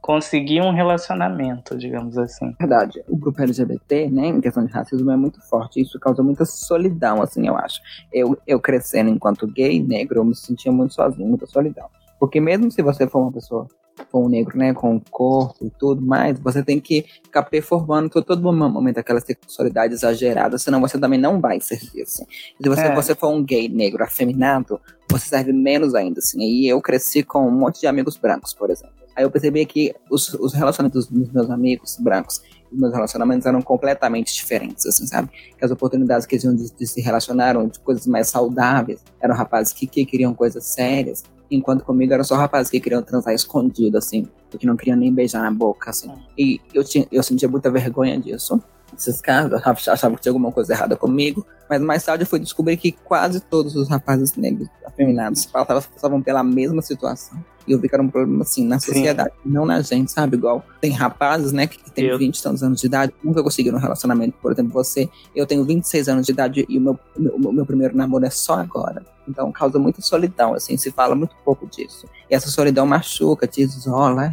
conseguir 0.00 0.60
um 0.62 0.72
relacionamento, 0.72 1.76
digamos 1.76 2.16
assim. 2.16 2.54
Verdade. 2.58 3.02
O 3.08 3.16
grupo 3.16 3.42
LGBT, 3.42 4.08
né, 4.08 4.28
em 4.28 4.40
questão 4.40 4.64
de 4.64 4.72
racismo, 4.72 5.10
é 5.10 5.16
muito 5.16 5.40
forte. 5.42 5.80
Isso 5.80 5.98
causa 6.00 6.22
muita 6.22 6.44
solidão, 6.44 7.20
assim, 7.22 7.46
eu 7.46 7.56
acho. 7.56 7.80
Eu, 8.12 8.38
eu 8.46 8.58
crescendo 8.58 9.10
enquanto 9.10 9.46
gay, 9.46 9.82
negro, 9.82 10.20
eu 10.20 10.24
me 10.24 10.34
sentia 10.34 10.72
muito 10.72 10.94
sozinho, 10.94 11.28
muita 11.28 11.46
solidão. 11.46 11.88
Porque 12.20 12.38
mesmo 12.38 12.70
se 12.70 12.82
você 12.82 13.08
for 13.08 13.20
uma 13.20 13.32
pessoa 13.32 13.66
com 14.12 14.26
o 14.26 14.28
negro, 14.28 14.56
né, 14.56 14.72
com 14.72 14.96
o 14.96 15.00
corpo 15.10 15.64
e 15.64 15.70
tudo 15.70 16.00
mais, 16.00 16.38
você 16.38 16.62
tem 16.62 16.78
que 16.78 17.04
ficar 17.24 17.42
performando 17.44 18.10
todo, 18.10 18.24
todo 18.24 18.42
momento 18.42 18.98
aquela 18.98 19.20
sexualidade 19.20 19.94
exagerada, 19.94 20.58
senão 20.58 20.80
você 20.80 20.98
também 20.98 21.18
não 21.18 21.40
vai 21.40 21.60
servir, 21.60 22.02
assim. 22.02 22.24
Se 22.62 22.68
você, 22.68 22.82
é. 22.82 22.94
você 22.94 23.14
for 23.14 23.28
um 23.28 23.42
gay 23.42 23.68
negro 23.68 24.04
afeminado, 24.04 24.80
você 25.10 25.28
serve 25.28 25.52
menos 25.52 25.94
ainda, 25.94 26.20
assim. 26.20 26.40
E 26.40 26.68
eu 26.68 26.80
cresci 26.80 27.22
com 27.22 27.46
um 27.48 27.50
monte 27.50 27.80
de 27.80 27.86
amigos 27.86 28.16
brancos, 28.16 28.52
por 28.52 28.70
exemplo. 28.70 28.94
Aí 29.16 29.24
eu 29.24 29.30
percebi 29.30 29.64
que 29.66 29.94
os, 30.10 30.32
os 30.34 30.52
relacionamentos 30.54 31.08
dos 31.08 31.32
meus 31.32 31.50
amigos 31.50 31.96
brancos 31.98 32.40
os 32.72 32.78
meus 32.78 32.92
relacionamentos 32.92 33.46
eram 33.46 33.60
completamente 33.60 34.32
diferentes, 34.32 34.86
assim, 34.86 35.06
sabe? 35.06 35.28
Que 35.58 35.64
as 35.64 35.70
oportunidades 35.72 36.24
que 36.24 36.34
eles 36.34 36.42
tinham 36.42 36.54
de, 36.54 36.72
de 36.72 36.86
se 36.86 37.00
relacionar 37.00 37.54
de 37.66 37.80
coisas 37.80 38.06
mais 38.06 38.28
saudáveis 38.28 39.02
eram 39.20 39.34
rapazes 39.34 39.72
que, 39.72 39.86
que 39.86 40.06
queriam 40.06 40.32
coisas 40.32 40.64
sérias, 40.66 41.24
enquanto 41.50 41.84
comigo 41.84 42.12
eram 42.12 42.24
só 42.24 42.36
rapazes 42.36 42.70
que 42.70 42.80
queriam 42.80 43.02
transar 43.02 43.34
escondido, 43.34 43.98
assim, 43.98 44.28
porque 44.50 44.66
não 44.66 44.76
queriam 44.76 44.96
nem 44.96 45.12
beijar 45.12 45.42
na 45.42 45.50
boca, 45.50 45.90
assim. 45.90 46.10
E 46.38 46.60
eu, 46.72 46.84
tinha, 46.84 47.06
eu 47.10 47.22
sentia 47.22 47.48
muita 47.48 47.70
vergonha 47.70 48.18
disso. 48.18 48.62
Esses 48.96 49.20
casos, 49.20 49.52
eu 49.52 49.92
achava 49.92 50.16
que 50.16 50.22
tinha 50.22 50.30
alguma 50.30 50.52
coisa 50.52 50.72
errada 50.72 50.96
comigo, 50.96 51.46
mas 51.68 51.80
mais 51.80 52.04
tarde 52.04 52.24
eu 52.24 52.26
fui 52.26 52.38
descobrir 52.38 52.76
que 52.76 52.92
quase 52.92 53.40
todos 53.40 53.76
os 53.76 53.88
rapazes 53.88 54.34
negros 54.36 54.68
afeminados 54.84 55.46
passavam 55.46 56.20
pela 56.20 56.42
mesma 56.42 56.82
situação. 56.82 57.38
E 57.66 57.72
eu 57.72 57.78
vi 57.78 57.88
que 57.88 57.94
era 57.94 58.02
um 58.02 58.08
problema, 58.08 58.42
assim, 58.42 58.66
na 58.66 58.80
sociedade, 58.80 59.30
Sim. 59.42 59.50
não 59.50 59.64
na 59.64 59.80
gente, 59.80 60.10
sabe? 60.10 60.36
Igual 60.36 60.64
tem 60.80 60.90
rapazes, 60.90 61.52
né, 61.52 61.66
que, 61.66 61.78
que 61.78 61.90
tem 61.90 62.06
eu... 62.06 62.18
20 62.18 62.36
e 62.36 62.42
tantos 62.42 62.62
anos 62.62 62.80
de 62.80 62.86
idade, 62.86 63.14
nunca 63.22 63.42
conseguiram 63.42 63.78
um 63.78 63.80
relacionamento. 63.80 64.36
Por 64.42 64.50
exemplo, 64.50 64.72
você, 64.72 65.08
eu 65.36 65.46
tenho 65.46 65.64
26 65.64 66.08
anos 66.08 66.26
de 66.26 66.32
idade 66.32 66.66
e 66.68 66.78
o 66.78 66.80
meu, 66.80 66.98
meu, 67.16 67.52
meu 67.52 67.66
primeiro 67.66 67.96
namoro 67.96 68.24
é 68.24 68.30
só 68.30 68.54
agora. 68.54 69.04
Então 69.28 69.52
causa 69.52 69.78
muita 69.78 70.00
solidão, 70.02 70.54
assim, 70.54 70.76
se 70.76 70.90
fala 70.90 71.14
muito 71.14 71.36
pouco 71.44 71.66
disso. 71.66 72.06
E 72.28 72.34
essa 72.34 72.50
solidão 72.50 72.86
machuca, 72.86 73.46
te 73.46 73.62
isola, 73.62 74.32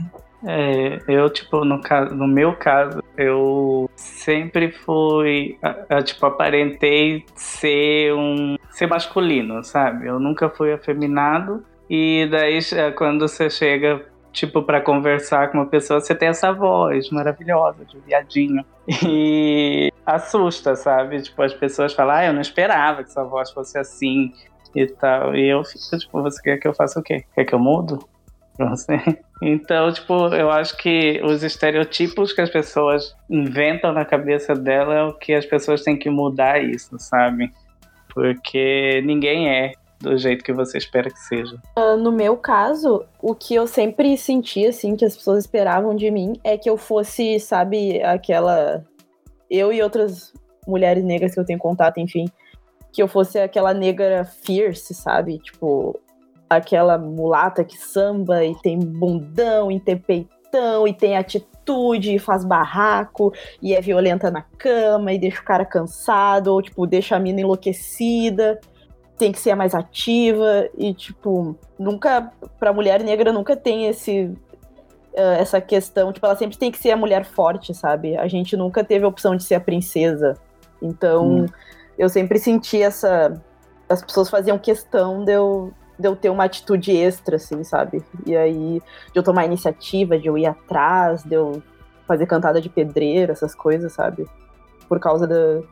é, 0.50 1.00
eu, 1.10 1.30
tipo, 1.30 1.66
no, 1.66 1.82
caso, 1.82 2.16
no 2.16 2.26
meu 2.26 2.56
caso, 2.56 3.04
eu 3.18 3.90
sempre 3.96 4.72
fui, 4.72 5.60
tipo, 6.06 6.26
aparentei 6.26 7.26
ser 7.36 8.14
um, 8.14 8.56
ser 8.70 8.88
masculino, 8.88 9.62
sabe? 9.64 10.08
Eu 10.08 10.20
nunca 10.20 10.50
fui 10.50 10.72
afeminado, 10.72 11.66
e 11.90 12.28
daí, 12.32 12.60
é, 12.74 12.92
quando 12.92 13.28
você 13.28 13.50
chega, 13.50 14.06
tipo, 14.32 14.64
para 14.64 14.80
conversar 14.80 15.52
com 15.52 15.58
uma 15.58 15.66
pessoa, 15.66 16.00
você 16.00 16.16
tem 16.16 16.30
essa 16.30 16.54
voz 16.54 17.10
maravilhosa 17.10 17.84
de 17.84 18.00
viadinho. 18.00 18.64
E 19.06 19.92
assusta, 20.06 20.76
sabe? 20.76 21.22
Tipo, 21.22 21.42
as 21.42 21.54
pessoas 21.54 21.94
falam, 21.94 22.16
ah, 22.16 22.26
eu 22.26 22.34
não 22.34 22.40
esperava 22.40 23.04
que 23.04 23.12
sua 23.12 23.26
voz 23.26 23.52
fosse 23.52 23.78
assim 23.78 24.32
e 24.74 24.88
tal. 24.88 25.36
E 25.36 25.50
eu 25.50 25.62
fico, 25.66 25.98
tipo, 25.98 26.22
você 26.22 26.42
quer 26.42 26.58
que 26.58 26.68
eu 26.68 26.74
faça 26.74 27.00
o 27.00 27.04
quê? 27.04 27.26
Quer 27.36 27.44
que 27.44 27.54
eu 27.54 27.60
mudo? 27.60 28.00
Você? 28.58 29.20
Então, 29.42 29.92
tipo, 29.92 30.14
eu 30.34 30.50
acho 30.50 30.76
que 30.78 31.22
os 31.24 31.44
estereotipos 31.44 32.34
que 32.34 32.42
as 32.42 32.50
pessoas 32.50 33.16
inventam 33.30 33.94
na 33.94 34.04
cabeça 34.04 34.56
dela 34.56 34.96
é 34.96 35.04
o 35.04 35.14
que 35.14 35.34
as 35.34 35.46
pessoas 35.46 35.84
têm 35.84 35.98
que 35.98 36.10
mudar 36.10 36.64
isso, 36.64 36.98
sabe? 36.98 37.52
Porque 38.14 39.02
ninguém 39.06 39.50
é 39.50 39.74
do 40.00 40.18
jeito 40.18 40.44
que 40.44 40.54
você 40.54 40.78
espera 40.78 41.10
que 41.10 41.20
seja. 41.20 41.56
Uh, 41.78 41.98
no 41.98 42.12
meu 42.12 42.38
caso, 42.38 43.06
o 43.22 43.34
que 43.36 43.54
eu 43.56 43.68
sempre 43.68 44.18
senti, 44.18 44.66
assim, 44.66 44.96
que 44.96 45.06
as 45.06 45.16
pessoas 45.16 45.40
esperavam 45.40 45.96
de 45.96 46.10
mim 46.10 46.34
é 46.44 46.58
que 46.58 46.70
eu 46.70 46.78
fosse, 46.78 47.40
sabe, 47.40 48.02
aquela. 48.02 48.84
Eu 49.50 49.72
e 49.72 49.82
outras 49.82 50.34
mulheres 50.68 51.04
negras 51.04 51.34
que 51.34 51.40
eu 51.40 51.46
tenho 51.46 51.60
contato, 51.60 52.00
enfim, 52.00 52.26
que 52.92 53.02
eu 53.02 53.08
fosse 53.08 53.40
aquela 53.40 53.74
negra 53.74 54.26
fierce, 54.26 54.94
sabe? 54.94 55.40
Tipo, 55.40 56.00
aquela 56.50 56.98
mulata 56.98 57.64
que 57.64 57.78
samba 57.78 58.44
e 58.46 58.56
tem 58.56 58.80
bundão 58.80 59.72
e 59.72 59.80
tem 59.80 59.98
peitão 59.98 60.88
e 60.88 60.94
tem 60.94 61.18
atitude 61.18 62.16
e 62.16 62.20
faz 62.20 62.46
barraco 62.46 63.34
e 63.62 63.76
é 63.76 63.82
violenta 63.82 64.32
na 64.32 64.42
cama 64.42 65.12
e 65.12 65.20
deixa 65.20 65.42
o 65.42 65.46
cara 65.46 65.66
cansado 65.66 66.48
ou, 66.48 66.62
tipo, 66.62 66.88
deixa 66.88 67.16
a 67.16 67.20
mina 67.20 67.42
enlouquecida 67.42 68.60
tem 69.18 69.32
que 69.32 69.40
ser 69.40 69.52
a 69.52 69.56
mais 69.56 69.74
ativa 69.74 70.70
e 70.78 70.94
tipo 70.94 71.58
nunca 71.78 72.32
para 72.60 72.72
mulher 72.72 73.04
negra 73.04 73.34
nunca 73.34 73.58
tem 73.58 73.88
esse 73.88 74.26
uh, 75.14 75.36
essa 75.40 75.60
questão 75.60 76.14
tipo 76.14 76.26
ela 76.26 76.36
sempre 76.36 76.58
tem 76.58 76.72
que 76.72 76.78
ser 76.78 76.92
a 76.92 76.98
mulher 76.98 77.26
forte 77.26 77.74
sabe 77.74 78.16
a 78.16 78.28
gente 78.28 78.56
nunca 78.56 78.84
teve 78.84 79.06
a 79.06 79.08
opção 79.08 79.36
de 79.36 79.44
ser 79.44 79.56
a 79.56 79.60
princesa 79.60 80.38
então 80.82 81.40
hum. 81.40 81.46
eu 81.98 82.08
sempre 82.08 82.38
senti 82.38 82.82
essa 82.82 83.42
as 83.90 84.04
pessoas 84.04 84.30
faziam 84.30 84.58
questão 84.60 85.26
de 85.26 85.34
eu 85.34 85.74
de 85.98 86.08
eu 86.08 86.16
ter 86.16 86.30
uma 86.30 86.44
atitude 86.44 86.92
extra 86.92 87.38
assim 87.38 87.64
sabe 87.64 88.04
e 88.26 88.36
aí 88.36 88.82
de 89.12 89.20
eu 89.20 89.24
tomar 89.24 89.46
iniciativa 89.46 90.18
de 90.18 90.28
eu 90.28 90.38
ir 90.38 90.46
atrás 90.46 91.24
de 91.24 91.36
eu 91.36 91.62
fazer 92.08 92.26
cantada 92.26 92.62
de 92.62 92.70
pedreiro 92.70 93.32
essas 93.32 93.54
coisas 93.54 93.92
sabe 93.94 94.26
por 94.88 95.00
causa 95.00 95.28
do, 95.28 95.68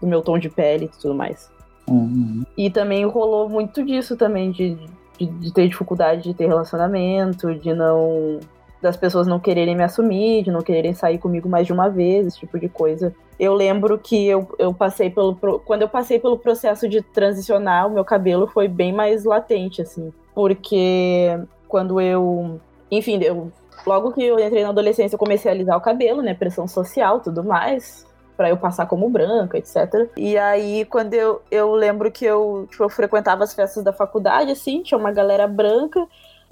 do 0.00 0.06
meu 0.06 0.22
tom 0.22 0.38
de 0.38 0.48
pele 0.48 0.86
e 0.86 1.00
tudo 1.00 1.14
mais 1.14 1.54
Uhum. 1.88 2.44
E 2.56 2.68
também 2.68 3.04
rolou 3.06 3.48
muito 3.48 3.84
disso 3.84 4.16
também, 4.16 4.50
de, 4.50 4.76
de, 5.18 5.26
de, 5.26 5.52
ter 5.52 5.68
dificuldade 5.68 6.24
de 6.24 6.34
ter 6.34 6.46
relacionamento, 6.46 7.54
de 7.54 7.72
não. 7.72 8.40
Das 8.86 8.96
pessoas 8.96 9.26
não 9.26 9.40
quererem 9.40 9.76
me 9.76 9.82
assumir, 9.82 10.44
de 10.44 10.50
não 10.50 10.62
quererem 10.62 10.94
sair 10.94 11.18
comigo 11.18 11.48
mais 11.48 11.66
de 11.66 11.72
uma 11.72 11.88
vez, 11.88 12.26
esse 12.26 12.38
tipo 12.38 12.58
de 12.58 12.68
coisa. 12.68 13.12
Eu 13.38 13.52
lembro 13.52 13.98
que 13.98 14.26
eu, 14.26 14.48
eu 14.58 14.72
passei 14.72 15.10
pelo. 15.10 15.34
Quando 15.64 15.82
eu 15.82 15.88
passei 15.88 16.18
pelo 16.18 16.38
processo 16.38 16.88
de 16.88 17.02
transicionar, 17.02 17.86
o 17.86 17.90
meu 17.90 18.04
cabelo 18.04 18.46
foi 18.46 18.68
bem 18.68 18.92
mais 18.92 19.24
latente, 19.24 19.82
assim. 19.82 20.12
Porque 20.34 21.38
quando 21.68 22.00
eu. 22.00 22.60
Enfim, 22.90 23.20
eu 23.22 23.50
logo 23.84 24.12
que 24.12 24.22
eu 24.22 24.38
entrei 24.38 24.62
na 24.62 24.68
adolescência, 24.68 25.16
eu 25.16 25.18
comecei 25.18 25.50
a 25.50 25.54
alisar 25.54 25.76
o 25.76 25.80
cabelo, 25.80 26.22
né? 26.22 26.32
Pressão 26.32 26.68
social, 26.68 27.20
tudo 27.20 27.42
mais 27.42 28.06
para 28.36 28.50
eu 28.50 28.56
passar 28.56 28.86
como 28.86 29.08
branca, 29.08 29.56
etc. 29.56 30.10
E 30.16 30.36
aí, 30.36 30.84
quando 30.84 31.14
eu, 31.14 31.40
eu 31.50 31.74
lembro 31.74 32.12
que 32.12 32.24
eu, 32.24 32.68
tipo, 32.70 32.84
eu 32.84 32.88
frequentava 32.90 33.42
as 33.42 33.54
festas 33.54 33.82
da 33.82 33.92
faculdade, 33.92 34.50
assim, 34.50 34.82
tinha 34.82 34.98
uma 34.98 35.10
galera 35.10 35.48
branca, 35.48 36.06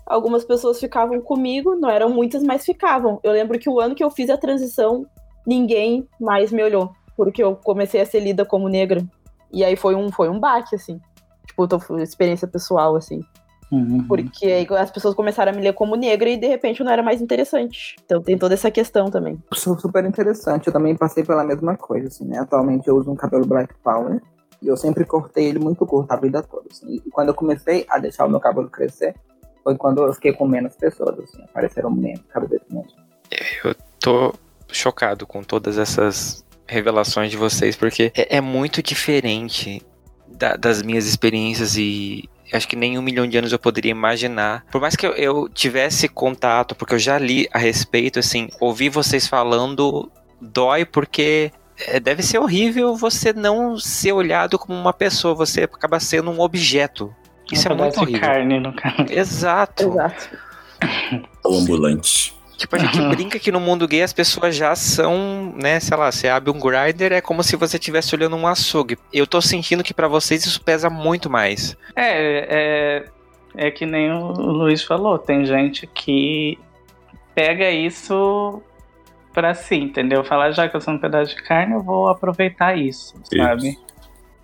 algumas 0.06 0.44
pessoas 0.44 0.78
ficavam 0.78 1.20
comigo, 1.20 1.74
não 1.74 1.88
eram 1.88 2.10
muitas, 2.10 2.42
mas 2.42 2.64
ficavam. 2.64 3.20
Eu 3.22 3.32
lembro 3.32 3.58
que 3.58 3.68
o 3.68 3.80
ano 3.80 3.94
que 3.94 4.04
eu 4.04 4.10
fiz 4.10 4.30
a 4.30 4.36
transição, 4.36 5.06
ninguém 5.46 6.08
mais 6.20 6.52
me 6.52 6.62
olhou, 6.62 6.92
porque 7.16 7.42
eu 7.42 7.56
comecei 7.56 8.00
a 8.00 8.06
ser 8.06 8.20
lida 8.20 8.44
como 8.44 8.68
negra. 8.68 9.04
E 9.52 9.64
aí 9.64 9.76
foi 9.76 9.94
um, 9.94 10.10
foi 10.10 10.28
um 10.28 10.38
baque, 10.38 10.74
assim. 10.74 11.00
Tipo, 11.46 11.66
experiência 12.02 12.48
pessoal, 12.48 12.96
assim. 12.96 13.20
Uhum. 13.70 14.06
Porque 14.06 14.46
aí 14.46 14.66
as 14.78 14.90
pessoas 14.90 15.14
começaram 15.14 15.52
a 15.52 15.54
me 15.54 15.62
ler 15.62 15.72
como 15.72 15.96
negra 15.96 16.28
e 16.28 16.36
de 16.36 16.46
repente 16.46 16.80
eu 16.80 16.84
não 16.84 16.92
era 16.92 17.02
mais 17.02 17.20
interessante. 17.20 17.96
Então 18.04 18.22
tem 18.22 18.38
toda 18.38 18.54
essa 18.54 18.70
questão 18.70 19.10
também. 19.10 19.42
Super 19.52 20.04
interessante. 20.04 20.66
Eu 20.66 20.72
também 20.72 20.96
passei 20.96 21.24
pela 21.24 21.44
mesma 21.44 21.76
coisa, 21.76 22.08
assim, 22.08 22.24
né? 22.24 22.38
Atualmente 22.38 22.88
eu 22.88 22.96
uso 22.96 23.10
um 23.10 23.16
cabelo 23.16 23.46
Black 23.46 23.74
Power. 23.82 24.20
E 24.62 24.68
eu 24.68 24.76
sempre 24.76 25.04
cortei 25.04 25.46
ele 25.46 25.58
muito 25.58 25.84
curto 25.84 26.10
a 26.10 26.16
vida 26.16 26.42
toda. 26.42 26.66
Assim. 26.70 27.00
E 27.04 27.10
quando 27.10 27.28
eu 27.28 27.34
comecei 27.34 27.84
a 27.88 27.98
deixar 27.98 28.26
o 28.26 28.30
meu 28.30 28.40
cabelo 28.40 28.70
crescer, 28.70 29.14
foi 29.64 29.76
quando 29.76 30.04
eu 30.04 30.12
fiquei 30.12 30.32
com 30.32 30.46
menos 30.46 30.76
pessoas, 30.76 31.18
assim. 31.18 31.42
Apareceram 31.42 31.90
menos 31.90 32.20
cabelos 32.28 32.62
mesmo. 32.70 32.92
Eu 33.64 33.74
tô 33.98 34.34
chocado 34.70 35.26
com 35.26 35.42
todas 35.42 35.78
essas 35.78 36.44
revelações 36.66 37.30
de 37.30 37.36
vocês, 37.36 37.74
porque 37.74 38.12
é, 38.14 38.36
é 38.36 38.40
muito 38.40 38.82
diferente 38.82 39.82
da, 40.28 40.56
das 40.56 40.82
minhas 40.82 41.06
experiências 41.06 41.76
e 41.76 42.28
acho 42.52 42.68
que 42.68 42.76
nem 42.76 42.98
um 42.98 43.02
milhão 43.02 43.26
de 43.26 43.36
anos 43.38 43.52
eu 43.52 43.58
poderia 43.58 43.90
imaginar. 43.90 44.64
Por 44.70 44.80
mais 44.80 44.94
que 44.94 45.06
eu, 45.06 45.12
eu 45.12 45.48
tivesse 45.48 46.08
contato, 46.08 46.74
porque 46.74 46.94
eu 46.94 46.98
já 46.98 47.18
li 47.18 47.48
a 47.52 47.58
respeito, 47.58 48.18
assim, 48.18 48.48
ouvir 48.60 48.90
vocês 48.90 49.26
falando 49.26 50.10
dói 50.40 50.84
porque 50.84 51.50
é, 51.86 51.98
deve 51.98 52.22
ser 52.22 52.38
horrível 52.38 52.94
você 52.96 53.32
não 53.32 53.78
ser 53.78 54.12
olhado 54.12 54.58
como 54.58 54.78
uma 54.78 54.92
pessoa, 54.92 55.34
você 55.34 55.62
acaba 55.62 55.98
sendo 55.98 56.30
um 56.30 56.40
objeto. 56.40 57.14
Isso 57.52 57.68
um 57.68 57.72
é 57.72 57.74
muito 57.74 58.00
horrível. 58.00 58.20
carne, 58.20 58.60
no 58.60 58.72
caso. 58.72 59.06
Exato. 59.10 59.84
Exato. 59.84 60.38
O 61.44 61.56
ambulante. 61.56 62.34
Tipo, 62.56 62.76
a 62.76 62.78
gente 62.78 63.00
uhum. 63.00 63.10
brinca 63.10 63.38
que 63.38 63.50
no 63.50 63.60
mundo 63.60 63.86
gay 63.86 64.02
as 64.02 64.12
pessoas 64.12 64.54
já 64.54 64.74
são, 64.76 65.52
né, 65.60 65.80
sei 65.80 65.96
lá, 65.96 66.10
você 66.10 66.28
abre 66.28 66.50
um 66.50 66.58
grinder, 66.58 67.12
é 67.12 67.20
como 67.20 67.42
se 67.42 67.56
você 67.56 67.76
estivesse 67.76 68.14
olhando 68.14 68.36
um 68.36 68.46
açougue. 68.46 68.96
Eu 69.12 69.26
tô 69.26 69.40
sentindo 69.40 69.82
que 69.82 69.92
para 69.92 70.06
vocês 70.06 70.46
isso 70.46 70.62
pesa 70.62 70.88
muito 70.88 71.28
mais. 71.28 71.76
É, 71.96 73.04
é, 73.56 73.66
é 73.66 73.70
que 73.70 73.84
nem 73.84 74.12
o 74.12 74.30
Luiz 74.30 74.84
falou, 74.84 75.18
tem 75.18 75.44
gente 75.44 75.86
que 75.88 76.58
pega 77.34 77.70
isso 77.70 78.62
pra 79.32 79.52
si, 79.52 79.74
entendeu? 79.74 80.22
Falar, 80.24 80.52
já 80.52 80.68
que 80.68 80.76
eu 80.76 80.80
sou 80.80 80.94
um 80.94 80.98
pedaço 80.98 81.34
de 81.34 81.42
carne, 81.42 81.74
eu 81.74 81.82
vou 81.82 82.08
aproveitar 82.08 82.78
isso, 82.78 83.14
isso. 83.20 83.36
sabe? 83.36 83.76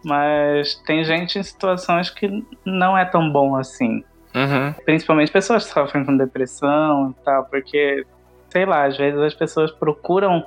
Mas 0.04 0.76
tem 0.86 1.04
gente 1.04 1.38
em 1.38 1.42
situações 1.42 2.10
que 2.10 2.44
não 2.64 2.96
é 2.96 3.04
tão 3.04 3.30
bom 3.30 3.56
assim. 3.56 4.02
Uhum. 4.34 4.72
Principalmente 4.84 5.30
pessoas 5.30 5.66
que 5.66 5.72
sofrem 5.72 6.04
com 6.04 6.16
depressão 6.16 7.10
e 7.10 7.24
tal, 7.24 7.44
porque, 7.46 8.06
sei 8.48 8.64
lá, 8.64 8.86
às 8.86 8.96
vezes 8.96 9.20
as 9.20 9.34
pessoas 9.34 9.70
procuram 9.70 10.44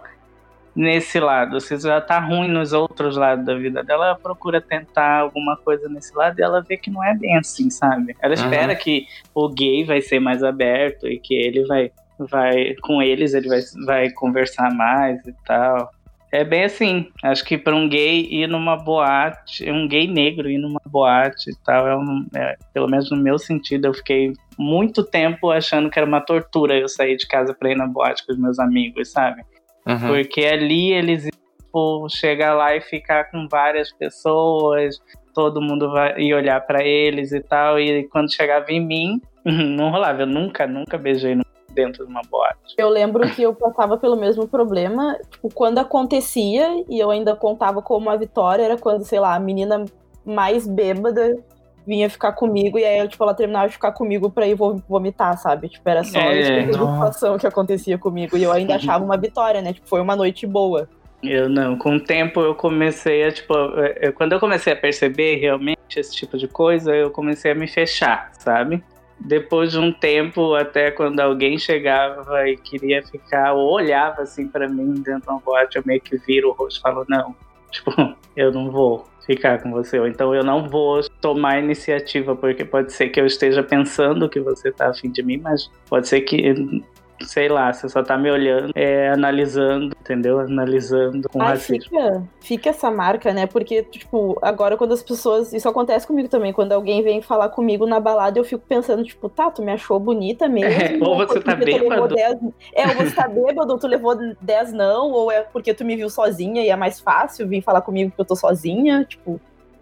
nesse 0.76 1.20
lado. 1.20 1.60
Se 1.60 1.78
já 1.78 2.02
tá 2.02 2.20
ruim 2.20 2.48
nos 2.48 2.74
outros 2.74 3.16
lados 3.16 3.46
da 3.46 3.56
vida 3.56 3.84
dela, 3.84 4.08
ela 4.08 4.16
procura 4.16 4.60
tentar 4.60 5.20
alguma 5.20 5.56
coisa 5.58 5.88
nesse 5.88 6.16
lado 6.16 6.40
e 6.40 6.44
ela 6.44 6.62
vê 6.62 6.78
que 6.78 6.90
não 6.90 7.04
é 7.04 7.14
bem 7.14 7.38
assim, 7.38 7.70
sabe? 7.70 8.16
Ela 8.20 8.36
uhum. 8.36 8.44
espera 8.44 8.76
que 8.76 9.06
o 9.34 9.50
gay 9.50 9.84
vai 9.84 10.02
ser 10.02 10.20
mais 10.20 10.44
aberto 10.44 11.08
e 11.08 11.20
que 11.20 11.36
ele 11.36 11.66
vai, 11.66 11.92
vai 12.18 12.76
com 12.82 13.02
eles 13.02 13.34
ele 13.34 13.50
vai, 13.50 13.60
vai 13.86 14.10
conversar 14.12 14.74
mais 14.74 15.24
e 15.28 15.34
tal. 15.46 15.92
É 16.34 16.44
bem 16.44 16.64
assim. 16.64 17.12
Acho 17.24 17.46
que 17.46 17.60
para 17.60 17.76
um 17.76 17.88
gay 17.88 18.28
ir 18.32 18.48
numa 18.48 18.76
boate, 18.76 19.70
um 19.70 19.88
gay 19.88 20.08
negro 20.08 20.50
ir 20.50 20.58
numa 20.58 20.82
boate 20.84 21.52
e 21.52 21.56
tal, 21.64 21.88
é, 21.88 21.96
um, 21.96 22.26
é 22.36 22.58
pelo 22.74 22.88
menos 22.88 23.12
no 23.12 23.18
meu 23.18 23.38
sentido, 23.38 23.86
eu 23.86 23.94
fiquei 23.94 24.34
muito 24.58 25.04
tempo 25.04 25.52
achando 25.52 25.92
que 25.92 26.00
era 26.00 26.08
uma 26.08 26.22
tortura 26.22 26.76
eu 26.76 26.90
sair 26.90 27.18
de 27.18 27.28
casa 27.28 27.54
para 27.54 27.70
ir 27.70 27.78
na 27.78 27.86
boate 27.86 28.26
com 28.26 28.32
os 28.32 28.40
meus 28.40 28.58
amigos, 28.58 29.12
sabe? 29.12 29.44
Uhum. 29.86 30.08
Porque 30.08 30.44
ali 30.44 30.92
eles 30.92 31.30
tipo, 31.74 32.10
chegar 32.10 32.56
lá 32.56 32.76
e 32.76 32.82
ficar 32.82 33.26
com 33.26 33.48
várias 33.48 33.92
pessoas, 33.92 35.00
todo 35.36 35.62
mundo 35.62 35.92
vai 35.92 36.20
e 36.20 36.34
olhar 36.34 36.62
para 36.62 36.84
eles 36.84 37.32
e 37.32 37.42
tal, 37.42 37.80
e 37.80 38.06
quando 38.06 38.34
chegava 38.34 38.72
em 38.72 38.84
mim, 38.84 39.22
não 39.46 39.92
rolava. 39.92 40.24
Eu 40.24 40.28
nunca, 40.28 40.66
nunca 40.66 40.98
beijei 40.98 41.36
dentro 41.74 42.06
de 42.06 42.12
uma 42.12 42.22
boate. 42.30 42.76
Eu 42.78 42.90
lembro 42.90 43.30
que 43.32 43.42
eu 43.42 43.54
passava 43.54 43.98
pelo 43.98 44.16
mesmo 44.16 44.48
problema, 44.48 45.18
tipo, 45.32 45.50
quando 45.54 45.80
acontecia 45.80 46.84
e 46.90 47.00
eu 47.00 47.10
ainda 47.12 47.36
contava 47.36 47.82
como 47.82 48.10
a 48.10 48.16
vitória, 48.16 48.64
era 48.64 48.78
quando, 48.78 49.04
sei 49.04 49.20
lá, 49.20 49.36
a 49.36 49.40
menina 49.40 49.84
mais 50.26 50.68
bêbada 50.68 51.38
vinha 51.86 52.10
ficar 52.10 52.32
comigo 52.32 52.80
e 52.80 52.86
aí, 52.86 53.06
tipo, 53.10 53.22
ela 53.24 53.34
terminava 53.34 53.68
de 53.68 53.74
ficar 53.74 53.92
comigo 53.92 54.30
pra 54.32 54.48
ir 54.48 54.56
vomitar, 54.88 55.38
sabe? 55.38 55.68
Tipo, 55.68 55.90
era 55.90 56.04
só 56.04 56.20
É, 56.20 56.66
nossa. 56.68 56.94
situação 56.94 57.38
que 57.38 57.46
acontecia 57.46 57.98
comigo 57.98 58.38
e 58.38 58.44
eu 58.44 58.52
ainda 58.54 58.76
achava 58.76 59.04
uma 59.04 59.18
vitória, 59.18 59.62
né? 59.62 59.74
Tipo, 59.74 59.88
foi 59.90 60.00
uma 60.00 60.16
noite 60.16 60.48
boa. 60.48 60.88
Eu 61.22 61.48
não, 61.50 61.78
com 61.78 61.96
o 61.96 62.00
tempo 62.04 62.40
eu 62.42 62.54
comecei 62.56 63.24
a, 63.24 63.32
tipo, 63.32 63.54
eu- 63.54 64.14
quando 64.14 64.32
eu 64.34 64.40
comecei 64.40 64.72
a 64.74 64.76
perceber 64.76 65.36
realmente 65.38 65.78
esse 65.98 66.14
tipo 66.16 66.38
de 66.38 66.48
coisa, 66.48 66.94
eu 66.96 67.12
comecei 67.12 67.52
a 67.52 67.56
me 67.56 67.68
fechar, 67.68 68.30
sabe? 68.40 68.84
Depois 69.20 69.72
de 69.72 69.80
um 69.80 69.92
tempo, 69.92 70.54
até 70.56 70.92
quando 70.92 71.20
alguém 71.20 71.58
chegava 71.58 72.48
e 72.48 72.58
queria 72.58 73.02
ficar, 73.06 73.54
ou 73.54 73.72
olhava 73.72 74.24
assim 74.24 74.48
pra 74.48 74.68
mim 74.68 74.94
dentro 74.96 75.22
de 75.22 75.30
uma 75.30 75.40
boate, 75.40 75.78
eu 75.78 75.84
meio 75.86 76.02
que 76.02 76.18
viro 76.18 76.50
o 76.50 76.54
rosto 76.54 76.80
e 76.80 76.82
falo, 76.82 77.06
não, 77.08 77.36
tipo, 77.72 77.92
eu 78.36 78.52
não 78.52 78.70
vou 78.70 79.08
ficar 79.26 79.62
com 79.62 79.72
você, 79.72 80.00
ou 80.00 80.08
então 80.08 80.36
eu 80.36 80.44
não 80.44 80.68
vou 80.68 81.02
tomar 81.22 81.60
iniciativa, 81.60 82.36
porque 82.36 82.66
pode 82.66 82.92
ser 82.92 83.10
que 83.10 83.20
eu 83.20 83.26
esteja 83.26 83.64
pensando 83.64 84.28
que 84.28 84.40
você 84.40 84.72
tá 84.72 84.90
afim 84.90 85.10
de 85.10 85.24
mim, 85.24 85.38
mas 85.38 85.72
pode 85.88 86.08
ser 86.08 86.22
que, 86.22 86.84
sei 87.24 87.50
lá, 87.50 87.72
você 87.74 87.88
só 87.90 88.04
tá 88.04 88.18
me 88.18 88.30
olhando, 88.30 88.72
é, 88.76 89.10
analisando, 89.10 89.96
entendeu? 90.00 90.40
Analisando 90.40 91.28
com 91.30 91.42
Ai, 91.42 91.50
racismo. 91.50 91.84
fica, 91.84 92.24
fica 92.42 92.70
essa 92.70 92.90
marca, 92.92 93.34
né? 93.34 93.46
Porque, 93.48 93.84
tipo, 93.84 94.38
agora 94.42 94.78
quando 94.78 94.94
as 94.94 95.04
pessoas. 95.04 95.54
Isso 95.54 95.68
acontece 95.68 96.06
comigo 96.08 96.30
também. 96.30 96.54
Quando 96.54 96.72
alguém 96.72 97.02
vem 97.04 97.22
falar 97.22 97.50
comigo 97.50 97.86
na 97.86 98.00
balada, 98.00 98.40
eu 98.40 98.44
fico 98.44 98.64
pensando, 98.68 99.04
tipo, 99.04 99.30
tá, 99.30 99.50
tu 99.52 99.62
me 99.62 99.72
achou 99.72 100.00
bonita 100.00 100.48
mesmo? 100.48 101.04
É, 101.04 101.08
ou 101.08 101.18
você 101.18 101.40
tá 101.40 101.56
porque 101.56 101.72
tu 101.72 101.78
levou 101.90 102.08
bêbado. 102.08 102.16
10 102.16 102.38
É, 102.74 102.88
ou 102.88 102.96
você 102.96 103.16
tá 103.16 103.28
bêbado, 103.28 103.72
ou 103.74 103.80
tu 103.80 103.88
levou 103.88 104.16
10 104.42 104.74
não, 104.74 105.12
ou 105.12 105.32
é 105.32 105.42
porque 105.42 105.74
tu 105.74 105.84
me 105.86 105.96
viu 105.96 106.10
sozinha 106.10 106.62
e 106.64 106.70
é 106.70 106.76
mais 106.76 107.00
fácil 107.00 107.48
vir 107.48 107.62
falar 107.62 107.82
comigo 107.82 108.12
porque 108.12 108.22
eu 108.22 108.26
tô 108.26 108.36
sozinha, 108.36 109.06
tipo, 109.06 109.40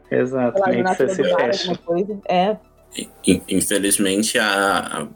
Exato, 0.09 0.59
lá, 0.59 0.67
meio 0.67 0.83
que 0.83 0.95
você 0.95 1.09
se 1.09 1.23
fecha. 1.23 1.79
É. 2.27 2.57
In- 3.25 3.41
Infelizmente, 3.47 4.37
a, 4.37 4.79
a, 4.79 5.07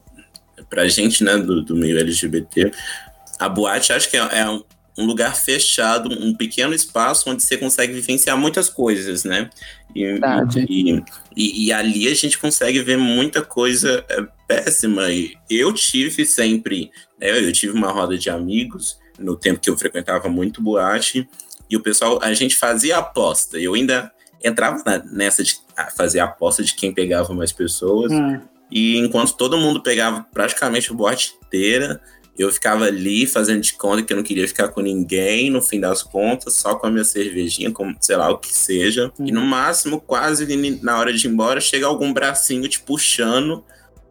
pra 0.69 0.87
gente, 0.87 1.23
né, 1.23 1.37
do, 1.37 1.61
do 1.61 1.75
meio 1.75 1.99
LGBT, 1.99 2.71
a 3.39 3.49
boate 3.49 3.91
acho 3.93 4.09
que 4.09 4.17
é, 4.17 4.39
é 4.39 4.49
um, 4.49 4.63
um 4.97 5.05
lugar 5.05 5.35
fechado, 5.35 6.09
um 6.09 6.33
pequeno 6.33 6.73
espaço 6.73 7.29
onde 7.29 7.43
você 7.43 7.57
consegue 7.57 7.93
vivenciar 7.93 8.37
muitas 8.37 8.69
coisas, 8.69 9.23
né? 9.25 9.49
E, 9.95 10.19
e, 10.69 11.03
e- 11.35 11.65
e 11.67 11.73
ali 11.73 12.07
a 12.07 12.13
gente 12.13 12.37
consegue 12.37 12.81
ver 12.81 12.97
muita 12.97 13.41
coisa 13.41 14.05
é, 14.09 14.25
péssima. 14.47 15.11
E 15.11 15.33
eu 15.49 15.73
tive 15.73 16.25
sempre, 16.25 16.91
né, 17.19 17.37
eu 17.37 17.51
tive 17.51 17.73
uma 17.73 17.91
roda 17.91 18.17
de 18.17 18.29
amigos 18.29 18.97
no 19.19 19.35
tempo 19.35 19.59
que 19.59 19.69
eu 19.69 19.77
frequentava 19.77 20.27
muito 20.29 20.61
boate, 20.61 21.27
e 21.69 21.75
o 21.75 21.81
pessoal, 21.81 22.19
a 22.21 22.33
gente 22.33 22.55
fazia 22.55 22.97
aposta. 22.97 23.57
Eu 23.57 23.73
ainda 23.73 24.11
entrava 24.43 24.81
na- 24.85 25.03
nessa 25.11 25.43
de 25.43 25.55
fazer 25.97 26.19
aposta 26.19 26.63
de 26.63 26.73
quem 26.75 26.93
pegava 26.93 27.33
mais 27.33 27.51
pessoas. 27.51 28.11
Hum, 28.11 28.39
E 28.71 28.97
enquanto 28.97 29.33
todo 29.33 29.57
mundo 29.57 29.81
pegava 29.81 30.25
praticamente 30.33 30.91
a 30.91 30.93
boate 30.93 31.35
inteira, 31.45 32.01
eu 32.37 32.51
ficava 32.51 32.85
ali 32.85 33.25
fazendo 33.25 33.61
de 33.61 33.73
conta 33.73 34.03
que 34.03 34.11
eu 34.11 34.17
não 34.17 34.23
queria 34.23 34.47
ficar 34.47 34.67
com 34.67 34.81
ninguém, 34.81 35.49
no 35.49 35.61
fim 35.61 35.79
das 35.79 36.03
contas, 36.03 36.55
só 36.55 36.75
com 36.75 36.87
a 36.87 36.91
minha 36.91 37.05
cervejinha, 37.05 37.71
como 37.71 37.95
sei 37.99 38.17
lá 38.17 38.29
o 38.29 38.37
que 38.37 38.53
seja. 38.53 39.11
E 39.19 39.31
no 39.31 39.41
máximo, 39.41 40.01
quase 40.01 40.45
na 40.81 40.99
hora 40.99 41.13
de 41.13 41.27
ir 41.27 41.31
embora, 41.31 41.61
chega 41.61 41.87
algum 41.87 42.11
bracinho 42.11 42.67
te 42.67 42.81
puxando, 42.81 43.63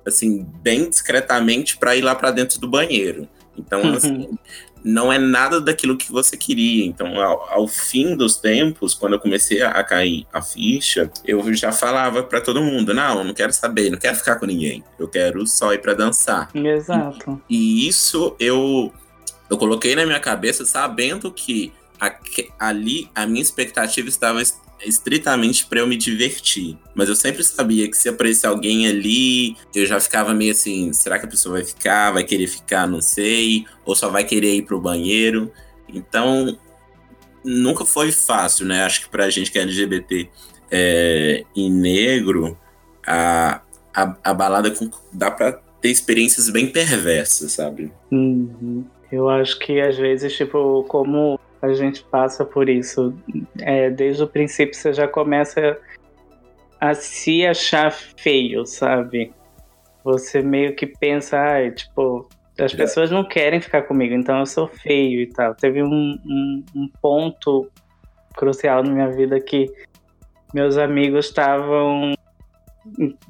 assim, 0.06 0.46
bem 0.62 0.88
discretamente 0.88 1.76
para 1.76 1.94
ir 1.96 2.02
lá 2.02 2.14
para 2.14 2.30
dentro 2.30 2.58
do 2.58 2.68
banheiro. 2.68 3.28
Então, 3.56 3.82
assim, 3.92 4.30
não 4.84 5.10
é 5.12 5.18
nada 5.18 5.60
daquilo 5.60 5.96
que 5.96 6.12
você 6.12 6.36
queria. 6.36 6.84
Então, 6.84 7.18
ao, 7.20 7.50
ao 7.50 7.66
fim 7.66 8.14
dos 8.14 8.36
tempos, 8.36 8.92
quando 8.92 9.14
eu 9.14 9.18
comecei 9.18 9.62
a, 9.62 9.70
a 9.70 9.82
cair 9.82 10.26
a 10.32 10.42
ficha, 10.42 11.10
eu 11.24 11.52
já 11.54 11.72
falava 11.72 12.22
pra 12.22 12.40
todo 12.40 12.62
mundo: 12.62 12.92
não, 12.92 13.24
não 13.24 13.32
quero 13.32 13.52
saber, 13.52 13.90
não 13.90 13.98
quero 13.98 14.16
ficar 14.16 14.36
com 14.36 14.44
ninguém. 14.46 14.84
Eu 14.98 15.08
quero 15.08 15.46
só 15.46 15.72
ir 15.72 15.80
pra 15.80 15.94
dançar. 15.94 16.50
exato. 16.54 17.40
E 17.48 17.88
isso 17.88 18.36
eu, 18.38 18.92
eu 19.48 19.56
coloquei 19.56 19.96
na 19.96 20.04
minha 20.04 20.20
cabeça 20.20 20.64
sabendo 20.66 21.32
que 21.32 21.72
aque- 21.98 22.50
ali 22.58 23.08
a 23.14 23.26
minha 23.26 23.40
expectativa 23.42 24.08
estava 24.08 24.42
es- 24.42 24.60
estritamente 24.84 25.66
para 25.66 25.80
eu 25.80 25.86
me 25.86 25.96
divertir. 25.96 26.78
Mas 26.94 27.08
eu 27.08 27.16
sempre 27.16 27.42
sabia 27.42 27.88
que 27.90 27.96
se 27.96 28.08
aparecer 28.08 28.46
alguém 28.46 28.86
ali, 28.86 29.56
eu 29.74 29.86
já 29.86 29.98
ficava 30.00 30.32
meio 30.34 30.52
assim: 30.52 30.92
será 30.92 31.18
que 31.18 31.26
a 31.26 31.28
pessoa 31.28 31.54
vai 31.56 31.64
ficar? 31.64 32.12
Vai 32.12 32.24
querer 32.24 32.46
ficar? 32.46 32.86
Não 32.86 33.00
sei. 33.00 33.64
Ou 33.84 33.94
só 33.94 34.08
vai 34.08 34.24
querer 34.24 34.54
ir 34.54 34.62
pro 34.62 34.80
banheiro. 34.80 35.50
Então, 35.88 36.58
nunca 37.44 37.84
foi 37.84 38.10
fácil, 38.10 38.66
né? 38.66 38.84
Acho 38.84 39.02
que 39.02 39.08
pra 39.08 39.30
gente 39.30 39.50
que 39.50 39.58
é 39.58 39.62
LGBT 39.62 40.28
é, 40.70 41.44
e 41.54 41.70
negro, 41.70 42.58
a, 43.06 43.60
a, 43.94 44.16
a 44.24 44.34
balada 44.34 44.70
com- 44.70 44.90
dá 45.12 45.30
pra 45.30 45.52
ter 45.80 45.90
experiências 45.90 46.48
bem 46.48 46.66
perversas, 46.68 47.52
sabe? 47.52 47.92
Uhum. 48.10 48.84
Eu 49.12 49.28
acho 49.28 49.58
que 49.58 49.80
às 49.80 49.96
vezes, 49.96 50.34
tipo, 50.36 50.84
como 50.88 51.38
a 51.70 51.74
gente 51.74 52.02
passa 52.04 52.44
por 52.44 52.68
isso, 52.68 53.14
é, 53.60 53.90
desde 53.90 54.22
o 54.22 54.28
princípio 54.28 54.74
você 54.74 54.92
já 54.92 55.06
começa 55.08 55.78
a 56.80 56.94
se 56.94 57.46
achar 57.46 57.90
feio, 57.90 58.66
sabe? 58.66 59.32
Você 60.02 60.42
meio 60.42 60.74
que 60.76 60.86
pensa, 60.86 61.38
ai, 61.38 61.70
tipo, 61.70 62.28
as 62.58 62.74
É. 62.74 62.76
pessoas 62.76 63.10
não 63.10 63.24
querem 63.24 63.60
ficar 63.60 63.82
comigo, 63.82 64.14
então 64.14 64.38
eu 64.38 64.46
sou 64.46 64.68
feio 64.68 65.20
e 65.22 65.26
tal. 65.26 65.54
Teve 65.54 65.82
um, 65.82 66.18
um, 66.26 66.64
um 66.74 66.88
ponto 67.00 67.70
crucial 68.36 68.82
na 68.82 68.90
minha 68.92 69.10
vida 69.10 69.40
que 69.40 69.72
meus 70.52 70.76
amigos 70.76 71.26
estavam 71.26 72.14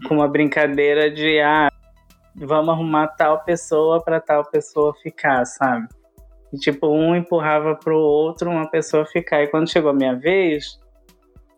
com 0.08 0.14
uma 0.14 0.28
brincadeira 0.28 1.10
de, 1.10 1.40
ah, 1.40 1.70
vamos 2.34 2.74
arrumar 2.74 3.08
tal 3.08 3.44
pessoa 3.44 4.02
para 4.02 4.20
tal 4.20 4.44
pessoa 4.44 4.92
ficar, 5.02 5.44
sabe? 5.46 5.86
E 6.54 6.56
tipo, 6.56 6.86
um 6.86 7.16
empurrava 7.16 7.74
pro 7.74 7.98
outro 7.98 8.48
uma 8.48 8.70
pessoa 8.70 9.04
ficar. 9.04 9.42
E 9.42 9.48
quando 9.48 9.68
chegou 9.68 9.90
a 9.90 9.94
minha 9.94 10.14
vez, 10.14 10.78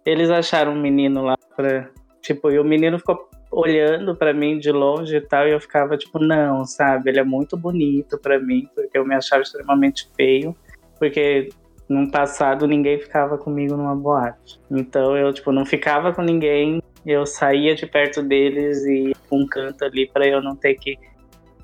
eles 0.07 0.30
acharam 0.30 0.72
um 0.72 0.80
menino 0.80 1.22
lá 1.22 1.36
pra. 1.55 1.90
Tipo, 2.22 2.51
e 2.51 2.59
o 2.59 2.64
menino 2.64 2.99
ficou 2.99 3.28
olhando 3.53 4.16
pra 4.16 4.32
mim 4.32 4.59
de 4.59 4.72
longe 4.72 5.16
e 5.16 5.20
tal, 5.20 5.47
e 5.47 5.53
eu 5.53 5.61
ficava 5.61 5.99
tipo, 5.99 6.18
não, 6.18 6.64
sabe? 6.64 7.11
Ele 7.11 7.20
é 7.20 7.24
muito 7.24 7.59
bonito 7.59 8.18
pra 8.18 8.38
mim, 8.38 8.68
porque 8.74 8.97
eu 8.97 9.07
me 9.07 9.14
achava 9.14 9.42
extremamente 9.42 10.11
feio, 10.16 10.57
porque 10.99 11.51
no 11.88 12.11
passado 12.11 12.66
ninguém 12.66 12.99
ficava 12.99 13.36
comigo 13.36 13.76
numa 13.76 13.94
boate. 13.94 14.59
Então 14.70 15.16
eu, 15.16 15.32
tipo, 15.32 15.53
não 15.53 15.66
ficava 15.66 16.12
com 16.12 16.22
ninguém, 16.22 16.82
eu 17.05 17.26
saía 17.26 17.74
de 17.74 17.86
perto 17.86 18.22
deles 18.22 18.82
e 18.84 19.09
ia 19.09 19.14
um 19.30 19.47
canto 19.47 19.84
ali 19.84 20.09
pra 20.09 20.26
eu 20.26 20.42
não 20.42 20.57
ter 20.57 20.74
que 20.74 20.97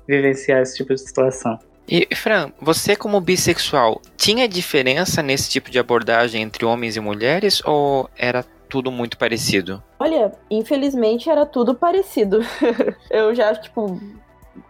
vivenciar 0.07 0.61
esse 0.61 0.77
tipo 0.77 0.93
de 0.93 1.01
situação. 1.01 1.57
E, 1.87 2.07
Fran, 2.15 2.51
você 2.61 2.95
como 2.95 3.19
bissexual, 3.19 4.01
tinha 4.17 4.47
diferença 4.47 5.21
nesse 5.21 5.49
tipo 5.49 5.69
de 5.69 5.79
abordagem 5.79 6.41
entre 6.41 6.65
homens 6.65 6.95
e 6.95 6.99
mulheres 6.99 7.61
ou 7.65 8.09
era 8.17 8.43
tudo 8.69 8.91
muito 8.91 9.17
parecido? 9.17 9.83
Olha, 9.99 10.31
infelizmente 10.49 11.29
era 11.29 11.45
tudo 11.45 11.75
parecido. 11.75 12.39
eu 13.11 13.35
já, 13.35 13.53
tipo, 13.53 14.01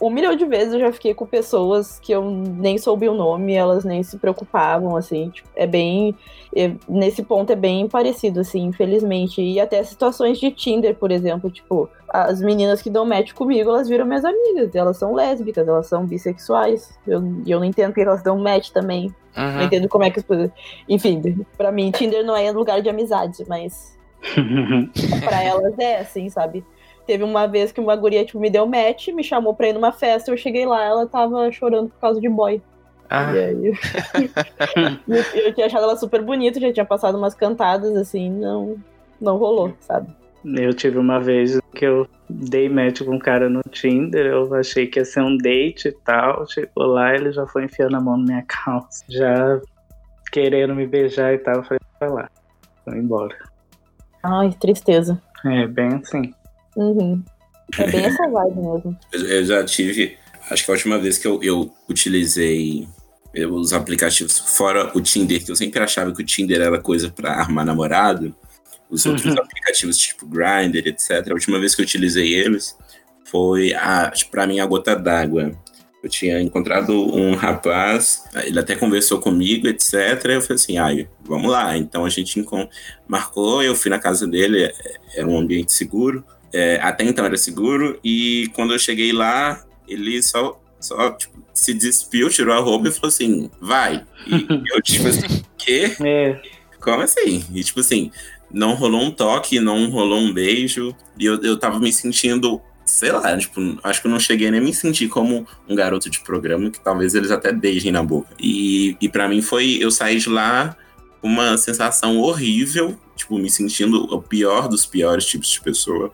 um 0.02 0.10
milhão 0.10 0.36
de 0.36 0.46
vezes 0.46 0.74
eu 0.74 0.80
já 0.80 0.92
fiquei 0.94 1.14
com 1.14 1.26
pessoas 1.26 2.00
que 2.00 2.12
eu 2.12 2.24
nem 2.24 2.78
soube 2.78 3.08
o 3.10 3.14
nome, 3.14 3.54
elas 3.54 3.84
nem 3.84 4.02
se 4.04 4.18
preocupavam, 4.18 4.96
assim. 4.96 5.30
Tipo, 5.30 5.50
é 5.56 5.68
bem. 5.68 6.16
é- 6.56 6.72
nesse 6.88 7.24
ponto 7.24 7.52
é 7.52 7.56
bem 7.56 7.88
parecido, 7.88 8.40
assim, 8.42 8.64
infelizmente. 8.66 9.42
E 9.42 9.60
até 9.60 9.84
situações 9.84 10.38
de 10.40 10.52
Tinder, 10.52 10.94
por 10.96 11.12
exemplo, 11.12 11.50
tipo, 11.50 11.90
as 12.08 12.40
meninas 12.42 12.80
que 12.82 12.92
dão 12.92 13.06
match 13.06 13.34
comigo, 13.34 13.72
elas 13.72 13.90
viram 13.90 14.06
minhas 14.06 14.24
amigas. 14.24 14.74
Elas 14.76 14.98
são 14.98 15.14
lésbicas, 15.16 15.68
elas 15.68 15.88
são 15.88 16.06
bissexuais. 16.06 16.98
Eu- 17.08 17.24
E 17.46 17.50
eu, 17.50 17.58
não 17.60 17.66
entendo 17.66 17.88
porque 17.88 18.02
elas 18.02 18.22
dão 18.22 18.38
match 18.38 18.70
também. 18.70 19.12
Não 19.36 19.44
Uhum. 19.56 19.62
entendo 19.64 19.90
como 19.90 20.04
é 20.04 20.12
que 20.12 20.20
as 20.20 20.26
coisas. 20.26 20.52
Enfim, 20.88 21.44
pra 21.58 21.72
mim, 21.72 21.90
Tinder 21.90 22.24
não 22.24 22.36
é 22.38 22.52
lugar 22.52 22.82
de 22.84 22.90
amizade, 22.90 23.44
mas 23.48 23.98
pra 25.26 25.44
elas 25.44 25.74
é, 25.80 26.00
assim, 26.02 26.30
sabe? 26.30 26.64
Teve 27.06 27.24
uma 27.24 27.48
vez 27.48 27.72
que 27.72 27.82
uma 27.82 27.96
guria, 27.96 28.26
tipo, 28.26 28.40
me 28.40 28.50
deu 28.50 28.66
match, 28.66 29.10
me 29.10 29.24
chamou 29.24 29.54
pra 29.54 29.70
ir 29.70 29.74
numa 29.74 29.92
festa, 29.92 30.32
eu 30.32 30.38
cheguei 30.38 30.66
lá, 30.66 30.84
ela 30.84 31.06
tava 31.06 31.52
chorando 31.52 31.90
por 31.90 32.00
causa 32.00 32.22
de 32.22 32.30
boy. 32.30 32.62
Ah, 33.10 33.34
E 33.34 33.40
aí, 33.40 33.68
eu... 33.68 33.74
eu, 35.46 35.54
tinha 35.54 35.68
achado 35.68 35.84
ela 35.84 35.98
super 35.98 36.22
bonita, 36.22 36.60
já 36.60 36.72
tinha 36.72 36.86
passado 36.86 37.18
umas 37.18 37.36
cantadas, 37.36 37.96
assim, 37.96 38.30
não, 38.30 38.78
não 39.20 39.38
rolou, 39.38 39.74
sabe? 39.82 40.08
Eu 40.46 40.74
tive 40.74 40.98
uma 40.98 41.20
vez 41.20 41.60
que 41.74 41.86
eu 41.86 42.08
dei 42.30 42.68
match 42.68 43.02
com 43.02 43.16
um 43.16 43.20
cara 43.20 43.50
no 43.50 43.62
Tinder, 43.72 44.26
eu 44.26 44.54
achei 44.56 44.88
que 44.88 45.00
ia 45.00 45.06
ser 45.06 45.22
um 45.22 45.38
date 45.38 45.88
e 45.88 45.92
tal. 45.92 46.46
Chegou 46.48 46.86
lá, 46.86 47.16
ele 47.16 47.32
já 47.32 47.48
foi 47.48 47.66
enfiando 47.66 47.96
a 47.96 48.02
mão 48.02 48.18
na 48.18 48.26
minha 48.26 48.44
calça, 48.48 49.06
já 49.08 49.62
querendo 50.32 50.76
me 50.76 50.86
beijar 50.86 51.34
e 51.34 51.38
tal. 51.38 51.56
Eu 51.56 51.64
falei, 51.64 51.80
vai 52.00 52.10
lá, 52.10 52.30
vou 52.86 52.96
embora. 52.96 53.38
Ai, 54.22 54.52
tristeza. 54.60 55.22
É 55.46 55.68
bem 55.68 55.96
assim. 55.96 56.34
Uhum. 56.76 57.24
É 57.78 57.88
bem 57.92 58.06
essa 58.06 58.28
vibe 58.28 58.56
mesmo. 58.56 58.98
Eu, 59.12 59.28
eu 59.28 59.46
já 59.46 59.64
tive 59.64 60.18
Acho 60.50 60.66
que 60.66 60.72
a 60.72 60.74
última 60.74 61.00
vez 61.00 61.18
que 61.18 61.28
eu, 61.28 61.42
eu 61.42 61.74
utilizei 61.90 62.88
os 63.50 63.74
aplicativos, 63.74 64.38
fora 64.38 64.92
o 64.96 65.02
Tinder, 65.02 65.44
que 65.44 65.52
eu 65.52 65.56
sempre 65.56 65.82
achava 65.82 66.14
que 66.14 66.22
o 66.22 66.26
Tinder 66.26 66.62
era 66.62 66.80
coisa 66.80 67.10
para 67.10 67.34
armar 67.34 67.66
namorado, 67.66 68.36
os 68.90 69.06
outros 69.06 69.34
uhum. 69.34 69.42
aplicativos 69.42 69.98
tipo 69.98 70.28
Grindr, 70.28 70.88
etc. 70.88 71.30
A 71.30 71.34
última 71.34 71.60
vez 71.60 71.74
que 71.74 71.82
eu 71.82 71.86
utilizei 71.86 72.34
eles 72.34 72.78
foi, 73.26 73.74
a, 73.74 74.12
para 74.30 74.46
mim, 74.46 74.60
a 74.60 74.66
gota 74.66 74.96
d'água. 74.96 75.52
Eu 76.04 76.10
tinha 76.10 76.42
encontrado 76.42 76.94
um 76.94 77.34
rapaz, 77.34 78.26
ele 78.44 78.60
até 78.60 78.76
conversou 78.76 79.20
comigo, 79.20 79.68
etc. 79.68 79.94
Eu 80.26 80.42
falei 80.42 80.56
assim, 80.56 80.78
ai, 80.78 81.08
vamos 81.22 81.50
lá. 81.50 81.78
Então 81.78 82.04
a 82.04 82.10
gente 82.10 82.46
marcou, 83.08 83.64
eu 83.64 83.74
fui 83.74 83.90
na 83.90 83.98
casa 83.98 84.28
dele, 84.28 84.66
é, 84.66 84.74
era 85.16 85.28
um 85.28 85.40
ambiente 85.40 85.72
seguro. 85.72 86.24
É, 86.54 86.80
até 86.82 87.04
então 87.04 87.26
era 87.26 87.36
seguro, 87.36 88.00
e 88.04 88.50
quando 88.54 88.74
eu 88.74 88.80
cheguei 88.80 89.12
lá, 89.12 89.64
ele 89.88 90.22
só, 90.22 90.62
só 90.80 91.12
tipo, 91.12 91.44
se 91.54 91.74
despiu, 91.74 92.30
tirou 92.30 92.56
a 92.56 92.60
roupa 92.60 92.88
e 92.88 92.92
falou 92.92 93.08
assim, 93.08 93.50
vai. 93.60 94.06
E 94.28 94.48
eu, 94.74 94.82
tipo 94.82 95.08
assim, 95.08 95.44
quê? 95.58 95.96
É. 96.00 96.40
Como 96.80 97.02
assim? 97.02 97.44
E 97.54 97.64
tipo 97.64 97.80
assim, 97.80 98.12
não 98.52 98.76
rolou 98.76 99.02
um 99.02 99.12
toque, 99.12 99.60
não 99.60 99.90
rolou 99.90 100.20
um 100.20 100.32
beijo, 100.32 100.96
e 101.18 101.26
eu, 101.26 101.42
eu 101.42 101.58
tava 101.58 101.80
me 101.80 101.92
sentindo 101.92 102.62
sei 102.86 103.12
lá, 103.12 103.36
tipo, 103.38 103.60
acho 103.84 104.02
que 104.02 104.08
eu 104.08 104.12
não 104.12 104.20
cheguei 104.20 104.52
nem 104.52 104.60
a 104.60 104.64
me 104.64 104.74
sentir 104.74 105.08
como 105.08 105.48
um 105.68 105.76
garoto 105.76 106.10
de 106.10 106.20
programa, 106.20 106.70
que 106.70 106.80
talvez 106.80 107.16
eles 107.16 107.32
até 107.32 107.52
beijem 107.52 107.92
na 107.92 108.04
boca. 108.04 108.30
E, 108.40 108.96
e 109.00 109.10
para 109.10 109.28
mim 109.28 109.42
foi, 109.42 109.78
eu 109.80 109.90
saí 109.90 110.20
de 110.20 110.30
lá 110.30 110.76
com 111.22 111.28
uma 111.28 111.58
sensação 111.58 112.20
horrível, 112.20 112.98
tipo, 113.16 113.38
me 113.38 113.50
sentindo 113.50 114.04
o 114.14 114.22
pior 114.22 114.68
dos 114.68 114.86
piores 114.86 115.26
tipos 115.26 115.50
de 115.50 115.62
pessoa. 115.62 116.14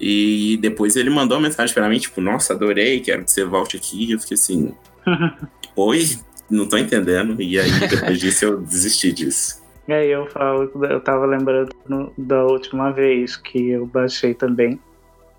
E 0.00 0.58
depois 0.60 0.96
ele 0.96 1.10
mandou 1.10 1.36
uma 1.38 1.44
mensagem 1.48 1.74
para 1.74 1.88
mim, 1.88 1.98
tipo, 1.98 2.20
nossa, 2.20 2.52
adorei, 2.52 3.00
quero 3.00 3.24
que 3.24 3.30
você 3.30 3.44
volte 3.44 3.76
aqui. 3.76 4.04
E 4.04 4.12
eu 4.12 4.20
fiquei 4.20 4.34
assim, 4.34 4.74
oi, 5.76 6.04
não 6.50 6.68
tô 6.68 6.76
entendendo. 6.76 7.40
E 7.40 7.58
aí, 7.58 7.70
depois 7.88 8.18
disso, 8.18 8.44
eu 8.44 8.60
desisti 8.60 9.12
disso. 9.12 9.62
E 9.88 9.92
aí 9.94 10.10
eu 10.10 10.26
falo, 10.26 10.70
eu 10.84 11.00
tava 11.00 11.26
lembrando 11.26 11.70
da 12.16 12.44
última 12.44 12.92
vez 12.92 13.36
que 13.36 13.70
eu 13.70 13.86
baixei 13.86 14.34
também. 14.34 14.78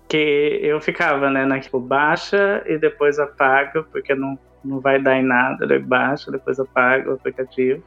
Que 0.08 0.60
eu 0.62 0.80
ficava, 0.80 1.30
né, 1.30 1.44
na 1.44 1.60
tipo, 1.60 1.78
baixa 1.78 2.62
e 2.66 2.78
depois 2.78 3.18
apaga, 3.18 3.82
porque 3.82 4.14
não, 4.14 4.38
não 4.64 4.80
vai 4.80 5.00
dar 5.00 5.18
em 5.18 5.24
nada. 5.24 5.66
Daí 5.66 5.78
baixa, 5.78 6.30
depois 6.30 6.58
apaga 6.58 7.10
o 7.10 7.14
aplicativo. 7.14 7.82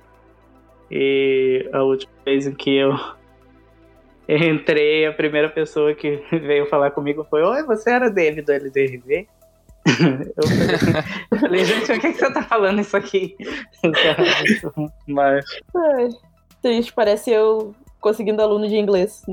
E 0.90 1.68
a 1.72 1.82
última 1.82 2.12
vez 2.26 2.46
em 2.46 2.54
que 2.54 2.76
eu 2.76 2.94
entrei, 4.38 5.06
a 5.06 5.14
primeira 5.14 5.50
pessoa 5.50 5.94
que 5.94 6.22
veio 6.32 6.68
falar 6.68 6.92
comigo 6.92 7.26
foi: 7.30 7.44
Oi, 7.44 7.64
você 7.64 7.92
era 7.92 8.10
David 8.10 8.44
do 8.44 8.52
LDRV? 8.52 9.28
eu, 11.32 11.40
falei, 11.40 11.66
gente, 11.66 11.92
o 11.92 12.00
que, 12.00 12.14
que 12.14 12.20
você 12.20 12.32
tá 12.32 12.44
falando 12.44 12.82
isso 12.82 12.96
aqui? 12.96 13.36
Mas. 15.08 15.46
Ai, 15.76 16.10
triste, 16.62 16.94
parece 16.94 17.32
eu 17.32 17.76
conseguindo 18.00 18.42
aluno 18.42 18.68
de 18.68 18.78
inglês. 18.78 19.24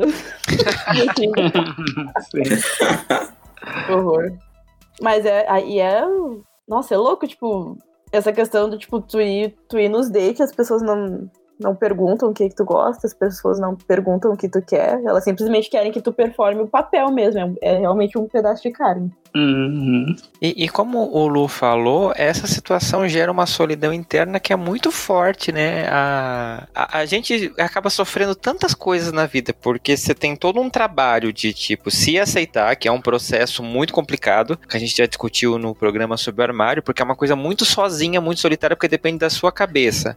Horror. 3.90 4.32
Mas 5.00 5.24
é, 5.26 5.46
aí 5.48 5.80
é. 5.80 6.02
Nossa, 6.66 6.94
é 6.94 6.98
louco, 6.98 7.26
tipo, 7.26 7.78
essa 8.12 8.32
questão 8.32 8.68
do 8.68 8.78
tipo, 8.78 9.00
tu 9.00 9.20
ir, 9.20 9.54
tu 9.68 9.78
ir 9.78 9.88
nos 9.88 10.10
dates, 10.10 10.40
as 10.40 10.54
pessoas 10.54 10.82
não, 10.82 11.30
não 11.58 11.74
perguntam 11.74 12.30
o 12.30 12.34
que, 12.34 12.48
que 12.48 12.54
tu 12.54 12.64
gosta, 12.64 13.06
as 13.06 13.14
pessoas 13.14 13.58
não 13.58 13.74
perguntam 13.74 14.32
o 14.32 14.36
que 14.36 14.48
tu 14.48 14.62
quer, 14.62 15.00
elas 15.04 15.24
simplesmente 15.24 15.68
querem 15.68 15.90
que 15.90 16.00
tu 16.00 16.12
performe 16.12 16.62
o 16.62 16.68
papel 16.68 17.10
mesmo, 17.10 17.40
é, 17.40 17.74
é 17.74 17.78
realmente 17.78 18.16
um 18.16 18.28
pedaço 18.28 18.62
de 18.62 18.70
carne. 18.70 19.10
Uhum. 19.34 20.16
E, 20.40 20.64
e, 20.64 20.68
como 20.68 20.98
o 20.98 21.28
Lu 21.28 21.48
falou, 21.48 22.12
essa 22.16 22.46
situação 22.46 23.06
gera 23.08 23.30
uma 23.30 23.46
solidão 23.46 23.92
interna 23.92 24.40
que 24.40 24.52
é 24.52 24.56
muito 24.56 24.90
forte, 24.90 25.52
né? 25.52 25.86
A, 25.88 26.66
a, 26.74 26.98
a 27.00 27.06
gente 27.06 27.52
acaba 27.58 27.90
sofrendo 27.90 28.34
tantas 28.34 28.74
coisas 28.74 29.12
na 29.12 29.26
vida, 29.26 29.52
porque 29.52 29.96
você 29.96 30.14
tem 30.14 30.34
todo 30.34 30.60
um 30.60 30.70
trabalho 30.70 31.32
de 31.32 31.52
tipo 31.52 31.90
se 31.90 32.18
aceitar, 32.18 32.74
que 32.76 32.88
é 32.88 32.92
um 32.92 33.00
processo 33.00 33.62
muito 33.62 33.92
complicado, 33.92 34.56
que 34.56 34.76
a 34.76 34.80
gente 34.80 34.96
já 34.96 35.06
discutiu 35.06 35.58
no 35.58 35.74
programa 35.74 36.16
sobre 36.16 36.40
o 36.40 36.44
armário, 36.44 36.82
porque 36.82 37.02
é 37.02 37.04
uma 37.04 37.16
coisa 37.16 37.36
muito 37.36 37.64
sozinha, 37.64 38.20
muito 38.20 38.40
solitária, 38.40 38.74
porque 38.74 38.88
depende 38.88 39.18
da 39.18 39.30
sua 39.30 39.52
cabeça. 39.52 40.16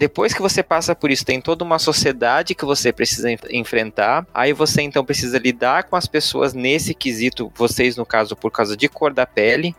Depois 0.00 0.32
que 0.32 0.40
você 0.40 0.62
passa 0.62 0.94
por 0.94 1.10
isso, 1.10 1.26
tem 1.26 1.42
toda 1.42 1.62
uma 1.62 1.78
sociedade 1.78 2.54
que 2.54 2.64
você 2.64 2.90
precisa 2.90 3.28
enfrentar. 3.50 4.26
Aí 4.32 4.50
você 4.50 4.80
então 4.80 5.04
precisa 5.04 5.38
lidar 5.38 5.84
com 5.84 5.94
as 5.94 6.06
pessoas 6.06 6.54
nesse 6.54 6.94
quesito, 6.94 7.52
vocês 7.54 7.98
no 7.98 8.06
caso 8.06 8.34
por 8.34 8.50
causa 8.50 8.74
de 8.74 8.88
cor 8.88 9.12
da 9.12 9.26
pele. 9.26 9.76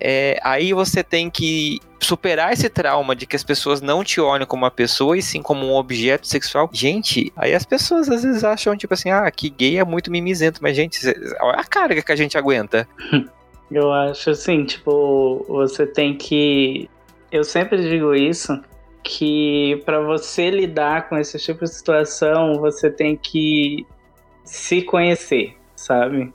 É, 0.00 0.36
aí 0.42 0.72
você 0.72 1.04
tem 1.04 1.30
que 1.30 1.78
superar 2.00 2.52
esse 2.52 2.68
trauma 2.68 3.14
de 3.14 3.24
que 3.24 3.36
as 3.36 3.44
pessoas 3.44 3.80
não 3.80 4.02
te 4.02 4.20
olham 4.20 4.46
como 4.46 4.64
uma 4.64 4.70
pessoa 4.70 5.16
e 5.16 5.22
sim 5.22 5.40
como 5.40 5.64
um 5.64 5.76
objeto 5.76 6.26
sexual. 6.26 6.68
Gente, 6.72 7.32
aí 7.36 7.54
as 7.54 7.64
pessoas 7.64 8.08
às 8.08 8.24
vezes 8.24 8.42
acham, 8.42 8.76
tipo 8.76 8.92
assim, 8.92 9.10
ah, 9.10 9.30
que 9.30 9.48
gay 9.48 9.78
é 9.78 9.84
muito 9.84 10.10
mimizento, 10.10 10.58
mas, 10.60 10.74
gente, 10.74 10.98
olha 11.40 11.60
a 11.60 11.64
carga 11.64 12.02
que 12.02 12.10
a 12.10 12.16
gente 12.16 12.36
aguenta. 12.36 12.88
Eu 13.70 13.92
acho 13.92 14.30
assim, 14.30 14.64
tipo, 14.64 15.46
você 15.48 15.86
tem 15.86 16.16
que. 16.16 16.90
Eu 17.30 17.44
sempre 17.44 17.80
digo 17.88 18.12
isso, 18.12 18.60
que 19.02 19.82
para 19.84 20.00
você 20.00 20.50
lidar 20.50 21.08
com 21.08 21.18
esse 21.18 21.38
tipo 21.38 21.64
de 21.64 21.74
situação, 21.74 22.54
você 22.54 22.90
tem 22.90 23.16
que 23.16 23.86
se 24.44 24.82
conhecer, 24.82 25.56
sabe? 25.74 26.32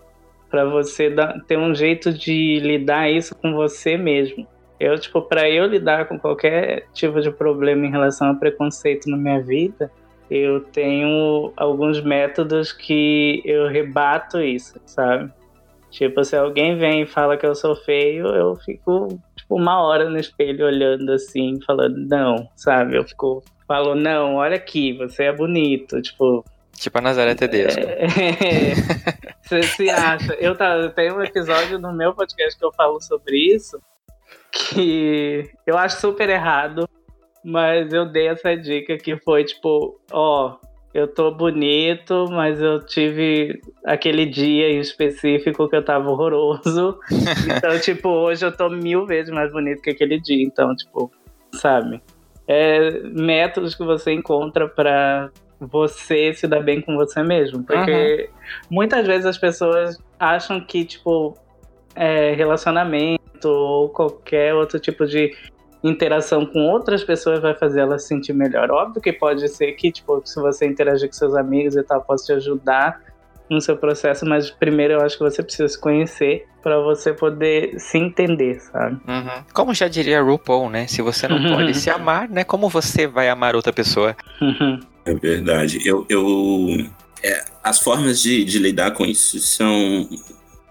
Para 0.50 0.66
você 0.66 1.10
dar, 1.10 1.40
ter 1.46 1.58
um 1.58 1.74
jeito 1.74 2.12
de 2.14 2.60
lidar 2.60 3.10
isso 3.10 3.36
com 3.36 3.54
você 3.54 3.98
mesmo. 3.98 4.48
Eu, 4.80 5.00
tipo, 5.00 5.22
para 5.22 5.50
eu 5.50 5.66
lidar 5.66 6.08
com 6.08 6.20
qualquer 6.20 6.88
tipo 6.94 7.20
de 7.20 7.32
problema 7.32 7.86
em 7.86 7.92
relação 7.92 8.30
a 8.30 8.36
preconceito 8.36 9.10
na 9.10 9.18
minha 9.18 9.42
vida, 9.42 9.92
eu 10.30 10.62
tenho 10.62 11.52
alguns 11.56 12.02
métodos 12.02 12.72
que 12.72 13.42
eu 13.46 13.68
rebato 13.68 14.42
isso, 14.42 14.80
sabe? 14.86 15.32
Tipo, 15.90 16.24
se 16.24 16.36
alguém 16.36 16.78
vem 16.78 17.04
e 17.04 17.08
fala 17.08 17.38
que 17.38 17.46
eu 17.46 17.56
sou 17.56 17.76
feio, 17.76 18.28
eu 18.28 18.56
fico 18.58 19.08
tipo, 19.48 19.56
uma 19.56 19.82
hora 19.82 20.10
no 20.10 20.20
espelho 20.20 20.66
olhando 20.66 21.12
assim, 21.12 21.60
falando, 21.66 21.98
não, 21.98 22.50
sabe? 22.56 22.98
Eu 22.98 23.04
fico, 23.06 23.44
falo, 23.68 23.96
não, 23.96 24.36
olha 24.36 24.58
aqui, 24.58 24.94
você 24.94 25.24
é 25.24 25.34
bonito, 25.34 26.02
tipo. 26.02 26.44
Tipo 26.74 26.98
a 27.00 27.02
Nazaré 27.02 27.34
Tedesco. 27.34 27.80
É, 27.82 28.76
você 29.42 29.64
se 29.64 29.90
acha. 29.90 30.34
Eu, 30.34 30.56
tá, 30.56 30.76
eu 30.76 30.92
tenho 30.92 31.16
um 31.16 31.24
episódio 31.24 31.80
no 31.80 31.92
meu 31.94 32.14
podcast 32.14 32.58
que 32.60 32.66
eu 32.66 32.72
falo 32.74 33.02
sobre 33.02 33.56
isso, 33.56 33.82
que 34.52 35.50
eu 35.66 35.78
acho 35.78 36.00
super 36.02 36.30
errado, 36.30 36.88
mas 37.44 37.92
eu 37.94 38.06
dei 38.06 38.28
essa 38.28 38.56
dica 38.56 38.98
que 38.98 39.18
foi 39.18 39.44
tipo, 39.46 40.00
ó, 40.12 40.58
eu 41.00 41.08
tô 41.08 41.32
bonito, 41.32 42.26
mas 42.30 42.60
eu 42.60 42.84
tive 42.84 43.62
aquele 43.86 44.26
dia 44.26 44.70
em 44.70 44.80
específico 44.80 45.70
que 45.70 45.76
eu 45.76 45.86
tava 45.86 46.10
horroroso. 46.10 47.00
então, 47.56 47.80
tipo, 47.80 48.10
hoje 48.10 48.46
eu 48.46 48.52
tô 48.52 48.70
mil 48.70 49.06
vezes 49.06 49.32
mais 49.32 49.52
bonito 49.52 49.82
que 49.82 49.92
aquele 49.92 50.20
dia. 50.20 50.44
Então, 50.44 50.76
tipo, 50.76 51.12
sabe? 51.54 52.02
É 52.48 52.92
métodos 53.04 53.76
que 53.76 53.84
você 53.84 54.12
encontra 54.12 54.68
para 54.68 55.30
você 55.60 56.34
se 56.34 56.48
dar 56.48 56.62
bem 56.62 56.82
com 56.82 56.96
você 56.96 57.22
mesmo. 57.22 57.64
Porque 57.64 58.30
uhum. 58.30 58.68
muitas 58.70 59.06
vezes 59.06 59.26
as 59.26 59.38
pessoas 59.38 59.98
acham 60.20 60.60
que, 60.60 60.84
tipo, 60.84 61.38
é, 61.96 62.34
relacionamento 62.34 63.48
ou 63.48 63.90
qualquer 63.90 64.56
outro 64.56 64.80
tipo 64.80 65.06
de 65.06 65.32
interação 65.88 66.46
com 66.46 66.60
outras 66.68 67.04
pessoas 67.04 67.40
vai 67.40 67.54
fazer 67.54 67.82
ela 67.82 67.98
se 67.98 68.08
sentir 68.08 68.34
melhor. 68.34 68.70
Óbvio 68.72 69.02
que 69.02 69.14
pode 69.14 69.48
ser 69.48 69.74
que, 69.74 69.92
tipo, 69.92 70.22
se 70.26 70.40
você 70.40 70.66
interagir 70.68 71.08
com 71.08 71.14
seus 71.14 71.36
amigos 71.36 71.76
e 71.76 71.84
tal, 71.84 72.02
possa 72.02 72.26
te 72.26 72.34
ajudar 72.34 73.02
no 73.50 73.62
seu 73.62 73.78
processo, 73.78 74.26
mas 74.26 74.50
primeiro 74.50 74.96
eu 74.96 75.02
acho 75.02 75.18
que 75.18 75.24
você 75.24 75.42
precisa 75.42 75.68
se 75.68 75.80
conhecer 75.80 76.46
para 76.62 76.80
você 76.80 77.14
poder 77.14 77.80
se 77.80 77.98
entender, 77.98 78.60
sabe? 78.60 79.00
Uhum. 79.08 79.44
Como 79.54 79.74
já 79.74 79.88
diria 79.88 80.22
RuPaul, 80.22 80.70
né? 80.70 80.86
Se 80.88 81.02
você 81.02 81.28
não 81.28 81.42
pode 81.56 81.74
se 81.74 81.90
amar, 81.90 82.28
né? 82.28 82.44
Como 82.44 82.68
você 82.68 83.08
vai 83.08 83.30
amar 83.30 83.56
outra 83.56 83.72
pessoa? 83.72 84.16
É 85.06 85.14
verdade. 85.14 85.80
Eu, 85.88 86.06
eu 86.10 86.86
é, 87.24 87.46
as 87.64 87.80
formas 87.80 88.22
de, 88.22 88.44
de 88.44 88.60
lidar 88.60 88.92
com 88.92 89.06
isso 89.06 89.40
são 89.40 90.08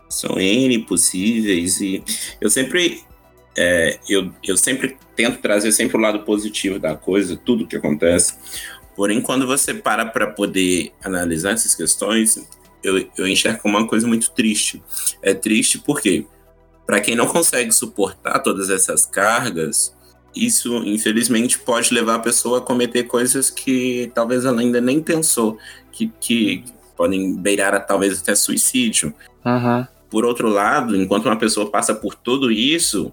são 0.09 0.39
N 0.39 0.79
possíveis 0.81 1.81
e 1.81 2.03
eu 2.41 2.49
sempre 2.49 3.03
é, 3.57 3.99
eu, 4.09 4.33
eu 4.45 4.57
sempre 4.57 4.97
tento 5.15 5.41
trazer 5.41 5.73
sempre 5.73 5.97
o 5.97 6.01
lado 6.01 6.21
positivo 6.21 6.79
da 6.79 6.95
coisa, 6.95 7.37
tudo 7.37 7.67
que 7.67 7.77
acontece. 7.77 8.35
Porém, 8.95 9.21
quando 9.21 9.47
você 9.47 9.75
para 9.75 10.07
para 10.07 10.27
poder 10.27 10.93
analisar 11.03 11.53
essas 11.53 11.75
questões, 11.75 12.47
eu, 12.83 13.07
eu 13.17 13.27
enxergo 13.27 13.61
uma 13.65 13.87
coisa 13.87 14.07
muito 14.07 14.31
triste. 14.31 14.83
É 15.23 15.35
triste 15.35 15.79
porque, 15.79 16.27
para 16.87 17.01
quem 17.01 17.15
não 17.15 17.27
consegue 17.27 17.73
suportar 17.73 18.39
todas 18.41 18.71
essas 18.71 19.07
cargas, 19.07 19.95
isso, 20.35 20.77
infelizmente, 20.85 21.59
pode 21.59 21.93
levar 21.93 22.17
a 22.17 22.21
pessoa 22.21 22.59
a 22.59 22.63
cometer 22.63 23.05
coisas 23.05 23.51
que 23.51 24.11
talvez 24.15 24.45
ela 24.45 24.61
ainda 24.61 24.81
nem 24.81 25.03
pensou, 25.03 25.59
que, 25.91 26.13
que 26.21 26.65
podem 26.97 27.35
beirar 27.35 27.75
a 27.75 27.81
talvez 27.81 28.21
até 28.21 28.35
suicídio. 28.35 29.15
Uhum. 29.45 29.87
por 30.11 30.25
outro 30.25 30.49
lado, 30.49 30.97
enquanto 30.97 31.27
uma 31.27 31.37
pessoa 31.37 31.71
passa 31.71 31.95
por 31.95 32.17
tudo 32.17 32.51
isso, 32.51 33.13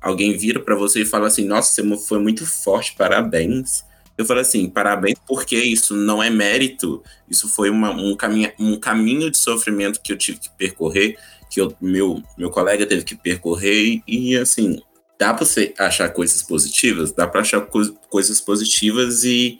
alguém 0.00 0.36
vira 0.36 0.60
para 0.60 0.74
você 0.74 1.02
e 1.02 1.06
fala 1.06 1.26
assim: 1.26 1.44
Nossa, 1.44 1.82
você 1.82 2.06
foi 2.06 2.18
muito 2.18 2.46
forte, 2.46 2.94
parabéns. 2.96 3.84
Eu 4.18 4.24
falo 4.24 4.40
assim: 4.40 4.68
parabéns, 4.68 5.16
porque 5.26 5.56
isso 5.56 5.94
não 5.94 6.20
é 6.20 6.28
mérito, 6.28 7.02
isso 7.30 7.48
foi 7.48 7.70
uma, 7.70 7.90
um, 7.92 8.16
caminho, 8.16 8.52
um 8.58 8.76
caminho 8.76 9.30
de 9.30 9.38
sofrimento 9.38 10.00
que 10.02 10.12
eu 10.12 10.18
tive 10.18 10.40
que 10.40 10.50
percorrer, 10.58 11.16
que 11.48 11.60
eu, 11.60 11.72
meu, 11.80 12.20
meu 12.36 12.50
colega 12.50 12.84
teve 12.84 13.04
que 13.04 13.14
percorrer, 13.14 14.02
e 14.08 14.36
assim, 14.36 14.80
dá 15.16 15.32
para 15.32 15.46
você 15.46 15.72
achar 15.78 16.08
coisas 16.10 16.42
positivas, 16.42 17.12
dá 17.12 17.28
para 17.28 17.42
achar 17.42 17.60
co 17.60 17.80
coisas 18.10 18.40
positivas 18.40 19.22
e 19.22 19.58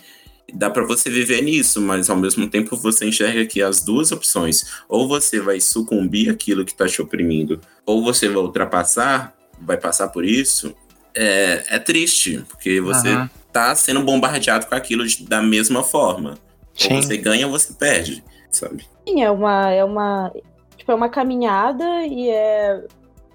dá 0.53 0.69
para 0.69 0.85
você 0.85 1.09
viver 1.09 1.41
nisso, 1.43 1.81
mas 1.81 2.11
ao 2.11 2.17
mesmo 2.17 2.49
tempo 2.49 2.77
você 2.77 3.07
enxerga 3.07 3.47
que 3.47 3.63
as 3.63 3.81
duas 3.81 4.11
opções, 4.11 4.65
ou 4.89 5.07
você 5.07 5.41
vai 5.41 5.61
sucumbir 5.61 6.31
aquilo 6.31 6.65
que 6.65 6.73
está 6.73 6.89
te 6.89 7.01
oprimindo, 7.01 7.61
ou 7.87 8.03
você 8.03 8.29
vai 8.29 8.39
ultrapassar, 8.39 9.38
vai 9.61 9.77
passar 9.77 10.09
por 10.09 10.25
isso, 10.25 10.75
é, 11.15 11.65
é 11.69 11.79
triste, 11.79 12.45
porque 12.49 12.81
você 12.81 13.09
uhum. 13.09 13.29
tá 13.53 13.75
sendo 13.75 14.03
bombardeado 14.03 14.67
com 14.67 14.75
aquilo 14.75 15.07
de, 15.07 15.25
da 15.25 15.43
mesma 15.43 15.83
forma. 15.83 16.37
Sim. 16.75 16.95
Ou 16.95 17.03
você 17.03 17.17
ganha 17.17 17.47
ou 17.47 17.53
você 17.53 17.73
perde, 17.73 18.23
sabe? 18.51 18.87
Sim, 19.07 19.23
é 19.23 19.31
uma, 19.31 19.71
é 19.71 19.85
uma, 19.85 20.33
tipo, 20.77 20.93
é 20.93 20.95
uma 20.95 21.09
caminhada 21.09 22.07
e 22.07 22.31
é, 22.31 22.85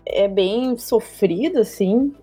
é 0.05 0.27
bem 0.27 0.77
sofrido, 0.77 1.59
assim 1.59 2.13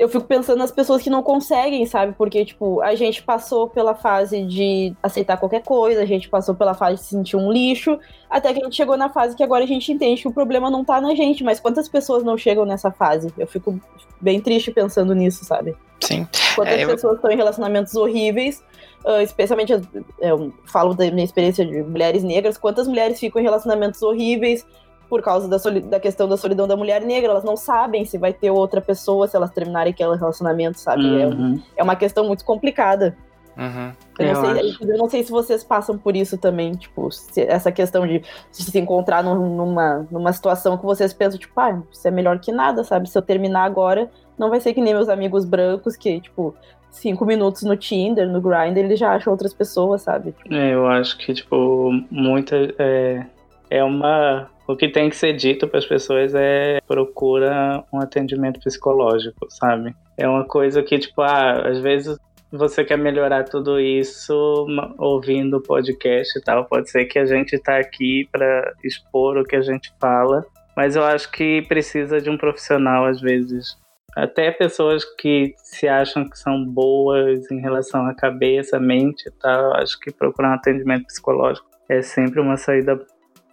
eu 0.00 0.08
fico 0.08 0.24
pensando 0.24 0.56
nas 0.56 0.72
pessoas 0.72 1.02
que 1.02 1.10
não 1.10 1.22
conseguem, 1.22 1.84
sabe? 1.84 2.14
Porque, 2.16 2.42
tipo, 2.42 2.80
a 2.80 2.94
gente 2.94 3.22
passou 3.22 3.68
pela 3.68 3.94
fase 3.94 4.42
de 4.46 4.94
aceitar 5.02 5.36
qualquer 5.36 5.62
coisa, 5.62 6.00
a 6.00 6.06
gente 6.06 6.26
passou 6.26 6.54
pela 6.54 6.72
fase 6.72 6.94
de 6.96 7.02
se 7.02 7.08
sentir 7.10 7.36
um 7.36 7.52
lixo, 7.52 7.98
até 8.30 8.50
que 8.50 8.62
a 8.62 8.64
gente 8.64 8.74
chegou 8.74 8.96
na 8.96 9.10
fase 9.10 9.36
que 9.36 9.42
agora 9.42 9.62
a 9.62 9.66
gente 9.66 9.92
entende 9.92 10.22
que 10.22 10.28
o 10.28 10.32
problema 10.32 10.70
não 10.70 10.82
tá 10.82 11.02
na 11.02 11.14
gente, 11.14 11.44
mas 11.44 11.60
quantas 11.60 11.86
pessoas 11.86 12.24
não 12.24 12.38
chegam 12.38 12.64
nessa 12.64 12.90
fase? 12.90 13.30
Eu 13.36 13.46
fico 13.46 13.78
bem 14.18 14.40
triste 14.40 14.70
pensando 14.70 15.14
nisso, 15.14 15.44
sabe? 15.44 15.76
Sim. 16.00 16.26
Quantas 16.54 16.78
é, 16.78 16.86
pessoas 16.86 17.16
estão 17.16 17.30
em 17.30 17.36
relacionamentos 17.36 17.94
horríveis, 17.94 18.64
uh, 19.04 19.20
especialmente, 19.20 19.74
eu 20.18 20.50
falo 20.64 20.94
da 20.94 21.10
minha 21.10 21.26
experiência 21.26 21.66
de 21.66 21.82
mulheres 21.82 22.22
negras, 22.22 22.56
quantas 22.56 22.88
mulheres 22.88 23.20
ficam 23.20 23.38
em 23.38 23.44
relacionamentos 23.44 24.00
horríveis, 24.00 24.64
por 25.10 25.20
causa 25.20 25.48
da, 25.48 25.58
da, 25.80 25.98
questão 25.98 26.28
da 26.28 26.36
solidão 26.36 26.68
da 26.68 26.76
mulher 26.76 27.02
negra, 27.02 27.32
elas 27.32 27.42
não 27.42 27.56
sabem 27.56 28.04
se 28.04 28.16
vai 28.16 28.32
ter 28.32 28.52
outra 28.52 28.80
pessoa 28.80 29.26
se 29.26 29.34
elas 29.34 29.50
terminarem 29.50 29.92
aquele 29.92 30.14
relacionamento, 30.14 30.78
sabe? 30.78 31.20
É 31.20 31.26
uhum. 31.26 31.60
É, 31.76 31.80
é, 31.80 31.82
uma 31.82 31.96
questão 31.96 32.24
muito 32.24 32.44
complicada. 32.44 33.16
Uhum. 33.58 33.92
Eu, 34.20 34.32
não 34.32 34.54
sei, 34.54 34.76
eu, 34.80 34.98
não 34.98 35.08
sei, 35.10 35.24
se 35.24 35.30
vocês 35.32 35.64
passam 35.64 35.98
por 35.98 36.14
isso 36.14 36.38
também, 36.38 36.72
tipo, 36.72 37.10
se, 37.10 37.42
essa 37.42 37.72
questão 37.72 38.06
de, 38.06 38.20
de, 38.20 38.24
se 38.52 38.78
encontrar 38.78 39.24
num, 39.24 39.56
numa, 39.56 40.06
numa 40.10 40.32
situação 40.32 40.78
que 40.78 40.84
vocês 40.84 41.12
pensam, 41.12 41.38
tipo, 41.38 41.58
ah, 41.60 41.82
isso 41.90 42.06
é 42.06 42.10
melhor 42.12 42.38
que 42.38 42.52
nada, 42.52 42.84
sabe? 42.84 43.10
Se 43.10 43.18
eu 43.18 43.22
terminar 43.22 43.64
agora, 43.64 44.08
não 44.38 44.48
vai 44.48 44.60
ser 44.60 44.72
que 44.72 44.80
nem 44.80 44.94
meus 44.94 45.08
amigos 45.08 45.44
brancos 45.44 45.96
que, 45.96 46.20
tipo, 46.20 46.54
cinco 46.88 47.26
minutos 47.26 47.62
no 47.64 47.76
Tinder, 47.76 48.28
no 48.28 48.40
Grindr, 48.40 48.78
eles 48.78 48.98
já 48.98 49.12
acham 49.12 49.32
outras 49.32 49.52
pessoas, 49.52 50.02
sabe? 50.02 50.34
É, 50.48 50.72
eu 50.72 50.86
acho 50.86 51.18
que, 51.18 51.34
tipo, 51.34 51.90
muita. 52.10 52.56
É, 52.78 53.26
é 53.70 53.84
uma 53.84 54.48
o 54.70 54.76
que 54.76 54.88
tem 54.88 55.10
que 55.10 55.16
ser 55.16 55.32
dito 55.32 55.66
para 55.66 55.78
as 55.78 55.86
pessoas 55.86 56.34
é 56.34 56.80
procura 56.86 57.84
um 57.92 57.98
atendimento 57.98 58.60
psicológico, 58.60 59.46
sabe? 59.50 59.94
É 60.16 60.28
uma 60.28 60.44
coisa 60.44 60.82
que, 60.82 60.98
tipo, 60.98 61.22
ah, 61.22 61.68
às 61.68 61.80
vezes 61.80 62.16
você 62.52 62.84
quer 62.84 62.98
melhorar 62.98 63.44
tudo 63.44 63.78
isso 63.80 64.66
ouvindo 64.98 65.62
podcast 65.62 66.38
e 66.38 66.42
tal. 66.42 66.64
Pode 66.64 66.90
ser 66.90 67.04
que 67.06 67.18
a 67.18 67.24
gente 67.24 67.54
está 67.54 67.78
aqui 67.78 68.28
para 68.30 68.72
expor 68.84 69.38
o 69.38 69.44
que 69.44 69.56
a 69.56 69.62
gente 69.62 69.92
fala, 70.00 70.44
mas 70.76 70.96
eu 70.96 71.04
acho 71.04 71.30
que 71.30 71.62
precisa 71.62 72.20
de 72.20 72.30
um 72.30 72.36
profissional 72.36 73.06
às 73.06 73.20
vezes. 73.20 73.78
Até 74.16 74.50
pessoas 74.50 75.04
que 75.04 75.54
se 75.58 75.86
acham 75.86 76.28
que 76.28 76.36
são 76.36 76.64
boas 76.64 77.48
em 77.50 77.60
relação 77.60 78.06
à 78.06 78.14
cabeça, 78.14 78.80
mente 78.80 79.28
e 79.28 79.30
tal, 79.30 79.74
acho 79.76 79.98
que 80.00 80.10
procurar 80.12 80.50
um 80.50 80.54
atendimento 80.54 81.06
psicológico 81.06 81.68
é 81.88 82.02
sempre 82.02 82.40
uma 82.40 82.56
saída 82.56 83.00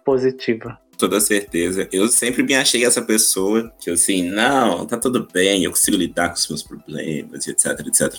positiva 0.04 0.76
toda 0.98 1.20
certeza. 1.20 1.88
Eu 1.92 2.08
sempre 2.08 2.42
me 2.42 2.54
achei 2.54 2.84
essa 2.84 3.00
pessoa 3.00 3.72
que, 3.80 3.88
assim, 3.88 4.28
não, 4.28 4.84
tá 4.84 4.98
tudo 4.98 5.26
bem, 5.32 5.64
eu 5.64 5.70
consigo 5.70 5.96
lidar 5.96 6.28
com 6.30 6.34
os 6.34 6.48
meus 6.48 6.62
problemas, 6.62 7.46
etc, 7.46 7.86
etc. 7.86 8.14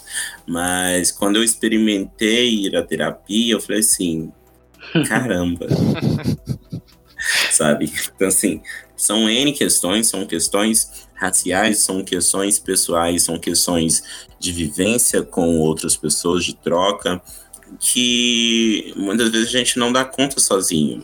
Mas 0.47 1.11
quando 1.11 1.35
eu 1.35 1.43
experimentei 1.43 2.65
ir 2.65 2.75
à 2.75 2.81
terapia, 2.81 3.53
eu 3.53 3.61
falei 3.61 3.81
assim, 3.81 4.31
caramba. 5.07 5.67
Sabe? 7.51 7.91
Então, 8.15 8.29
assim, 8.29 8.61
são 8.95 9.29
N 9.29 9.51
questões, 9.51 10.07
são 10.07 10.25
questões 10.25 11.07
raciais, 11.13 11.79
são 11.79 12.01
questões 12.01 12.57
pessoais, 12.57 13.23
são 13.23 13.37
questões 13.37 14.01
de 14.39 14.53
vivência 14.53 15.21
com 15.21 15.59
outras 15.59 15.97
pessoas, 15.97 16.45
de 16.45 16.55
troca, 16.55 17.21
que 17.77 18.93
muitas 18.95 19.29
vezes 19.29 19.49
a 19.49 19.57
gente 19.57 19.77
não 19.77 19.91
dá 19.91 20.05
conta 20.05 20.39
sozinho 20.39 21.03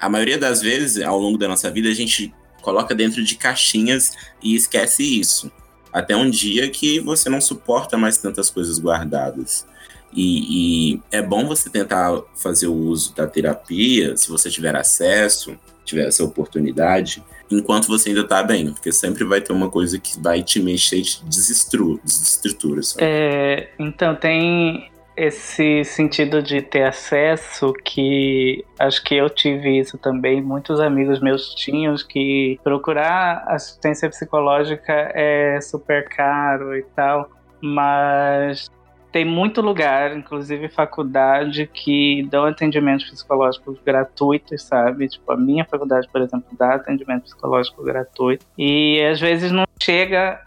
a 0.00 0.08
maioria 0.08 0.38
das 0.38 0.62
vezes, 0.62 1.02
ao 1.04 1.18
longo 1.18 1.36
da 1.36 1.46
nossa 1.46 1.70
vida, 1.70 1.88
a 1.88 1.94
gente 1.94 2.32
coloca 2.62 2.94
dentro 2.94 3.22
de 3.22 3.36
caixinhas 3.36 4.12
e 4.42 4.54
esquece 4.54 5.02
isso. 5.02 5.50
Até 5.92 6.16
um 6.16 6.30
dia 6.30 6.70
que 6.70 7.00
você 7.00 7.28
não 7.28 7.40
suporta 7.40 7.98
mais 7.98 8.16
tantas 8.16 8.48
coisas 8.48 8.78
guardadas. 8.78 9.66
E, 10.12 10.94
e, 10.94 11.00
é 11.12 11.22
bom 11.22 11.46
você 11.46 11.70
tentar 11.70 12.20
fazer 12.34 12.66
o 12.66 12.74
uso 12.74 13.14
da 13.14 13.26
terapia, 13.26 14.16
se 14.16 14.28
você 14.28 14.50
tiver 14.50 14.74
acesso, 14.74 15.56
tiver 15.84 16.06
essa 16.06 16.24
oportunidade, 16.24 17.22
enquanto 17.50 17.86
você 17.86 18.08
ainda 18.08 18.26
tá 18.26 18.42
bem, 18.42 18.72
porque 18.72 18.92
sempre 18.92 19.24
vai 19.24 19.40
ter 19.40 19.52
uma 19.52 19.70
coisa 19.70 19.98
que 19.98 20.18
vai 20.20 20.42
te 20.42 20.60
mexer 20.60 20.98
e 20.98 21.02
te 21.02 21.24
desestrutura. 21.24 22.80
É, 22.98 23.68
então, 23.78 24.16
tem 24.16 24.89
esse 25.20 25.84
sentido 25.84 26.42
de 26.42 26.62
ter 26.62 26.84
acesso 26.84 27.74
que 27.84 28.64
acho 28.78 29.04
que 29.04 29.14
eu 29.14 29.28
tive 29.28 29.78
isso 29.78 29.98
também, 29.98 30.40
muitos 30.40 30.80
amigos 30.80 31.20
meus 31.20 31.54
tinham 31.54 31.94
que 31.96 32.58
procurar 32.64 33.44
assistência 33.46 34.08
psicológica 34.08 34.92
é 35.14 35.60
super 35.60 36.08
caro 36.08 36.74
e 36.74 36.82
tal, 36.96 37.28
mas 37.60 38.70
tem 39.12 39.24
muito 39.24 39.60
lugar, 39.60 40.16
inclusive 40.16 40.68
faculdade, 40.70 41.66
que 41.66 42.26
dão 42.30 42.44
atendimento 42.44 43.04
psicológico 43.04 43.76
gratuitos, 43.84 44.62
sabe? 44.62 45.08
Tipo, 45.08 45.32
a 45.32 45.36
minha 45.36 45.66
faculdade, 45.66 46.08
por 46.10 46.22
exemplo, 46.22 46.48
dá 46.56 46.76
atendimento 46.76 47.24
psicológico 47.24 47.82
gratuito. 47.82 48.46
E 48.56 49.02
às 49.02 49.20
vezes 49.20 49.52
não 49.52 49.64
chega 49.82 50.40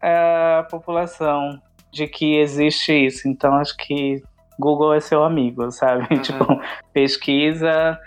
a 0.00 0.66
população 0.70 1.60
de 1.92 2.06
que 2.06 2.36
existe 2.36 2.92
isso. 2.92 3.28
Então 3.28 3.54
acho 3.54 3.76
que 3.76 4.22
Google 4.58 4.94
é 4.94 5.00
seu 5.00 5.22
amigo, 5.22 5.70
sabe? 5.70 6.06
Uhum. 6.10 6.20
Tipo, 6.22 6.60
pesquisa 6.92 7.98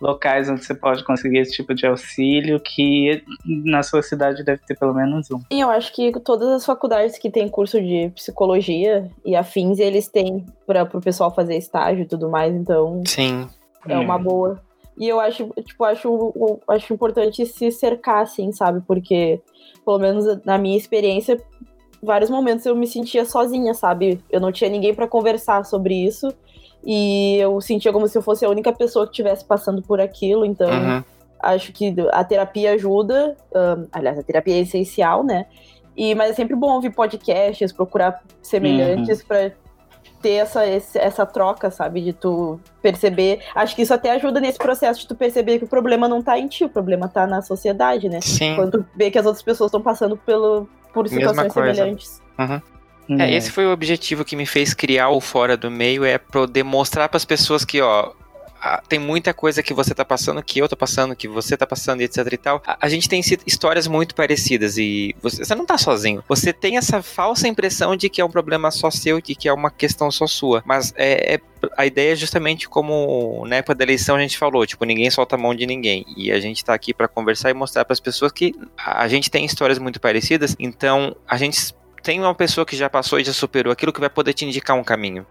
locais 0.00 0.50
onde 0.50 0.64
você 0.64 0.74
pode 0.74 1.02
conseguir 1.04 1.38
esse 1.38 1.52
tipo 1.52 1.74
de 1.74 1.86
auxílio, 1.86 2.60
que 2.60 3.22
na 3.46 3.82
sua 3.82 4.02
cidade 4.02 4.44
deve 4.44 4.60
ter 4.66 4.76
pelo 4.78 4.92
menos 4.92 5.30
um. 5.30 5.40
E 5.50 5.60
eu 5.60 5.70
acho 5.70 5.92
que 5.94 6.12
todas 6.20 6.48
as 6.48 6.66
faculdades 6.66 7.16
que 7.16 7.30
têm 7.30 7.48
curso 7.48 7.80
de 7.80 8.10
psicologia 8.10 9.10
e 9.24 9.34
afins, 9.34 9.78
eles 9.78 10.08
têm 10.08 10.44
para 10.66 10.82
o 10.82 11.00
pessoal 11.00 11.34
fazer 11.34 11.56
estágio 11.56 12.02
e 12.02 12.06
tudo 12.06 12.28
mais, 12.28 12.54
então. 12.54 13.02
Sim. 13.06 13.48
É 13.88 13.98
uma 13.98 14.18
boa. 14.18 14.60
E 14.98 15.08
eu 15.08 15.18
acho, 15.18 15.50
tipo, 15.64 15.84
acho, 15.84 16.60
acho 16.68 16.92
importante 16.92 17.44
se 17.46 17.70
cercar, 17.70 18.22
assim, 18.22 18.52
sabe? 18.52 18.80
Porque, 18.86 19.40
pelo 19.84 19.98
menos 19.98 20.24
na 20.44 20.58
minha 20.58 20.76
experiência, 20.76 21.40
vários 22.04 22.30
momentos 22.30 22.64
eu 22.66 22.76
me 22.76 22.86
sentia 22.86 23.24
sozinha, 23.24 23.74
sabe? 23.74 24.20
Eu 24.30 24.40
não 24.40 24.52
tinha 24.52 24.70
ninguém 24.70 24.94
para 24.94 25.08
conversar 25.08 25.64
sobre 25.64 25.94
isso. 25.94 26.32
E 26.84 27.38
eu 27.38 27.60
sentia 27.60 27.92
como 27.92 28.06
se 28.06 28.16
eu 28.16 28.22
fosse 28.22 28.44
a 28.44 28.50
única 28.50 28.72
pessoa 28.72 29.06
que 29.06 29.12
estivesse 29.12 29.44
passando 29.44 29.82
por 29.82 30.00
aquilo. 30.00 30.44
Então, 30.44 30.68
uhum. 30.68 31.02
acho 31.42 31.72
que 31.72 31.94
a 32.12 32.22
terapia 32.22 32.72
ajuda. 32.72 33.36
Um, 33.54 33.86
aliás, 33.90 34.18
a 34.18 34.22
terapia 34.22 34.54
é 34.54 34.60
essencial, 34.60 35.24
né? 35.24 35.46
E, 35.96 36.14
mas 36.14 36.30
é 36.30 36.34
sempre 36.34 36.54
bom 36.54 36.72
ouvir 36.72 36.90
podcasts, 36.90 37.72
procurar 37.72 38.22
semelhantes 38.42 39.20
uhum. 39.20 39.26
para 39.26 39.52
ter 40.20 40.36
essa, 40.36 40.64
essa 40.64 41.26
troca, 41.26 41.70
sabe? 41.70 42.00
De 42.00 42.12
tu 42.12 42.58
perceber. 42.82 43.40
Acho 43.54 43.76
que 43.76 43.82
isso 43.82 43.94
até 43.94 44.10
ajuda 44.12 44.40
nesse 44.40 44.58
processo 44.58 45.00
de 45.00 45.06
tu 45.06 45.14
perceber 45.14 45.58
que 45.58 45.64
o 45.64 45.68
problema 45.68 46.08
não 46.08 46.22
tá 46.22 46.38
em 46.38 46.48
ti, 46.48 46.64
o 46.64 46.68
problema 46.68 47.08
tá 47.08 47.26
na 47.26 47.42
sociedade, 47.42 48.08
né? 48.08 48.20
Sim. 48.22 48.56
Quando 48.56 48.78
tu 48.78 48.86
vê 48.96 49.10
que 49.10 49.18
as 49.18 49.26
outras 49.26 49.42
pessoas 49.42 49.68
estão 49.68 49.82
passando 49.82 50.16
pelo, 50.16 50.66
por 50.94 51.08
situações 51.08 51.52
semelhantes. 51.52 52.22
Uhum. 52.38 53.20
É, 53.20 53.34
esse 53.34 53.50
foi 53.50 53.66
o 53.66 53.72
objetivo 53.72 54.24
que 54.24 54.34
me 54.34 54.46
fez 54.46 54.72
criar 54.72 55.10
o 55.10 55.20
Fora 55.20 55.56
do 55.56 55.70
Meio, 55.70 56.04
é 56.04 56.16
para 56.16 56.46
demonstrar 56.46 57.08
para 57.08 57.18
as 57.18 57.24
pessoas 57.24 57.64
que, 57.64 57.80
ó, 57.82 58.12
tem 58.88 58.98
muita 58.98 59.34
coisa 59.34 59.62
que 59.62 59.74
você 59.74 59.94
tá 59.94 60.04
passando, 60.04 60.42
que 60.42 60.58
eu 60.58 60.68
tô 60.68 60.76
passando, 60.76 61.14
que 61.14 61.28
você 61.28 61.56
tá 61.56 61.66
passando, 61.66 62.00
e 62.00 62.04
etc 62.04 62.32
e 62.32 62.36
tal. 62.36 62.62
A, 62.66 62.78
a 62.80 62.88
gente 62.88 63.08
tem 63.08 63.20
histórias 63.46 63.86
muito 63.86 64.14
parecidas 64.14 64.78
e 64.78 65.14
você, 65.22 65.44
você, 65.44 65.54
não 65.54 65.66
tá 65.66 65.78
sozinho. 65.78 66.22
Você 66.28 66.52
tem 66.52 66.76
essa 66.76 67.02
falsa 67.02 67.48
impressão 67.48 67.96
de 67.96 68.08
que 68.08 68.20
é 68.20 68.24
um 68.24 68.30
problema 68.30 68.70
só 68.70 68.90
seu, 68.90 69.20
de 69.20 69.34
que 69.34 69.48
é 69.48 69.52
uma 69.52 69.70
questão 69.70 70.10
só 70.10 70.26
sua. 70.26 70.62
Mas 70.64 70.92
é, 70.96 71.34
é 71.34 71.40
a 71.76 71.86
ideia 71.86 72.12
é 72.12 72.16
justamente 72.16 72.68
como 72.68 73.44
na 73.46 73.56
época 73.56 73.74
da 73.74 73.84
eleição 73.84 74.16
a 74.16 74.20
gente 74.20 74.36
falou, 74.36 74.66
tipo, 74.66 74.84
ninguém 74.84 75.10
solta 75.10 75.36
a 75.36 75.38
mão 75.38 75.54
de 75.54 75.66
ninguém. 75.66 76.04
E 76.16 76.30
a 76.30 76.40
gente 76.40 76.64
tá 76.64 76.74
aqui 76.74 76.92
para 76.92 77.08
conversar 77.08 77.50
e 77.50 77.54
mostrar 77.54 77.84
para 77.84 77.92
as 77.92 78.00
pessoas 78.00 78.32
que 78.32 78.54
a 78.76 79.08
gente 79.08 79.30
tem 79.30 79.44
histórias 79.44 79.78
muito 79.78 80.00
parecidas, 80.00 80.54
então 80.58 81.16
a 81.26 81.36
gente 81.36 81.74
tem 82.02 82.20
uma 82.20 82.34
pessoa 82.34 82.66
que 82.66 82.76
já 82.76 82.90
passou 82.90 83.18
e 83.18 83.24
já 83.24 83.32
superou 83.32 83.72
aquilo 83.72 83.92
que 83.92 84.00
vai 84.00 84.10
poder 84.10 84.34
te 84.34 84.44
indicar 84.44 84.76
um 84.76 84.84
caminho. 84.84 85.26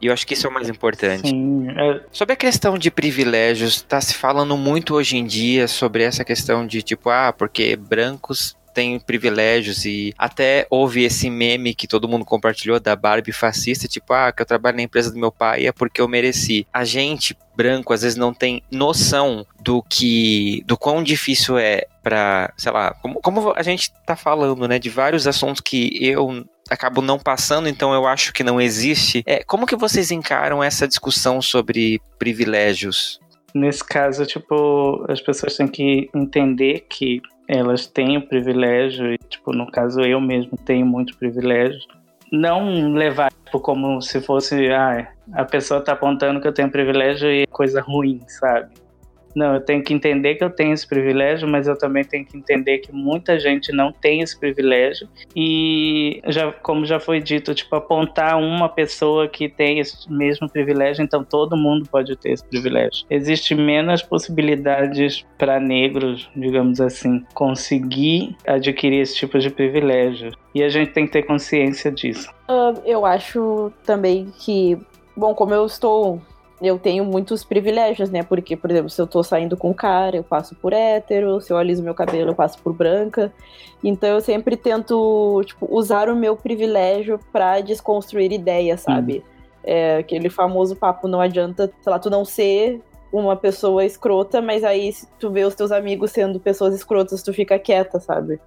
E 0.00 0.06
eu 0.06 0.12
acho 0.12 0.26
que 0.26 0.34
isso 0.34 0.46
é 0.46 0.50
o 0.50 0.52
mais 0.52 0.68
importante. 0.68 1.28
Sim, 1.28 1.68
é... 1.70 2.00
Sobre 2.12 2.34
a 2.34 2.36
questão 2.36 2.76
de 2.76 2.90
privilégios, 2.90 3.76
está 3.76 4.00
se 4.00 4.14
falando 4.14 4.56
muito 4.56 4.94
hoje 4.94 5.16
em 5.16 5.24
dia 5.24 5.66
sobre 5.66 6.02
essa 6.02 6.24
questão 6.24 6.66
de 6.66 6.82
tipo, 6.82 7.10
ah, 7.10 7.32
porque 7.32 7.76
brancos 7.76 8.56
têm 8.74 8.98
privilégios 8.98 9.84
e 9.84 10.12
até 10.18 10.66
houve 10.68 11.04
esse 11.04 11.30
meme 11.30 11.74
que 11.74 11.86
todo 11.86 12.08
mundo 12.08 12.24
compartilhou 12.24 12.80
da 12.80 12.96
Barbie 12.96 13.32
fascista, 13.32 13.86
tipo, 13.86 14.12
ah, 14.12 14.32
que 14.32 14.42
eu 14.42 14.46
trabalho 14.46 14.76
na 14.76 14.82
empresa 14.82 15.12
do 15.12 15.18
meu 15.18 15.30
pai 15.30 15.66
é 15.66 15.72
porque 15.72 16.00
eu 16.00 16.08
mereci. 16.08 16.66
A 16.72 16.84
gente 16.84 17.36
branco 17.56 17.92
às 17.92 18.02
vezes 18.02 18.18
não 18.18 18.34
tem 18.34 18.62
noção 18.70 19.46
do 19.62 19.80
que 19.82 20.64
do 20.66 20.76
quão 20.76 21.04
difícil 21.04 21.56
é 21.56 21.86
para, 22.02 22.52
sei 22.56 22.72
lá, 22.72 22.92
como, 23.00 23.20
como 23.20 23.52
a 23.56 23.62
gente 23.62 23.92
tá 24.04 24.16
falando, 24.16 24.66
né, 24.66 24.78
de 24.78 24.90
vários 24.90 25.26
assuntos 25.26 25.60
que 25.60 25.96
eu 26.02 26.44
acabo 26.70 27.00
não 27.00 27.18
passando, 27.18 27.68
então 27.68 27.92
eu 27.92 28.06
acho 28.06 28.32
que 28.32 28.44
não 28.44 28.60
existe. 28.60 29.22
É, 29.26 29.42
como 29.44 29.66
que 29.66 29.76
vocês 29.76 30.10
encaram 30.10 30.62
essa 30.62 30.88
discussão 30.88 31.40
sobre 31.40 32.00
privilégios? 32.18 33.20
Nesse 33.54 33.84
caso, 33.84 34.26
tipo, 34.26 35.04
as 35.08 35.20
pessoas 35.20 35.56
têm 35.56 35.68
que 35.68 36.10
entender 36.14 36.86
que 36.88 37.20
elas 37.48 37.86
têm 37.86 38.16
o 38.16 38.26
privilégio, 38.26 39.12
e, 39.12 39.18
tipo, 39.28 39.52
no 39.52 39.70
caso 39.70 40.00
eu 40.00 40.20
mesmo 40.20 40.56
tenho 40.56 40.86
muito 40.86 41.16
privilégio. 41.16 41.80
Não 42.32 42.94
levar 42.94 43.30
tipo, 43.54 43.60
como 43.60 44.00
se 44.00 44.20
fosse, 44.20 44.68
ah, 44.70 45.08
a 45.32 45.44
pessoa 45.44 45.80
tá 45.80 45.92
apontando 45.92 46.40
que 46.40 46.48
eu 46.48 46.52
tenho 46.52 46.70
privilégio 46.70 47.30
e 47.30 47.42
é 47.42 47.46
coisa 47.46 47.80
ruim, 47.80 48.20
sabe? 48.26 48.72
Não, 49.34 49.54
eu 49.54 49.60
tenho 49.60 49.82
que 49.82 49.92
entender 49.92 50.36
que 50.36 50.44
eu 50.44 50.50
tenho 50.50 50.72
esse 50.72 50.86
privilégio, 50.86 51.48
mas 51.48 51.66
eu 51.66 51.76
também 51.76 52.04
tenho 52.04 52.24
que 52.24 52.36
entender 52.36 52.78
que 52.78 52.92
muita 52.92 53.38
gente 53.38 53.72
não 53.72 53.92
tem 53.92 54.20
esse 54.20 54.38
privilégio. 54.38 55.08
E 55.34 56.22
já, 56.28 56.52
como 56.52 56.84
já 56.84 57.00
foi 57.00 57.20
dito, 57.20 57.54
tipo, 57.54 57.74
apontar 57.74 58.38
uma 58.38 58.68
pessoa 58.68 59.28
que 59.28 59.48
tem 59.48 59.80
esse 59.80 60.10
mesmo 60.10 60.48
privilégio, 60.48 61.02
então 61.02 61.24
todo 61.24 61.56
mundo 61.56 61.88
pode 61.90 62.16
ter 62.16 62.32
esse 62.32 62.44
privilégio. 62.44 63.04
Existe 63.10 63.54
menos 63.54 64.02
possibilidades 64.02 65.24
para 65.36 65.58
negros, 65.58 66.30
digamos 66.36 66.80
assim, 66.80 67.24
conseguir 67.34 68.36
adquirir 68.46 69.00
esse 69.00 69.16
tipo 69.16 69.38
de 69.38 69.50
privilégio. 69.50 70.32
E 70.54 70.62
a 70.62 70.68
gente 70.68 70.92
tem 70.92 71.06
que 71.06 71.12
ter 71.12 71.22
consciência 71.22 71.90
disso. 71.90 72.30
Uh, 72.48 72.80
eu 72.84 73.04
acho 73.04 73.72
também 73.84 74.32
que, 74.38 74.78
bom, 75.16 75.34
como 75.34 75.52
eu 75.52 75.66
estou 75.66 76.20
eu 76.62 76.78
tenho 76.78 77.04
muitos 77.04 77.44
privilégios, 77.44 78.10
né? 78.10 78.22
Porque, 78.22 78.56
por 78.56 78.70
exemplo, 78.70 78.88
se 78.88 79.00
eu 79.00 79.06
tô 79.06 79.22
saindo 79.22 79.56
com 79.56 79.70
um 79.70 79.74
cara, 79.74 80.16
eu 80.16 80.24
passo 80.24 80.54
por 80.54 80.72
hétero, 80.72 81.40
se 81.40 81.52
eu 81.52 81.56
aliso 81.56 81.82
meu 81.82 81.94
cabelo, 81.94 82.30
eu 82.30 82.34
passo 82.34 82.58
por 82.62 82.72
branca. 82.72 83.32
Então 83.82 84.08
eu 84.08 84.20
sempre 84.20 84.56
tento, 84.56 85.42
tipo, 85.44 85.66
usar 85.70 86.08
o 86.08 86.16
meu 86.16 86.36
privilégio 86.36 87.18
para 87.32 87.60
desconstruir 87.60 88.32
ideias, 88.32 88.80
sabe? 88.80 89.16
Uhum. 89.16 89.22
É, 89.64 89.96
aquele 89.98 90.30
famoso 90.30 90.76
papo, 90.76 91.08
não 91.08 91.20
adianta, 91.20 91.72
sei 91.82 91.92
lá, 91.92 91.98
tu 91.98 92.08
não 92.08 92.24
ser 92.24 92.80
uma 93.12 93.36
pessoa 93.36 93.84
escrota, 93.84 94.42
mas 94.42 94.64
aí 94.64 94.92
se 94.92 95.06
tu 95.18 95.30
vê 95.30 95.44
os 95.44 95.54
teus 95.54 95.70
amigos 95.70 96.10
sendo 96.10 96.40
pessoas 96.40 96.74
escrotas, 96.74 97.22
tu 97.22 97.32
fica 97.32 97.58
quieta, 97.58 98.00
sabe? 98.00 98.40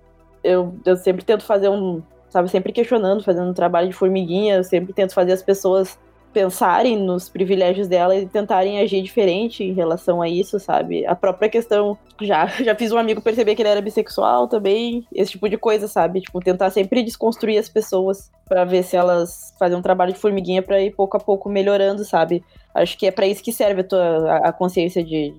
Eu, 0.43 0.73
eu 0.85 0.97
sempre 0.97 1.23
tento 1.23 1.43
fazer 1.43 1.69
um, 1.69 2.01
sabe, 2.29 2.49
sempre 2.49 2.71
questionando, 2.73 3.23
fazendo 3.23 3.49
um 3.49 3.53
trabalho 3.53 3.87
de 3.87 3.93
formiguinha, 3.93 4.57
eu 4.57 4.63
sempre 4.63 4.93
tento 4.93 5.13
fazer 5.13 5.31
as 5.31 5.41
pessoas 5.41 5.97
pensarem 6.37 6.95
nos 6.99 7.27
privilégios 7.27 7.87
dela 7.87 8.15
e 8.15 8.27
tentarem 8.27 8.79
agir 8.79 9.01
diferente 9.01 9.63
em 9.63 9.73
relação 9.73 10.21
a 10.21 10.29
isso, 10.29 10.59
sabe? 10.59 11.03
A 11.07 11.15
própria 11.15 11.49
questão, 11.49 11.97
já, 12.21 12.45
já 12.63 12.75
fiz 12.75 12.91
um 12.91 12.97
amigo 12.99 13.23
perceber 13.23 13.55
que 13.55 13.63
ele 13.63 13.69
era 13.69 13.81
bissexual 13.81 14.47
também, 14.47 15.03
esse 15.11 15.31
tipo 15.31 15.49
de 15.49 15.57
coisa, 15.57 15.87
sabe? 15.87 16.21
Tipo, 16.21 16.39
tentar 16.39 16.69
sempre 16.69 17.01
desconstruir 17.01 17.57
as 17.57 17.67
pessoas 17.67 18.29
para 18.47 18.63
ver 18.65 18.83
se 18.83 18.95
elas 18.95 19.51
fazem 19.57 19.75
um 19.75 19.81
trabalho 19.81 20.13
de 20.13 20.19
formiguinha 20.19 20.61
para 20.61 20.79
ir 20.79 20.91
pouco 20.91 21.17
a 21.17 21.19
pouco 21.19 21.49
melhorando, 21.49 22.05
sabe? 22.05 22.43
Acho 22.71 22.95
que 22.99 23.07
é 23.07 23.11
para 23.11 23.25
isso 23.25 23.41
que 23.41 23.51
serve 23.51 23.81
a, 23.81 23.83
tua, 23.83 24.35
a 24.35 24.53
consciência 24.53 25.03
de, 25.03 25.33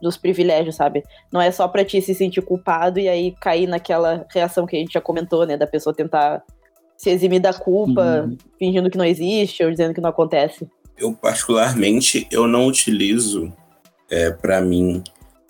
dos 0.00 0.16
privilégios, 0.16 0.76
sabe? 0.76 1.02
Não 1.32 1.40
é 1.40 1.50
só 1.50 1.66
para 1.66 1.84
ti 1.84 2.00
se 2.00 2.14
sentir 2.14 2.42
culpado 2.42 3.00
e 3.00 3.08
aí 3.08 3.32
cair 3.40 3.66
naquela 3.66 4.24
reação 4.32 4.66
que 4.66 4.76
a 4.76 4.78
gente 4.78 4.92
já 4.92 5.00
comentou, 5.00 5.44
né, 5.44 5.56
da 5.56 5.66
pessoa 5.66 5.92
tentar 5.92 6.44
se 7.02 7.10
eximir 7.10 7.40
da 7.40 7.52
culpa, 7.52 8.22
uhum. 8.22 8.36
fingindo 8.56 8.88
que 8.88 8.96
não 8.96 9.04
existe 9.04 9.64
ou 9.64 9.70
dizendo 9.72 9.92
que 9.92 10.00
não 10.00 10.10
acontece? 10.10 10.68
Eu, 10.96 11.12
particularmente, 11.12 12.28
eu 12.30 12.46
não 12.46 12.68
utilizo, 12.68 13.52
é, 14.08 14.30
para 14.30 14.60
mim, 14.60 15.02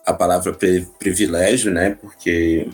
a 0.07 0.15
palavra 0.15 0.57
privilégio, 0.99 1.71
né? 1.71 1.91
Porque, 2.01 2.71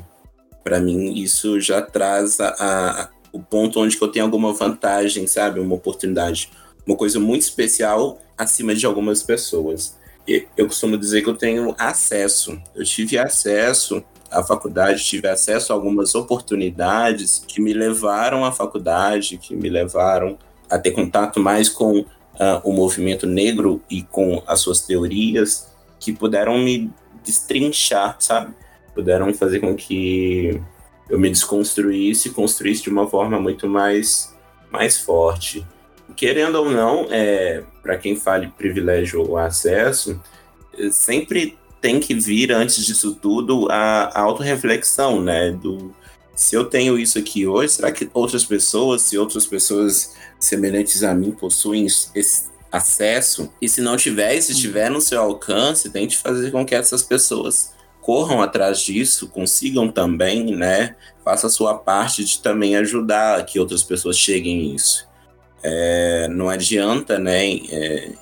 para 0.62 0.78
mim, 0.78 1.12
isso 1.14 1.60
já 1.60 1.82
traz 1.82 2.38
a, 2.38 2.54
a, 2.56 3.08
o 3.32 3.40
ponto 3.40 3.80
onde 3.80 4.00
eu 4.00 4.06
tenho 4.06 4.24
alguma 4.24 4.52
vantagem, 4.52 5.26
sabe? 5.26 5.58
Uma 5.58 5.74
oportunidade, 5.74 6.48
uma 6.86 6.96
coisa 6.96 7.18
muito 7.18 7.42
especial 7.42 8.20
acima 8.36 8.76
de 8.76 8.86
algumas 8.86 9.24
pessoas. 9.24 9.98
E 10.24 10.46
eu 10.56 10.68
costumo 10.68 10.96
dizer 10.96 11.22
que 11.22 11.28
eu 11.28 11.36
tenho 11.36 11.74
acesso. 11.76 12.56
Eu 12.76 12.84
tive 12.84 13.18
acesso 13.18 14.04
a 14.30 14.42
faculdade, 14.42 15.04
tive 15.04 15.28
acesso 15.28 15.72
a 15.72 15.76
algumas 15.76 16.14
oportunidades 16.14 17.42
que 17.46 17.60
me 17.60 17.72
levaram 17.72 18.44
à 18.44 18.52
faculdade, 18.52 19.38
que 19.38 19.56
me 19.56 19.68
levaram 19.68 20.38
a 20.68 20.78
ter 20.78 20.90
contato 20.90 21.40
mais 21.40 21.68
com 21.68 22.00
uh, 22.00 22.06
o 22.62 22.72
movimento 22.72 23.26
negro 23.26 23.82
e 23.90 24.02
com 24.02 24.42
as 24.46 24.60
suas 24.60 24.80
teorias, 24.82 25.72
que 25.98 26.12
puderam 26.12 26.58
me 26.58 26.90
destrinchar, 27.24 28.16
sabe? 28.20 28.54
Puderam 28.94 29.32
fazer 29.34 29.60
com 29.60 29.74
que 29.74 30.60
eu 31.08 31.18
me 31.18 31.30
desconstruísse 31.30 32.28
e 32.28 32.32
construísse 32.32 32.82
de 32.82 32.90
uma 32.90 33.08
forma 33.08 33.40
muito 33.40 33.68
mais, 33.68 34.34
mais 34.70 34.98
forte. 34.98 35.66
Querendo 36.16 36.56
ou 36.56 36.70
não, 36.70 37.06
é, 37.10 37.62
para 37.82 37.96
quem 37.96 38.14
fale 38.14 38.48
privilégio 38.48 39.22
ou 39.28 39.38
acesso, 39.38 40.20
sempre 40.90 41.57
tem 41.80 42.00
que 42.00 42.14
vir, 42.14 42.52
antes 42.52 42.84
disso 42.84 43.14
tudo, 43.14 43.68
a, 43.70 44.04
a 44.14 44.20
autorreflexão, 44.20 45.20
né? 45.20 45.50
Do, 45.52 45.94
se 46.34 46.54
eu 46.54 46.64
tenho 46.64 46.98
isso 46.98 47.18
aqui 47.18 47.46
hoje, 47.46 47.74
será 47.74 47.90
que 47.90 48.08
outras 48.14 48.44
pessoas, 48.44 49.02
se 49.02 49.18
outras 49.18 49.46
pessoas 49.46 50.14
semelhantes 50.38 51.02
a 51.02 51.12
mim 51.14 51.32
possuem 51.32 51.86
esse 51.86 52.48
acesso? 52.70 53.52
E 53.60 53.68
se 53.68 53.80
não 53.80 53.96
tiver, 53.96 54.34
e 54.34 54.42
se 54.42 54.52
estiver 54.52 54.90
no 54.90 55.00
seu 55.00 55.20
alcance, 55.20 55.90
tente 55.90 56.16
fazer 56.16 56.50
com 56.50 56.64
que 56.64 56.74
essas 56.74 57.02
pessoas 57.02 57.72
corram 58.00 58.40
atrás 58.40 58.80
disso, 58.80 59.28
consigam 59.28 59.90
também, 59.90 60.54
né? 60.54 60.96
Faça 61.24 61.48
a 61.48 61.50
sua 61.50 61.74
parte 61.74 62.24
de 62.24 62.40
também 62.40 62.76
ajudar 62.76 63.44
que 63.44 63.58
outras 63.58 63.82
pessoas 63.82 64.16
cheguem 64.16 64.60
a 64.60 64.74
isso. 64.74 65.08
É, 65.62 66.28
não 66.28 66.48
adianta, 66.48 67.18
né? 67.18 67.56
É, 67.68 68.12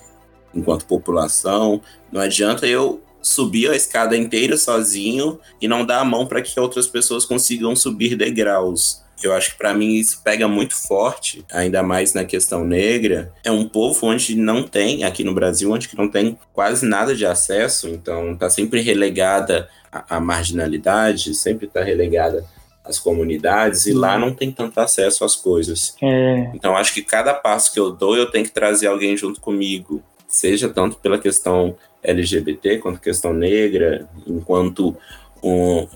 enquanto 0.55 0.87
população, 0.87 1.81
não 2.11 2.21
adianta 2.21 2.67
eu 2.67 3.01
subir 3.27 3.71
a 3.71 3.77
escada 3.77 4.17
inteira 4.17 4.57
sozinho 4.57 5.41
e 5.61 5.67
não 5.67 5.85
dar 5.85 6.01
a 6.01 6.05
mão 6.05 6.27
para 6.27 6.41
que 6.41 6.59
outras 6.61 6.87
pessoas 6.87 7.25
consigam 7.25 7.75
subir 7.75 8.17
degraus. 8.17 9.03
Eu 9.23 9.33
acho 9.33 9.53
que 9.53 9.59
para 9.59 9.75
mim 9.75 9.95
isso 9.95 10.21
pega 10.23 10.47
muito 10.47 10.77
forte, 10.77 11.45
ainda 11.51 11.83
mais 11.83 12.13
na 12.13 12.25
questão 12.25 12.65
negra. 12.65 13.33
É 13.43 13.51
um 13.51 13.67
povo 13.67 14.07
onde 14.07 14.37
não 14.37 14.63
tem, 14.63 15.05
aqui 15.05 15.25
no 15.25 15.35
Brasil, 15.35 15.73
onde 15.73 15.89
não 15.97 16.09
tem 16.09 16.39
quase 16.53 16.87
nada 16.87 17.15
de 17.15 17.27
acesso, 17.27 17.89
então 17.89 18.35
está 18.35 18.49
sempre 18.49 18.81
relegada 18.81 19.69
à 19.91 20.21
marginalidade, 20.21 21.35
sempre 21.35 21.67
está 21.67 21.83
relegada 21.83 22.45
às 22.85 22.99
comunidades, 23.01 23.87
e 23.87 23.93
lá 23.93 24.19
não 24.19 24.33
tem 24.33 24.53
tanto 24.53 24.79
acesso 24.79 25.25
às 25.25 25.35
coisas. 25.35 25.97
É. 26.01 26.51
Então 26.55 26.77
acho 26.77 26.95
que 26.95 27.03
cada 27.03 27.35
passo 27.35 27.73
que 27.73 27.81
eu 27.81 27.91
dou, 27.91 28.17
eu 28.17 28.31
tenho 28.31 28.45
que 28.45 28.53
trazer 28.53 28.87
alguém 28.87 29.17
junto 29.17 29.41
comigo, 29.41 30.03
seja 30.29 30.69
tanto 30.69 30.99
pela 30.99 31.19
questão 31.19 31.75
LGBT, 32.07 32.79
quanto 32.79 33.01
questão 33.01 33.33
negra, 33.33 34.09
enquanto 34.27 34.97
um, 35.43 35.87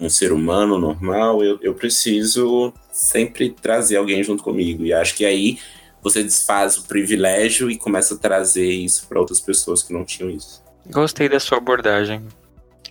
um 0.00 0.08
ser 0.08 0.32
humano 0.32 0.78
normal, 0.78 1.42
eu, 1.42 1.58
eu 1.62 1.74
preciso 1.74 2.72
sempre 2.90 3.50
trazer 3.50 3.96
alguém 3.96 4.22
junto 4.22 4.42
comigo. 4.42 4.84
E 4.84 4.92
acho 4.92 5.14
que 5.14 5.24
aí 5.24 5.58
você 6.02 6.22
desfaz 6.22 6.76
o 6.76 6.88
privilégio 6.88 7.70
e 7.70 7.78
começa 7.78 8.14
a 8.14 8.18
trazer 8.18 8.70
isso 8.70 9.08
para 9.08 9.20
outras 9.20 9.40
pessoas 9.40 9.82
que 9.82 9.92
não 9.92 10.04
tinham 10.04 10.30
isso. 10.30 10.62
Gostei 10.90 11.28
da 11.28 11.38
sua 11.38 11.58
abordagem. 11.58 12.26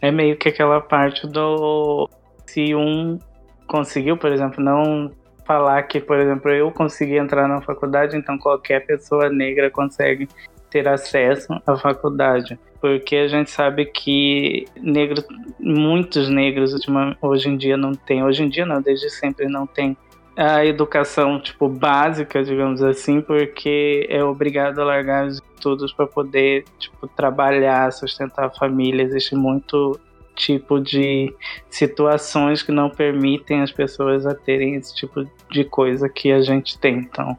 É 0.01 0.09
meio 0.09 0.37
que 0.37 0.49
aquela 0.49 0.79
parte 0.79 1.27
do. 1.27 2.09
Se 2.47 2.73
um 2.73 3.19
conseguiu, 3.67 4.17
por 4.17 4.31
exemplo, 4.31 4.63
não 4.63 5.11
falar 5.45 5.83
que, 5.83 5.99
por 5.99 6.17
exemplo, 6.17 6.51
eu 6.51 6.71
consegui 6.71 7.17
entrar 7.17 7.47
na 7.47 7.61
faculdade, 7.61 8.17
então 8.17 8.37
qualquer 8.37 8.85
pessoa 8.85 9.29
negra 9.29 9.69
consegue 9.69 10.27
ter 10.71 10.87
acesso 10.87 11.61
à 11.67 11.77
faculdade. 11.77 12.57
Porque 12.79 13.15
a 13.15 13.27
gente 13.27 13.51
sabe 13.51 13.85
que 13.85 14.65
negros, 14.75 15.23
muitos 15.59 16.29
negros 16.29 16.73
hoje 17.21 17.49
em 17.49 17.57
dia 17.57 17.77
não 17.77 17.93
têm, 17.93 18.23
hoje 18.23 18.43
em 18.43 18.49
dia 18.49 18.65
não, 18.65 18.81
desde 18.81 19.09
sempre 19.11 19.47
não 19.47 19.67
têm 19.67 19.95
a 20.35 20.65
educação 20.65 21.39
tipo 21.39 21.67
básica, 21.67 22.43
digamos 22.43 22.81
assim, 22.81 23.21
porque 23.21 24.07
é 24.09 24.23
obrigado 24.23 24.79
a 24.79 24.85
largar 24.85 25.27
os 25.27 25.41
estudos 25.53 25.93
para 25.93 26.07
poder 26.07 26.63
tipo 26.79 27.07
trabalhar, 27.07 27.91
sustentar 27.91 28.45
a 28.45 28.49
família. 28.49 29.03
Existe 29.03 29.35
muito 29.35 29.99
tipo 30.33 30.79
de 30.79 31.31
situações 31.69 32.63
que 32.63 32.71
não 32.71 32.89
permitem 32.89 33.61
as 33.61 33.71
pessoas 33.71 34.25
a 34.25 34.33
terem 34.33 34.75
esse 34.75 34.95
tipo 34.95 35.27
de 35.51 35.63
coisa 35.65 36.09
que 36.09 36.31
a 36.31 36.41
gente 36.41 36.79
tem. 36.79 36.97
Então, 36.97 37.37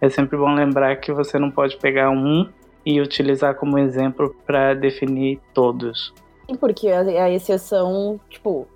é 0.00 0.08
sempre 0.08 0.36
bom 0.36 0.54
lembrar 0.54 0.94
que 0.96 1.12
você 1.12 1.38
não 1.38 1.50
pode 1.50 1.76
pegar 1.78 2.10
um 2.10 2.48
e 2.86 3.00
utilizar 3.00 3.56
como 3.56 3.76
exemplo 3.78 4.34
para 4.46 4.72
definir 4.72 5.40
todos. 5.52 6.14
Porque 6.60 6.88
a, 6.88 7.00
a 7.00 7.30
exceção, 7.30 8.20
tipo, 8.30 8.68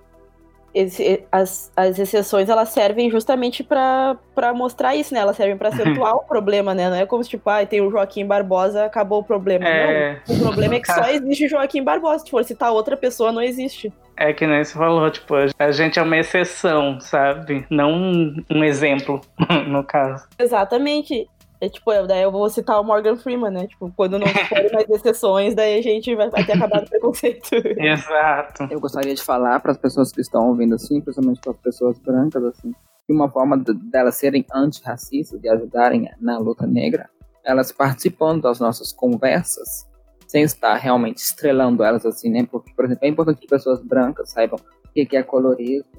esse, 0.75 1.25
as, 1.31 1.73
as 1.77 1.99
exceções 1.99 2.49
elas 2.49 2.71
servem 2.71 3.11
justamente 3.11 3.63
para 3.63 4.19
mostrar 4.55 4.95
isso, 4.95 5.15
né? 5.15 5.21
Elas 5.21 5.37
servem 5.37 5.57
para 5.57 5.69
acentuar 5.71 6.17
o 6.17 6.25
problema, 6.25 6.75
né? 6.75 6.89
Não 6.89 6.97
é 6.97 7.07
como 7.07 7.23
se, 7.23 7.31
tipo, 7.31 7.49
ah, 7.49 7.65
tem 7.65 7.81
o 7.81 7.91
Joaquim 7.91 8.27
Barbosa, 8.27 8.85
acabou 8.85 9.21
o 9.21 9.25
problema. 9.25 9.67
É... 9.67 10.21
Não, 10.29 10.37
o 10.37 10.41
problema 10.41 10.75
é 10.75 10.81
que 10.81 10.93
só 10.93 11.07
existe 11.11 11.49
Joaquim 11.49 11.83
Barbosa. 11.83 12.25
Se 12.25 12.31
for 12.31 12.45
citar 12.45 12.73
outra 12.73 12.97
pessoa, 12.97 13.31
não 13.31 13.43
existe. 13.43 13.93
É 14.17 14.33
que 14.33 14.47
nem 14.47 14.63
você 14.63 14.75
falou, 14.75 15.11
tipo, 15.11 15.35
a 15.59 15.71
gente 15.73 15.99
é 15.99 16.03
uma 16.03 16.19
exceção, 16.19 17.01
sabe? 17.01 17.65
Não 17.71 17.93
um, 17.93 18.45
um 18.51 18.65
exemplo, 18.65 19.21
no 19.67 19.83
caso. 19.83 20.27
Exatamente. 20.39 21.29
É 21.61 21.69
tipo, 21.69 21.93
daí 22.07 22.23
eu 22.23 22.33
vou 22.33 22.49
citar 22.49 22.81
o 22.81 22.85
Morgan 22.85 23.17
Freeman, 23.17 23.51
né? 23.51 23.67
Tipo, 23.67 23.93
quando 23.95 24.19
não 24.19 24.27
forem 24.27 24.73
mais 24.73 24.89
exceções, 24.89 25.55
daí 25.55 25.79
a 25.79 25.83
gente 25.83 26.15
vai, 26.15 26.31
vai 26.31 26.45
ter 26.45 26.53
acabado 26.53 26.87
o 26.87 26.89
preconceito. 26.89 27.51
Exato. 27.77 28.67
Eu 28.71 28.81
gostaria 28.81 29.15
de 29.15 29.23
falar 29.23 29.61
para 29.61 29.73
as 29.73 29.77
pessoas 29.77 30.11
que 30.11 30.23
estão 30.23 30.49
ouvindo 30.49 30.75
assim, 30.75 31.03
principalmente 31.03 31.41
para 31.43 31.53
as 31.53 31.59
pessoas 31.59 31.99
brancas, 31.99 32.43
assim, 32.45 32.73
que 33.07 33.13
uma 33.13 33.29
forma 33.31 33.59
de, 33.59 33.75
delas 33.75 34.15
serem 34.17 34.47
antirracistas 34.55 35.39
e 35.45 35.49
ajudarem 35.51 36.09
na 36.19 36.39
luta 36.39 36.67
negra, 36.67 37.11
elas 37.45 37.71
participando 37.71 38.41
das 38.41 38.59
nossas 38.59 38.91
conversas, 38.91 39.87
sem 40.27 40.43
estar 40.43 40.75
realmente 40.77 41.19
estrelando 41.19 41.85
elas 41.85 42.07
assim, 42.07 42.31
né? 42.31 42.47
Porque, 42.51 42.73
por 42.73 42.87
exemplo, 42.87 43.05
é 43.05 43.09
importante 43.09 43.39
que 43.39 43.47
pessoas 43.47 43.83
brancas 43.83 44.31
saibam 44.31 44.59
o 44.59 44.93
que 44.93 45.15
é 45.15 45.23
colorismo, 45.23 45.91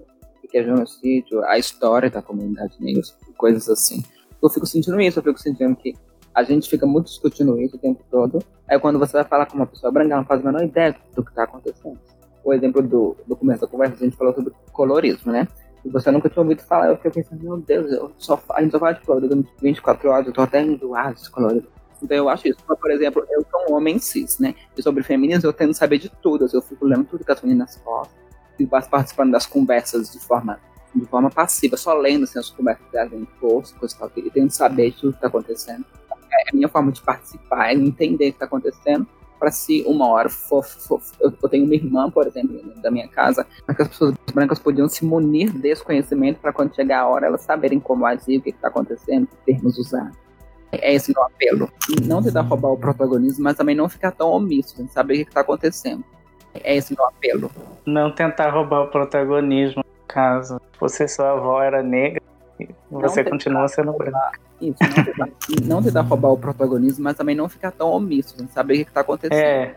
o 0.44 0.48
que 0.48 0.58
é 0.58 0.64
genocídio, 0.64 1.44
a 1.46 1.60
história 1.60 2.10
da 2.10 2.22
comunidade 2.24 2.74
negra, 2.80 3.04
coisas 3.38 3.70
assim 3.70 4.04
eu 4.42 4.50
fico 4.50 4.66
sentindo 4.66 5.00
isso, 5.00 5.20
eu 5.20 5.24
fico 5.24 5.40
sentindo 5.40 5.76
que 5.76 5.94
a 6.34 6.44
gente 6.44 6.70
fica 6.70 6.86
muito 6.86 7.08
discutindo 7.08 7.60
isso 7.60 7.76
o 7.76 7.80
tempo 7.80 8.04
todo. 8.10 8.40
Aí 8.68 8.80
quando 8.80 8.98
você 8.98 9.14
vai 9.14 9.24
falar 9.24 9.46
com 9.46 9.56
uma 9.56 9.66
pessoa 9.66 9.92
branca, 9.92 10.14
ela 10.14 10.22
não 10.22 10.28
faz 10.28 10.42
a 10.42 10.44
menor 10.44 10.64
ideia 10.64 10.96
do 11.14 11.24
que 11.24 11.30
está 11.30 11.44
acontecendo. 11.44 12.00
O 12.44 12.54
exemplo 12.54 12.82
do, 12.82 13.16
do 13.28 13.36
começo 13.36 13.62
da 13.62 13.68
conversa, 13.68 13.96
a 13.96 14.06
gente 14.06 14.16
falou 14.16 14.34
sobre 14.34 14.54
colorismo, 14.72 15.32
né? 15.32 15.48
E 15.84 15.90
você 15.90 16.12
nunca 16.12 16.30
tinha 16.30 16.42
ouvido 16.42 16.62
falar, 16.62 16.90
eu 16.90 16.96
fiquei 16.96 17.12
pensando, 17.12 17.44
meu 17.44 17.58
Deus, 17.58 17.92
eu 17.92 18.12
só, 18.18 18.42
a 18.52 18.62
gente 18.62 18.72
só 18.72 18.80
fala 18.80 18.94
de 18.94 19.02
colorismo 19.02 19.46
24 19.62 20.10
horas, 20.10 20.28
eu 20.28 20.34
tô 20.34 20.42
até 20.42 20.62
enjoado 20.62 21.22
de 21.22 21.30
colorismo. 21.30 21.70
Então 22.02 22.18
eu 22.18 22.30
acho 22.30 22.48
isso. 22.48 22.60
Por 22.66 22.92
exemplo, 22.92 23.26
eu 23.30 23.46
sou 23.50 23.70
um 23.70 23.76
homem 23.76 24.00
cis, 24.00 24.40
né? 24.40 24.56
E 24.76 24.82
sobre 24.82 25.04
feminismo 25.04 25.48
eu 25.48 25.54
tento 25.54 25.74
saber 25.74 26.00
de 26.00 26.10
tudo. 26.10 26.48
Eu 26.52 26.62
fico 26.62 26.86
lendo 26.86 27.04
tudo 27.06 27.24
que 27.24 27.32
as 27.32 27.42
meninas 27.42 27.78
postam. 27.78 28.20
E 28.60 28.66
participando 28.66 29.32
das 29.32 29.46
conversas 29.46 30.12
de 30.12 30.20
forma 30.20 30.60
de 30.94 31.06
forma 31.06 31.30
passiva, 31.30 31.78
só 31.78 31.94
lendo 31.94 32.24
assim, 32.24 32.40
as 32.40 32.50
conversas 32.50 33.14
em 33.14 33.26
post, 33.40 33.76
coisa 33.76 33.96
tal, 33.98 34.12
e 34.16 34.30
tendo 34.30 34.52
saber 34.52 34.94
tudo 34.94 35.12
que 35.12 35.18
está 35.18 35.28
acontecendo. 35.28 35.86
É 36.34 36.50
a 36.50 36.56
minha 36.56 36.70
forma 36.70 36.92
de 36.92 37.02
participar, 37.02 37.70
é 37.70 37.74
entender 37.74 38.30
o 38.30 38.32
que 38.32 38.36
está 38.36 38.46
acontecendo, 38.46 39.06
para 39.42 39.50
se 39.50 39.84
uma 39.88 40.08
hora 40.08 40.30
for, 40.30 40.64
for, 40.64 41.02
eu, 41.20 41.32
tenho 41.50 41.66
uma 41.66 41.74
irmã, 41.74 42.12
por 42.12 42.28
exemplo, 42.28 42.62
da 42.80 42.92
minha 42.92 43.08
casa, 43.08 43.44
que 43.76 43.82
as 43.82 43.88
pessoas 43.88 44.14
brancas 44.32 44.60
podiam 44.60 44.88
se 44.88 45.04
munir 45.04 45.52
desse 45.52 45.84
conhecimento 45.84 46.40
para 46.40 46.54
quando 46.54 46.76
chegar 46.76 47.00
a 47.00 47.08
hora 47.08 47.26
elas 47.26 47.42
saberem 47.42 47.80
como 47.80 48.06
agir, 48.06 48.38
o 48.38 48.42
que 48.42 48.52
está 48.52 48.68
acontecendo, 48.68 49.26
que 49.26 49.36
termos 49.54 49.80
usar. 49.80 50.12
É 50.72 50.94
esse 50.94 51.12
meu 51.12 51.24
apelo. 51.24 51.68
Não 52.06 52.22
tentar 52.22 52.42
roubar 52.42 52.70
o 52.70 52.78
protagonismo, 52.78 53.44
mas 53.44 53.58
também 53.58 53.76
não 53.76 53.90
ficar 53.90 54.12
tão 54.12 54.30
omisso, 54.30 54.88
saber 54.90 55.16
o 55.16 55.18
que 55.18 55.32
está 55.32 55.42
acontecendo. 55.42 56.04
É 56.54 56.76
esse 56.76 56.96
meu 56.96 57.06
apelo. 57.08 57.50
Não 57.84 58.14
tentar 58.14 58.52
roubar 58.52 58.84
o 58.84 58.88
protagonismo, 58.90 59.84
caso 60.14 60.60
você 60.80 61.08
sua 61.08 61.32
avó 61.32 61.62
era 61.62 61.82
negra, 61.82 62.22
você 62.90 63.24
continua 63.24 63.68
sendo 63.68 63.94
branca. 63.94 64.40
Isso, 64.60 64.78
não 64.82 65.04
tentar, 65.04 65.30
não 65.64 65.84
tentar 65.84 66.02
roubar 66.02 66.30
o 66.30 66.38
protagonismo, 66.38 67.04
mas 67.04 67.16
também 67.16 67.36
não 67.36 67.50
ficar 67.50 67.72
tão 67.72 67.92
omisso, 67.92 68.36
saber 68.50 68.74
o 68.74 68.78
que, 68.78 68.82
está 68.84 69.02
acontecendo. 69.02 69.34
É, 69.34 69.76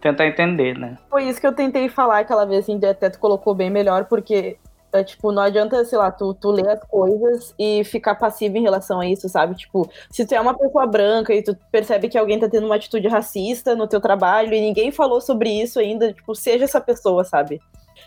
tentar 0.00 0.26
entender, 0.26 0.78
né? 0.78 0.98
Foi 1.08 1.24
isso 1.24 1.40
que 1.40 1.46
eu 1.46 1.54
tentei 1.54 1.88
falar 1.88 2.18
aquela 2.18 2.44
vez, 2.44 2.64
assim, 2.64 2.78
até 2.84 3.08
tu 3.08 3.18
colocou 3.18 3.54
bem 3.54 3.70
melhor, 3.70 4.04
porque 4.04 4.58
é, 4.92 5.02
tipo, 5.02 5.32
não 5.32 5.42
adianta, 5.42 5.84
sei 5.84 5.98
lá, 5.98 6.12
tu, 6.12 6.34
tu 6.34 6.50
ler 6.50 6.68
as 6.68 6.84
coisas 6.84 7.52
e 7.58 7.82
ficar 7.82 8.14
passivo 8.14 8.56
em 8.56 8.62
relação 8.62 9.00
a 9.00 9.06
isso, 9.06 9.28
sabe? 9.28 9.56
Tipo, 9.56 9.90
se 10.08 10.24
tu 10.24 10.34
é 10.34 10.40
uma 10.40 10.56
pessoa 10.56 10.86
branca 10.86 11.34
e 11.34 11.42
tu 11.42 11.56
percebe 11.72 12.08
que 12.08 12.16
alguém 12.16 12.38
tá 12.38 12.48
tendo 12.48 12.66
uma 12.66 12.76
atitude 12.76 13.08
racista 13.08 13.74
no 13.74 13.88
teu 13.88 14.00
trabalho 14.00 14.54
e 14.54 14.60
ninguém 14.60 14.92
falou 14.92 15.20
sobre 15.20 15.50
isso 15.50 15.80
ainda, 15.80 16.12
tipo, 16.12 16.32
seja 16.34 16.64
essa 16.64 16.80
pessoa, 16.80 17.24
sabe? 17.24 17.60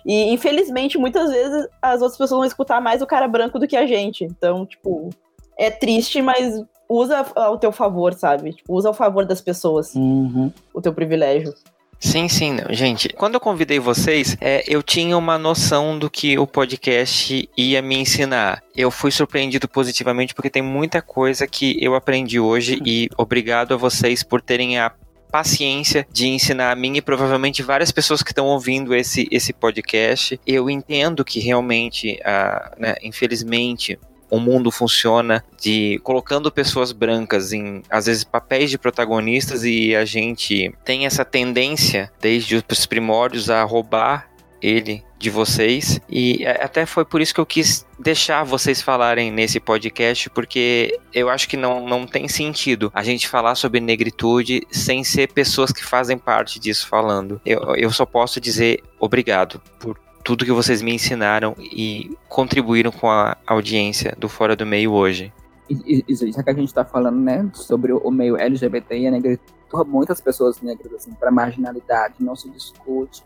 E 0.05 0.31
infelizmente, 0.34 0.97
muitas 0.97 1.30
vezes 1.30 1.68
as 1.81 2.01
outras 2.01 2.18
pessoas 2.18 2.39
vão 2.39 2.45
escutar 2.45 2.81
mais 2.81 3.01
o 3.01 3.07
cara 3.07 3.27
branco 3.27 3.59
do 3.59 3.68
que 3.68 3.76
a 3.76 3.85
gente. 3.85 4.23
Então, 4.23 4.65
tipo, 4.65 5.09
é 5.57 5.69
triste, 5.69 6.22
mas 6.22 6.64
usa 6.89 7.26
ao 7.35 7.57
teu 7.57 7.72
favor, 7.72 8.14
sabe? 8.14 8.53
Tipo, 8.53 8.73
usa 8.73 8.88
ao 8.88 8.93
favor 8.93 9.26
das 9.26 9.41
pessoas 9.41 9.93
uhum. 9.95 10.51
o 10.73 10.81
teu 10.81 10.93
privilégio. 10.93 11.53
Sim, 11.99 12.27
sim, 12.27 12.53
não. 12.53 12.72
gente. 12.73 13.09
Quando 13.09 13.35
eu 13.35 13.39
convidei 13.39 13.80
vocês, 13.80 14.38
é, 14.39 14.64
eu 14.68 14.84
tinha 14.84 15.18
uma 15.18 15.38
noção 15.38 15.97
do 15.97 16.09
que 16.09 16.38
o 16.38 16.45
podcast 16.45 17.49
ia 17.57 17.81
me 17.81 17.97
ensinar. 17.97 18.61
Eu 18.76 18.91
fui 18.91 19.09
surpreendido 19.09 19.68
positivamente 19.68 20.35
porque 20.35 20.49
tem 20.49 20.61
muita 20.61 21.01
coisa 21.01 21.47
que 21.47 21.76
eu 21.84 21.95
aprendi 21.95 22.39
hoje 22.39 22.80
e 22.85 23.09
obrigado 23.18 23.73
a 23.73 23.77
vocês 23.77 24.22
por 24.22 24.41
terem 24.41 24.77
a 24.77 24.91
paciência 25.31 26.07
de 26.11 26.27
ensinar 26.27 26.71
a 26.71 26.75
mim 26.75 26.97
e 26.97 27.01
provavelmente 27.01 27.61
várias 27.61 27.91
pessoas 27.91 28.23
que 28.23 28.31
estão 28.31 28.45
ouvindo 28.47 28.95
esse, 28.95 29.27
esse 29.31 29.53
podcast. 29.53 30.39
Eu 30.45 30.69
entendo 30.69 31.23
que 31.23 31.39
realmente, 31.39 32.19
ah, 32.23 32.71
né, 32.77 32.95
infelizmente, 33.01 33.99
o 34.29 34.39
mundo 34.39 34.71
funciona 34.71 35.43
de 35.61 35.99
colocando 36.03 36.51
pessoas 36.51 36.91
brancas 36.91 37.53
em 37.53 37.81
às 37.89 38.05
vezes 38.07 38.23
papéis 38.23 38.69
de 38.69 38.77
protagonistas 38.77 39.63
e 39.63 39.95
a 39.95 40.05
gente 40.05 40.73
tem 40.83 41.05
essa 41.05 41.23
tendência 41.23 42.11
desde 42.19 42.63
os 42.69 42.85
primórdios 42.85 43.49
a 43.49 43.63
roubar 43.63 44.26
ele 44.61 45.03
de 45.17 45.29
vocês 45.29 45.99
e 46.07 46.45
até 46.45 46.85
foi 46.85 47.03
por 47.03 47.21
isso 47.21 47.34
que 47.34 47.39
eu 47.39 47.45
quis 47.45 47.85
deixar 47.97 48.43
vocês 48.43 48.81
falarem 48.81 49.31
nesse 49.31 49.59
podcast 49.59 50.29
porque 50.29 50.99
eu 51.13 51.29
acho 51.29 51.49
que 51.49 51.57
não, 51.57 51.88
não 51.88 52.05
tem 52.05 52.27
sentido 52.27 52.91
a 52.93 53.03
gente 53.03 53.27
falar 53.27 53.55
sobre 53.55 53.79
negritude 53.79 54.61
sem 54.69 55.03
ser 55.03 55.34
pessoas 55.34 55.71
que 55.71 55.84
fazem 55.84 56.17
parte 56.17 56.59
disso 56.59 56.88
falando. 56.88 57.41
Eu, 57.45 57.75
eu 57.75 57.89
só 57.91 58.05
posso 58.05 58.39
dizer 58.39 58.84
obrigado 58.99 59.59
por 59.79 59.97
tudo 60.23 60.45
que 60.45 60.51
vocês 60.51 60.81
me 60.81 60.93
ensinaram 60.93 61.55
e 61.57 62.15
contribuíram 62.27 62.91
com 62.91 63.09
a 63.09 63.38
audiência 63.47 64.15
do 64.17 64.27
Fora 64.27 64.55
do 64.55 64.65
Meio 64.65 64.91
hoje. 64.91 65.34
Isso, 65.69 66.25
é 66.25 66.43
que 66.43 66.49
a 66.49 66.53
gente 66.53 66.67
está 66.67 66.85
falando, 66.85 67.19
né, 67.19 67.49
sobre 67.53 67.91
o 67.91 68.11
meio 68.11 68.38
LGBT 68.38 68.97
e 68.97 69.07
a 69.07 69.11
negritude, 69.11 69.53
muitas 69.85 70.21
pessoas 70.21 70.61
negras, 70.61 70.93
assim, 70.93 71.11
para 71.13 71.31
marginalidade, 71.31 72.15
não 72.19 72.35
se 72.35 72.49
discute 72.49 73.21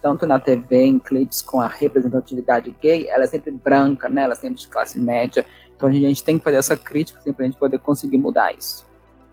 tanto 0.00 0.26
na 0.26 0.38
TV, 0.38 0.84
em 0.84 0.98
clipes 0.98 1.42
com 1.42 1.60
a 1.60 1.66
representatividade 1.66 2.74
gay, 2.80 3.08
ela 3.08 3.24
é 3.24 3.26
sempre 3.26 3.50
branca, 3.50 4.08
né? 4.08 4.22
Ela 4.22 4.32
é 4.32 4.36
sempre 4.36 4.58
de 4.58 4.68
classe 4.68 4.98
média. 4.98 5.44
Então 5.76 5.88
a 5.88 5.92
gente 5.92 6.24
tem 6.24 6.38
que 6.38 6.44
fazer 6.44 6.56
essa 6.56 6.76
crítica 6.76 7.20
sempre 7.20 7.36
para 7.36 7.44
a 7.44 7.48
gente 7.48 7.58
poder 7.58 7.78
conseguir 7.78 8.18
mudar 8.18 8.52
isso. 8.52 8.86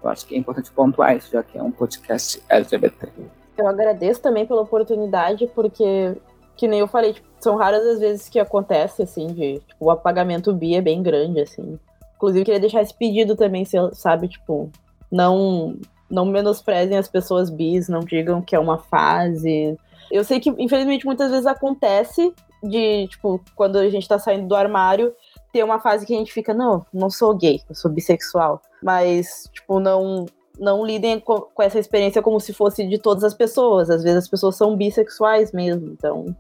Eu 0.04 0.10
acho 0.10 0.26
que 0.26 0.36
é 0.36 0.38
importante 0.38 0.72
pontuar 0.72 1.16
isso, 1.16 1.32
já 1.32 1.44
que 1.44 1.58
é 1.58 1.64
um 1.64 1.72
podcast 1.72 2.42
LGBT. 2.48 3.10
Eu 3.58 3.68
agradeço 3.68 4.22
também 4.22 4.46
pela 4.46 4.62
oportunidade, 4.62 5.48
porque, 5.54 6.16
que 6.56 6.68
nem 6.68 6.80
eu 6.80 6.88
falei, 6.88 7.14
tipo, 7.14 7.28
são 7.40 7.56
raras 7.56 7.86
as 7.86 8.00
vezes 8.00 8.30
que 8.30 8.40
acontece, 8.40 9.02
assim, 9.02 9.28
de 9.28 9.60
tipo, 9.60 9.86
o 9.86 9.92
apagamento 9.92 10.54
bi 10.54 10.76
é 10.76 10.82
bem 10.82 11.02
grande, 11.02 11.42
assim. 11.42 11.80
Inclusive, 12.16 12.46
queria 12.46 12.60
deixar 12.60 12.82
esse 12.82 12.94
pedido 12.94 13.36
também, 13.36 13.66
sabe, 13.94 14.28
tipo, 14.28 14.72
não, 15.12 15.76
não 16.10 16.26
menosprezem 16.26 16.98
as 16.98 17.08
pessoas 17.08 17.50
bis, 17.50 17.90
não 17.90 18.00
digam 18.00 18.42
que 18.42 18.56
é 18.56 18.60
uma 18.60 18.78
fase, 18.78 19.78
eu 20.12 20.24
sei 20.24 20.40
que, 20.40 20.50
infelizmente, 20.58 21.06
muitas 21.06 21.32
vezes 21.32 21.46
acontece 21.46 22.34
de, 22.64 23.08
tipo, 23.08 23.42
quando 23.56 23.78
a 23.78 23.90
gente 23.90 24.08
tá 24.08 24.18
saindo 24.18 24.48
do 24.48 24.56
armário, 24.56 25.14
ter 25.52 25.64
uma 25.64 25.80
fase 25.80 26.06
que 26.06 26.14
a 26.14 26.18
gente 26.18 26.34
fica, 26.34 26.54
não, 26.54 26.86
não 26.94 27.10
sou 27.10 27.36
gay, 27.36 27.62
eu 27.70 27.76
sou 27.76 27.92
bissexual. 27.92 28.62
Mas, 28.82 29.50
tipo, 29.54 29.80
não, 29.80 30.26
não 30.60 30.86
lidem 30.86 31.20
com, 31.20 31.48
essa 31.60 31.80
experiência 31.80 32.22
como 32.22 32.40
se 32.40 32.54
fosse 32.54 32.88
de 32.88 32.98
todas 32.98 33.24
as 33.24 33.34
pessoas. 33.34 33.90
Às 33.90 34.04
vezes 34.04 34.20
as 34.20 34.28
pessoas 34.28 34.56
são 34.56 34.76
bissexuais 34.76 35.52
mesmo, 35.52 35.92
então 35.92 36.36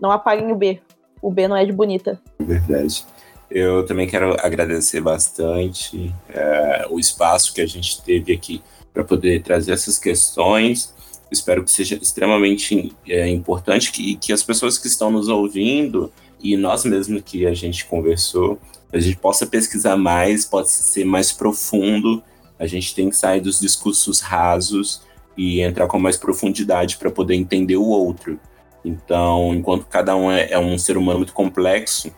não 0.00 0.10
apaguem 0.10 0.52
o 0.52 0.56
B. 0.56 0.80
O 1.22 1.30
B 1.30 1.48
não 1.48 1.56
é 1.56 1.64
de 1.64 1.72
bonita. 1.72 2.20
Verdade. 2.38 3.04
Eu 3.50 3.86
também 3.86 4.08
quero 4.08 4.36
agradecer 4.40 5.00
bastante 5.00 6.12
é, 6.28 6.86
o 6.90 6.98
espaço 6.98 7.54
que 7.54 7.60
a 7.60 7.66
gente 7.66 8.02
teve 8.02 8.32
aqui 8.32 8.62
para 8.92 9.04
poder 9.04 9.42
trazer 9.42 9.72
essas 9.72 9.98
questões. 9.98 10.94
Espero 11.30 11.64
que 11.64 11.70
seja 11.70 11.96
extremamente 11.96 12.94
é, 13.06 13.28
importante 13.28 13.90
que, 13.90 14.16
que 14.16 14.32
as 14.32 14.42
pessoas 14.42 14.78
que 14.78 14.86
estão 14.86 15.10
nos 15.10 15.28
ouvindo 15.28 16.12
e 16.40 16.56
nós 16.56 16.84
mesmos 16.84 17.22
que 17.22 17.46
a 17.46 17.54
gente 17.54 17.84
conversou, 17.86 18.60
a 18.92 18.98
gente 18.98 19.16
possa 19.16 19.46
pesquisar 19.46 19.96
mais, 19.96 20.44
possa 20.44 20.82
ser 20.82 21.04
mais 21.04 21.32
profundo. 21.32 22.22
A 22.58 22.66
gente 22.66 22.94
tem 22.94 23.10
que 23.10 23.16
sair 23.16 23.40
dos 23.40 23.58
discursos 23.58 24.20
rasos 24.20 25.02
e 25.36 25.60
entrar 25.60 25.86
com 25.86 25.98
mais 25.98 26.16
profundidade 26.16 26.96
para 26.96 27.10
poder 27.10 27.34
entender 27.34 27.76
o 27.76 27.84
outro. 27.84 28.38
Então, 28.84 29.52
enquanto 29.54 29.86
cada 29.86 30.14
um 30.16 30.30
é, 30.30 30.52
é, 30.52 30.58
um 30.58 30.78
ser 30.78 30.96
humano 30.96 31.18
muito 31.18 31.32
complexo, 31.32 32.12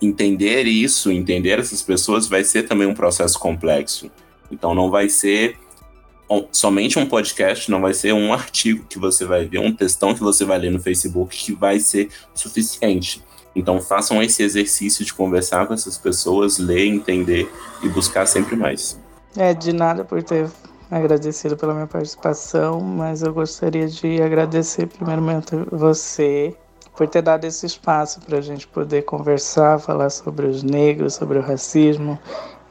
entender 0.00 0.64
isso, 0.64 1.10
entender 1.10 1.58
essas 1.58 1.82
pessoas, 1.82 2.28
vai 2.28 2.44
ser 2.44 2.62
também 2.64 2.86
um 2.86 2.94
processo 2.94 3.38
complexo. 3.38 4.10
Então, 4.50 4.74
não 4.74 4.90
vai 4.90 5.08
ser 5.08 5.58
somente 6.50 6.98
um 6.98 7.06
podcast, 7.06 7.70
não 7.70 7.80
vai 7.80 7.94
ser 7.94 8.12
um 8.12 8.32
artigo 8.32 8.84
que 8.88 8.98
você 8.98 9.24
vai 9.24 9.44
ver, 9.44 9.58
um 9.58 9.72
textão 9.72 10.14
que 10.14 10.20
você 10.20 10.44
vai 10.44 10.58
ler 10.58 10.70
no 10.70 10.80
Facebook 10.80 11.36
que 11.36 11.52
vai 11.52 11.78
ser 11.78 12.08
suficiente. 12.34 13.22
Então, 13.54 13.80
façam 13.80 14.22
esse 14.22 14.42
exercício 14.42 15.04
de 15.04 15.14
conversar 15.14 15.66
com 15.66 15.74
essas 15.74 15.96
pessoas, 15.96 16.58
ler, 16.58 16.86
entender 16.86 17.50
e 17.82 17.88
buscar 17.88 18.26
sempre 18.26 18.56
mais. 18.56 18.98
É, 19.36 19.54
de 19.54 19.72
nada 19.72 20.04
por 20.04 20.22
ter 20.22 20.50
agradecido 20.90 21.56
pela 21.56 21.74
minha 21.74 21.86
participação, 21.86 22.80
mas 22.80 23.22
eu 23.22 23.32
gostaria 23.32 23.86
de 23.86 24.20
agradecer 24.20 24.86
primeiramente 24.86 25.54
você 25.70 26.54
por 26.96 27.08
ter 27.08 27.22
dado 27.22 27.44
esse 27.44 27.66
espaço 27.66 28.20
para 28.20 28.38
a 28.38 28.40
gente 28.40 28.66
poder 28.68 29.02
conversar, 29.02 29.80
falar 29.80 30.10
sobre 30.10 30.46
os 30.46 30.62
negros, 30.62 31.14
sobre 31.14 31.38
o 31.38 31.42
racismo. 31.42 32.18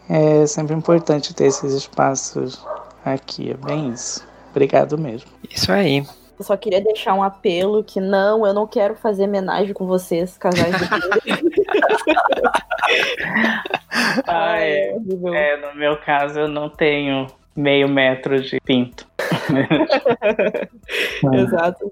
É 0.09 0.45
sempre 0.47 0.73
importante 0.73 1.33
ter 1.33 1.45
esses 1.45 1.73
espaços 1.73 2.65
aqui, 3.03 3.51
é 3.51 3.53
bem 3.53 3.91
isso. 3.91 4.25
Obrigado 4.51 4.97
mesmo. 4.97 5.29
Isso 5.49 5.71
aí. 5.71 6.05
Eu 6.37 6.45
só 6.45 6.57
queria 6.57 6.81
deixar 6.81 7.13
um 7.13 7.23
apelo 7.23 7.83
que 7.83 8.01
não, 8.01 8.45
eu 8.45 8.53
não 8.53 8.67
quero 8.67 8.95
fazer 8.95 9.23
homenagem 9.25 9.73
com 9.73 9.85
vocês, 9.85 10.37
casais 10.37 10.75
de 10.75 10.83
ah, 14.27 14.59
é. 14.59 14.91
é, 14.91 15.57
no 15.57 15.75
meu 15.75 15.97
caso 15.97 16.39
eu 16.39 16.47
não 16.47 16.69
tenho 16.69 17.27
meio 17.55 17.87
metro 17.87 18.41
de 18.41 18.59
pinto. 18.61 19.07
Exato. 21.33 21.91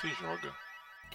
Se 0.00 0.08
joga. 0.20 0.61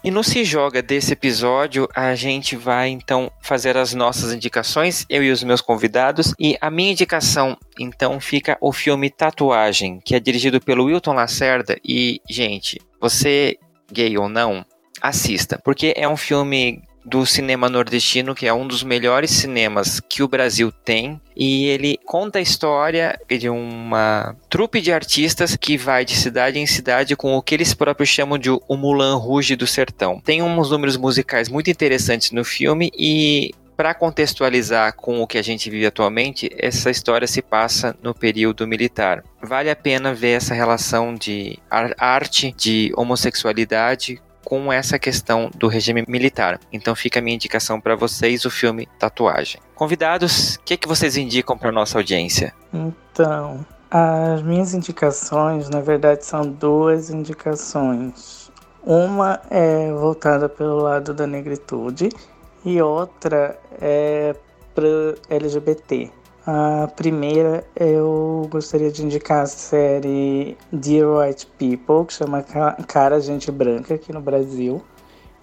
E 0.03 0.11
no 0.11 0.24
Se 0.24 0.44
Joga 0.44 0.82
desse 0.82 1.14
episódio, 1.14 1.88
a 1.95 2.15
gente 2.15 2.56
vai 2.56 2.90
então 2.90 3.32
fazer 3.41 3.76
as 3.78 3.94
nossas 3.94 4.32
indicações, 4.32 5.06
eu 5.10 5.24
e 5.24 5.32
os 5.32 5.44
meus 5.44 5.61
convidados. 5.61 6.34
E 6.40 6.57
a 6.61 6.69
minha 6.69 6.91
indicação, 6.91 7.57
então, 7.80 8.19
fica 8.19 8.57
o 8.61 8.72
filme 8.72 9.10
Tatuagem, 9.10 9.99
que 10.03 10.15
é 10.15 10.19
dirigido 10.19 10.61
pelo 10.61 10.86
Wilton 10.86 11.14
Lacerda. 11.14 11.78
E, 11.84 12.22
gente, 12.30 12.80
você, 13.02 13.57
gay 13.91 14.18
ou 14.18 14.30
não, 14.30 14.65
assista, 15.02 15.60
porque 15.64 15.94
é 15.95 16.07
um 16.07 16.18
filme 16.18 16.82
do 17.07 17.25
cinema 17.25 17.69
nordestino, 17.69 18.35
que 18.35 18.45
é 18.45 18.53
um 18.53 18.67
dos 18.67 18.84
melhores 18.84 19.31
cinemas 19.31 20.01
que 20.01 20.21
o 20.21 20.27
Brasil 20.27 20.71
tem, 20.71 21.21
e 21.35 21.67
ele 21.67 21.97
conta 22.05 22.39
a 22.39 22.41
história 22.41 23.17
de 23.29 23.47
uma 23.47 24.35
trupe 24.49 24.81
de 24.81 24.91
artistas 24.91 25.55
que 25.55 25.77
vai 25.77 26.03
de 26.03 26.15
cidade 26.17 26.59
em 26.59 26.67
cidade 26.67 27.15
com 27.15 27.35
o 27.35 27.41
que 27.41 27.55
eles 27.55 27.73
próprios 27.73 28.09
chamam 28.09 28.38
de 28.38 28.49
o 28.49 28.75
Mulan 28.75 29.15
Rouge 29.15 29.55
do 29.55 29.65
Sertão. 29.65 30.19
Tem 30.19 30.43
uns 30.43 30.69
números 30.69 30.97
musicais 30.97 31.47
muito 31.47 31.69
interessantes 31.69 32.31
no 32.31 32.43
filme 32.43 32.91
e 32.97 33.51
para 33.77 33.93
contextualizar 33.93 34.95
com 34.95 35.21
o 35.21 35.27
que 35.27 35.38
a 35.38 35.41
gente 35.43 35.69
vive 35.69 35.85
atualmente, 35.85 36.49
essa 36.57 36.89
história 36.89 37.27
se 37.27 37.43
passa 37.43 37.95
no 38.01 38.13
período 38.13 38.67
militar. 38.67 39.23
Vale 39.39 39.69
a 39.69 39.75
pena 39.75 40.15
ver 40.15 40.31
essa 40.31 40.55
relação 40.55 41.13
de 41.13 41.59
arte, 41.69 42.51
de 42.57 42.91
homossexualidade 42.97 44.19
com 44.48 44.72
essa 44.72 44.98
questão 44.98 45.52
do 45.53 45.68
regime 45.68 46.06
militar. 46.07 46.57
Então 46.72 46.95
fica 46.95 47.19
a 47.19 47.22
minha 47.22 47.36
indicação 47.36 47.82
para 47.82 47.98
vocês 47.98 48.45
o 48.45 48.49
filme 48.49 48.88
Tatuagem. 48.98 49.60
Convidados, 49.76 50.56
o 50.56 50.61
que, 50.64 50.76
é 50.76 50.78
que 50.78 50.88
vocês 50.88 51.18
indicam 51.18 51.57
para 51.57 51.69
nossa 51.69 51.98
audiência? 51.98 52.53
Então, 52.74 53.65
as 53.91 54.41
minhas 54.44 54.74
indicações, 54.74 55.68
na 55.68 55.82
verdade, 55.82 56.24
são 56.24 56.44
duas 56.44 57.10
indicações. 57.10 58.49
Uma 58.86 59.41
é 59.49 59.91
voltada 59.91 60.48
pelo 60.48 60.78
lado 60.78 61.14
da 61.14 61.28
negritude 61.28 62.07
e 62.64 62.82
outra 62.82 63.60
é 63.82 64.34
para 64.74 64.88
LGBT. 65.30 66.10
A 66.49 66.88
primeira, 66.95 67.65
eu 67.76 68.48
gostaria 68.49 68.90
de 68.90 69.03
indicar 69.03 69.44
a 69.44 69.45
série 69.45 70.57
Dear 70.72 71.10
White 71.10 71.45
People, 71.45 72.06
que 72.07 72.14
chama 72.14 72.41
Cara 72.88 73.19
Gente 73.19 73.52
Branca 73.52 73.95
aqui 73.95 74.14
no 74.14 74.22
Brasil. 74.22 74.82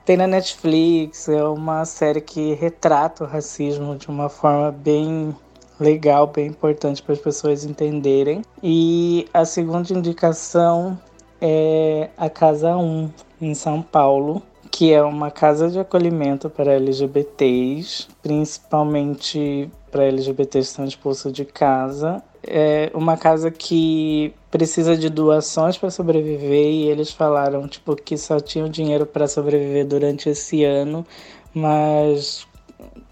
Tem 0.07 0.17
na 0.17 0.27
Netflix, 0.27 1.29
é 1.29 1.45
uma 1.45 1.85
série 1.85 2.23
que 2.23 2.55
retrata 2.55 3.23
o 3.23 3.27
racismo 3.27 3.97
de 3.97 4.09
uma 4.09 4.31
forma 4.31 4.73
bem 4.73 5.37
legal, 5.79 6.27
bem 6.27 6.47
importante 6.47 7.03
para 7.03 7.13
as 7.13 7.21
pessoas 7.21 7.67
entenderem. 7.67 8.41
E 8.63 9.29
a 9.35 9.45
segunda 9.45 9.93
indicação 9.93 10.99
é 11.39 12.09
a 12.17 12.31
Casa 12.31 12.79
1, 12.79 13.11
em 13.43 13.55
São 13.55 13.83
Paulo, 13.83 14.41
que 14.71 14.91
é 14.91 15.03
uma 15.03 15.31
casa 15.31 15.71
de 15.71 15.79
acolhimento 15.79 16.49
para 16.49 16.73
LGBTs, 16.73 18.09
principalmente 18.23 19.71
para 19.95 20.07
LGBTs 20.07 20.71
estão 20.71 20.85
expulsos 20.85 21.33
de 21.33 21.45
casa. 21.45 22.21
É 22.43 22.91
uma 22.93 23.16
casa 23.16 23.49
que 23.49 24.35
precisa 24.51 24.97
de 24.97 25.09
doações 25.09 25.79
para 25.79 25.89
sobreviver 25.89 26.66
e 26.66 26.89
eles 26.89 27.12
falaram 27.12 27.69
tipo 27.69 27.95
que 27.95 28.19
só 28.19 28.41
tinham 28.41 28.69
dinheiro 28.69 29.07
para 29.07 29.29
sobreviver 29.29 29.87
durante 29.87 30.29
esse 30.29 30.65
ano, 30.65 31.07
mas 31.55 32.45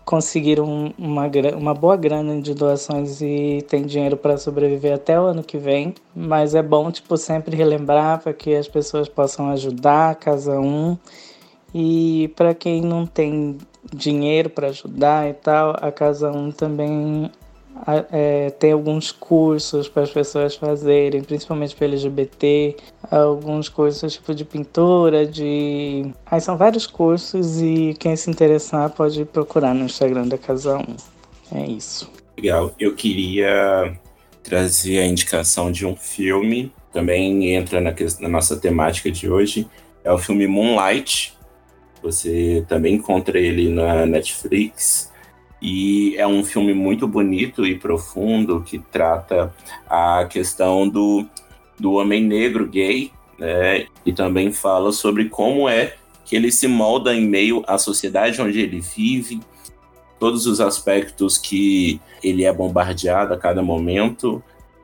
conseguiram 0.04 0.92
uma, 0.98 1.30
uma 1.56 1.72
boa 1.72 1.96
grana 1.96 2.42
de 2.42 2.52
doações 2.52 3.22
e 3.22 3.64
tem 3.68 3.84
dinheiro 3.84 4.16
para 4.16 4.36
sobreviver 4.36 4.94
até 4.94 5.20
o 5.20 5.26
ano 5.26 5.44
que 5.44 5.58
vem. 5.58 5.94
Mas 6.12 6.52
é 6.52 6.62
bom 6.64 6.90
tipo 6.90 7.16
sempre 7.16 7.56
relembrar 7.56 8.20
para 8.20 8.32
que 8.32 8.56
as 8.56 8.66
pessoas 8.66 9.08
possam 9.08 9.48
ajudar 9.50 10.10
a 10.10 10.14
Casa 10.16 10.58
1 10.58 10.98
e 11.72 12.32
para 12.34 12.52
quem 12.54 12.82
não 12.82 13.06
tem 13.06 13.56
dinheiro 13.92 14.50
para 14.50 14.68
ajudar 14.68 15.28
e 15.28 15.34
tal, 15.34 15.76
a 15.80 15.90
Casa 15.90 16.30
1 16.30 16.52
também 16.52 17.30
é, 18.10 18.50
tem 18.50 18.72
alguns 18.72 19.10
cursos 19.10 19.88
para 19.88 20.02
as 20.02 20.10
pessoas 20.10 20.54
fazerem, 20.54 21.22
principalmente 21.22 21.74
para 21.74 21.86
LGBT, 21.86 22.76
alguns 23.10 23.68
cursos 23.68 24.12
tipo 24.12 24.34
de 24.34 24.44
pintura, 24.44 25.26
de. 25.26 26.12
Aí 26.26 26.40
são 26.40 26.56
vários 26.56 26.86
cursos 26.86 27.60
e 27.60 27.94
quem 27.98 28.14
se 28.14 28.30
interessar 28.30 28.90
pode 28.90 29.24
procurar 29.24 29.74
no 29.74 29.84
Instagram 29.84 30.28
da 30.28 30.38
Casa 30.38 30.78
1. 30.78 30.96
É 31.58 31.66
isso. 31.66 32.10
Legal. 32.36 32.74
Eu 32.78 32.94
queria 32.94 33.98
trazer 34.42 34.98
a 34.98 35.06
indicação 35.06 35.70
de 35.70 35.86
um 35.86 35.96
filme, 35.96 36.72
também 36.92 37.54
entra 37.54 37.80
na, 37.80 37.94
na 38.20 38.28
nossa 38.28 38.56
temática 38.56 39.10
de 39.10 39.28
hoje. 39.28 39.66
É 40.04 40.12
o 40.12 40.18
filme 40.18 40.46
Moonlight, 40.46 41.36
você 42.02 42.64
também 42.68 42.94
encontra 42.94 43.38
ele 43.38 43.68
na 43.68 44.04
Netflix. 44.04 45.10
E 45.60 46.16
é 46.16 46.26
um 46.26 46.44
filme 46.44 46.74
muito 46.74 47.06
bonito 47.06 47.64
e 47.64 47.78
profundo 47.78 48.62
que 48.62 48.78
trata 48.78 49.54
a 49.88 50.26
questão 50.28 50.88
do, 50.88 51.24
do 51.78 51.92
homem 51.92 52.24
negro 52.24 52.66
gay, 52.66 53.12
né? 53.38 53.86
E 54.04 54.12
também 54.12 54.50
fala 54.50 54.90
sobre 54.90 55.28
como 55.28 55.68
é 55.68 55.94
que 56.24 56.34
ele 56.34 56.50
se 56.50 56.66
molda 56.66 57.14
em 57.14 57.26
meio 57.26 57.62
à 57.66 57.78
sociedade 57.78 58.42
onde 58.42 58.60
ele 58.60 58.80
vive, 58.80 59.40
todos 60.18 60.46
os 60.46 60.60
aspectos 60.60 61.38
que 61.38 62.00
ele 62.22 62.44
é 62.44 62.52
bombardeado 62.52 63.34
a 63.34 63.36
cada 63.36 63.62
momento, 63.62 64.42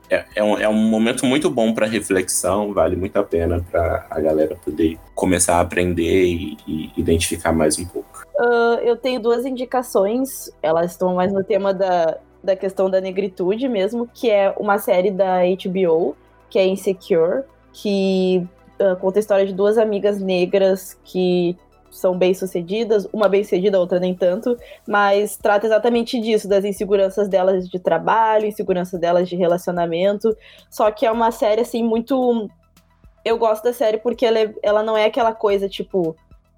é, 0.09 0.25
é, 0.35 0.43
um, 0.43 0.57
é 0.57 0.67
um 0.67 0.73
momento 0.73 1.25
muito 1.25 1.49
bom 1.49 1.73
para 1.73 1.85
reflexão, 1.85 2.73
vale 2.73 2.95
muito 2.95 3.17
a 3.17 3.23
pena 3.23 3.63
para 3.71 4.05
a 4.09 4.19
galera 4.19 4.55
poder 4.55 4.97
começar 5.13 5.57
a 5.57 5.61
aprender 5.61 6.25
e, 6.25 6.57
e 6.67 6.91
identificar 6.97 7.53
mais 7.53 7.77
um 7.77 7.85
pouco. 7.85 8.25
Uh, 8.35 8.79
eu 8.81 8.97
tenho 8.97 9.21
duas 9.21 9.45
indicações, 9.45 10.51
elas 10.61 10.91
estão 10.91 11.15
mais 11.15 11.31
no 11.31 11.43
tema 11.43 11.73
da, 11.73 12.17
da 12.43 12.55
questão 12.55 12.89
da 12.89 12.99
negritude 12.99 13.67
mesmo, 13.67 14.09
que 14.13 14.29
é 14.29 14.53
uma 14.57 14.77
série 14.77 15.11
da 15.11 15.39
HBO, 15.43 16.15
que 16.49 16.57
é 16.57 16.65
Insecure, 16.65 17.43
que 17.71 18.47
uh, 18.79 18.95
conta 18.97 19.19
a 19.19 19.21
história 19.21 19.45
de 19.45 19.53
duas 19.53 19.77
amigas 19.77 20.19
negras 20.19 20.97
que 21.03 21.55
são 21.91 22.17
bem-sucedidas, 22.17 23.07
uma 23.11 23.27
bem-sucedida, 23.27 23.79
outra 23.79 23.99
nem 23.99 24.13
tanto, 24.13 24.57
mas 24.87 25.37
trata 25.37 25.65
exatamente 25.65 26.19
disso, 26.19 26.47
das 26.47 26.65
inseguranças 26.65 27.27
delas 27.27 27.67
de 27.67 27.79
trabalho, 27.79 28.45
inseguranças 28.45 28.99
delas 28.99 29.27
de 29.27 29.35
relacionamento. 29.35 30.35
Só 30.69 30.91
que 30.91 31.05
é 31.05 31.11
uma 31.11 31.31
série, 31.31 31.61
assim, 31.61 31.83
muito. 31.83 32.49
Eu 33.23 33.37
gosto 33.37 33.63
da 33.63 33.73
série 33.73 33.97
porque 33.97 34.25
ela, 34.25 34.39
é... 34.39 34.53
ela 34.63 34.83
não 34.83 34.97
é 34.97 35.05
aquela 35.05 35.33
coisa 35.33 35.67
tipo. 35.67 36.15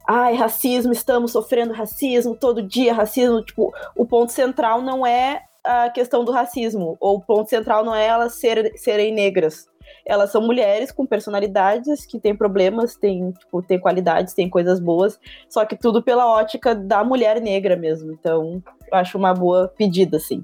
Ai, 0.07 0.35
racismo, 0.35 0.91
estamos 0.91 1.31
sofrendo 1.31 1.73
racismo, 1.73 2.35
todo 2.35 2.63
dia 2.63 2.93
racismo. 2.93 3.41
Tipo, 3.43 3.71
o 3.95 4.05
ponto 4.05 4.31
central 4.31 4.81
não 4.81 5.05
é 5.05 5.43
a 5.63 5.89
questão 5.89 6.25
do 6.25 6.31
racismo. 6.31 6.97
Ou 6.99 7.17
o 7.17 7.21
ponto 7.21 7.49
central 7.49 7.85
não 7.85 7.93
é 7.93 8.07
elas 8.07 8.33
ser, 8.33 8.73
serem 8.75 9.13
negras. 9.13 9.70
Elas 10.05 10.31
são 10.31 10.41
mulheres 10.41 10.91
com 10.91 11.05
personalidades 11.05 12.05
que 12.05 12.19
têm 12.19 12.35
problemas, 12.35 12.95
têm, 12.95 13.31
tipo, 13.31 13.61
têm 13.61 13.79
qualidades, 13.79 14.33
têm 14.33 14.49
coisas 14.49 14.79
boas, 14.79 15.19
só 15.49 15.65
que 15.65 15.75
tudo 15.75 16.01
pela 16.01 16.27
ótica 16.27 16.73
da 16.75 17.03
mulher 17.03 17.41
negra 17.41 17.75
mesmo. 17.75 18.11
Então, 18.11 18.61
eu 18.91 18.97
acho 18.97 19.17
uma 19.17 19.33
boa 19.33 19.67
pedida, 19.67 20.17
assim. 20.17 20.41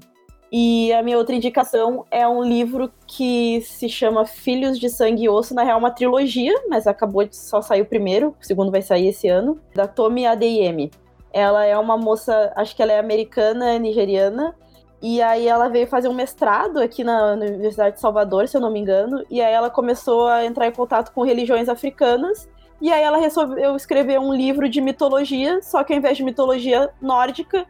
E 0.50 0.92
a 0.94 1.02
minha 1.02 1.18
outra 1.18 1.34
indicação 1.34 2.06
é 2.10 2.26
um 2.26 2.42
livro 2.42 2.90
que 3.06 3.60
se 3.60 3.86
chama 3.88 4.24
Filhos 4.24 4.78
de 4.78 4.88
Sangue 4.88 5.24
e 5.24 5.28
Osso, 5.28 5.54
na 5.54 5.62
real 5.62 5.78
uma 5.78 5.90
trilogia, 5.90 6.54
mas 6.68 6.86
acabou 6.86 7.24
de 7.24 7.36
só 7.36 7.60
sair 7.60 7.82
o 7.82 7.86
primeiro, 7.86 8.34
o 8.40 8.44
segundo 8.44 8.70
vai 8.70 8.80
sair 8.80 9.08
esse 9.08 9.28
ano, 9.28 9.60
da 9.74 9.86
Tomi 9.86 10.26
Adeyemi. 10.26 10.90
Ela 11.34 11.66
é 11.66 11.76
uma 11.76 11.98
moça, 11.98 12.50
acho 12.56 12.74
que 12.74 12.82
ela 12.82 12.92
é 12.92 12.98
americana, 12.98 13.78
nigeriana, 13.78 14.54
e 15.00 15.22
aí 15.22 15.46
ela 15.46 15.68
veio 15.68 15.86
fazer 15.86 16.08
um 16.08 16.14
mestrado 16.14 16.78
aqui 16.78 17.04
na, 17.04 17.32
Universidade 17.32 17.96
de 17.96 18.00
Salvador, 18.00 18.48
se 18.48 18.56
eu 18.56 18.60
não 18.60 18.70
me 18.70 18.80
engano, 18.80 19.24
e 19.30 19.40
aí 19.40 19.52
ela 19.52 19.70
começou 19.70 20.26
a 20.26 20.44
entrar 20.44 20.66
em 20.66 20.72
contato 20.72 21.12
com 21.12 21.22
religiões 21.22 21.68
africanas, 21.68 22.48
e 22.80 22.92
aí 22.92 23.02
ela 23.02 23.18
resolveu 23.18 23.76
escrever 23.76 24.18
um 24.18 24.32
livro 24.32 24.68
de 24.68 24.80
mitologia, 24.80 25.60
só 25.62 25.84
que 25.84 25.92
ao 25.92 25.98
invés 25.98 26.16
de 26.16 26.24
mitologia 26.24 26.90
nórdica, 27.00 27.66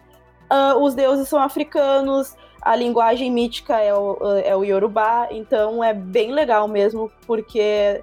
uh, 0.50 0.82
os 0.82 0.94
deuses 0.94 1.28
são 1.28 1.38
africanos, 1.38 2.34
a 2.60 2.74
linguagem 2.74 3.30
mítica 3.30 3.78
é 3.78 3.94
o, 3.94 4.18
é 4.44 4.56
o 4.56 4.64
Yorubá, 4.64 5.28
então 5.30 5.82
é 5.82 5.94
bem 5.94 6.32
legal 6.32 6.66
mesmo, 6.66 7.10
porque 7.26 8.02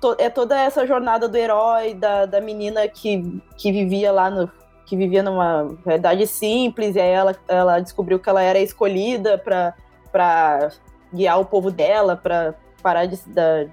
to, 0.00 0.14
é 0.18 0.28
toda 0.28 0.60
essa 0.60 0.86
jornada 0.86 1.28
do 1.28 1.36
herói, 1.36 1.94
da, 1.94 2.26
da 2.26 2.40
menina 2.40 2.86
que, 2.88 3.40
que 3.56 3.72
vivia 3.72 4.12
lá 4.12 4.30
no. 4.30 4.50
Que 4.86 4.96
vivia 4.96 5.22
numa 5.22 5.76
realidade 5.84 6.26
simples, 6.26 6.96
e 6.96 7.00
aí 7.00 7.10
ela, 7.10 7.36
ela 7.48 7.80
descobriu 7.80 8.18
que 8.18 8.28
ela 8.28 8.40
era 8.40 8.58
escolhida 8.58 9.36
para 9.36 10.70
guiar 11.12 11.40
o 11.40 11.44
povo 11.44 11.70
dela, 11.70 12.16
para 12.16 12.54
parar 12.82 13.06
de 13.06 13.18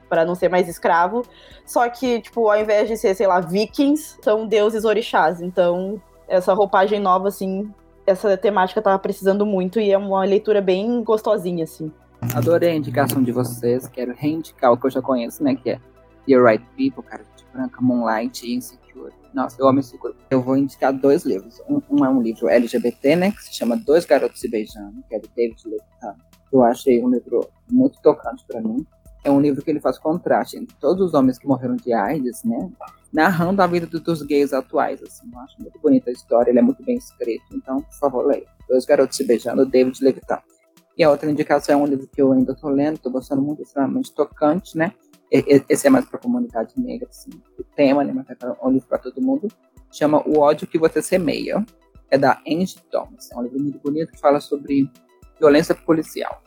para 0.10 0.26
não 0.26 0.34
ser 0.34 0.50
mais 0.50 0.68
escravo. 0.68 1.24
Só 1.66 1.88
que, 1.88 2.20
tipo, 2.20 2.50
ao 2.50 2.60
invés 2.60 2.90
de 2.90 2.98
ser, 2.98 3.14
sei 3.16 3.28
lá, 3.28 3.40
vikings, 3.40 4.18
são 4.22 4.48
deuses 4.48 4.84
orixás. 4.84 5.40
Então, 5.40 6.02
essa 6.28 6.54
roupagem 6.54 7.00
nova, 7.00 7.28
assim, 7.28 7.72
essa 8.08 8.36
temática 8.36 8.82
tava 8.82 8.98
precisando 8.98 9.46
muito 9.46 9.80
e 9.80 9.92
é 9.92 9.98
uma 9.98 10.24
leitura 10.26 10.62
bem 10.62 11.04
gostosinha, 11.04 11.64
assim. 11.64 11.92
Adorei 12.34 12.72
a 12.72 12.76
indicação 12.76 13.22
de 13.22 13.32
vocês, 13.32 13.88
quero 13.88 14.14
reindicar 14.18 14.72
o 14.72 14.78
que 14.78 14.88
eu 14.88 14.92
já 14.92 15.02
conheço, 15.02 15.44
né, 15.44 15.56
que 15.56 15.70
é 15.72 15.80
The 16.28 16.38
Right 16.38 16.66
People, 16.78 17.04
Cara 17.04 17.24
de 17.36 17.46
Branca, 17.54 17.82
Moonlight 17.82 18.46
e 18.48 18.56
Insecure. 18.56 19.14
Nossa, 19.34 19.60
eu 19.60 19.68
amo 19.68 19.80
esse 19.80 19.98
grupo. 19.98 20.18
Eu 20.30 20.42
vou 20.42 20.56
indicar 20.56 20.94
dois 20.94 21.26
livros. 21.26 21.60
Um, 21.68 21.82
um, 21.90 22.06
é 22.06 22.10
um 22.10 22.22
livro 22.22 22.48
LGBT, 22.48 23.16
né, 23.16 23.32
que 23.32 23.44
se 23.44 23.54
chama 23.54 23.76
Dois 23.76 24.06
Garotos 24.06 24.40
Se 24.40 24.48
Beijando, 24.48 25.04
que 25.10 25.16
é 25.16 25.20
de 25.20 25.28
David 25.36 25.62
Levitan. 25.66 26.16
Eu 26.52 26.64
achei 26.64 27.04
um 27.04 27.10
livro 27.10 27.50
muito 27.70 28.00
tocante 28.02 28.46
para 28.46 28.62
mim. 28.62 28.86
É 29.24 29.32
um 29.32 29.40
livro 29.40 29.64
que 29.64 29.72
ele 29.72 29.80
faz 29.80 29.98
contraste 29.98 30.58
entre 30.58 30.76
todos 30.80 31.08
os 31.08 31.14
homens 31.14 31.40
que 31.40 31.48
morreram 31.48 31.76
de 31.76 31.94
AIDS, 31.94 32.44
né, 32.44 32.70
narrando 33.12 33.62
a 33.62 33.68
vida 33.68 33.88
dos 33.88 34.22
gays 34.22 34.54
atuais. 34.54 35.02
Assim. 35.02 35.30
Eu 35.34 35.40
acho 35.40 35.60
muito 35.60 35.80
bonita 35.80 36.10
a 36.10 36.14
história, 36.14 36.52
ele 36.52 36.60
é 36.60 36.62
muito 36.62 36.84
bem 36.84 36.98
escrito. 36.98 37.46
Então, 37.54 37.82
por 37.82 37.94
favor, 37.96 38.28
leia. 38.28 38.46
Dois 38.70 38.86
Garotos 38.86 39.18
Se 39.18 39.24
Beijando, 39.24 39.66
David 39.66 39.98
Levitan. 40.04 40.40
E 40.96 41.04
a 41.04 41.10
outra 41.10 41.30
indicação 41.30 41.80
é 41.80 41.84
um 41.84 41.88
livro 41.88 42.08
que 42.08 42.22
eu 42.22 42.32
ainda 42.32 42.52
estou 42.52 42.70
lendo, 42.70 42.96
estou 42.96 43.12
gostando 43.12 43.42
muito, 43.42 43.64
extremamente 43.64 44.14
tocante, 44.14 44.78
né? 44.78 44.94
Esse 45.34 45.88
é 45.88 45.90
mais 45.90 46.06
para 46.06 46.20
a 46.20 46.22
comunidade 46.22 46.74
negra, 46.78 47.08
assim, 47.10 47.32
o 47.58 47.64
tema, 47.64 48.04
né? 48.04 48.14
Mas 48.14 48.30
é 48.30 48.66
um 48.66 48.70
livro 48.70 48.88
para 48.88 49.00
todo 49.00 49.20
mundo. 49.20 49.48
Chama 49.92 50.22
O 50.28 50.40
Ódio 50.40 50.68
Que 50.68 50.78
Você 50.78 51.02
Semeia. 51.02 51.66
É 52.12 52.18
da 52.18 52.40
Angie 52.48 52.80
Thomas. 52.92 53.32
É 53.32 53.38
um 53.38 53.42
livro 53.42 53.60
muito 53.60 53.80
bonito 53.80 54.12
que 54.12 54.20
fala 54.20 54.40
sobre 54.40 54.88
violência 55.40 55.74
policial. 55.74 56.42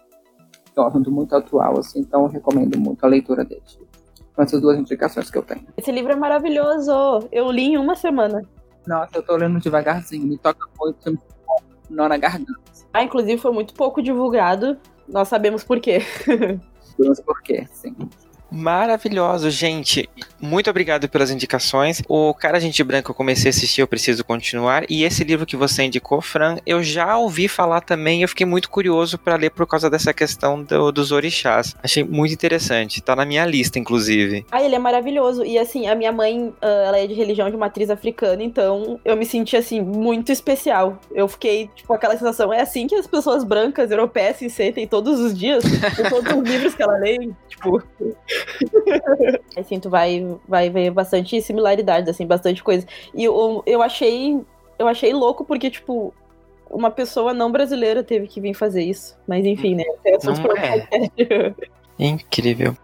É 0.77 0.81
um 0.81 0.87
assunto 0.87 1.11
muito 1.11 1.35
atual, 1.35 1.81
assim, 1.81 2.01
então 2.01 2.23
eu 2.23 2.29
recomendo 2.29 2.79
muito 2.79 3.05
a 3.05 3.09
leitura 3.09 3.45
dele 3.45 3.63
essas 4.43 4.61
duas 4.61 4.79
indicações 4.79 5.31
que 5.31 5.39
eu 5.39 5.43
tenho. 5.43 5.67
Esse 5.77 5.91
livro 5.91 6.13
é 6.13 6.17
maravilhoso. 6.17 6.93
Eu 7.33 7.51
li 7.51 7.63
em 7.63 7.79
uma 7.79 7.95
semana. 7.95 8.43
Nossa, 8.87 9.17
eu 9.17 9.23
tô 9.23 9.37
lendo 9.37 9.59
devagarzinho. 9.61 10.27
Me 10.27 10.39
toca 10.39 10.69
muito, 10.79 11.19
nó 11.89 12.09
na 12.09 12.17
garganta. 12.17 12.53
Ah, 12.93 13.03
inclusive 13.03 13.41
foi 13.41 13.53
muito 13.53 13.75
pouco 13.75 14.03
divulgado. 14.03 14.79
Nós 15.09 15.29
sabemos 15.29 15.65
por 15.65 15.81
quê. 15.81 16.01
sabemos 16.97 17.21
por 17.21 17.43
quê, 17.43 17.67
sim. 17.73 17.95
Maravilhoso, 18.51 19.51
gente. 19.51 20.09
Muito 20.41 20.71
obrigado 20.71 21.09
pelas 21.09 21.31
indicações. 21.31 22.03
O 22.09 22.33
Cara 22.35 22.61
Gente 22.61 22.83
Branca 22.85 23.11
eu 23.11 23.15
comecei 23.15 23.49
a 23.49 23.51
assistir, 23.51 23.81
eu 23.81 23.89
preciso 23.89 24.25
continuar. 24.25 24.85
E 24.89 25.05
esse 25.05 25.25
livro 25.25 25.47
que 25.47 25.57
você 25.57 25.83
indicou, 25.83 26.21
Fran, 26.21 26.57
eu 26.65 26.83
já 26.83 27.17
ouvi 27.17 27.49
falar 27.49 27.81
também. 27.81 28.23
Eu 28.23 28.29
fiquei 28.29 28.47
muito 28.47 28.71
curioso 28.71 29.19
para 29.19 29.37
ler 29.37 29.51
por 29.51 29.67
causa 29.67 29.91
dessa 29.91 30.13
questão 30.13 30.63
do, 30.63 30.93
dos 30.93 31.11
orixás. 31.11 31.75
Achei 31.83 32.05
muito 32.05 32.33
interessante. 32.33 33.01
Tá 33.01 33.17
na 33.17 33.25
minha 33.25 33.45
lista, 33.45 33.79
inclusive. 33.79 34.47
Ah, 34.51 34.63
ele 34.63 34.75
é 34.75 34.79
maravilhoso. 34.79 35.45
E 35.45 35.59
assim, 35.59 35.87
a 35.89 35.95
minha 35.95 36.13
mãe, 36.13 36.53
ah, 36.61 36.85
ela 36.87 36.99
é 36.99 37.07
de 37.07 37.15
religião 37.15 37.51
de 37.51 37.57
matriz 37.57 37.91
africana, 37.91 38.43
então 38.43 39.01
eu 39.05 39.17
me 39.17 39.27
senti 39.27 39.57
assim, 39.57 39.81
muito 39.81 40.31
especial. 40.31 40.99
Eu 41.13 41.27
fiquei, 41.27 41.69
tipo, 41.75 41.93
aquela 41.93 42.15
sensação. 42.15 42.53
É 42.53 42.61
assim 42.61 42.87
que 42.87 42.95
as 42.95 43.07
pessoas 43.07 43.43
brancas, 43.43 43.91
europeias, 43.91 44.37
se 44.37 44.49
sentem 44.49 44.87
todos 44.87 45.19
os 45.19 45.37
dias, 45.37 45.65
com 45.97 46.09
todos 46.09 46.33
os 46.33 46.43
livros 46.49 46.75
que 46.75 46.83
ela 46.83 46.97
lê. 46.99 47.19
Tipo. 47.49 47.83
assim, 49.57 49.81
tu 49.81 49.91
vai, 49.91 50.25
vai 50.47 50.71
ver 50.71 50.91
bastante 50.91 51.41
similaridades, 51.41 52.09
assim, 52.09 52.27
bastante 52.27 52.63
coisa. 52.63 52.87
E 53.15 53.25
eu, 53.25 53.63
eu 53.67 53.83
achei. 53.83 54.41
Eu 54.79 54.87
achei 54.87 55.13
louco 55.13 55.45
porque, 55.45 55.71
tipo, 55.71 56.15
uma 56.71 56.91
pessoa 56.91 57.33
não 57.33 57.51
brasileira 57.51 58.03
teve 58.03 58.27
que 58.27 58.41
vir 58.41 58.55
fazer 58.55 58.83
isso. 58.83 59.19
Mas 59.27 59.45
enfim, 59.45 59.75
né? 59.75 59.85
Não 60.25 60.57
é. 60.57 61.55
Incrível. 61.99 62.77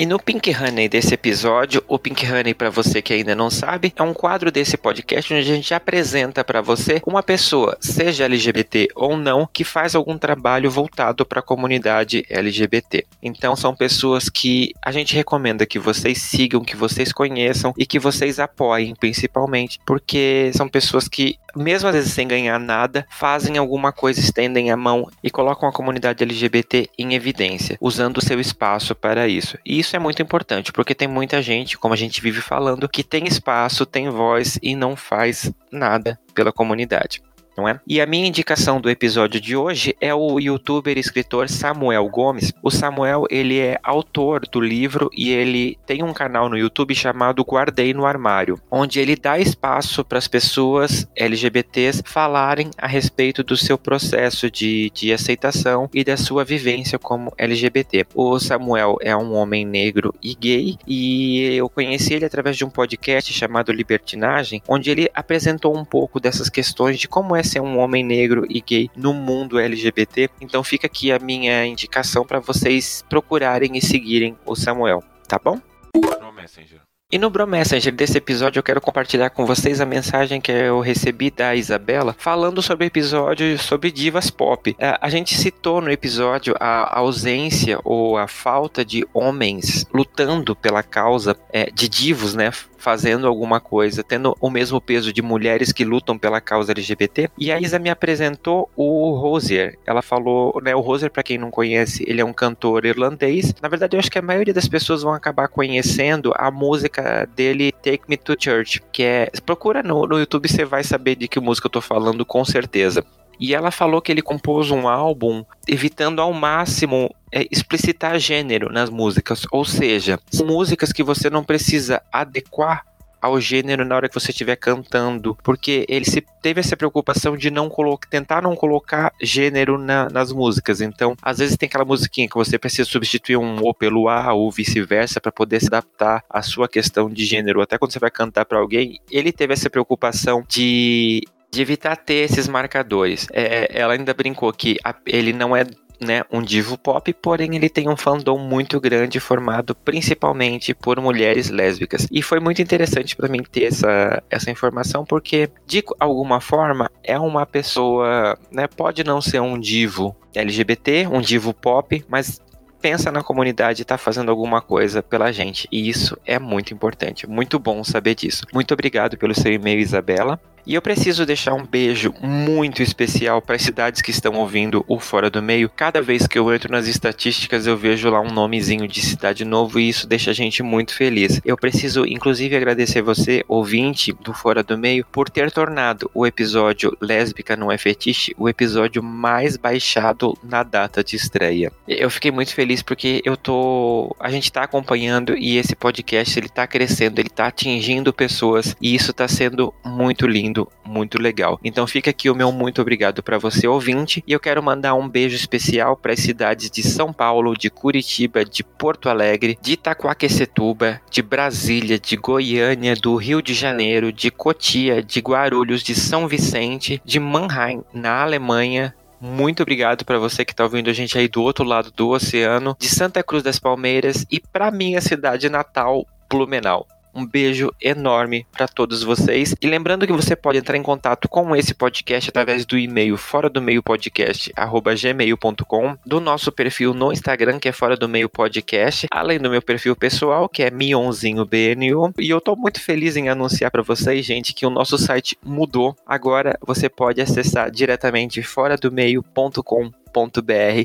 E 0.00 0.06
no 0.06 0.18
Pink 0.18 0.50
Honey 0.50 0.88
desse 0.88 1.12
episódio, 1.12 1.84
o 1.86 1.98
Pink 1.98 2.24
Honey, 2.26 2.54
para 2.54 2.70
você 2.70 3.02
que 3.02 3.12
ainda 3.12 3.34
não 3.34 3.50
sabe, 3.50 3.92
é 3.94 4.02
um 4.02 4.14
quadro 4.14 4.50
desse 4.50 4.78
podcast 4.78 5.34
onde 5.34 5.42
a 5.42 5.54
gente 5.54 5.74
apresenta 5.74 6.42
para 6.42 6.62
você 6.62 7.02
uma 7.04 7.22
pessoa, 7.22 7.76
seja 7.82 8.24
LGBT 8.24 8.88
ou 8.94 9.14
não, 9.14 9.46
que 9.52 9.62
faz 9.62 9.94
algum 9.94 10.16
trabalho 10.16 10.70
voltado 10.70 11.26
para 11.26 11.40
a 11.40 11.42
comunidade 11.42 12.24
LGBT. 12.30 13.04
Então, 13.22 13.54
são 13.54 13.76
pessoas 13.76 14.30
que 14.30 14.72
a 14.80 14.90
gente 14.90 15.14
recomenda 15.14 15.66
que 15.66 15.78
vocês 15.78 16.16
sigam, 16.22 16.64
que 16.64 16.76
vocês 16.76 17.12
conheçam 17.12 17.74
e 17.76 17.84
que 17.84 17.98
vocês 17.98 18.40
apoiem, 18.40 18.94
principalmente, 18.94 19.78
porque 19.84 20.50
são 20.54 20.66
pessoas 20.66 21.08
que, 21.08 21.36
mesmo 21.56 21.88
às 21.88 21.94
vezes 21.94 22.12
sem 22.12 22.26
ganhar 22.26 22.58
nada, 22.58 23.06
fazem 23.10 23.56
alguma 23.56 23.92
coisa, 23.92 24.20
estendem 24.20 24.70
a 24.70 24.76
mão 24.76 25.08
e 25.22 25.30
colocam 25.30 25.68
a 25.68 25.72
comunidade 25.72 26.22
LGBT 26.22 26.88
em 26.98 27.14
evidência, 27.14 27.76
usando 27.80 28.18
o 28.18 28.24
seu 28.24 28.40
espaço 28.40 28.94
para 28.94 29.28
isso. 29.28 29.58
E 29.64 29.78
isso 29.78 29.96
é 29.96 29.98
muito 29.98 30.22
importante, 30.22 30.72
porque 30.72 30.94
tem 30.94 31.08
muita 31.08 31.42
gente, 31.42 31.78
como 31.78 31.94
a 31.94 31.96
gente 31.96 32.20
vive 32.20 32.40
falando, 32.40 32.88
que 32.88 33.02
tem 33.02 33.26
espaço, 33.26 33.86
tem 33.86 34.08
voz 34.08 34.58
e 34.62 34.74
não 34.74 34.96
faz 34.96 35.52
nada 35.70 36.18
pela 36.34 36.52
comunidade 36.52 37.22
não 37.60 37.68
é? 37.68 37.78
E 37.86 38.00
a 38.00 38.06
minha 38.06 38.26
indicação 38.26 38.80
do 38.80 38.88
episódio 38.88 39.38
de 39.38 39.54
hoje 39.54 39.94
é 40.00 40.14
o 40.14 40.40
youtuber 40.40 40.96
e 40.96 41.00
escritor 41.00 41.48
Samuel 41.50 42.08
Gomes. 42.08 42.52
O 42.62 42.70
Samuel, 42.70 43.26
ele 43.30 43.58
é 43.58 43.78
autor 43.82 44.48
do 44.50 44.60
livro 44.60 45.10
e 45.14 45.30
ele 45.30 45.78
tem 45.84 46.02
um 46.02 46.12
canal 46.14 46.48
no 46.48 46.56
YouTube 46.56 46.94
chamado 46.94 47.42
Guardei 47.42 47.92
no 47.92 48.06
Armário, 48.06 48.58
onde 48.70 48.98
ele 48.98 49.14
dá 49.14 49.38
espaço 49.38 50.02
para 50.02 50.16
as 50.16 50.26
pessoas 50.26 51.06
LGBTs 51.14 52.02
falarem 52.06 52.70
a 52.78 52.86
respeito 52.86 53.44
do 53.44 53.56
seu 53.56 53.76
processo 53.76 54.50
de, 54.50 54.90
de 54.94 55.12
aceitação 55.12 55.90
e 55.92 56.02
da 56.02 56.16
sua 56.16 56.44
vivência 56.44 56.98
como 56.98 57.34
LGBT. 57.36 58.06
O 58.14 58.38
Samuel 58.38 58.96
é 59.02 59.14
um 59.14 59.34
homem 59.34 59.66
negro 59.66 60.14
e 60.22 60.34
gay 60.34 60.78
e 60.86 61.54
eu 61.56 61.68
conheci 61.68 62.14
ele 62.14 62.24
através 62.24 62.56
de 62.56 62.64
um 62.64 62.70
podcast 62.70 63.30
chamado 63.34 63.70
Libertinagem, 63.70 64.62
onde 64.66 64.90
ele 64.90 65.10
apresentou 65.14 65.76
um 65.76 65.84
pouco 65.84 66.18
dessas 66.18 66.48
questões 66.48 66.98
de 66.98 67.06
como 67.06 67.36
é 67.36 67.42
ser 67.50 67.60
um 67.60 67.78
homem 67.78 68.04
negro 68.04 68.46
e 68.48 68.60
gay 68.60 68.90
no 68.96 69.12
mundo 69.12 69.58
LGBT. 69.58 70.30
Então 70.40 70.62
fica 70.62 70.86
aqui 70.86 71.12
a 71.12 71.18
minha 71.18 71.66
indicação 71.66 72.24
para 72.24 72.40
vocês 72.40 73.04
procurarem 73.08 73.76
e 73.76 73.82
seguirem 73.82 74.36
o 74.46 74.54
Samuel, 74.54 75.02
tá 75.26 75.38
bom? 75.42 75.60
No 75.94 76.32
Messenger. 76.32 76.80
E 77.12 77.18
no 77.18 77.28
Bro 77.28 77.44
Messenger 77.44 77.92
desse 77.92 78.16
episódio 78.18 78.60
eu 78.60 78.62
quero 78.62 78.80
compartilhar 78.80 79.30
com 79.30 79.44
vocês 79.44 79.80
a 79.80 79.84
mensagem 79.84 80.40
que 80.40 80.52
eu 80.52 80.78
recebi 80.78 81.28
da 81.28 81.56
Isabela 81.56 82.14
falando 82.16 82.62
sobre 82.62 82.84
o 82.84 82.86
episódio 82.86 83.58
sobre 83.58 83.90
divas 83.90 84.30
pop. 84.30 84.76
É, 84.78 84.96
a 85.00 85.10
gente 85.10 85.34
citou 85.34 85.80
no 85.80 85.90
episódio 85.90 86.54
a 86.60 86.96
ausência 87.00 87.80
ou 87.82 88.16
a 88.16 88.28
falta 88.28 88.84
de 88.84 89.04
homens 89.12 89.84
lutando 89.92 90.54
pela 90.54 90.84
causa 90.84 91.36
é, 91.52 91.68
de 91.68 91.88
divos, 91.88 92.36
né? 92.36 92.52
Fazendo 92.80 93.26
alguma 93.26 93.60
coisa, 93.60 94.02
tendo 94.02 94.36
o 94.40 94.50
mesmo 94.50 94.80
peso 94.80 95.12
de 95.12 95.22
mulheres 95.22 95.72
que 95.72 95.84
lutam 95.84 96.18
pela 96.18 96.40
causa 96.40 96.72
LGBT. 96.72 97.30
E 97.38 97.52
a 97.52 97.60
Isa 97.60 97.78
me 97.78 97.90
apresentou 97.90 98.70
o 98.74 99.12
Rosier. 99.12 99.78
Ela 99.86 100.02
falou, 100.02 100.60
né, 100.62 100.74
o 100.74 100.80
Rosier, 100.80 101.10
para 101.10 101.22
quem 101.22 101.38
não 101.38 101.50
conhece, 101.50 102.04
ele 102.08 102.20
é 102.20 102.24
um 102.24 102.32
cantor 102.32 102.86
irlandês. 102.86 103.54
Na 103.60 103.68
verdade, 103.68 103.96
eu 103.96 104.00
acho 104.00 104.10
que 104.10 104.18
a 104.18 104.22
maioria 104.22 104.54
das 104.54 104.66
pessoas 104.66 105.02
vão 105.02 105.12
acabar 105.12 105.48
conhecendo 105.48 106.32
a 106.36 106.50
música 106.50 107.28
dele, 107.36 107.70
Take 107.70 108.04
Me 108.08 108.16
to 108.16 108.34
Church, 108.38 108.82
que 108.90 109.02
é. 109.02 109.30
Procura 109.44 109.82
no, 109.82 110.06
no 110.06 110.18
YouTube, 110.18 110.48
você 110.48 110.64
vai 110.64 110.82
saber 110.82 111.16
de 111.16 111.28
que 111.28 111.38
música 111.38 111.66
eu 111.66 111.70
tô 111.70 111.80
falando 111.80 112.24
com 112.24 112.44
certeza. 112.44 113.04
E 113.40 113.54
ela 113.54 113.70
falou 113.70 114.02
que 114.02 114.12
ele 114.12 114.20
compôs 114.20 114.70
um 114.70 114.86
álbum 114.86 115.42
evitando 115.66 116.20
ao 116.20 116.32
máximo 116.32 117.14
é, 117.32 117.46
explicitar 117.50 118.18
gênero 118.18 118.70
nas 118.70 118.90
músicas, 118.90 119.46
ou 119.50 119.64
seja, 119.64 120.20
músicas 120.44 120.92
que 120.92 121.02
você 121.02 121.30
não 121.30 121.42
precisa 121.42 122.02
adequar 122.12 122.84
ao 123.20 123.40
gênero 123.40 123.84
na 123.84 123.94
hora 123.94 124.08
que 124.08 124.14
você 124.14 124.30
estiver 124.30 124.56
cantando, 124.56 125.36
porque 125.42 125.84
ele 125.88 126.04
se 126.04 126.24
teve 126.42 126.60
essa 126.60 126.76
preocupação 126.76 127.36
de 127.36 127.50
não 127.50 127.68
colocar, 127.68 128.08
tentar 128.08 128.42
não 128.42 128.56
colocar 128.56 129.12
gênero 129.20 129.76
na, 129.76 130.08
nas 130.08 130.32
músicas. 130.32 130.80
Então, 130.80 131.14
às 131.20 131.38
vezes 131.38 131.56
tem 131.56 131.66
aquela 131.66 131.84
musiquinha 131.84 132.28
que 132.28 132.34
você 132.34 132.58
precisa 132.58 132.88
substituir 132.88 133.36
um 133.36 133.58
O 133.62 133.74
pelo 133.74 134.08
A 134.08 134.32
ou 134.32 134.50
vice-versa 134.50 135.20
para 135.20 135.30
poder 135.30 135.60
se 135.60 135.66
adaptar 135.66 136.24
à 136.30 136.42
sua 136.42 136.68
questão 136.68 137.10
de 137.10 137.24
gênero. 137.24 137.60
Até 137.60 137.76
quando 137.76 137.92
você 137.92 137.98
vai 137.98 138.10
cantar 138.10 138.46
para 138.46 138.58
alguém, 138.58 138.98
ele 139.10 139.32
teve 139.32 139.52
essa 139.52 139.68
preocupação 139.68 140.42
de 140.48 141.22
de 141.50 141.62
evitar 141.62 141.96
ter 141.96 142.24
esses 142.24 142.46
marcadores. 142.46 143.26
É, 143.32 143.68
ela 143.72 143.94
ainda 143.94 144.14
brincou 144.14 144.52
que 144.52 144.76
a, 144.84 144.94
ele 145.06 145.32
não 145.32 145.56
é 145.56 145.64
né, 146.00 146.22
um 146.32 146.40
divo 146.40 146.78
pop, 146.78 147.12
porém 147.12 147.54
ele 147.54 147.68
tem 147.68 147.88
um 147.88 147.96
fandom 147.96 148.38
muito 148.38 148.80
grande 148.80 149.20
formado 149.20 149.74
principalmente 149.74 150.72
por 150.72 150.98
mulheres 150.98 151.50
lésbicas. 151.50 152.06
E 152.10 152.22
foi 152.22 152.40
muito 152.40 152.62
interessante 152.62 153.14
para 153.14 153.28
mim 153.28 153.42
ter 153.42 153.64
essa, 153.64 154.22
essa 154.30 154.50
informação 154.50 155.04
porque 155.04 155.50
de 155.66 155.84
alguma 155.98 156.40
forma 156.40 156.90
é 157.04 157.18
uma 157.18 157.44
pessoa, 157.44 158.38
né, 158.50 158.66
pode 158.66 159.04
não 159.04 159.20
ser 159.20 159.40
um 159.40 159.58
divo 159.58 160.16
LGBT, 160.34 161.06
um 161.08 161.20
divo 161.20 161.52
pop, 161.52 162.02
mas 162.08 162.40
pensa 162.80 163.12
na 163.12 163.22
comunidade 163.22 163.80
e 163.80 163.84
está 163.84 163.98
fazendo 163.98 164.30
alguma 164.30 164.62
coisa 164.62 165.02
pela 165.02 165.30
gente. 165.30 165.68
E 165.70 165.88
isso 165.88 166.16
é 166.24 166.38
muito 166.38 166.72
importante. 166.72 167.26
Muito 167.28 167.58
bom 167.58 167.84
saber 167.84 168.14
disso. 168.14 168.46
Muito 168.54 168.72
obrigado 168.72 169.18
pelo 169.18 169.34
seu 169.34 169.52
e-mail, 169.52 169.78
Isabela. 169.78 170.40
E 170.66 170.74
eu 170.74 170.82
preciso 170.82 171.24
deixar 171.24 171.54
um 171.54 171.64
beijo 171.64 172.14
muito 172.20 172.82
especial 172.82 173.40
para 173.40 173.56
as 173.56 173.62
cidades 173.62 174.02
que 174.02 174.10
estão 174.10 174.34
ouvindo 174.34 174.84
o 174.86 174.98
Fora 174.98 175.30
do 175.30 175.42
Meio. 175.42 175.68
Cada 175.68 176.02
vez 176.02 176.26
que 176.26 176.38
eu 176.38 176.52
entro 176.52 176.70
nas 176.70 176.86
estatísticas, 176.86 177.66
eu 177.66 177.76
vejo 177.76 178.10
lá 178.10 178.20
um 178.20 178.30
nomezinho 178.30 178.86
de 178.86 179.00
cidade 179.00 179.44
novo 179.44 179.78
e 179.80 179.88
isso 179.88 180.06
deixa 180.06 180.30
a 180.30 180.34
gente 180.34 180.62
muito 180.62 180.94
feliz. 180.94 181.40
Eu 181.44 181.56
preciso, 181.56 182.04
inclusive, 182.06 182.56
agradecer 182.56 183.02
você, 183.02 183.44
ouvinte 183.48 184.12
do 184.12 184.32
Fora 184.32 184.62
do 184.62 184.76
Meio, 184.76 185.04
por 185.10 185.28
ter 185.30 185.50
tornado 185.50 186.10
o 186.14 186.26
episódio 186.26 186.96
Lésbica 187.00 187.56
Não 187.56 187.72
é 187.72 187.78
Fetiche 187.78 188.34
o 188.36 188.48
episódio 188.48 189.02
mais 189.02 189.56
baixado 189.56 190.36
na 190.42 190.62
data 190.62 191.02
de 191.02 191.16
estreia. 191.16 191.72
Eu 191.86 192.10
fiquei 192.10 192.30
muito 192.30 192.54
feliz 192.54 192.82
porque 192.82 193.22
eu 193.24 193.36
tô. 193.36 194.14
A 194.18 194.30
gente 194.30 194.52
tá 194.52 194.62
acompanhando 194.62 195.36
e 195.36 195.56
esse 195.56 195.74
podcast 195.74 196.38
ele 196.38 196.48
tá 196.48 196.66
crescendo, 196.66 197.18
ele 197.18 197.28
tá 197.28 197.46
atingindo 197.46 198.12
pessoas 198.12 198.76
e 198.80 198.94
isso 198.94 199.12
tá 199.12 199.26
sendo 199.26 199.72
muito 199.84 200.26
lindo 200.26 200.49
lindo, 200.50 200.68
muito 200.84 201.20
legal. 201.20 201.58
Então 201.62 201.86
fica 201.86 202.10
aqui 202.10 202.28
o 202.28 202.34
meu 202.34 202.50
muito 202.50 202.82
obrigado 202.82 203.22
para 203.22 203.38
você 203.38 203.66
ouvinte 203.66 204.22
e 204.26 204.32
eu 204.32 204.40
quero 204.40 204.62
mandar 204.62 204.94
um 204.94 205.08
beijo 205.08 205.36
especial 205.36 205.96
para 205.96 206.12
as 206.12 206.20
cidades 206.20 206.70
de 206.70 206.82
São 206.82 207.12
Paulo, 207.12 207.56
de 207.56 207.70
Curitiba, 207.70 208.44
de 208.44 208.64
Porto 208.64 209.08
Alegre, 209.08 209.56
de 209.60 209.72
Itaquaquecetuba, 209.72 211.00
de 211.10 211.22
Brasília, 211.22 211.98
de 211.98 212.16
Goiânia, 212.16 212.94
do 212.96 213.14
Rio 213.14 213.40
de 213.40 213.54
Janeiro, 213.54 214.12
de 214.12 214.30
Cotia, 214.30 215.02
de 215.02 215.20
Guarulhos, 215.20 215.82
de 215.82 215.94
São 215.94 216.26
Vicente, 216.26 217.00
de 217.04 217.20
Mannheim, 217.20 217.82
na 217.94 218.22
Alemanha, 218.22 218.94
muito 219.20 219.62
obrigado 219.62 220.02
para 220.02 220.18
você 220.18 220.46
que 220.46 220.52
está 220.52 220.64
ouvindo 220.64 220.88
a 220.88 220.94
gente 220.94 221.18
aí 221.18 221.28
do 221.28 221.42
outro 221.42 221.62
lado 221.62 221.90
do 221.90 222.08
oceano, 222.08 222.74
de 222.78 222.88
Santa 222.88 223.22
Cruz 223.22 223.42
das 223.42 223.58
Palmeiras 223.58 224.24
e 224.30 224.40
para 224.40 224.70
minha 224.70 224.98
cidade 225.02 225.50
natal, 225.50 226.06
Blumenau. 226.26 226.86
Um 227.20 227.26
beijo 227.26 227.70
enorme 227.82 228.46
para 228.50 228.66
todos 228.66 229.02
vocês. 229.02 229.54
E 229.60 229.66
lembrando 229.66 230.06
que 230.06 230.12
você 230.12 230.34
pode 230.34 230.56
entrar 230.56 230.78
em 230.78 230.82
contato 230.82 231.28
com 231.28 231.54
esse 231.54 231.74
podcast 231.74 232.30
através 232.30 232.64
do 232.64 232.78
e-mail 232.78 233.18
fora 233.18 233.50
do 233.50 233.60
meio 233.60 233.82
podcast 233.82 234.50
gmail.com, 234.54 235.98
do 236.06 236.18
nosso 236.18 236.50
perfil 236.50 236.94
no 236.94 237.12
Instagram 237.12 237.58
que 237.58 237.68
é 237.68 237.72
fora 237.72 237.94
do 237.94 238.08
meio 238.08 238.26
podcast, 238.26 239.06
além 239.10 239.38
do 239.38 239.50
meu 239.50 239.60
perfil 239.60 239.94
pessoal 239.94 240.48
que 240.48 240.62
é 240.62 240.70
mionzinho 240.70 241.44
bnu. 241.44 242.14
E 242.18 242.30
eu 242.30 242.40
tô 242.40 242.56
muito 242.56 242.80
feliz 242.80 243.18
em 243.18 243.28
anunciar 243.28 243.70
para 243.70 243.82
vocês, 243.82 244.24
gente, 244.24 244.54
que 244.54 244.64
o 244.64 244.70
nosso 244.70 244.96
site 244.96 245.36
mudou. 245.44 245.94
Agora 246.06 246.58
você 246.66 246.88
pode 246.88 247.20
acessar 247.20 247.70
diretamente 247.70 248.42
fora 248.42 248.78
do 248.78 248.90
meio.com 248.90 249.90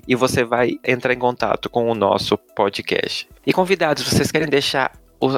e 0.06 0.16
você 0.16 0.44
vai 0.44 0.74
entrar 0.84 1.14
em 1.14 1.18
contato 1.18 1.70
com 1.70 1.90
o 1.90 1.96
nosso 1.96 2.38
podcast. 2.38 3.28
E 3.48 3.54
convidados, 3.54 4.04
vocês 4.04 4.30
querem 4.32 4.50
deixar 4.50 4.92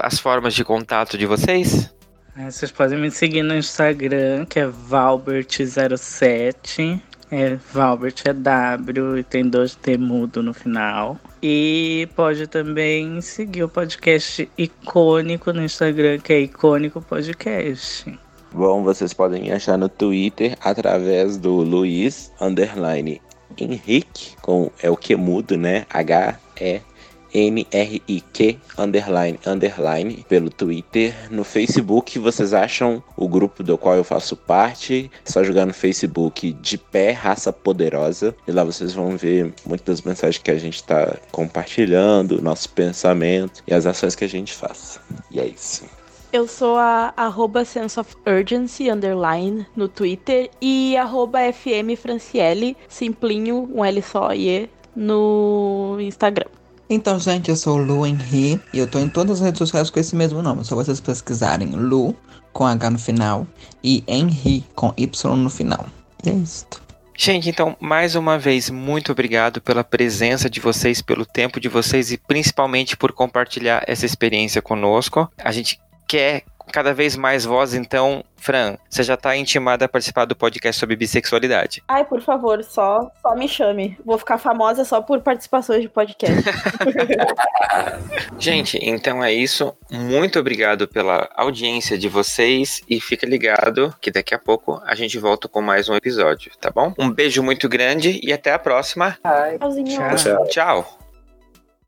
as 0.03 0.19
formas 0.19 0.53
de 0.53 0.63
contato 0.63 1.17
de 1.17 1.25
vocês? 1.25 1.91
É, 2.37 2.51
vocês 2.51 2.71
podem 2.71 2.99
me 2.99 3.09
seguir 3.09 3.43
no 3.43 3.55
Instagram, 3.55 4.45
que 4.45 4.59
é 4.59 4.67
Valbert07. 4.67 7.01
É, 7.31 7.57
Valbert 7.73 8.15
é 8.25 8.33
W 8.33 9.17
e 9.17 9.23
tem 9.23 9.49
dois 9.49 9.73
T 9.75 9.97
mudo 9.97 10.43
no 10.43 10.53
final. 10.53 11.17
E 11.41 12.07
pode 12.15 12.45
também 12.47 13.19
seguir 13.21 13.63
o 13.63 13.69
podcast 13.69 14.49
icônico 14.57 15.51
no 15.51 15.63
Instagram, 15.63 16.19
que 16.19 16.33
é 16.33 16.41
Icônico 16.41 17.01
Podcast. 17.01 18.17
Bom, 18.51 18.83
vocês 18.83 19.13
podem 19.13 19.51
achar 19.51 19.77
no 19.77 19.89
Twitter 19.89 20.55
através 20.61 21.37
do 21.37 21.55
Luiz 21.55 22.31
Underline 22.39 23.21
Henrique, 23.57 24.35
com 24.41 24.71
é 24.81 24.89
o 24.89 24.95
que 24.95 25.15
mudo, 25.15 25.57
né? 25.57 25.85
H-E 25.89 26.81
NRIQ 27.33 28.59
underline 28.77 29.39
underline 29.45 30.25
pelo 30.27 30.49
Twitter. 30.49 31.13
No 31.29 31.43
Facebook 31.43 32.17
vocês 32.19 32.53
acham 32.53 33.03
o 33.15 33.27
grupo 33.27 33.63
do 33.63 33.77
qual 33.77 33.95
eu 33.95 34.03
faço 34.03 34.35
parte. 34.35 35.11
É 35.25 35.31
só 35.31 35.43
jogar 35.43 35.65
no 35.65 35.73
Facebook 35.73 36.53
de 36.53 36.77
pé 36.77 37.11
raça 37.11 37.51
poderosa 37.51 38.35
e 38.47 38.51
lá 38.51 38.63
vocês 38.63 38.93
vão 38.93 39.17
ver 39.17 39.53
muitas 39.65 40.01
mensagens 40.01 40.41
que 40.41 40.51
a 40.51 40.57
gente 40.57 40.75
está 40.75 41.17
compartilhando, 41.31 42.41
nosso 42.41 42.69
pensamento 42.69 43.63
e 43.67 43.73
as 43.73 43.85
ações 43.85 44.15
que 44.15 44.23
a 44.23 44.29
gente 44.29 44.53
faz. 44.53 44.99
E 45.31 45.39
é 45.39 45.45
isso. 45.45 45.85
Eu 46.31 46.45
sou 46.45 46.75
a 46.75 47.13
arroba 47.15 47.63
sense 47.63 47.97
of 47.97 48.13
urgency 48.27 48.89
underline 48.91 49.65
no 49.75 49.87
Twitter 49.87 50.49
e 50.61 50.97
arroba 50.97 51.39
FM 51.51 51.97
Franciele, 51.97 52.75
simplinho, 52.89 53.69
um 53.73 53.83
L 53.83 54.01
só 54.01 54.33
e 54.33 54.69
no 54.93 55.97
Instagram. 56.01 56.56
Então, 56.89 57.19
gente, 57.19 57.49
eu 57.49 57.55
sou 57.55 57.77
Lu 57.77 58.05
Henry 58.05 58.61
e 58.73 58.79
eu 58.79 58.87
tô 58.87 58.99
em 58.99 59.09
todas 59.09 59.39
as 59.39 59.45
redes 59.45 59.59
sociais 59.59 59.89
com 59.89 59.99
esse 59.99 60.15
mesmo 60.15 60.41
nome. 60.41 60.63
Só 60.63 60.75
vocês 60.75 61.01
pesquisarem 61.01 61.69
Lu 61.69 62.15
com 62.53 62.65
H 62.65 62.89
no 62.89 62.97
final 62.99 63.45
e 63.83 64.03
Henry 64.07 64.63
com 64.73 64.93
Y 64.95 65.35
no 65.35 65.49
final. 65.49 65.85
E 66.23 66.29
é 66.29 66.33
isso. 66.33 66.65
Gente, 67.19 67.49
então, 67.49 67.75
mais 67.79 68.15
uma 68.15 68.37
vez, 68.37 68.69
muito 68.69 69.11
obrigado 69.11 69.59
pela 69.59 69.83
presença 69.83 70.49
de 70.49 70.59
vocês, 70.59 71.01
pelo 71.01 71.25
tempo 71.25 71.59
de 71.59 71.67
vocês 71.67 72.11
e 72.11 72.17
principalmente 72.17 72.95
por 72.95 73.11
compartilhar 73.11 73.83
essa 73.87 74.05
experiência 74.05 74.61
conosco. 74.61 75.27
A 75.43 75.51
gente 75.51 75.79
quer 76.07 76.43
cada 76.71 76.93
vez 76.93 77.15
mais 77.15 77.45
voz, 77.45 77.73
então, 77.73 78.23
Fran, 78.35 78.77
você 78.89 79.03
já 79.03 79.17
tá 79.17 79.35
intimada 79.35 79.85
a 79.85 79.89
participar 79.89 80.25
do 80.25 80.35
podcast 80.35 80.79
sobre 80.79 80.95
bissexualidade. 80.95 81.83
Ai, 81.87 82.05
por 82.05 82.21
favor, 82.21 82.63
só, 82.63 83.11
só 83.21 83.35
me 83.35 83.47
chame. 83.47 83.97
Vou 84.05 84.17
ficar 84.17 84.37
famosa 84.37 84.85
só 84.85 85.01
por 85.01 85.21
participações 85.21 85.81
de 85.81 85.89
podcast. 85.89 86.43
Gente, 88.37 88.79
então 88.81 89.23
é 89.23 89.33
isso. 89.33 89.73
Muito 89.91 90.39
obrigado 90.39 90.87
pela 90.87 91.29
audiência 91.35 91.97
de 91.97 92.07
vocês 92.07 92.81
e 92.89 93.01
fica 93.01 93.25
ligado 93.25 93.93
que 93.99 94.11
daqui 94.11 94.35
a 94.35 94.39
pouco 94.39 94.81
a 94.85 94.95
gente 94.95 95.17
volta 95.17 95.47
com 95.47 95.61
mais 95.61 95.89
um 95.89 95.95
episódio, 95.95 96.51
tá 96.59 96.69
bom? 96.69 96.93
Um 96.97 97.09
beijo 97.09 97.41
muito 97.41 97.67
grande 97.67 98.19
e 98.23 98.31
até 98.31 98.53
a 98.53 98.59
próxima. 98.59 99.17
Ai. 99.23 99.57
Tchau. 99.57 100.47
Tchau. 100.47 101.06